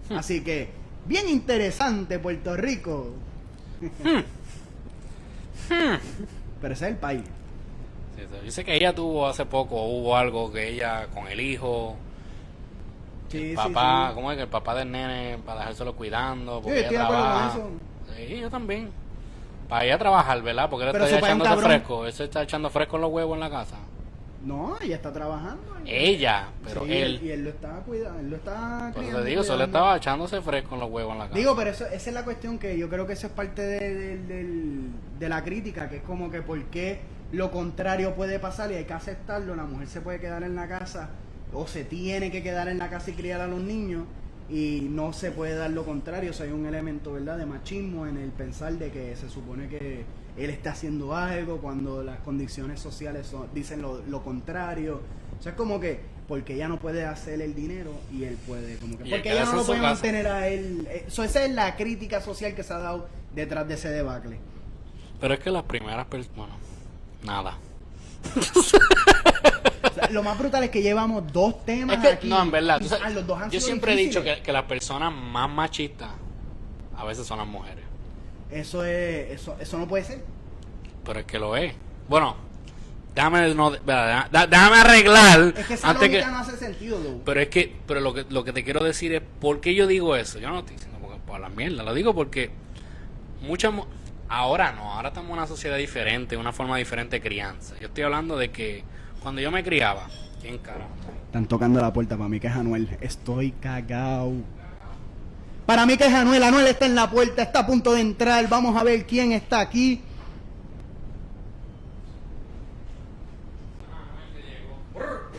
Así 0.09 0.41
que, 0.41 0.69
bien 1.05 1.29
interesante 1.29 2.17
Puerto 2.19 2.57
Rico. 2.57 3.11
Pero 6.61 6.73
ese 6.73 6.85
es 6.85 6.91
el 6.91 6.97
país. 6.97 7.21
Sí, 8.15 8.23
sí. 8.23 8.45
Yo 8.45 8.51
sé 8.51 8.65
que 8.65 8.75
ella 8.75 8.93
tuvo 8.93 9.27
hace 9.27 9.45
poco, 9.45 9.83
hubo 9.83 10.17
algo 10.17 10.51
que 10.51 10.67
ella 10.67 11.07
con 11.13 11.27
el 11.27 11.39
hijo, 11.39 11.95
Sí, 13.29 13.37
el 13.37 13.49
sí, 13.51 13.55
papá, 13.55 14.07
sí. 14.09 14.15
¿cómo 14.15 14.31
es 14.31 14.37
que 14.37 14.43
el 14.43 14.49
papá 14.49 14.75
del 14.75 14.91
nene 14.91 15.37
para 15.45 15.59
dejárselo 15.61 15.95
cuidando? 15.95 16.61
Porque 16.61 16.79
ella 16.79 16.89
trabaja. 16.89 17.57
Sí, 18.15 18.39
yo 18.39 18.49
también. 18.49 18.89
Para 19.67 19.85
ella 19.85 19.97
trabajar, 19.99 20.41
¿verdad? 20.41 20.69
Porque 20.69 20.85
él 20.87 20.91
Pero 20.91 21.05
está 21.05 21.19
echándose 21.19 21.55
fresco. 21.57 22.05
Él 22.07 22.13
se 22.13 22.23
está 22.23 22.41
echando 22.43 22.69
fresco 22.71 22.95
en 22.95 23.01
los 23.03 23.11
huevos 23.11 23.35
en 23.35 23.39
la 23.39 23.49
casa. 23.49 23.75
No, 24.43 24.77
ella 24.81 24.95
está 24.95 25.11
trabajando. 25.11 25.61
Ella, 25.85 26.47
pero 26.63 26.85
Sí, 26.85 26.93
él. 26.93 27.19
Y 27.21 27.29
él 27.31 27.43
lo 27.43 27.49
está 27.49 27.69
cuidando, 27.85 28.19
él 28.19 28.29
lo 28.29 28.35
está 28.37 28.91
te 28.95 29.23
digo, 29.25 29.43
solo 29.43 29.65
estaba 29.65 29.97
echándose 29.97 30.41
fresco 30.41 30.75
en 30.75 30.81
los 30.81 30.89
huevos 30.89 31.11
en 31.13 31.19
la 31.19 31.25
casa. 31.25 31.37
Digo, 31.37 31.55
pero 31.57 31.69
eso, 31.71 31.85
esa 31.85 32.09
es 32.09 32.13
la 32.13 32.23
cuestión 32.23 32.57
que 32.57 32.77
yo 32.77 32.89
creo 32.89 33.05
que 33.05 33.13
eso 33.13 33.27
es 33.27 33.33
parte 33.33 33.61
de, 33.61 34.17
de- 34.17 34.79
de 35.19 35.29
la 35.29 35.43
crítica, 35.43 35.89
que 35.89 35.97
es 35.97 36.03
como 36.03 36.31
que 36.31 36.41
por 36.41 36.61
qué 36.65 37.01
lo 37.33 37.51
contrario 37.51 38.15
puede 38.15 38.39
pasar 38.39 38.71
y 38.71 38.75
hay 38.75 38.85
que 38.85 38.93
aceptarlo, 38.93 39.55
la 39.55 39.65
mujer 39.65 39.87
se 39.87 39.99
puede 40.01 40.19
quedar 40.21 40.41
en 40.43 40.55
la 40.55 40.67
casa 40.69 41.09
o 41.53 41.67
se 41.67 41.83
tiene 41.83 42.31
que 42.31 42.43
quedar 42.43 42.67
en 42.67 42.77
la 42.77 42.89
casa 42.89 43.11
y 43.11 43.13
criar 43.13 43.41
a 43.41 43.47
los 43.47 43.59
niños 43.61 44.03
y 44.49 44.87
no 44.89 45.13
se 45.13 45.31
puede 45.31 45.55
dar 45.55 45.69
lo 45.71 45.85
contrario, 45.85 46.31
o 46.31 46.33
sea, 46.33 46.45
hay 46.47 46.51
un 46.51 46.65
elemento, 46.65 47.13
¿verdad?, 47.13 47.37
de 47.37 47.45
machismo 47.45 48.07
en 48.07 48.17
el 48.17 48.29
pensar 48.31 48.73
de 48.73 48.91
que 48.91 49.15
se 49.15 49.29
supone 49.29 49.67
que 49.67 50.05
él 50.37 50.49
está 50.49 50.71
haciendo 50.71 51.15
algo 51.15 51.57
cuando 51.57 52.01
las 52.03 52.19
condiciones 52.21 52.79
sociales 52.79 53.27
son- 53.27 53.47
dicen 53.53 53.81
lo, 53.81 54.01
lo 54.07 54.23
contrario. 54.23 55.01
O 55.39 55.43
sea, 55.43 55.51
es 55.51 55.57
como 55.57 55.79
que 55.79 55.99
porque 56.27 56.53
ella 56.55 56.67
no 56.67 56.79
puede 56.79 57.05
hacer 57.05 57.41
el 57.41 57.55
dinero 57.55 57.91
y 58.13 58.23
él 58.23 58.37
puede, 58.47 58.77
como 58.77 58.97
que 58.97 59.05
porque 59.09 59.31
ella 59.31 59.45
no 59.45 59.53
lo 59.55 59.65
puede 59.65 59.79
casa. 59.81 59.93
mantener 59.93 60.27
a 60.27 60.47
él. 60.47 60.87
Eh, 60.89 61.05
Eso, 61.07 61.23
esa 61.23 61.43
es 61.45 61.51
la 61.51 61.75
crítica 61.75 62.21
social 62.21 62.53
que 62.55 62.63
se 62.63 62.73
ha 62.73 62.77
dado 62.79 63.07
detrás 63.35 63.67
de 63.67 63.73
ese 63.73 63.89
debacle. 63.89 64.39
Pero 65.19 65.33
es 65.33 65.39
que 65.39 65.49
las 65.51 65.63
primeras 65.63 66.05
personas. 66.07 66.35
Bueno, 66.37 66.53
nada. 67.23 67.57
O 69.83 69.93
sea, 69.93 70.09
lo 70.09 70.23
más 70.23 70.37
brutal 70.37 70.63
es 70.63 70.69
que 70.69 70.81
llevamos 70.81 71.23
dos 71.31 71.63
temas 71.65 71.97
Es 71.97 72.01
que, 72.01 72.07
aquí. 72.09 72.27
no, 72.29 72.41
en 72.41 72.51
verdad. 72.51 72.77
y, 72.79 72.83
tú 72.83 72.89
sabes, 72.89 73.05
ah, 73.07 73.09
los 73.11 73.25
dos 73.27 73.41
han 73.41 73.49
yo 73.51 73.59
siempre 73.61 73.93
he 73.93 73.95
dicho 73.97 74.23
que, 74.23 74.41
que 74.41 74.51
las 74.51 74.63
personas 74.63 75.13
más 75.13 75.49
machistas 75.49 76.09
a 76.95 77.05
veces 77.05 77.25
son 77.25 77.37
las 77.39 77.47
mujeres. 77.47 77.83
Eso 78.51 78.83
es, 78.83 79.31
eso, 79.31 79.55
eso 79.59 79.77
no 79.77 79.87
puede 79.87 80.03
ser. 80.03 80.23
Pero 81.05 81.19
es 81.19 81.25
que 81.25 81.39
lo 81.39 81.55
es. 81.55 81.73
Bueno, 82.07 82.35
déjame, 83.15 83.53
no, 83.53 83.71
déjame 83.71 84.77
arreglar. 84.77 85.53
Es 85.55 85.65
que 85.65 85.73
esa 85.75 85.89
antes 85.91 86.09
que, 86.09 86.25
no 86.25 86.37
hace 86.39 86.57
sentido, 86.57 86.99
pero 87.25 87.39
es 87.39 87.47
que, 87.49 87.75
pero 87.87 87.99
lo 87.99 88.13
que, 88.13 88.25
lo 88.29 88.43
que 88.43 88.51
te 88.53 88.63
quiero 88.63 88.83
decir 88.83 89.13
es, 89.13 89.21
¿por 89.39 89.61
qué 89.61 89.75
yo 89.75 89.87
digo 89.87 90.15
eso? 90.15 90.39
Yo 90.39 90.49
no 90.49 90.59
estoy 90.59 90.75
diciendo 90.75 90.97
porque 91.01 91.19
por 91.25 91.39
la 91.39 91.49
mierda, 91.49 91.83
lo 91.83 91.93
digo 91.93 92.13
porque 92.13 92.49
muchas, 93.41 93.71
mu- 93.71 93.85
ahora 94.27 94.71
no, 94.73 94.93
ahora 94.93 95.09
estamos 95.09 95.29
en 95.29 95.37
una 95.37 95.47
sociedad 95.47 95.77
diferente, 95.77 96.35
una 96.37 96.51
forma 96.51 96.77
diferente 96.77 97.17
de 97.17 97.21
crianza. 97.21 97.75
Yo 97.79 97.87
estoy 97.87 98.03
hablando 98.03 98.37
de 98.37 98.51
que 98.51 98.83
cuando 99.21 99.41
yo 99.41 99.51
me 99.51 99.63
criaba, 99.63 100.07
¿quién 100.41 100.57
carajo? 100.59 100.89
Están 101.25 101.45
tocando 101.45 101.79
la 101.79 101.93
puerta 101.93 102.17
para 102.17 102.27
mí 102.27 102.39
que 102.39 102.47
es 102.47 102.53
Anuel. 102.53 102.97
Estoy 103.01 103.51
cagao. 103.51 104.33
Para 105.65 105.85
mí 105.85 105.95
que 105.95 106.05
es 106.05 106.13
Anuel. 106.13 106.41
Anuel 106.41 106.65
está 106.65 106.87
en 106.87 106.95
la 106.95 107.09
puerta, 107.09 107.43
está 107.43 107.59
a 107.59 107.67
punto 107.67 107.93
de 107.93 108.01
entrar. 108.01 108.47
Vamos 108.49 108.75
a 108.75 108.83
ver 108.83 109.05
quién 109.05 109.31
está 109.31 109.59
aquí. 109.59 110.01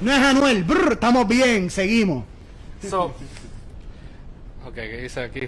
No 0.01 0.13
es 0.13 0.19
Anuel. 0.19 0.63
Brr, 0.63 0.93
estamos 0.93 1.27
bien, 1.27 1.71
seguimos. 1.71 2.25
So, 2.89 3.07
ok, 4.65 4.75
¿qué 4.75 5.03
dice 5.03 5.23
aquí? 5.23 5.41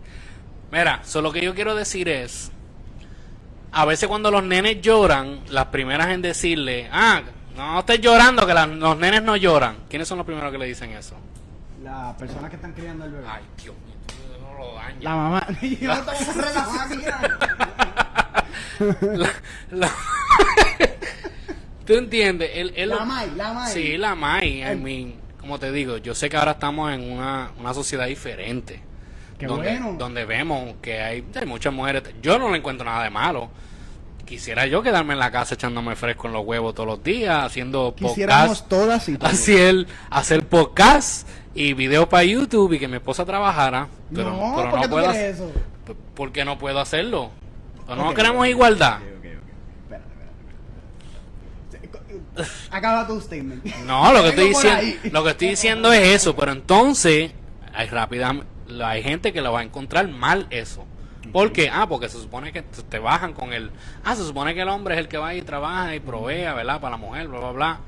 Mira, 0.72 1.00
so 1.04 1.20
lo 1.20 1.32
que 1.32 1.42
yo 1.42 1.52
quiero 1.54 1.74
decir 1.74 2.08
es, 2.08 2.52
a 3.72 3.84
veces 3.84 4.08
cuando 4.08 4.30
los 4.30 4.44
nenes 4.44 4.80
lloran, 4.80 5.40
las 5.48 5.66
primeras 5.66 6.10
en 6.10 6.22
decirle, 6.22 6.88
ah, 6.92 7.22
no 7.56 7.80
estés 7.80 8.00
llorando, 8.00 8.46
que 8.46 8.54
la- 8.54 8.66
los 8.66 8.96
nenes 8.98 9.22
no 9.22 9.36
lloran. 9.36 9.76
¿Quiénes 9.88 10.06
son 10.08 10.18
los 10.18 10.26
primeros 10.26 10.50
que 10.52 10.58
le 10.58 10.66
dicen 10.66 10.90
eso? 10.92 11.14
Las 11.82 12.14
personas 12.16 12.50
que 12.50 12.56
están 12.56 12.72
criando 12.72 13.04
al 13.04 13.10
bebé. 13.12 13.26
Ay, 13.28 13.42
Dios 13.62 13.74
mío, 13.86 13.94
tú 14.06 14.14
no 14.42 14.58
lo 14.58 14.74
dañas. 14.74 15.02
La 15.02 15.14
mamá. 15.16 15.46
Yo 15.62 15.88
no 15.88 15.94
estamos 15.94 16.36
relajados 16.36 16.80
aquí. 16.80 16.98
La- 19.16 19.30
la- 19.70 19.90
¿Tú 21.86 21.94
entiendes? 21.94 22.50
Él, 22.54 22.72
él 22.76 22.88
La 22.90 22.96
lo- 22.96 23.06
May, 23.06 23.30
la 23.36 23.52
May. 23.52 23.72
Sí, 23.72 23.96
la 23.96 24.14
May. 24.14 24.58
I 24.58 24.62
El- 24.62 24.80
mean, 24.80 25.14
como 25.40 25.58
te 25.58 25.72
digo, 25.72 25.96
yo 25.96 26.14
sé 26.14 26.28
que 26.28 26.36
ahora 26.36 26.52
estamos 26.52 26.92
en 26.92 27.10
una, 27.10 27.50
una 27.58 27.74
sociedad 27.74 28.06
diferente. 28.06 28.80
Qué 29.38 29.46
donde, 29.46 29.70
bueno. 29.70 29.94
donde 29.98 30.24
vemos 30.26 30.74
que 30.82 31.00
hay, 31.00 31.24
hay 31.34 31.46
muchas 31.46 31.72
mujeres. 31.72 32.02
Yo 32.22 32.38
no 32.38 32.50
le 32.50 32.58
encuentro 32.58 32.84
nada 32.84 33.02
de 33.04 33.10
malo. 33.10 33.50
Quisiera 34.30 34.64
yo 34.68 34.80
quedarme 34.80 35.14
en 35.14 35.18
la 35.18 35.32
casa 35.32 35.56
echándome 35.56 35.96
fresco 35.96 36.28
en 36.28 36.34
los 36.34 36.46
huevos 36.46 36.72
todos 36.72 36.86
los 36.88 37.02
días, 37.02 37.42
haciendo 37.44 37.96
Quisiéramos 37.96 38.60
podcast, 38.60 38.68
todas 38.68 39.08
y 39.08 39.16
todos. 39.18 39.32
hacer, 39.32 39.86
hacer 40.08 40.46
podcast 40.46 41.28
y 41.52 41.72
videos 41.72 42.06
para 42.06 42.22
YouTube 42.22 42.74
y 42.74 42.78
que 42.78 42.86
mi 42.86 42.98
esposa 42.98 43.24
trabajara. 43.24 43.88
Pero 44.14 44.30
no, 44.30 44.52
pero 44.56 44.70
¿por 44.70 44.78
no 44.78 44.84
tú 44.84 44.90
puedo 44.90 45.10
quieres 45.10 45.34
hacer- 45.34 45.48
eso? 45.48 45.52
P- 45.84 45.96
¿Por 46.14 46.30
qué 46.30 46.44
no 46.44 46.58
puedo 46.60 46.78
hacerlo? 46.78 47.32
¿O 47.88 47.96
no 47.96 48.10
Ok, 48.10 48.14
queremos 48.14 48.42
ok, 48.42 48.46
igualdad? 48.50 48.98
ok, 48.98 49.02
ok, 49.02 49.08
ok. 49.08 49.24
Espérate, 49.82 50.06
espérate, 50.12 50.30
espérate. 52.36 52.76
Acaba 52.76 53.06
tu 53.08 53.20
statement. 53.20 53.64
No, 53.84 54.12
lo 54.12 54.22
que 54.22 54.28
estoy 54.28 54.44
Vengo 54.44 54.60
por 54.60 54.70
diciendo, 54.70 55.00
ahí. 55.02 55.10
lo 55.10 55.24
que 55.24 55.30
estoy 55.30 55.48
diciendo 55.48 55.92
es 55.92 56.06
eso, 56.08 56.36
pero 56.36 56.52
entonces 56.52 57.32
hay 57.74 57.88
rápida, 57.88 58.32
hay 58.84 59.02
gente 59.02 59.32
que 59.32 59.40
lo 59.40 59.50
va 59.52 59.58
a 59.58 59.64
encontrar 59.64 60.06
mal 60.06 60.46
eso. 60.50 60.84
¿Por 61.32 61.52
qué? 61.52 61.70
Ah, 61.72 61.88
porque 61.88 62.08
se 62.08 62.18
supone 62.18 62.52
que 62.52 62.62
te 62.62 62.98
bajan 62.98 63.32
con 63.32 63.52
el, 63.52 63.70
ah, 64.04 64.16
se 64.16 64.24
supone 64.24 64.54
que 64.54 64.62
el 64.62 64.68
hombre 64.68 64.94
es 64.94 65.00
el 65.00 65.08
que 65.08 65.18
va 65.18 65.34
y 65.34 65.42
trabaja 65.42 65.94
y 65.94 66.00
provea, 66.00 66.54
¿verdad? 66.54 66.80
Para 66.80 66.92
la 66.92 66.96
mujer, 66.96 67.28
bla, 67.28 67.38
bla, 67.38 67.52
bla, 67.52 67.80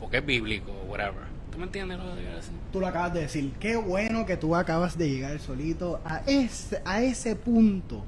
porque 0.00 0.18
es 0.18 0.26
bíblico, 0.26 0.72
whatever. 0.88 1.28
¿Tú 1.52 1.58
me 1.58 1.64
entiendes 1.64 1.98
lo 1.98 2.14
que 2.14 2.20
quiero 2.20 2.36
decir? 2.36 2.54
Tú 2.72 2.80
lo 2.80 2.86
acabas 2.86 3.14
de 3.14 3.20
decir. 3.20 3.52
Qué 3.58 3.76
bueno 3.76 4.26
que 4.26 4.36
tú 4.36 4.54
acabas 4.54 4.96
de 4.96 5.08
llegar 5.08 5.38
solito 5.40 6.00
a 6.04 6.18
ese, 6.26 6.80
a 6.84 7.02
ese 7.02 7.36
punto. 7.36 8.04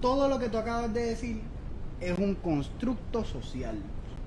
Todo 0.00 0.28
lo 0.28 0.38
que 0.38 0.48
tú 0.48 0.58
acabas 0.58 0.92
de 0.92 1.06
decir 1.06 1.40
es 2.00 2.18
un 2.18 2.34
constructo 2.34 3.24
social. 3.24 3.76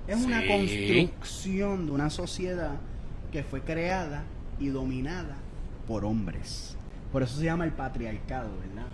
Es 0.08 0.24
una 0.24 0.46
construcción 0.48 1.86
de 1.86 1.92
una 1.92 2.10
sociedad 2.10 2.76
que 3.32 3.44
fue 3.44 3.62
creada 3.62 4.24
y 4.60 4.70
dominada 4.70 5.36
por 5.88 6.04
hombres. 6.04 6.76
Por 7.12 7.24
eso 7.24 7.38
se 7.38 7.46
llama 7.46 7.66
el 7.66 7.72
patriarcado, 7.72 8.50
¿verdad? 8.60 8.88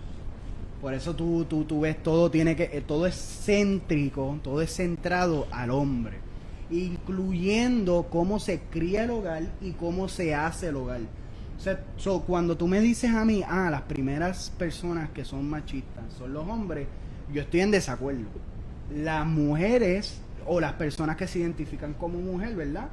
Por 0.80 0.94
eso 0.94 1.16
tú, 1.16 1.44
tú, 1.46 1.64
tú 1.64 1.80
ves 1.80 2.02
todo 2.02 2.30
tiene 2.30 2.54
que 2.54 2.64
eh, 2.64 2.82
todo 2.86 3.06
es 3.06 3.14
céntrico, 3.44 4.38
todo 4.42 4.60
es 4.60 4.74
centrado 4.74 5.46
al 5.50 5.70
hombre, 5.70 6.18
incluyendo 6.70 8.08
cómo 8.10 8.38
se 8.38 8.60
cría 8.70 9.04
el 9.04 9.10
hogar 9.10 9.42
y 9.60 9.72
cómo 9.72 10.08
se 10.08 10.34
hace 10.34 10.68
el 10.68 10.76
hogar. 10.76 11.00
O 11.56 11.60
sea, 11.60 11.82
cuando 12.26 12.56
tú 12.56 12.68
me 12.68 12.80
dices 12.80 13.10
a 13.10 13.24
mí, 13.24 13.42
ah, 13.48 13.70
las 13.70 13.82
primeras 13.82 14.50
personas 14.58 15.10
que 15.10 15.24
son 15.24 15.48
machistas 15.48 16.04
son 16.18 16.34
los 16.34 16.46
hombres, 16.46 16.86
yo 17.32 17.40
estoy 17.40 17.60
en 17.60 17.70
desacuerdo. 17.70 18.26
Las 18.94 19.26
mujeres 19.26 20.20
o 20.46 20.60
las 20.60 20.74
personas 20.74 21.16
que 21.16 21.26
se 21.26 21.38
identifican 21.38 21.94
como 21.94 22.18
mujer, 22.18 22.54
¿verdad? 22.54 22.88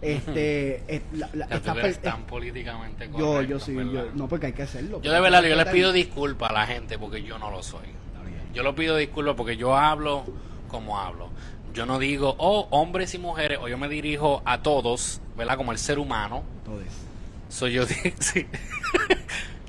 Este, 0.00 0.82
eh, 0.86 1.02
la- 1.12 1.28
la- 1.34 1.46
tú 1.60 1.70
eres 1.72 1.98
per- 1.98 2.12
tan 2.12 2.22
políticamente 2.22 3.08
yo, 3.10 3.26
correcto, 3.26 3.50
yo 3.50 3.58
sí, 3.58 3.74
yo, 3.74 4.06
no 4.14 4.28
porque 4.28 4.46
hay 4.46 4.52
que 4.52 4.62
hacerlo. 4.62 5.00
Yo 5.02 5.12
de 5.12 5.20
verdad, 5.20 5.42
yo 5.42 5.56
les 5.56 5.66
pido 5.68 5.92
disculpas 5.92 6.50
a 6.50 6.52
la 6.52 6.66
gente 6.66 6.98
porque 6.98 7.22
yo 7.22 7.38
no 7.38 7.50
lo 7.50 7.62
soy. 7.62 7.86
Yo 8.54 8.62
le 8.62 8.72
pido 8.72 8.96
disculpas 8.96 9.34
porque 9.34 9.56
yo 9.56 9.76
hablo 9.76 10.24
como 10.68 10.98
hablo. 10.98 11.30
Yo 11.74 11.84
no 11.86 11.98
digo, 11.98 12.34
oh, 12.38 12.66
hombres 12.70 13.14
y 13.14 13.18
mujeres, 13.18 13.58
o 13.60 13.68
yo 13.68 13.76
me 13.78 13.88
dirijo 13.88 14.40
a 14.44 14.62
todos, 14.62 15.20
¿verdad? 15.36 15.56
Como 15.56 15.70
el 15.72 15.78
ser 15.78 15.98
humano. 15.98 16.42
Todo 16.64 16.80
eso. 16.80 16.90
Soy 17.48 17.72
yo, 17.74 17.84
sí. 18.20 18.46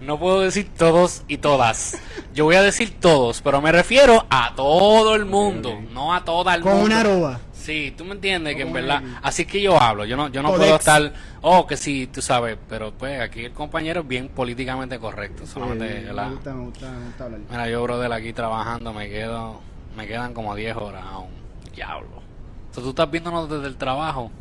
No 0.01 0.17
puedo 0.17 0.39
decir 0.39 0.69
todos 0.77 1.23
y 1.27 1.37
todas. 1.37 1.97
Yo 2.33 2.45
voy 2.45 2.55
a 2.55 2.61
decir 2.61 2.97
todos, 3.01 3.41
pero 3.41 3.61
me 3.61 3.71
refiero 3.71 4.25
a 4.29 4.53
todo 4.55 5.15
el 5.15 5.25
mundo, 5.25 5.77
no 5.91 6.13
a 6.13 6.23
toda 6.23 6.55
el 6.55 6.61
Con 6.61 6.71
mundo. 6.73 6.85
una 6.85 6.99
arroba. 7.01 7.39
Sí, 7.69 7.93
tú 7.95 8.03
me 8.03 8.13
entiendes 8.13 8.55
que 8.55 8.63
en 8.63 8.73
verdad, 8.73 9.03
así 9.21 9.45
que 9.45 9.61
yo 9.61 9.79
hablo, 9.79 10.03
yo 10.03 10.17
no, 10.17 10.27
yo 10.29 10.41
no 10.41 10.49
Codex. 10.49 10.63
puedo 10.63 10.75
estar, 10.79 11.13
oh, 11.41 11.67
que 11.67 11.77
sí, 11.77 12.09
tú 12.11 12.19
sabes, 12.19 12.57
pero 12.67 12.91
pues 12.91 13.21
aquí 13.21 13.45
el 13.45 13.51
compañero 13.51 14.01
es 14.01 14.07
bien 14.07 14.27
políticamente 14.29 14.97
correcto, 14.97 15.45
solamente, 15.45 16.01
me 16.11 16.29
gusta, 16.31 16.51
me 16.55 16.63
gusta, 16.63 16.91
me 16.91 17.05
gusta 17.05 17.23
hablar. 17.25 17.39
Mira, 17.47 17.69
yo, 17.69 17.83
brother, 17.83 18.11
aquí 18.11 18.33
trabajando, 18.33 18.91
me 18.91 19.07
quedo, 19.07 19.61
me 19.95 20.07
quedan 20.07 20.33
como 20.33 20.55
10 20.55 20.77
horas 20.77 21.03
aún, 21.05 21.29
diablo. 21.75 22.23
Sea, 22.71 22.81
tú 22.81 22.89
estás 22.89 23.11
viéndonos 23.11 23.47
desde 23.47 23.67
el 23.67 23.75
trabajo. 23.75 24.31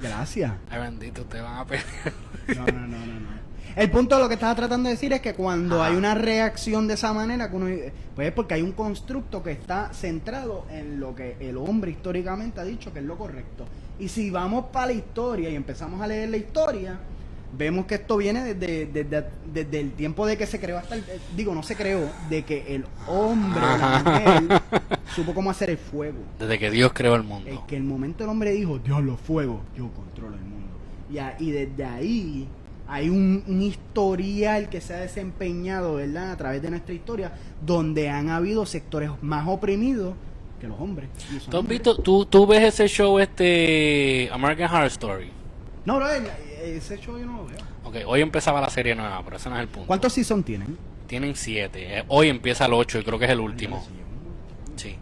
Gracias. 0.00 0.52
Ay, 0.70 0.80
bendito, 0.80 1.24
te 1.26 1.42
van 1.42 1.58
a 1.58 1.66
pelear. 1.66 1.86
No, 2.56 2.64
no, 2.64 2.72
no, 2.72 2.86
no, 2.86 3.20
no. 3.20 3.45
El 3.76 3.90
punto 3.90 4.16
de 4.16 4.22
lo 4.22 4.28
que 4.28 4.34
estaba 4.34 4.54
tratando 4.54 4.88
de 4.88 4.94
decir 4.94 5.12
es 5.12 5.20
que 5.20 5.34
cuando 5.34 5.76
Ajá. 5.82 5.90
hay 5.90 5.96
una 5.96 6.14
reacción 6.14 6.88
de 6.88 6.94
esa 6.94 7.12
manera, 7.12 7.50
que 7.50 7.56
uno, 7.56 7.66
pues 8.14 8.28
es 8.28 8.32
porque 8.32 8.54
hay 8.54 8.62
un 8.62 8.72
constructo 8.72 9.42
que 9.42 9.50
está 9.52 9.90
centrado 9.92 10.64
en 10.70 10.98
lo 10.98 11.14
que 11.14 11.36
el 11.40 11.58
hombre 11.58 11.90
históricamente 11.90 12.58
ha 12.58 12.64
dicho 12.64 12.90
que 12.90 13.00
es 13.00 13.04
lo 13.04 13.18
correcto. 13.18 13.66
Y 13.98 14.08
si 14.08 14.30
vamos 14.30 14.66
para 14.72 14.86
la 14.86 14.92
historia 14.94 15.50
y 15.50 15.56
empezamos 15.56 16.00
a 16.00 16.06
leer 16.06 16.30
la 16.30 16.38
historia, 16.38 16.98
vemos 17.56 17.84
que 17.84 17.96
esto 17.96 18.16
viene 18.16 18.54
desde, 18.54 18.86
desde, 18.86 19.26
desde 19.52 19.80
el 19.80 19.92
tiempo 19.92 20.26
de 20.26 20.38
que 20.38 20.46
se 20.46 20.58
creó 20.58 20.78
hasta 20.78 20.94
el, 20.94 21.02
eh, 21.02 21.20
digo, 21.36 21.54
no 21.54 21.62
se 21.62 21.76
creó, 21.76 22.08
de 22.30 22.44
que 22.44 22.74
el 22.74 22.86
hombre, 23.06 23.60
la 23.60 24.02
mujer, 24.04 24.62
supo 25.14 25.34
cómo 25.34 25.50
hacer 25.50 25.68
el 25.68 25.78
fuego. 25.78 26.16
Desde 26.38 26.58
que 26.58 26.70
Dios 26.70 26.92
creó 26.94 27.14
el 27.14 27.24
mundo. 27.24 27.50
Es 27.50 27.58
que 27.68 27.76
el 27.76 27.84
momento 27.84 28.24
el 28.24 28.30
hombre 28.30 28.52
dijo, 28.52 28.78
Dios 28.78 29.02
los 29.02 29.20
fuego, 29.20 29.60
yo 29.76 29.90
controlo 29.90 30.34
el 30.34 30.40
mundo. 30.40 30.66
Y, 31.10 31.18
a- 31.18 31.36
y 31.38 31.50
desde 31.50 31.84
ahí 31.84 32.48
hay 32.88 33.08
un, 33.08 33.44
un 33.46 33.62
historial 33.62 34.68
que 34.68 34.80
se 34.80 34.94
ha 34.94 34.98
desempeñado, 34.98 35.94
¿verdad? 35.94 36.32
A 36.32 36.36
través 36.36 36.62
de 36.62 36.70
nuestra 36.70 36.94
historia, 36.94 37.32
donde 37.64 38.08
han 38.08 38.28
habido 38.28 38.66
sectores 38.66 39.10
más 39.22 39.46
oprimidos 39.48 40.14
que 40.60 40.68
los 40.68 40.80
hombres. 40.80 41.08
¿Tú, 41.50 41.58
has 41.58 41.66
visto, 41.66 41.96
tú, 41.96 42.26
tú 42.26 42.46
ves 42.46 42.62
ese 42.62 42.88
show, 42.88 43.18
este 43.18 44.28
American 44.32 44.72
Horror 44.72 44.86
Story? 44.86 45.30
No, 45.84 45.96
bro, 45.96 46.06
ese 46.62 46.98
show 46.98 47.18
yo 47.18 47.26
no 47.26 47.38
lo 47.38 47.46
veo. 47.46 47.58
Ok, 47.84 47.96
hoy 48.06 48.20
empezaba 48.20 48.60
la 48.60 48.70
serie 48.70 48.94
nueva, 48.94 49.22
pero 49.24 49.36
ese 49.36 49.48
no 49.48 49.56
es 49.56 49.62
el 49.62 49.68
punto. 49.68 49.86
¿Cuántos 49.86 50.12
season 50.12 50.42
tienen? 50.42 50.76
Tienen 51.06 51.36
siete. 51.36 51.98
Eh, 51.98 52.04
Hoy 52.08 52.28
empieza 52.28 52.66
el 52.66 52.72
8 52.72 52.98
y 52.98 53.04
creo 53.04 53.18
que 53.18 53.26
es 53.26 53.30
el 53.30 53.40
último. 53.40 53.84
Sí. 54.74 54.96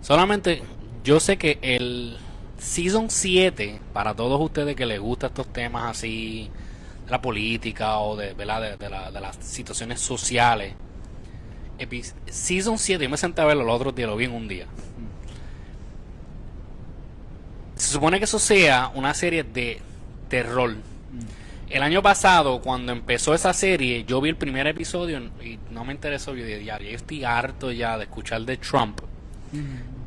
Solamente 0.00 0.62
yo 1.02 1.18
sé 1.18 1.36
que 1.36 1.58
el 1.60 2.16
Season 2.58 3.08
7, 3.10 3.80
para 3.92 4.14
todos 4.14 4.40
ustedes 4.40 4.76
que 4.76 4.86
les 4.86 5.00
gustan 5.00 5.28
estos 5.30 5.46
temas 5.52 5.96
así, 5.96 6.50
de 7.08 7.12
la 7.12 7.22
política 7.22 7.98
o 7.98 8.16
de, 8.16 8.34
¿verdad? 8.34 8.60
de, 8.62 8.76
de 8.76 8.90
la- 8.90 9.10
de 9.10 9.20
las 9.20 9.36
situaciones 9.40 9.98
sociales, 10.00 10.74
Season 12.26 12.76
7, 12.78 13.04
yo 13.04 13.08
me 13.10 13.16
senté 13.16 13.40
a 13.40 13.44
verlo 13.46 13.64
los 13.64 13.76
otros 13.76 13.94
días, 13.94 14.08
lo 14.08 14.16
vi 14.16 14.24
en 14.26 14.32
un 14.32 14.46
día. 14.48 14.66
Se 17.76 17.92
supone 17.92 18.18
que 18.18 18.24
eso 18.24 18.38
sea 18.38 18.90
una 18.94 19.14
serie 19.14 19.44
de 19.44 19.80
terror. 20.28 20.74
El 21.70 21.82
año 21.82 22.02
pasado, 22.02 22.60
cuando 22.60 22.92
empezó 22.92 23.34
esa 23.34 23.52
serie, 23.52 24.04
yo 24.04 24.20
vi 24.20 24.30
el 24.30 24.36
primer 24.36 24.66
episodio 24.66 25.18
y 25.42 25.58
no 25.70 25.84
me 25.84 25.92
interesó. 25.92 26.34
Yo 26.34 26.44
dije, 26.44 26.64
ya, 26.64 26.78
yo 26.78 26.88
estoy 26.88 27.24
harto 27.24 27.70
ya 27.70 27.96
de 27.98 28.04
escuchar 28.04 28.42
de 28.42 28.56
Trump. 28.56 29.00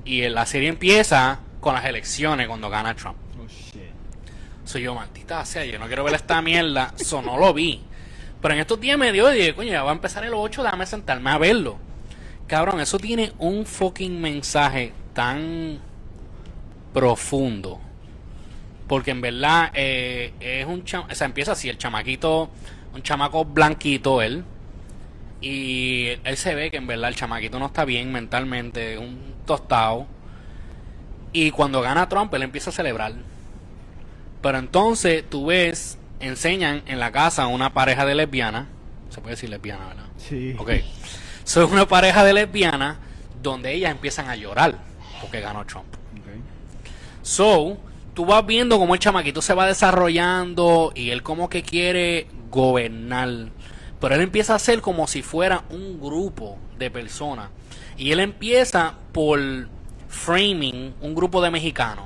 Y 0.04 0.28
la 0.30 0.46
serie 0.46 0.70
empieza 0.70 1.40
con 1.62 1.76
las 1.76 1.86
elecciones 1.86 2.48
cuando 2.48 2.70
gana 2.70 2.94
Trump. 2.96 3.16
Oh, 3.40 3.48
shit. 3.48 3.91
Soy 4.66 4.84
yo, 4.84 4.96
maldita 4.96 5.44
sea, 5.46 5.66
yo 5.66 5.80
no 5.80 5.88
quiero 5.88 6.04
ver 6.04 6.16
esta 6.16 6.42
mierda. 6.42 6.94
Eso 7.00 7.22
no 7.22 7.38
lo 7.38 7.54
vi. 7.54 7.82
Pero 8.42 8.54
en 8.54 8.60
estos 8.60 8.80
días 8.80 8.98
me 8.98 9.12
dio 9.12 9.32
y 9.34 9.38
dije, 9.38 9.56
coño, 9.56 9.72
ya 9.72 9.84
va 9.84 9.92
a 9.92 9.94
empezar 9.94 10.24
el 10.24 10.34
8, 10.34 10.64
déjame 10.64 10.86
sentarme 10.86 11.30
a 11.30 11.38
verlo. 11.38 11.78
Cabrón, 12.48 12.82
eso 12.82 12.98
tiene 12.98 13.32
un 13.38 13.66
fucking 13.66 14.20
mensaje 14.20 14.94
tan 15.14 15.80
profundo. 16.94 17.80
Porque 18.88 19.12
en 19.12 19.22
verdad 19.22 19.72
eh, 19.74 20.34
es 20.40 20.66
un 20.66 20.84
chama, 20.84 21.08
o 21.12 21.16
sea, 21.16 21.26
empieza 21.26 21.54
así, 21.54 21.70
el 21.70 21.78
chamaquito, 21.78 22.50
un 22.94 23.04
chamaco 23.04 23.46
blanquito 23.46 24.22
él. 24.22 24.44
Y 25.40 26.08
él 26.24 26.38
se 26.38 26.54
ve 26.56 26.70
que 26.72 26.78
en 26.78 26.88
verdad 26.88 27.10
el 27.10 27.16
chamaquito 27.16 27.58
no 27.58 27.68
está 27.68 27.86
bien 27.86 28.12
mentalmente, 28.12 28.98
un 28.98 29.36
tostado. 29.46 30.08
Y 31.34 31.52
cuando 31.52 31.82
gana 31.82 32.10
Trump, 32.10 32.34
él 32.34 32.44
empieza 32.44 32.72
a 32.72 32.74
celebrar. 32.74 33.14
Pero 34.42 34.58
entonces 34.58 35.24
tú 35.30 35.48
ves, 35.48 35.98
enseñan 36.20 36.84
en 36.88 37.00
la 37.00 37.12
casa 37.12 37.44
a 37.44 37.48
una 37.48 37.74
pareja 37.74 38.06
de 38.06 38.16
lesbianas. 38.16 38.68
Se 39.10 39.22
puede 39.22 39.36
decir 39.36 39.50
lesbiana, 39.50 39.88
¿verdad? 39.88 40.06
Sí. 40.18 40.56
Ok. 40.58 40.72
Son 41.44 41.72
una 41.72 41.88
pareja 41.88 42.24
de 42.24 42.34
lesbianas 42.34 42.98
donde 43.42 43.74
ellas 43.74 43.92
empiezan 43.92 44.30
a 44.30 44.36
llorar 44.36 44.76
porque 45.22 45.40
ganó 45.42 45.66
Trump. 45.66 45.86
So, 47.22 47.78
tú 48.16 48.26
vas 48.26 48.46
viendo 48.46 48.80
cómo 48.80 48.96
el 48.96 49.00
chamaquito 49.00 49.42
se 49.42 49.54
va 49.54 49.68
desarrollando 49.68 50.92
y 50.96 51.12
él 51.12 51.22
como 51.22 51.50
que 51.50 51.62
quiere 51.62 52.28
gobernar. 52.50 53.50
Pero 54.00 54.16
él 54.16 54.22
empieza 54.22 54.56
a 54.56 54.60
ser 54.60 54.82
como 54.82 55.08
si 55.08 55.22
fuera 55.22 55.64
un 55.70 56.00
grupo 56.00 56.58
de 56.80 56.90
personas. 56.90 57.50
Y 57.98 58.12
él 58.12 58.20
empieza 58.20 58.96
por 59.12 59.40
framing 60.08 60.96
un 61.02 61.14
grupo 61.14 61.42
de 61.42 61.52
mexicanos. 61.52 62.06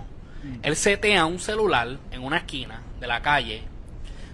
Él 0.63 0.75
setea 0.75 1.25
un 1.25 1.39
celular 1.39 1.97
en 2.11 2.23
una 2.23 2.37
esquina 2.37 2.81
de 2.99 3.07
la 3.07 3.21
calle, 3.21 3.63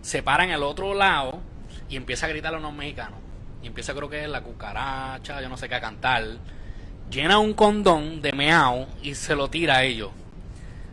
se 0.01 0.23
para 0.23 0.43
en 0.43 0.51
el 0.51 0.63
otro 0.63 0.93
lado 0.93 1.39
y 1.89 1.95
empieza 1.95 2.25
a 2.25 2.29
gritar 2.29 2.53
a 2.53 2.57
unos 2.57 2.73
mexicanos. 2.73 3.19
Y 3.63 3.67
empieza 3.67 3.93
creo 3.93 4.09
que 4.09 4.23
es 4.23 4.29
la 4.29 4.41
cucaracha, 4.41 5.41
yo 5.41 5.49
no 5.49 5.57
sé 5.57 5.69
qué, 5.69 5.75
a 5.75 5.81
cantar. 5.81 6.23
Llena 7.11 7.37
un 7.39 7.53
condón 7.53 8.21
de 8.21 8.31
meao 8.31 8.87
y 9.03 9.13
se 9.15 9.35
lo 9.35 9.49
tira 9.49 9.77
a 9.77 9.83
ellos. 9.83 10.09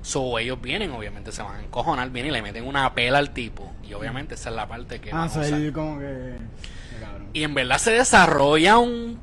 So, 0.03 0.39
ellos 0.39 0.61
vienen, 0.61 0.91
obviamente 0.93 1.33
se 1.33 1.43
van 1.43 1.57
a 1.57 1.62
encojonar, 1.62 2.11
vienen 2.11 2.31
y 2.33 2.35
le 2.35 2.43
meten 2.43 2.66
una 2.66 2.93
pela 2.95 3.19
al 3.19 3.31
tipo. 3.31 3.73
Y 3.89 3.95
obviamente 3.95 4.35
esa 4.35 4.51
es 4.51 4.57
la 4.57 4.66
parte 4.69 5.01
que... 5.01 5.11
Ah, 5.11 5.27
vamos 5.29 5.33
so 5.33 5.41
a- 5.41 5.47
él 5.49 5.73
como 5.73 5.99
que... 5.99 6.35
cabrón. 7.01 7.29
Y 7.33 7.43
en 7.45 7.55
verdad 7.55 7.79
se 7.79 7.93
desarrolla 7.93 8.79
un... 8.79 9.19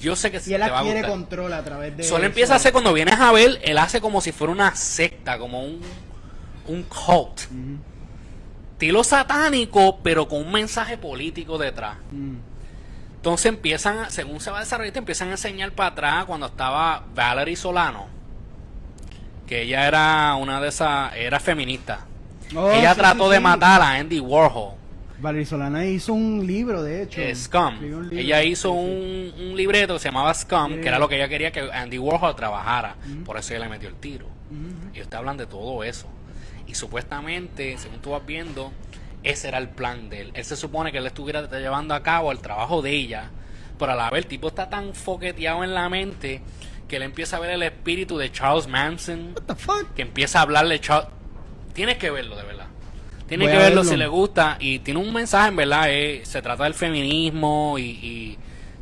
Yo 0.00 0.16
sé 0.16 0.30
que 0.30 0.40
Y 0.46 0.54
él 0.54 0.62
te 0.62 0.70
va 0.70 0.78
a 0.78 0.80
adquiere 0.80 1.02
control 1.06 1.52
a 1.52 1.62
través 1.62 1.96
de... 1.96 2.04
Solo 2.04 2.24
empieza 2.24 2.54
a 2.54 2.56
hacer 2.56 2.72
cuando 2.72 2.92
vienes 2.92 3.18
a 3.20 3.32
ver, 3.32 3.60
él 3.62 3.78
hace 3.78 4.00
como 4.00 4.20
si 4.20 4.32
fuera 4.32 4.52
una 4.52 4.74
secta, 4.74 5.38
como 5.38 5.62
un, 5.62 5.80
un 6.66 6.82
cult. 6.84 7.40
Estilo 8.72 9.04
satánico, 9.04 9.98
pero 10.02 10.26
con 10.26 10.40
un 10.40 10.52
mensaje 10.52 10.96
político 10.96 11.58
detrás. 11.58 11.96
Mm. 12.10 12.36
Entonces 13.16 13.46
empiezan, 13.46 13.98
a- 13.98 14.10
según 14.10 14.40
se 14.40 14.50
va 14.50 14.60
desarrollando, 14.60 14.98
empiezan 15.00 15.28
a 15.28 15.32
enseñar 15.32 15.72
para 15.72 15.90
atrás 15.90 16.24
cuando 16.24 16.46
estaba 16.46 17.04
Valerie 17.14 17.56
Solano, 17.56 18.06
que 19.46 19.62
ella 19.62 19.86
era 19.86 20.34
una 20.36 20.60
de 20.62 20.68
esas, 20.68 21.14
era 21.14 21.38
feminista. 21.38 22.06
Oh, 22.56 22.70
ella 22.72 22.94
sí, 22.94 23.00
trató 23.00 23.24
sí, 23.26 23.30
de 23.32 23.36
sí. 23.36 23.42
matar 23.42 23.82
a 23.82 23.90
Andy 23.92 24.18
Warhol. 24.18 24.79
Valerie 25.20 25.46
Solana 25.46 25.84
hizo 25.86 26.12
un 26.12 26.46
libro, 26.46 26.82
de 26.82 27.02
hecho. 27.02 27.20
eh, 27.20 27.34
Scum. 27.34 27.78
Un. 27.82 28.10
Ella 28.16 28.42
hizo 28.42 28.72
un, 28.72 29.32
un 29.38 29.56
libreto 29.56 29.94
que 29.94 30.00
se 30.00 30.08
llamaba 30.08 30.32
Scum, 30.34 30.80
que 30.80 30.88
era 30.88 30.98
lo 30.98 31.08
que 31.08 31.16
ella 31.16 31.28
quería 31.28 31.52
que 31.52 31.60
Andy 31.72 31.98
Warhol 31.98 32.34
trabajara. 32.36 32.96
Ujú. 33.10 33.24
Por 33.24 33.36
eso 33.38 33.52
ella 33.54 33.64
le 33.64 33.70
metió 33.70 33.88
el 33.88 33.96
tiro. 33.96 34.26
Ujú. 34.26 34.94
Ellos 34.94 35.08
te 35.08 35.16
hablan 35.16 35.36
de 35.36 35.46
todo 35.46 35.84
eso. 35.84 36.06
Y 36.66 36.74
supuestamente, 36.74 37.76
según 37.78 37.98
tú 38.00 38.10
vas 38.10 38.24
viendo, 38.24 38.72
ese 39.22 39.48
era 39.48 39.58
el 39.58 39.68
plan 39.68 40.08
de 40.08 40.20
él. 40.22 40.30
Él 40.34 40.44
se 40.44 40.56
supone 40.56 40.92
que 40.92 40.98
él 40.98 41.06
estuviera 41.06 41.48
llevando 41.58 41.94
a 41.94 42.02
cabo 42.02 42.32
el 42.32 42.38
trabajo 42.38 42.80
de 42.82 42.90
ella. 42.92 43.30
Pero 43.78 43.92
a 43.92 43.94
la 43.96 44.10
vez 44.10 44.24
el 44.24 44.26
tipo 44.28 44.48
está 44.48 44.68
tan 44.70 44.94
foqueteado 44.94 45.64
en 45.64 45.74
la 45.74 45.88
mente 45.88 46.40
que 46.88 46.96
él 46.96 47.02
empieza 47.02 47.36
a 47.36 47.40
ver 47.40 47.50
el 47.50 47.62
espíritu 47.62 48.18
de 48.18 48.30
Charles 48.32 48.66
Manson. 48.66 49.32
What 49.34 49.42
the 49.46 49.54
fuck? 49.54 49.94
Que 49.94 50.02
empieza 50.02 50.38
a 50.38 50.42
hablarle 50.42 50.80
Charles. 50.80 51.08
Tienes 51.72 51.98
que 51.98 52.10
verlo, 52.10 52.36
de 52.36 52.42
verdad. 52.44 52.59
Tienes 53.30 53.46
Voy 53.48 53.52
que 53.56 53.58
verlo, 53.62 53.76
verlo. 53.76 53.90
si 53.90 53.96
le 53.96 54.06
gusta. 54.08 54.56
Y 54.60 54.80
tiene 54.80 55.00
un 55.00 55.10
mensaje, 55.14 55.48
en 55.48 55.56
verdad. 55.56 55.84
eh, 55.88 56.20
se 56.24 56.42
trata 56.42 56.64
del 56.64 56.74
feminismo 56.74 57.76
y, 57.78 57.82
y 57.82 58.38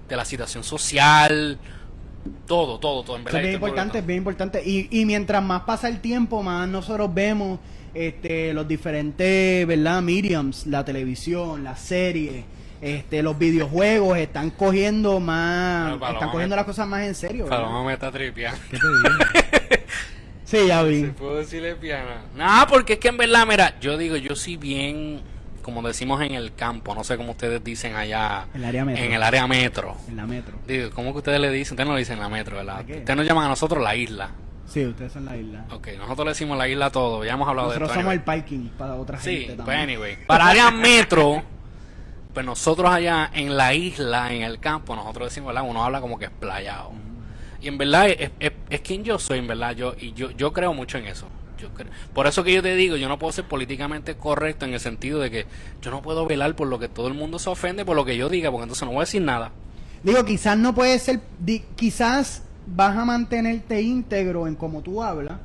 de 0.08 0.16
la 0.16 0.24
situación 0.24 0.64
social. 0.64 1.56
Todo, 2.46 2.78
todo, 2.80 3.04
todo. 3.04 3.16
En 3.16 3.24
verdad, 3.24 3.40
es 3.40 3.44
bien 3.44 3.54
este 3.54 3.66
importante, 3.66 3.98
es 3.98 4.06
bien 4.06 4.18
importante. 4.18 4.62
Y, 4.64 4.88
y 4.90 5.04
mientras 5.04 5.42
más 5.42 5.62
pasa 5.62 5.86
el 5.88 6.00
tiempo, 6.00 6.42
más 6.42 6.68
nosotros 6.68 7.12
vemos 7.14 7.60
este, 7.94 8.52
los 8.52 8.66
diferentes, 8.66 9.66
¿verdad? 9.66 10.02
Mediums, 10.02 10.66
la 10.66 10.84
televisión, 10.84 11.62
las 11.64 11.80
series, 11.80 12.44
este, 12.80 13.22
los 13.22 13.38
videojuegos 13.38 14.18
están 14.18 14.50
cogiendo 14.50 15.20
más, 15.20 15.92
están 15.94 16.30
cogiendo 16.30 16.54
me- 16.54 16.56
las 16.56 16.64
cosas 16.66 16.86
más 16.88 17.02
en 17.02 17.14
serio. 17.14 17.46
Paloma 17.46 17.84
me 17.84 17.92
está 17.94 18.10
tripeando. 18.10 18.60
¿Qué 18.70 18.78
te 18.78 18.86
digo? 18.86 19.37
Sí, 20.48 20.66
ya 20.66 20.82
vi. 20.82 21.04
¿Puedo 21.04 21.36
decirle 21.36 21.74
piana? 21.76 22.22
No, 22.36 22.66
porque 22.68 22.94
es 22.94 22.98
que 22.98 23.08
en 23.08 23.16
verdad, 23.16 23.46
mira, 23.46 23.78
yo 23.80 23.96
digo, 23.98 24.16
yo 24.16 24.34
sí 24.36 24.56
bien, 24.56 25.20
como 25.62 25.82
decimos 25.82 26.22
en 26.22 26.32
el 26.34 26.54
campo, 26.54 26.94
no 26.94 27.04
sé 27.04 27.16
cómo 27.16 27.32
ustedes 27.32 27.62
dicen 27.62 27.94
allá, 27.94 28.46
El 28.54 28.64
área 28.64 28.84
metro. 28.84 29.04
en 29.04 29.12
el 29.12 29.22
área 29.22 29.46
metro. 29.46 29.96
En 30.08 30.16
la 30.16 30.26
metro. 30.26 30.54
Digo, 30.66 30.90
¿cómo 30.90 31.12
que 31.12 31.18
ustedes 31.18 31.40
le 31.40 31.50
dicen? 31.50 31.74
Ustedes 31.74 31.86
no 31.88 31.94
le 31.94 32.00
dicen 32.00 32.18
la 32.18 32.28
metro, 32.28 32.56
¿verdad? 32.56 32.80
Ustedes 32.80 33.16
nos 33.16 33.26
llaman 33.26 33.44
a 33.46 33.48
nosotros 33.48 33.82
la 33.82 33.94
isla. 33.94 34.30
Sí, 34.66 34.84
ustedes 34.84 35.12
son 35.12 35.24
la 35.24 35.36
isla. 35.36 35.64
Ok, 35.72 35.88
nosotros 35.96 36.26
le 36.26 36.30
decimos 36.32 36.58
la 36.58 36.68
isla 36.68 36.86
a 36.86 36.90
todo, 36.90 37.24
ya 37.24 37.32
hemos 37.32 37.48
hablado 37.48 37.68
Nosotros 37.68 37.88
de 37.90 37.94
somos 37.94 38.12
esto. 38.12 38.20
el 38.20 38.24
parking 38.40 38.68
para 38.76 38.94
otra 38.96 39.18
Sí, 39.18 39.30
gente 39.40 39.46
pues 39.54 39.56
también. 39.66 39.80
anyway. 39.80 40.18
Para 40.26 40.48
área 40.48 40.70
metro, 40.70 41.42
pues 42.34 42.44
nosotros 42.44 42.90
allá 42.90 43.30
en 43.32 43.56
la 43.56 43.72
isla, 43.72 44.30
en 44.32 44.42
el 44.42 44.58
campo, 44.60 44.94
nosotros 44.94 45.28
decimos, 45.30 45.48
¿verdad? 45.54 45.68
Uno 45.68 45.82
habla 45.84 46.00
como 46.02 46.18
que 46.18 46.26
es 46.26 46.30
playado. 46.30 46.92
Y 47.60 47.68
en 47.68 47.78
verdad 47.78 48.08
es, 48.08 48.30
es, 48.40 48.52
es 48.70 48.80
quien 48.80 49.02
yo 49.04 49.18
soy, 49.18 49.38
en 49.38 49.46
verdad. 49.48 49.74
Yo, 49.74 49.94
y 49.98 50.12
yo, 50.12 50.30
yo 50.32 50.52
creo 50.52 50.72
mucho 50.74 50.98
en 50.98 51.06
eso. 51.06 51.26
Yo 51.58 51.70
creo- 51.70 51.88
Por 52.14 52.26
eso 52.28 52.44
que 52.44 52.52
yo 52.52 52.62
te 52.62 52.74
digo, 52.76 52.96
yo 52.96 53.08
no 53.08 53.18
puedo 53.18 53.32
ser 53.32 53.44
políticamente 53.44 54.14
correcto 54.14 54.64
en 54.64 54.74
el 54.74 54.80
sentido 54.80 55.18
de 55.18 55.30
que 55.30 55.46
yo 55.82 55.90
no 55.90 56.02
puedo 56.02 56.24
velar 56.26 56.54
por 56.54 56.68
lo 56.68 56.78
que 56.78 56.88
todo 56.88 57.08
el 57.08 57.14
mundo 57.14 57.38
se 57.40 57.50
ofende 57.50 57.84
por 57.84 57.96
lo 57.96 58.04
que 58.04 58.16
yo 58.16 58.28
diga, 58.28 58.50
porque 58.50 58.62
entonces 58.64 58.84
no 58.84 58.92
voy 58.92 58.98
a 58.98 59.00
decir 59.00 59.22
nada. 59.22 59.50
Digo, 60.04 60.24
quizás 60.24 60.56
no 60.56 60.72
puede 60.74 60.96
ser, 61.00 61.18
di- 61.40 61.64
quizás 61.74 62.42
vas 62.66 62.96
a 62.96 63.04
mantenerte 63.04 63.82
íntegro 63.82 64.46
en 64.46 64.54
cómo 64.54 64.82
tú 64.82 65.02
hablas 65.02 65.38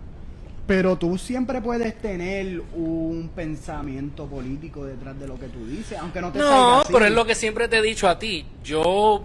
Pero 0.68 0.98
tú 0.98 1.18
siempre 1.18 1.62
puedes 1.62 1.98
tener 2.00 2.62
un 2.76 3.30
pensamiento 3.36 4.28
político 4.28 4.86
detrás 4.86 5.20
de 5.20 5.28
lo 5.28 5.38
que 5.40 5.48
tú 5.48 5.66
dices, 5.68 5.98
aunque 6.00 6.22
no 6.22 6.32
te 6.32 6.40
salga 6.40 6.56
No, 6.56 6.80
así. 6.82 6.94
pero 6.94 7.06
es 7.06 7.12
lo 7.12 7.26
que 7.26 7.34
siempre 7.36 7.68
te 7.68 7.80
he 7.80 7.82
dicho 7.82 8.08
a 8.08 8.18
ti. 8.20 8.46
Yo 8.64 9.24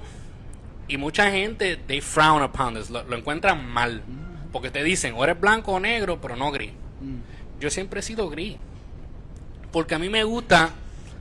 y 0.88 0.96
mucha 0.96 1.30
gente, 1.30 1.76
they 1.76 2.00
frown 2.00 2.42
upon 2.42 2.74
this, 2.74 2.90
lo, 2.90 3.04
lo 3.04 3.16
encuentran 3.16 3.64
mal. 3.68 4.02
Porque 4.52 4.70
te 4.70 4.82
dicen, 4.82 5.14
o 5.16 5.22
eres 5.22 5.38
blanco 5.38 5.72
o 5.72 5.80
negro, 5.80 6.20
pero 6.20 6.34
no 6.34 6.50
gris. 6.50 6.72
Mm. 7.00 7.60
Yo 7.60 7.70
siempre 7.70 8.00
he 8.00 8.02
sido 8.02 8.30
gris. 8.30 8.56
Porque 9.70 9.94
a 9.94 9.98
mí 9.98 10.08
me 10.08 10.24
gusta 10.24 10.70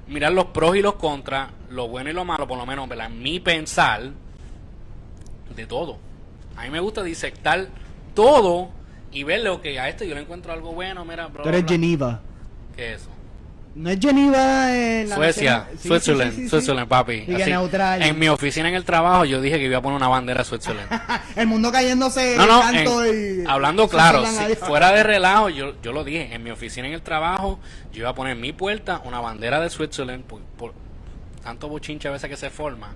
mirar 0.07 0.31
los 0.31 0.45
pros 0.45 0.77
y 0.77 0.81
los 0.81 0.95
contras, 0.95 1.51
lo 1.69 1.89
bueno 1.89 2.09
y 2.09 2.13
lo 2.13 2.23
malo, 2.23 2.47
por 2.47 2.57
lo 2.57 2.65
menos, 2.65 2.87
¿verdad? 2.87 3.09
Mi 3.09 3.39
pensar 3.39 4.11
de 5.55 5.65
todo. 5.65 5.97
A 6.55 6.63
mí 6.63 6.69
me 6.69 6.79
gusta 6.79 7.03
disectar 7.03 7.67
todo 8.13 8.69
y 9.11 9.23
verle, 9.23 9.49
ok, 9.49 9.65
a 9.79 9.89
esto 9.89 10.05
yo 10.05 10.15
le 10.15 10.21
encuentro 10.21 10.53
algo 10.53 10.73
bueno, 10.73 11.03
mira, 11.03 11.27
bro. 11.27 11.43
Tú 11.43 11.49
eres 11.49 11.65
Geneva. 11.67 12.21
¿Qué 12.75 12.93
es 12.93 13.01
eso? 13.01 13.09
No 13.77 13.91
es 13.91 13.99
Geneva 13.99 14.75
en 14.75 15.07
la 15.07 15.15
Suecia, 15.15 15.67
sí, 15.79 15.87
Switzerland, 15.87 16.33
sí, 16.33 16.41
sí. 16.41 16.49
Switzerland, 16.49 16.87
papi. 16.87 17.25
Así, 17.31 17.51
neutral. 17.51 18.01
En 18.01 18.17
mi 18.17 18.27
oficina 18.27 18.67
en 18.69 18.73
el 18.75 18.83
trabajo 18.83 19.23
yo 19.25 19.39
dije 19.39 19.59
que 19.59 19.65
iba 19.65 19.77
a 19.77 19.81
poner 19.81 19.97
una 19.97 20.07
bandera 20.07 20.39
de 20.39 20.45
Switzerland. 20.45 20.87
El 21.35 21.45
mundo 21.45 21.71
cayéndose 21.71 22.35
No, 22.37 22.47
no, 22.47 22.61
canto 22.61 23.05
en- 23.05 23.43
y... 23.43 23.47
hablando 23.47 23.87
claro, 23.87 24.25
si 24.25 24.55
fuera 24.55 24.91
de 24.91 25.03
relajo, 25.03 25.49
yo, 25.49 25.75
yo 25.83 25.91
lo 25.91 26.03
dije, 26.03 26.33
en 26.33 26.43
mi 26.43 26.49
oficina 26.49 26.87
en 26.87 26.93
el 26.95 27.03
trabajo 27.03 27.59
yo 27.93 27.99
iba 27.99 28.09
a 28.09 28.15
poner 28.15 28.33
en 28.33 28.41
mi 28.41 28.51
puerta 28.51 28.99
una 29.05 29.19
bandera 29.19 29.61
de 29.61 29.69
Switzerland 29.69 30.23
por, 30.23 30.41
por 30.57 30.73
tanto 31.47 31.69
bochinche 31.69 32.09
a 32.09 32.11
veces 32.11 32.29
que 32.29 32.35
se 32.35 32.49
forma. 32.49 32.93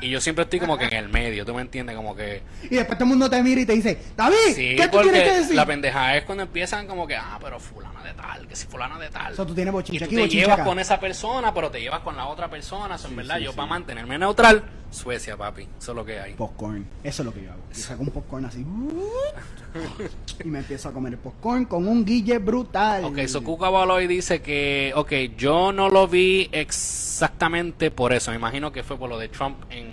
Y 0.00 0.08
yo 0.08 0.22
siempre 0.22 0.44
estoy 0.44 0.58
como 0.58 0.78
que 0.78 0.86
en 0.86 0.94
el 0.94 1.10
medio, 1.10 1.44
¿tú 1.44 1.54
me 1.54 1.60
entiendes? 1.60 1.94
Como 1.94 2.16
que... 2.16 2.40
Y 2.64 2.76
después 2.76 2.96
todo 2.96 3.04
el 3.04 3.10
mundo 3.10 3.28
te 3.28 3.42
mira 3.42 3.60
y 3.60 3.66
te 3.66 3.74
dice, 3.74 4.00
David, 4.16 4.36
Sí, 4.54 4.74
¿qué 4.74 4.88
tú 4.88 5.02
tienes 5.02 5.22
que 5.22 5.32
decir? 5.40 5.54
la 5.54 5.66
pendeja 5.66 6.16
es 6.16 6.24
cuando 6.24 6.44
empiezan 6.44 6.86
como 6.86 7.06
que, 7.06 7.14
ah, 7.14 7.38
pero 7.42 7.60
fulana 7.60 8.02
de 8.02 8.14
tal, 8.14 8.46
que 8.48 8.56
si 8.56 8.66
fulana 8.66 8.98
de 8.98 9.10
tal. 9.10 9.34
O 9.34 9.36
sea, 9.36 9.44
tú 9.44 9.54
tienes 9.54 9.70
y 9.70 9.74
bochinche 9.74 9.98
tú 9.98 10.04
aquí, 10.06 10.14
te 10.14 10.20
bochinche 10.22 10.40
llevas 10.44 10.54
acá. 10.60 10.64
con 10.64 10.78
esa 10.78 10.98
persona, 10.98 11.52
pero 11.52 11.70
te 11.70 11.78
llevas 11.78 12.00
con 12.00 12.16
la 12.16 12.26
otra 12.28 12.48
persona. 12.48 12.94
Eso 12.94 13.08
en 13.08 13.10
Sí, 13.10 13.16
verdad, 13.18 13.36
sí, 13.36 13.44
yo 13.44 13.52
para 13.52 13.68
mantenerme 13.68 14.16
neutral, 14.18 14.62
Suecia, 14.90 15.36
papi. 15.36 15.62
Eso 15.78 15.92
es 15.92 15.96
lo 15.96 16.04
que 16.04 16.18
hay. 16.20 16.34
Popcorn. 16.34 16.84
Eso 17.04 17.22
es 17.22 17.26
lo 17.26 17.32
que 17.32 17.44
yo 17.44 17.52
hago. 17.52 17.60
Yo 17.72 17.80
saco 17.80 18.02
un 18.02 18.10
popcorn 18.10 18.44
así. 18.44 18.64
y 20.44 20.48
me 20.48 20.58
empiezo 20.60 20.88
a 20.88 20.92
comer 20.92 21.12
el 21.12 21.18
popcorn 21.18 21.64
con 21.64 21.86
un 21.86 22.04
guille 22.04 22.38
brutal. 22.38 23.04
Ok, 23.04 23.20
so 23.26 23.42
Cuca 23.44 23.68
Baloy 23.70 24.06
dice 24.06 24.42
que, 24.42 24.92
ok, 24.96 25.12
yo 25.36 25.72
no 25.72 25.88
lo 25.88 26.08
vi 26.08 26.48
exactamente 26.52 27.90
por 27.90 28.12
eso. 28.12 28.30
Me 28.30 28.36
imagino 28.36 28.72
que 28.72 28.82
fue 28.82 28.96
por 28.96 29.08
lo 29.08 29.18
de 29.18 29.28
Trump 29.28 29.58
en 29.70 29.88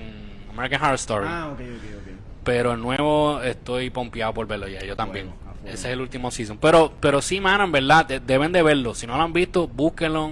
American 0.52 0.82
Horror 0.82 0.95
Story. 0.95 1.26
Ah, 1.30 1.50
ok, 1.54 1.60
ok, 1.60 1.66
ok. 1.98 2.14
Pero 2.43 2.74
el 2.74 2.82
nuevo 2.82 3.41
estoy 3.43 3.89
pompeado 3.89 4.34
por 4.34 4.48
verlo 4.48 4.68
ya, 4.68 4.84
yo 4.84 4.95
también. 4.95 5.28
Bueno. 5.28 5.48
Ese 5.66 5.89
es 5.89 5.93
el 5.93 6.02
último 6.02 6.32
season. 6.32 6.58
Pero, 6.60 6.93
pero 7.02 7.22
sí, 7.22 7.41
mano, 7.41 7.66
en 7.66 7.72
verdad, 7.74 8.06
de- 8.06 8.20
deben 8.22 8.54
de 8.54 8.62
verlo. 8.64 8.95
Si 8.95 9.06
no 9.06 9.18
lo 9.18 9.24
han 9.24 9.34
visto, 9.34 9.68
búsquenlo. 9.68 10.32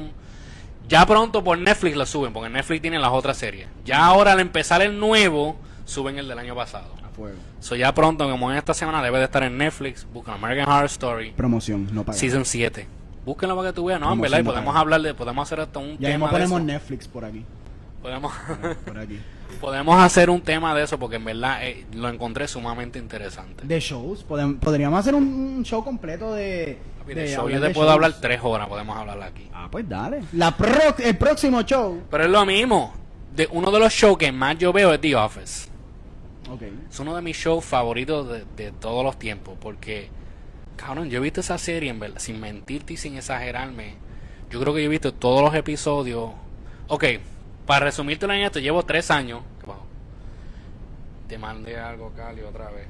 Ya 0.88 1.06
pronto 1.06 1.44
por 1.44 1.58
Netflix 1.58 1.96
lo 1.96 2.06
suben, 2.06 2.32
porque 2.34 2.50
Netflix 2.50 2.82
tiene 2.82 3.00
las 3.00 3.12
otras 3.12 3.38
series. 3.38 3.68
Ya 3.86 4.06
ahora 4.06 4.34
al 4.34 4.40
empezar 4.40 4.82
el 4.82 5.00
nuevo, 5.00 5.58
suben 5.86 6.18
el 6.20 6.28
del 6.28 6.38
año 6.40 6.56
pasado. 6.56 6.94
A 7.06 7.10
fuego. 7.10 7.38
So 7.60 7.76
ya 7.76 7.94
pronto, 7.94 8.30
como 8.30 8.52
en 8.52 8.58
esta 8.58 8.74
semana, 8.74 9.02
debe 9.02 9.18
de 9.20 9.26
estar 9.26 9.44
en 9.44 9.58
Netflix. 9.58 10.06
Buscan 10.14 10.36
American 10.36 10.70
Horror 10.70 10.86
Story, 10.86 11.32
Promoción, 11.32 11.90
no 11.92 12.04
paga. 12.04 12.18
Season 12.18 12.46
7. 12.46 12.88
Búsquenlo 13.26 13.56
para 13.56 13.70
que 13.70 13.74
tú 13.76 13.86
veas, 13.86 14.00
¿no? 14.00 14.14
En 14.14 14.22
verdad, 14.22 14.40
y 14.40 14.44
podemos 14.44 14.76
hablar 14.76 15.02
de, 15.02 15.14
podemos 15.16 15.48
hacer 15.48 15.60
hasta 15.60 15.80
un 15.80 15.98
Ya 15.98 16.10
tema 16.10 16.28
de 16.28 16.32
ponemos 16.32 16.60
eso. 16.60 16.66
Netflix 16.68 17.08
por 17.08 17.26
aquí. 17.26 17.44
Podemos, 18.04 18.32
Por 18.86 19.00
aquí. 19.00 19.20
Podemos 19.66 20.00
hacer 20.00 20.30
un 20.30 20.42
tema 20.42 20.76
de 20.76 20.84
eso, 20.84 21.00
porque 21.00 21.16
en 21.16 21.26
verdad 21.26 21.66
eh, 21.66 21.86
lo 21.94 22.08
encontré 22.10 22.48
sumamente 22.48 23.00
interesante. 23.00 23.66
De 23.66 23.80
shows. 23.80 24.24
podem- 24.28 24.60
podríamos 24.60 25.00
hacer 25.00 25.16
un, 25.16 25.64
show 25.64 25.84
completo 25.84 26.34
de. 26.36 26.78
De 27.08 27.16
de 27.16 27.28
show, 27.28 27.50
yo 27.50 27.60
te 27.60 27.68
de 27.70 27.74
puedo 27.74 27.88
shows. 27.88 27.94
hablar 27.96 28.14
tres 28.22 28.40
horas, 28.44 28.68
podemos 28.68 28.96
hablar 28.98 29.22
aquí. 29.24 29.50
Ah, 29.54 29.68
pues 29.72 29.88
dale. 29.90 30.22
La 30.34 30.56
pro- 30.56 30.96
el 31.00 31.18
próximo 31.18 31.62
show. 31.64 32.02
Pero 32.12 32.26
es 32.26 32.30
lo 32.30 32.46
mismo. 32.46 32.94
De, 33.36 33.48
uno 33.52 33.72
de 33.72 33.80
los 33.80 33.92
shows 33.92 34.18
que 34.18 34.32
más 34.32 34.58
yo 34.60 34.72
veo 34.72 34.94
es 34.94 35.02
The 35.02 35.16
Office. 35.16 35.70
Ok. 36.50 36.62
Es 36.92 37.00
uno 37.00 37.16
de 37.16 37.22
mis 37.24 37.36
shows 37.36 37.66
favoritos 37.66 38.30
de, 38.30 38.46
de 38.56 38.72
todos 38.72 39.04
los 39.04 39.18
tiempos. 39.18 39.56
Porque, 39.60 40.10
cabrón, 40.76 41.10
yo 41.10 41.18
he 41.18 41.22
visto 41.22 41.40
esa 41.42 41.58
serie, 41.58 41.90
en 41.90 42.00
verdad, 42.00 42.20
sin 42.20 42.40
mentirte 42.40 42.94
y 42.94 42.98
sin 42.98 43.18
exagerarme. 43.18 43.96
Yo 44.52 44.60
creo 44.62 44.74
que 44.76 44.82
yo 44.82 44.86
he 44.86 44.90
visto 44.90 45.12
todos 45.14 45.42
los 45.42 45.54
episodios. 45.56 46.30
Ok, 46.88 47.04
para 47.66 47.86
resumirte 47.86 48.26
en 48.26 48.32
esto, 48.32 48.60
llevo 48.60 48.84
tres 48.84 49.10
años. 49.12 49.42
Te 51.28 51.38
mandé 51.38 51.78
algo, 51.80 52.12
Cali, 52.16 52.42
otra 52.42 52.70
vez. 52.70 52.88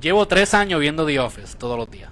Llevo 0.00 0.26
tres 0.28 0.54
años 0.54 0.80
viendo 0.80 1.06
The 1.06 1.18
Office 1.20 1.56
todos 1.56 1.78
los 1.78 1.90
días. 1.90 2.10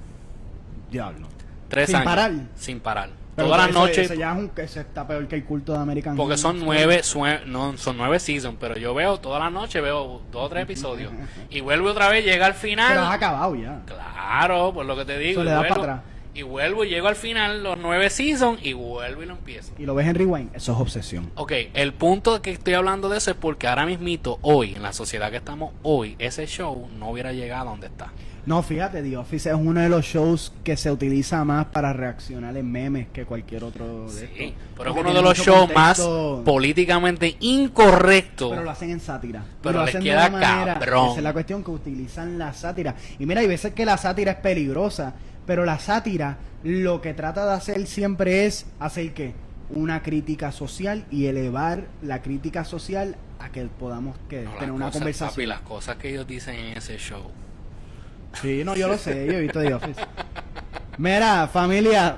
Diablo. 0.90 1.28
Tres 1.68 1.86
Sin 1.88 1.96
años. 1.96 2.04
parar. 2.06 2.32
Sin 2.56 2.80
parar. 2.80 3.10
Pero 3.36 3.48
Todas 3.48 3.66
las 3.66 3.74
noches. 3.74 3.98
ese 3.98 4.16
ya 4.16 4.32
es 4.32 4.38
un, 4.38 4.50
ese 4.56 4.80
está 4.80 5.06
peor 5.08 5.26
que 5.26 5.34
el 5.34 5.44
culto 5.44 5.72
de 5.72 5.78
American 5.78 6.14
Porque 6.16 6.36
son 6.36 6.60
nueve, 6.60 7.02
sue- 7.02 7.40
no, 7.46 7.76
son 7.76 7.96
nueve 7.96 8.20
seasons, 8.20 8.56
pero 8.60 8.76
yo 8.76 8.94
veo 8.94 9.18
todas 9.18 9.42
las 9.42 9.50
noches, 9.50 9.82
veo 9.82 10.22
dos 10.30 10.44
o 10.44 10.48
tres 10.48 10.62
episodios. 10.62 11.12
Y 11.50 11.60
vuelvo 11.60 11.90
otra 11.90 12.08
vez, 12.08 12.24
llega 12.24 12.46
al 12.46 12.52
Pero 12.54 12.80
has 12.82 12.88
final. 12.88 13.12
acabado 13.12 13.54
ya. 13.56 13.80
Claro, 13.86 14.72
pues 14.72 14.86
lo 14.86 14.96
que 14.96 15.04
te 15.04 15.18
digo. 15.18 15.40
Eso 15.40 15.44
le 15.44 15.50
da 15.50 15.62
para 15.66 15.74
atrás. 15.74 16.00
Y 16.34 16.42
vuelvo 16.42 16.84
y 16.84 16.88
llego 16.90 17.08
al 17.08 17.16
final, 17.16 17.62
los 17.62 17.78
nueve 17.78 18.10
seasons, 18.10 18.58
y 18.64 18.72
vuelvo 18.72 19.22
y 19.22 19.26
lo 19.26 19.34
empiezo. 19.34 19.72
Y 19.78 19.86
lo 19.86 19.94
ves 19.94 20.06
en 20.08 20.14
Rewind. 20.16 20.54
Eso 20.54 20.72
es 20.72 20.78
obsesión. 20.80 21.30
Ok, 21.36 21.52
el 21.74 21.92
punto 21.94 22.42
que 22.42 22.50
estoy 22.50 22.74
hablando 22.74 23.08
de 23.08 23.18
eso 23.18 23.30
es 23.30 23.36
porque 23.36 23.66
ahora 23.68 23.86
mismito, 23.86 24.38
hoy, 24.42 24.74
en 24.74 24.82
la 24.82 24.92
sociedad 24.92 25.30
que 25.30 25.36
estamos 25.38 25.72
hoy, 25.82 26.16
ese 26.18 26.46
show 26.46 26.88
no 26.98 27.10
hubiera 27.10 27.32
llegado 27.32 27.68
a 27.68 27.70
donde 27.72 27.86
está. 27.86 28.12
No, 28.46 28.62
fíjate, 28.62 29.02
The 29.02 29.16
Office 29.16 29.48
es 29.48 29.54
uno 29.54 29.80
de 29.80 29.88
los 29.88 30.04
shows 30.04 30.52
que 30.64 30.76
se 30.76 30.92
utiliza 30.92 31.42
más 31.46 31.64
para 31.66 31.94
reaccionar 31.94 32.54
en 32.58 32.70
memes 32.70 33.06
que 33.10 33.24
cualquier 33.24 33.64
otro 33.64 34.04
de 34.10 34.28
Sí, 34.36 34.54
pero 34.76 34.90
es 34.90 34.96
uno 34.98 35.14
de 35.14 35.22
los 35.22 35.38
shows 35.38 35.74
más 35.74 35.98
políticamente 36.44 37.36
incorrectos. 37.40 38.50
Pero 38.50 38.62
lo 38.62 38.70
hacen 38.70 38.90
en 38.90 39.00
sátira. 39.00 39.42
Pero 39.62 39.78
lo 39.78 39.86
les 39.86 39.88
hacen 39.94 40.04
de 40.04 40.10
queda 40.10 40.28
una 40.28 40.38
manera- 40.40 40.74
cabrón. 40.74 41.08
Esa 41.10 41.16
es 41.18 41.22
la 41.24 41.32
cuestión 41.32 41.64
que 41.64 41.70
utilizan 41.70 42.38
la 42.38 42.52
sátira. 42.52 42.94
Y 43.18 43.24
mira, 43.24 43.40
hay 43.40 43.46
veces 43.46 43.72
que 43.72 43.86
la 43.86 43.96
sátira 43.96 44.32
es 44.32 44.38
peligrosa, 44.38 45.14
pero 45.46 45.64
la 45.64 45.78
sátira 45.78 46.38
lo 46.62 47.00
que 47.00 47.14
trata 47.14 47.46
de 47.46 47.52
hacer 47.54 47.86
siempre 47.86 48.46
es 48.46 48.66
hacer 48.80 49.12
qué? 49.14 49.34
Una 49.70 50.02
crítica 50.02 50.52
social 50.52 51.04
y 51.10 51.26
elevar 51.26 51.84
la 52.02 52.22
crítica 52.22 52.64
social 52.64 53.16
a 53.38 53.50
que 53.50 53.62
podamos 53.66 54.16
que 54.28 54.42
No, 54.42 54.52
tener 54.52 54.70
una 54.72 54.86
cosas, 54.86 55.00
conversación. 55.00 55.30
papi, 55.30 55.46
las 55.46 55.60
cosas 55.60 55.96
que 55.96 56.10
ellos 56.10 56.26
dicen 56.26 56.54
en 56.54 56.78
ese 56.78 56.96
show. 56.98 57.30
Sí, 58.40 58.62
no, 58.64 58.74
yo 58.76 58.88
lo 58.88 58.98
sé, 58.98 59.26
yo 59.26 59.32
he 59.34 59.40
visto 59.42 59.60
The 59.60 59.74
Office. 59.74 60.00
Mira, 60.98 61.48
familia, 61.48 62.16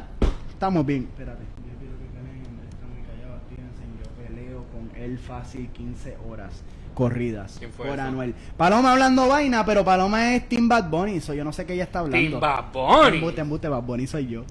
estamos 0.50 0.84
bien. 0.84 1.04
Espérate. 1.10 1.42
Yo 1.42 1.78
quiero 1.78 1.94
que 1.98 2.04
hombre, 2.48 2.68
está 2.68 2.86
muy 2.86 3.02
callado, 3.02 3.40
Stevenson, 3.46 3.86
Yo 4.02 4.26
peleo 4.26 4.64
con 4.72 4.90
él 5.02 5.18
fácil 5.18 5.68
15 5.70 6.16
horas 6.28 6.62
corridas 6.96 7.56
¿Quién 7.58 7.70
fue 7.70 7.84
por 7.86 7.94
ese? 7.98 8.08
Anuel. 8.08 8.34
Paloma 8.56 8.92
hablando 8.92 9.28
vaina, 9.28 9.64
pero 9.66 9.84
Paloma 9.84 10.34
es 10.34 10.48
Team 10.48 10.66
Bad 10.66 10.88
Bunny, 10.88 11.20
so 11.20 11.34
yo 11.34 11.44
no 11.44 11.52
sé 11.52 11.66
qué 11.66 11.74
ella 11.74 11.84
está 11.84 11.98
hablando. 12.00 12.38
Team 12.38 12.40
Bad 12.40 12.72
Bunny. 12.72 13.18
Embuste, 13.18 13.40
embuste, 13.42 13.68
Bad 13.68 13.82
Bunny 13.82 14.06
soy 14.06 14.26
yo. 14.26 14.44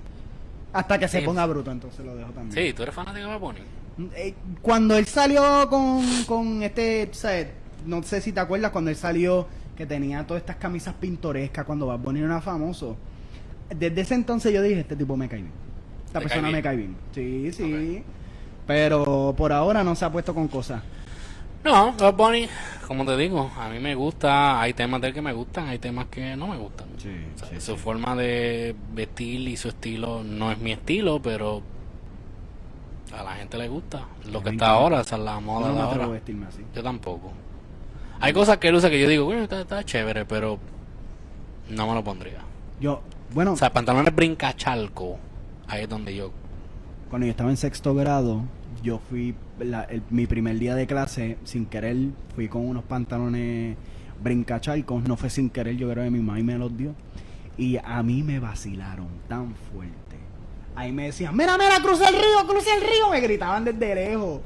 Hasta 0.71 0.99
que 0.99 1.07
se 1.07 1.17
Team- 1.19 1.25
ponga 1.25 1.45
bruto, 1.47 1.71
entonces 1.71 2.05
lo 2.05 2.15
dejo 2.15 2.29
también. 2.29 2.51
Sí, 2.67 2.71
tú 2.73 2.83
eres 2.83 2.93
fanático 2.93 3.25
de 3.25 3.31
Bad 3.33 3.39
Bunny. 3.39 3.59
Eh, 4.15 4.35
cuando 4.61 4.95
él 4.95 5.05
salió 5.07 5.67
con, 5.69 6.03
con 6.25 6.61
este, 6.61 7.09
¿sabes? 7.13 7.47
no 7.85 8.03
sé 8.03 8.21
si 8.21 8.31
te 8.31 8.39
acuerdas 8.39 8.71
cuando 8.71 8.89
él 8.91 8.95
salió 8.95 9.47
que 9.75 9.85
tenía 9.85 10.25
todas 10.27 10.41
estas 10.41 10.57
camisas 10.57 10.93
pintorescas 10.93 11.65
cuando 11.65 11.87
Bad 11.87 11.99
Bunny 11.99 12.19
era 12.21 12.41
famoso. 12.41 12.95
Desde 13.75 14.01
ese 14.01 14.13
entonces 14.13 14.53
yo 14.53 14.61
dije, 14.61 14.81
este 14.81 14.95
tipo 14.95 15.17
me 15.17 15.27
cae 15.27 15.39
bien. 15.41 15.51
Esta 16.05 16.19
¿Te 16.19 16.25
persona 16.27 16.51
me 16.51 16.61
cae 16.61 16.75
bien. 16.77 16.95
Sí, 17.13 17.51
sí. 17.51 18.03
Pero 18.67 19.33
por 19.37 19.51
ahora 19.51 19.83
no 19.83 19.95
se 19.95 20.05
ha 20.05 20.11
puesto 20.11 20.33
con 20.33 20.47
cosas. 20.47 20.81
No, 21.65 21.93
Bad 21.93 22.13
Bunny, 22.13 22.47
como 22.87 23.05
te 23.05 23.17
digo, 23.17 23.49
a 23.57 23.69
mí 23.69 23.79
me 23.79 23.95
gusta, 23.95 24.61
hay 24.61 24.73
temas 24.73 25.01
de 25.01 25.07
él 25.07 25.13
que 25.15 25.21
me 25.23 25.33
gustan, 25.33 25.67
hay 25.67 25.79
temas 25.79 26.05
que 26.05 26.35
no 26.35 26.45
me 26.47 26.57
gustan. 26.57 26.87
Sí, 26.99 27.09
O 27.41 27.45
sea, 27.45 27.59
su 27.59 27.75
forma 27.75 28.15
de 28.15 28.75
vestir 28.93 29.47
y 29.47 29.57
su 29.57 29.69
estilo 29.69 30.23
no 30.23 30.51
es 30.51 30.59
mi 30.59 30.71
estilo, 30.73 31.19
pero 31.23 31.63
a 33.17 33.23
la 33.23 33.31
gente 33.31 33.57
le 33.57 33.67
gusta. 33.67 34.05
Lo 34.31 34.43
que 34.43 34.51
está 34.51 34.67
ahora, 34.67 35.01
esa 35.01 35.15
es 35.15 35.23
la 35.23 35.39
moda 35.39 35.69
no 35.69 35.73
me 35.73 35.79
de 35.79 35.87
ahora. 35.87 36.07
vestirme 36.07 36.45
así. 36.45 36.61
Yo 36.75 36.83
tampoco. 36.83 37.33
Hay 38.19 38.31
cosas 38.31 38.59
que 38.59 38.67
él 38.67 38.75
usa 38.75 38.91
que 38.91 38.99
yo 39.01 39.09
digo, 39.09 39.25
bueno, 39.25 39.41
está, 39.41 39.61
está 39.61 39.83
chévere, 39.83 40.25
pero 40.25 40.59
no 41.69 41.87
me 41.87 41.95
lo 41.95 42.03
pondría. 42.03 42.41
Yo, 42.79 43.01
bueno, 43.33 43.53
O 43.53 43.57
sea, 43.57 43.73
pantalones 43.73 44.13
brincachalco, 44.15 45.17
ahí 45.67 45.81
es 45.83 45.89
donde 45.89 46.15
yo... 46.15 46.31
cuando 47.09 47.25
yo 47.25 47.31
estaba 47.31 47.49
en 47.49 47.57
sexto 47.57 47.95
grado, 47.95 48.43
yo 48.85 48.99
fui, 49.09 49.35
la- 49.59 49.83
el- 49.83 50.03
mi 50.11 50.27
primer 50.27 50.57
día 50.59 50.75
de 50.75 50.85
clase, 50.87 51.37
sin 51.43 51.65
querer, 51.65 51.97
fui 52.35 52.47
con 52.47 52.65
unos 52.65 52.83
pantalones 52.85 53.75
brincachalcos, 54.23 55.03
no 55.07 55.17
fue 55.17 55.29
sin 55.29 55.49
querer, 55.49 55.75
yo 55.75 55.89
creo 55.91 56.03
que 56.05 56.11
mi 56.11 56.19
mamá 56.19 56.39
me 56.41 56.57
los 56.57 56.75
dio. 56.77 56.93
Y 57.57 57.77
a 57.83 58.01
mí 58.03 58.21
me 58.23 58.39
vacilaron 58.39 59.07
tan 59.27 59.53
fuerte. 59.55 60.15
Ahí 60.75 60.91
me 60.91 61.05
decían, 61.05 61.35
mira, 61.35 61.57
mira, 61.57 61.81
cruza 61.81 62.09
el 62.09 62.15
río, 62.15 62.47
cruza 62.47 62.69
el 62.75 62.81
río, 62.81 63.09
me 63.11 63.19
gritaban 63.21 63.63
desde 63.65 63.95
lejos. 63.95 64.41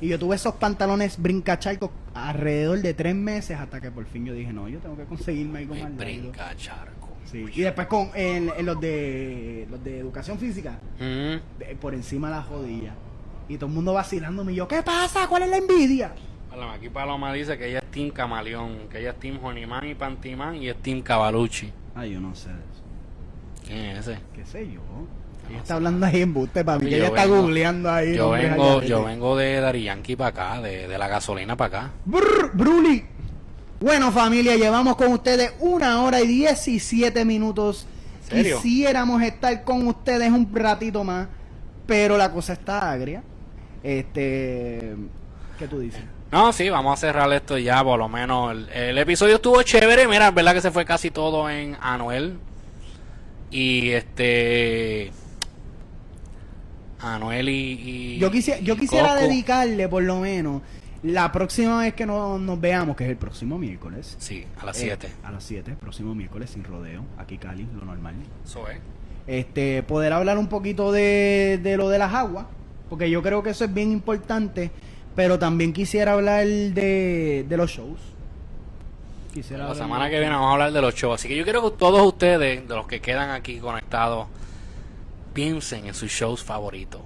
Y 0.00 0.08
yo 0.08 0.18
tuve 0.18 0.36
esos 0.36 0.54
pantalones 0.54 1.20
brincachalcos 1.20 1.90
alrededor 2.14 2.80
de 2.80 2.94
tres 2.94 3.14
meses 3.14 3.58
hasta 3.58 3.80
que 3.80 3.90
por 3.90 4.06
fin 4.06 4.24
yo 4.24 4.32
dije, 4.32 4.52
no, 4.52 4.68
yo 4.68 4.78
tengo 4.78 4.96
que 4.96 5.04
conseguirme 5.04 5.58
algo 5.60 5.74
más 5.74 5.94
brincacharco. 5.96 7.08
Sí. 7.30 7.44
Y 7.54 7.60
después 7.60 7.86
con 7.86 8.10
en, 8.14 8.50
en 8.56 8.66
los 8.66 8.80
de 8.80 9.66
los 9.70 9.82
de 9.84 9.98
educación 9.98 10.38
física, 10.38 10.78
Mm. 10.98 11.58
de- 11.58 11.76
por 11.80 11.94
encima 11.94 12.28
de 12.30 12.36
la 12.36 12.42
jodilla. 12.42 12.94
Y 13.50 13.56
todo 13.56 13.66
el 13.66 13.74
mundo 13.74 13.92
vacilándome 13.94 14.52
y 14.52 14.56
yo, 14.56 14.68
¿qué 14.68 14.82
pasa? 14.82 15.26
¿Cuál 15.26 15.42
es 15.42 15.48
la 15.50 15.56
envidia? 15.56 16.12
Paloma, 16.48 16.74
Aquí 16.74 16.88
Paloma 16.88 17.32
dice 17.32 17.58
que 17.58 17.68
ella 17.68 17.78
es 17.80 17.90
Team 17.90 18.10
Camaleón, 18.10 18.88
que 18.88 19.00
ella 19.00 19.10
es 19.10 19.18
Team 19.18 19.38
Honeyman 19.42 19.88
y 19.88 19.94
Pantiman 19.94 20.54
y 20.56 20.68
es 20.68 20.76
Team 20.76 21.02
Cavalucci. 21.02 21.72
Ay, 21.96 22.12
yo 22.12 22.20
no 22.20 22.32
sé 22.34 22.48
de 22.48 22.54
eso. 22.54 23.66
¿Quién 23.66 23.78
es 23.96 24.06
ese? 24.06 24.18
¿Qué 24.34 24.46
sé 24.46 24.70
yo? 24.72 24.80
Ella 25.48 25.58
está 25.58 25.74
hablando 25.74 26.06
ahí 26.06 26.22
en 26.22 26.32
buste 26.32 26.64
para 26.64 26.78
mí. 26.78 26.88
Que 26.88 26.96
ella 26.98 27.06
está 27.08 27.24
vengo- 27.24 27.40
googleando 27.42 27.90
ahí. 27.90 28.14
Yo 28.16 28.30
vengo, 28.30 28.78
allá, 28.78 28.86
yo 28.86 29.04
vengo 29.04 29.36
de 29.36 29.60
Dari 29.60 29.82
Yankee 29.82 30.14
para 30.14 30.28
acá, 30.54 30.62
de, 30.62 30.86
de 30.86 30.98
la 30.98 31.08
gasolina 31.08 31.56
para 31.56 31.78
acá. 31.78 31.90
Brr, 32.04 32.52
Bruli. 32.54 33.04
Bueno, 33.80 34.12
familia, 34.12 34.54
llevamos 34.56 34.94
con 34.94 35.08
ustedes 35.12 35.52
una 35.58 36.02
hora 36.02 36.20
y 36.20 36.26
17 36.28 37.24
minutos. 37.24 37.86
Quisiéramos 38.30 39.22
estar 39.22 39.64
con 39.64 39.88
ustedes 39.88 40.30
un 40.30 40.48
ratito 40.54 41.02
más, 41.02 41.26
pero 41.86 42.16
la 42.16 42.30
cosa 42.30 42.52
está 42.52 42.92
agria. 42.92 43.24
Este, 43.82 44.94
¿qué 45.58 45.66
tú 45.68 45.78
dices? 45.80 46.02
No, 46.32 46.52
sí, 46.52 46.68
vamos 46.68 46.94
a 46.98 47.00
cerrar 47.00 47.32
esto 47.32 47.58
ya, 47.58 47.82
por 47.82 47.98
lo 47.98 48.08
menos. 48.08 48.52
El, 48.52 48.68
el 48.68 48.98
episodio 48.98 49.36
estuvo 49.36 49.62
chévere, 49.62 50.06
mira, 50.06 50.28
es 50.28 50.34
verdad 50.34 50.54
que 50.54 50.60
se 50.60 50.70
fue 50.70 50.84
casi 50.84 51.10
todo 51.10 51.48
en 51.50 51.76
Anuel. 51.80 52.38
Y 53.50 53.90
este. 53.90 55.10
Anuel 57.00 57.48
y. 57.48 57.52
y- 57.54 58.18
Yo 58.18 58.30
quisiera, 58.30 58.60
yo 58.60 58.76
quisiera 58.76 59.08
Coco. 59.14 59.20
dedicarle 59.22 59.88
por 59.88 60.02
lo 60.02 60.20
menos 60.20 60.62
la 61.02 61.32
próxima 61.32 61.80
vez 61.80 61.94
que 61.94 62.04
no- 62.04 62.38
nos 62.38 62.60
veamos, 62.60 62.94
que 62.96 63.04
es 63.04 63.10
el 63.10 63.16
próximo 63.16 63.58
miércoles. 63.58 64.16
Sí, 64.18 64.44
a 64.60 64.66
las 64.66 64.76
eh, 64.78 64.82
7. 64.84 65.08
a 65.24 65.30
las 65.32 65.42
7, 65.44 65.74
próximo 65.80 66.14
miércoles 66.14 66.50
sin 66.50 66.62
rodeo, 66.62 67.04
aquí 67.18 67.38
Cali, 67.38 67.66
lo 67.78 67.84
normal. 67.86 68.14
Eso 68.44 68.68
es. 68.68 68.78
este, 69.26 69.82
poder 69.82 70.12
hablar 70.12 70.36
un 70.38 70.48
poquito 70.48 70.92
de, 70.92 71.58
de 71.62 71.76
lo 71.78 71.88
de 71.88 71.98
las 71.98 72.12
aguas, 72.12 72.46
porque 72.90 73.08
yo 73.08 73.22
creo 73.22 73.42
que 73.42 73.50
eso 73.50 73.64
es 73.64 73.72
bien 73.72 73.90
importante, 73.92 74.70
pero 75.16 75.38
también 75.38 75.72
quisiera 75.72 76.12
hablar 76.12 76.44
de, 76.46 77.46
de 77.48 77.56
los 77.56 77.70
shows. 77.70 77.98
Quisiera 79.32 79.68
La 79.68 79.74
semana 79.76 80.06
de- 80.06 80.10
que 80.10 80.18
viene 80.18 80.34
vamos 80.34 80.48
a 80.50 80.52
hablar 80.52 80.72
de 80.72 80.82
los 80.82 80.94
shows. 80.94 81.20
Así 81.20 81.28
que 81.28 81.36
yo 81.36 81.44
quiero 81.44 81.62
que 81.70 81.76
todos 81.78 82.04
ustedes, 82.06 82.66
de 82.68 82.74
los 82.74 82.86
que 82.86 83.00
quedan 83.00 83.30
aquí 83.30 83.58
conectados, 83.58 84.26
piensen 85.32 85.86
en 85.86 85.94
sus 85.94 86.10
shows 86.10 86.42
favoritos. 86.42 87.00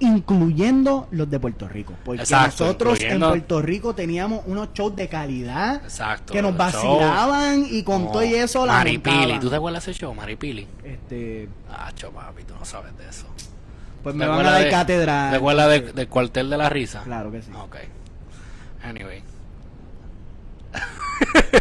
Incluyendo 0.00 1.08
los 1.10 1.28
de 1.28 1.40
Puerto 1.40 1.66
Rico, 1.66 1.92
porque 2.04 2.22
Exacto, 2.22 2.64
nosotros 2.64 3.00
incluyendo- 3.00 3.26
en 3.26 3.32
Puerto 3.32 3.62
Rico 3.62 3.94
teníamos 3.96 4.42
unos 4.46 4.68
shows 4.72 4.94
de 4.94 5.08
calidad 5.08 5.82
Exacto. 5.82 6.32
que 6.32 6.40
nos 6.40 6.52
shows 6.52 6.72
vacilaban 6.72 7.66
y 7.68 7.82
con 7.82 8.12
todo 8.12 8.22
y 8.22 8.34
eso 8.34 8.64
la 8.64 8.74
Maripili. 8.74 9.40
¿Tú 9.40 9.50
te 9.50 9.56
acuerdas 9.56 9.84
de 9.84 9.90
ese 9.90 10.00
show, 10.00 10.14
Maripili? 10.14 10.68
Este, 10.84 11.48
Ah, 11.68 11.90
papi, 12.14 12.44
tú 12.44 12.54
no 12.56 12.64
sabes 12.64 12.96
de 12.96 13.08
eso. 13.08 13.26
Pues 14.02 14.14
¿Te 14.14 14.18
me 14.18 14.26
van 14.26 14.46
a 14.46 14.50
dar 14.52 14.64
de- 14.64 14.70
cátedra. 14.70 15.28
¿Te 15.30 15.36
acuerdas 15.36 15.68
de- 15.68 15.92
del 15.92 16.08
cuartel 16.08 16.50
de 16.50 16.56
la 16.56 16.68
risa? 16.68 17.02
Claro 17.04 17.30
que 17.30 17.42
sí. 17.42 17.50
Ok. 17.60 17.76
Anyway. 18.84 19.22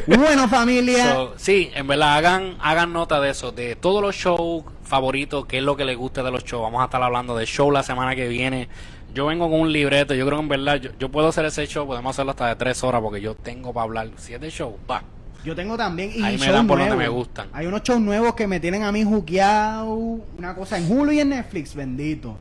Bueno, 0.05 0.47
familia, 0.47 1.13
So, 1.13 1.33
sí, 1.37 1.71
en 1.73 1.87
verdad, 1.87 2.15
hagan, 2.17 2.57
hagan 2.61 2.93
nota 2.93 3.19
de 3.19 3.31
eso, 3.31 3.51
de 3.51 3.75
todos 3.75 4.01
los 4.01 4.15
shows 4.15 4.63
favoritos, 4.83 5.45
qué 5.47 5.57
es 5.57 5.63
lo 5.63 5.75
que 5.75 5.83
les 5.85 5.97
gusta 5.97 6.23
de 6.23 6.31
los 6.31 6.43
shows. 6.45 6.61
Vamos 6.63 6.81
a 6.81 6.85
estar 6.85 7.01
hablando 7.01 7.35
de 7.35 7.45
show 7.45 7.71
la 7.71 7.83
semana 7.83 8.15
que 8.15 8.27
viene. 8.27 8.69
Yo 9.13 9.25
vengo 9.25 9.49
con 9.49 9.59
un 9.61 9.71
libreto, 9.73 10.13
yo 10.13 10.25
creo 10.25 10.37
que 10.37 10.43
en 10.43 10.49
verdad 10.49 10.75
yo, 10.75 10.91
yo 10.99 11.09
puedo 11.09 11.27
hacer 11.29 11.45
ese 11.45 11.65
show, 11.65 11.87
podemos 11.87 12.15
hacerlo 12.15 12.31
hasta 12.31 12.47
de 12.47 12.55
tres 12.55 12.83
horas 12.83 13.01
porque 13.01 13.19
yo 13.21 13.33
tengo 13.35 13.73
para 13.73 13.85
hablar. 13.85 14.09
Si 14.17 14.33
es 14.33 14.39
de 14.41 14.51
show, 14.51 14.77
va. 14.89 15.01
Yo 15.47 15.55
tengo 15.55 15.77
también 15.77 16.11
y 16.13 16.21
Ahí 16.21 16.37
me 16.37 16.51
dan 16.51 16.67
por 16.67 16.77
donde 16.77 16.93
nuevos. 16.93 17.13
me 17.13 17.19
gustan. 17.19 17.47
Hay 17.53 17.67
unos 17.67 17.81
shows 17.81 18.01
nuevos 18.01 18.35
que 18.35 18.47
me 18.47 18.59
tienen 18.59 18.83
a 18.83 18.91
mí 18.91 19.05
juqueado. 19.05 19.95
Una 20.37 20.53
cosa 20.53 20.77
en 20.77 20.91
Hulu 20.91 21.13
y 21.13 21.21
en 21.21 21.29
Netflix, 21.29 21.73
bendito. 21.73 22.37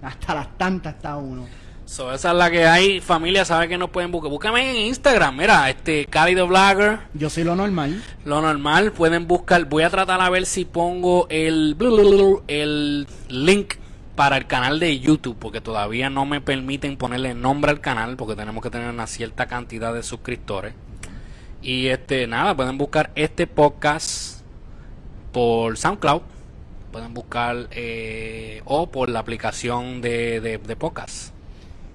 Hasta 0.00 0.34
las 0.34 0.56
tantas 0.56 0.94
está 0.94 1.18
uno. 1.18 1.46
So, 1.84 2.10
esa 2.14 2.30
es 2.30 2.36
la 2.38 2.50
que 2.50 2.66
hay. 2.66 3.00
Familia, 3.02 3.44
sabe 3.44 3.68
que 3.68 3.76
nos 3.76 3.90
pueden 3.90 4.10
buscar. 4.10 4.30
Búscame 4.30 4.70
en 4.70 4.86
Instagram, 4.86 5.36
mira, 5.36 5.68
este 5.68 6.06
Cali 6.06 6.34
the 6.34 6.40
Blogger. 6.40 7.00
Yo 7.12 7.28
soy 7.28 7.44
lo 7.44 7.54
normal. 7.54 8.02
Lo 8.24 8.40
normal, 8.40 8.92
pueden 8.92 9.26
buscar. 9.26 9.66
Voy 9.66 9.82
a 9.82 9.90
tratar 9.90 10.22
a 10.22 10.30
ver 10.30 10.46
si 10.46 10.64
pongo 10.64 11.26
el, 11.28 11.76
el 12.48 13.06
link 13.28 13.74
para 14.14 14.38
el 14.38 14.46
canal 14.46 14.80
de 14.80 14.98
YouTube, 14.98 15.36
porque 15.38 15.60
todavía 15.60 16.08
no 16.08 16.24
me 16.24 16.40
permiten 16.40 16.96
ponerle 16.96 17.34
nombre 17.34 17.72
al 17.72 17.82
canal, 17.82 18.16
porque 18.16 18.36
tenemos 18.36 18.62
que 18.62 18.70
tener 18.70 18.88
una 18.88 19.06
cierta 19.06 19.44
cantidad 19.44 19.92
de 19.92 20.02
suscriptores. 20.02 20.72
Y 21.66 21.88
este, 21.88 22.28
nada, 22.28 22.54
pueden 22.54 22.78
buscar 22.78 23.10
este 23.16 23.48
podcast 23.48 24.42
por 25.32 25.76
SoundCloud, 25.76 26.22
pueden 26.92 27.12
buscar 27.12 27.66
eh, 27.72 28.62
o 28.66 28.88
por 28.88 29.08
la 29.08 29.18
aplicación 29.18 30.00
de, 30.00 30.40
de, 30.40 30.58
de 30.58 30.76
podcast. 30.76 31.32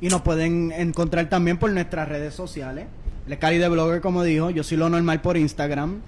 Y 0.02 0.10
nos 0.10 0.24
pueden 0.24 0.74
encontrar 0.74 1.30
también 1.30 1.58
por 1.58 1.72
nuestras 1.72 2.10
redes 2.10 2.34
sociales. 2.34 2.88
El 3.26 3.40
Cali 3.40 3.60
de 3.60 3.70
Blogger, 3.70 4.02
como 4.02 4.24
dijo, 4.24 4.50
yo 4.50 4.62
soy 4.62 4.76
lo 4.76 4.90
normal 4.90 5.22
por 5.22 5.38
Instagram. 5.38 6.02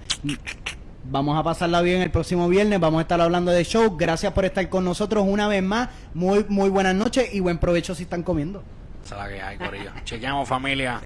Vamos 1.04 1.38
a 1.38 1.42
pasarla 1.42 1.80
bien 1.80 2.02
el 2.02 2.10
próximo 2.10 2.50
viernes. 2.50 2.78
Vamos 2.80 2.98
a 2.98 3.02
estar 3.02 3.22
hablando 3.22 3.50
de 3.50 3.64
show. 3.64 3.96
Gracias 3.96 4.30
por 4.34 4.44
estar 4.44 4.68
con 4.68 4.84
nosotros 4.84 5.24
una 5.26 5.48
vez 5.48 5.62
más. 5.62 5.88
Muy, 6.12 6.44
muy 6.50 6.68
buenas 6.68 6.94
noches 6.94 7.32
y 7.32 7.40
buen 7.40 7.56
provecho 7.56 7.94
si 7.94 8.02
están 8.02 8.24
comiendo. 8.24 8.62
Esa 9.02 9.14
es 9.14 9.22
la 9.22 9.28
que 9.28 9.40
hay, 9.40 9.56
Corillo. 9.56 9.90
Chequeamos, 10.04 10.46
familia. 10.46 11.00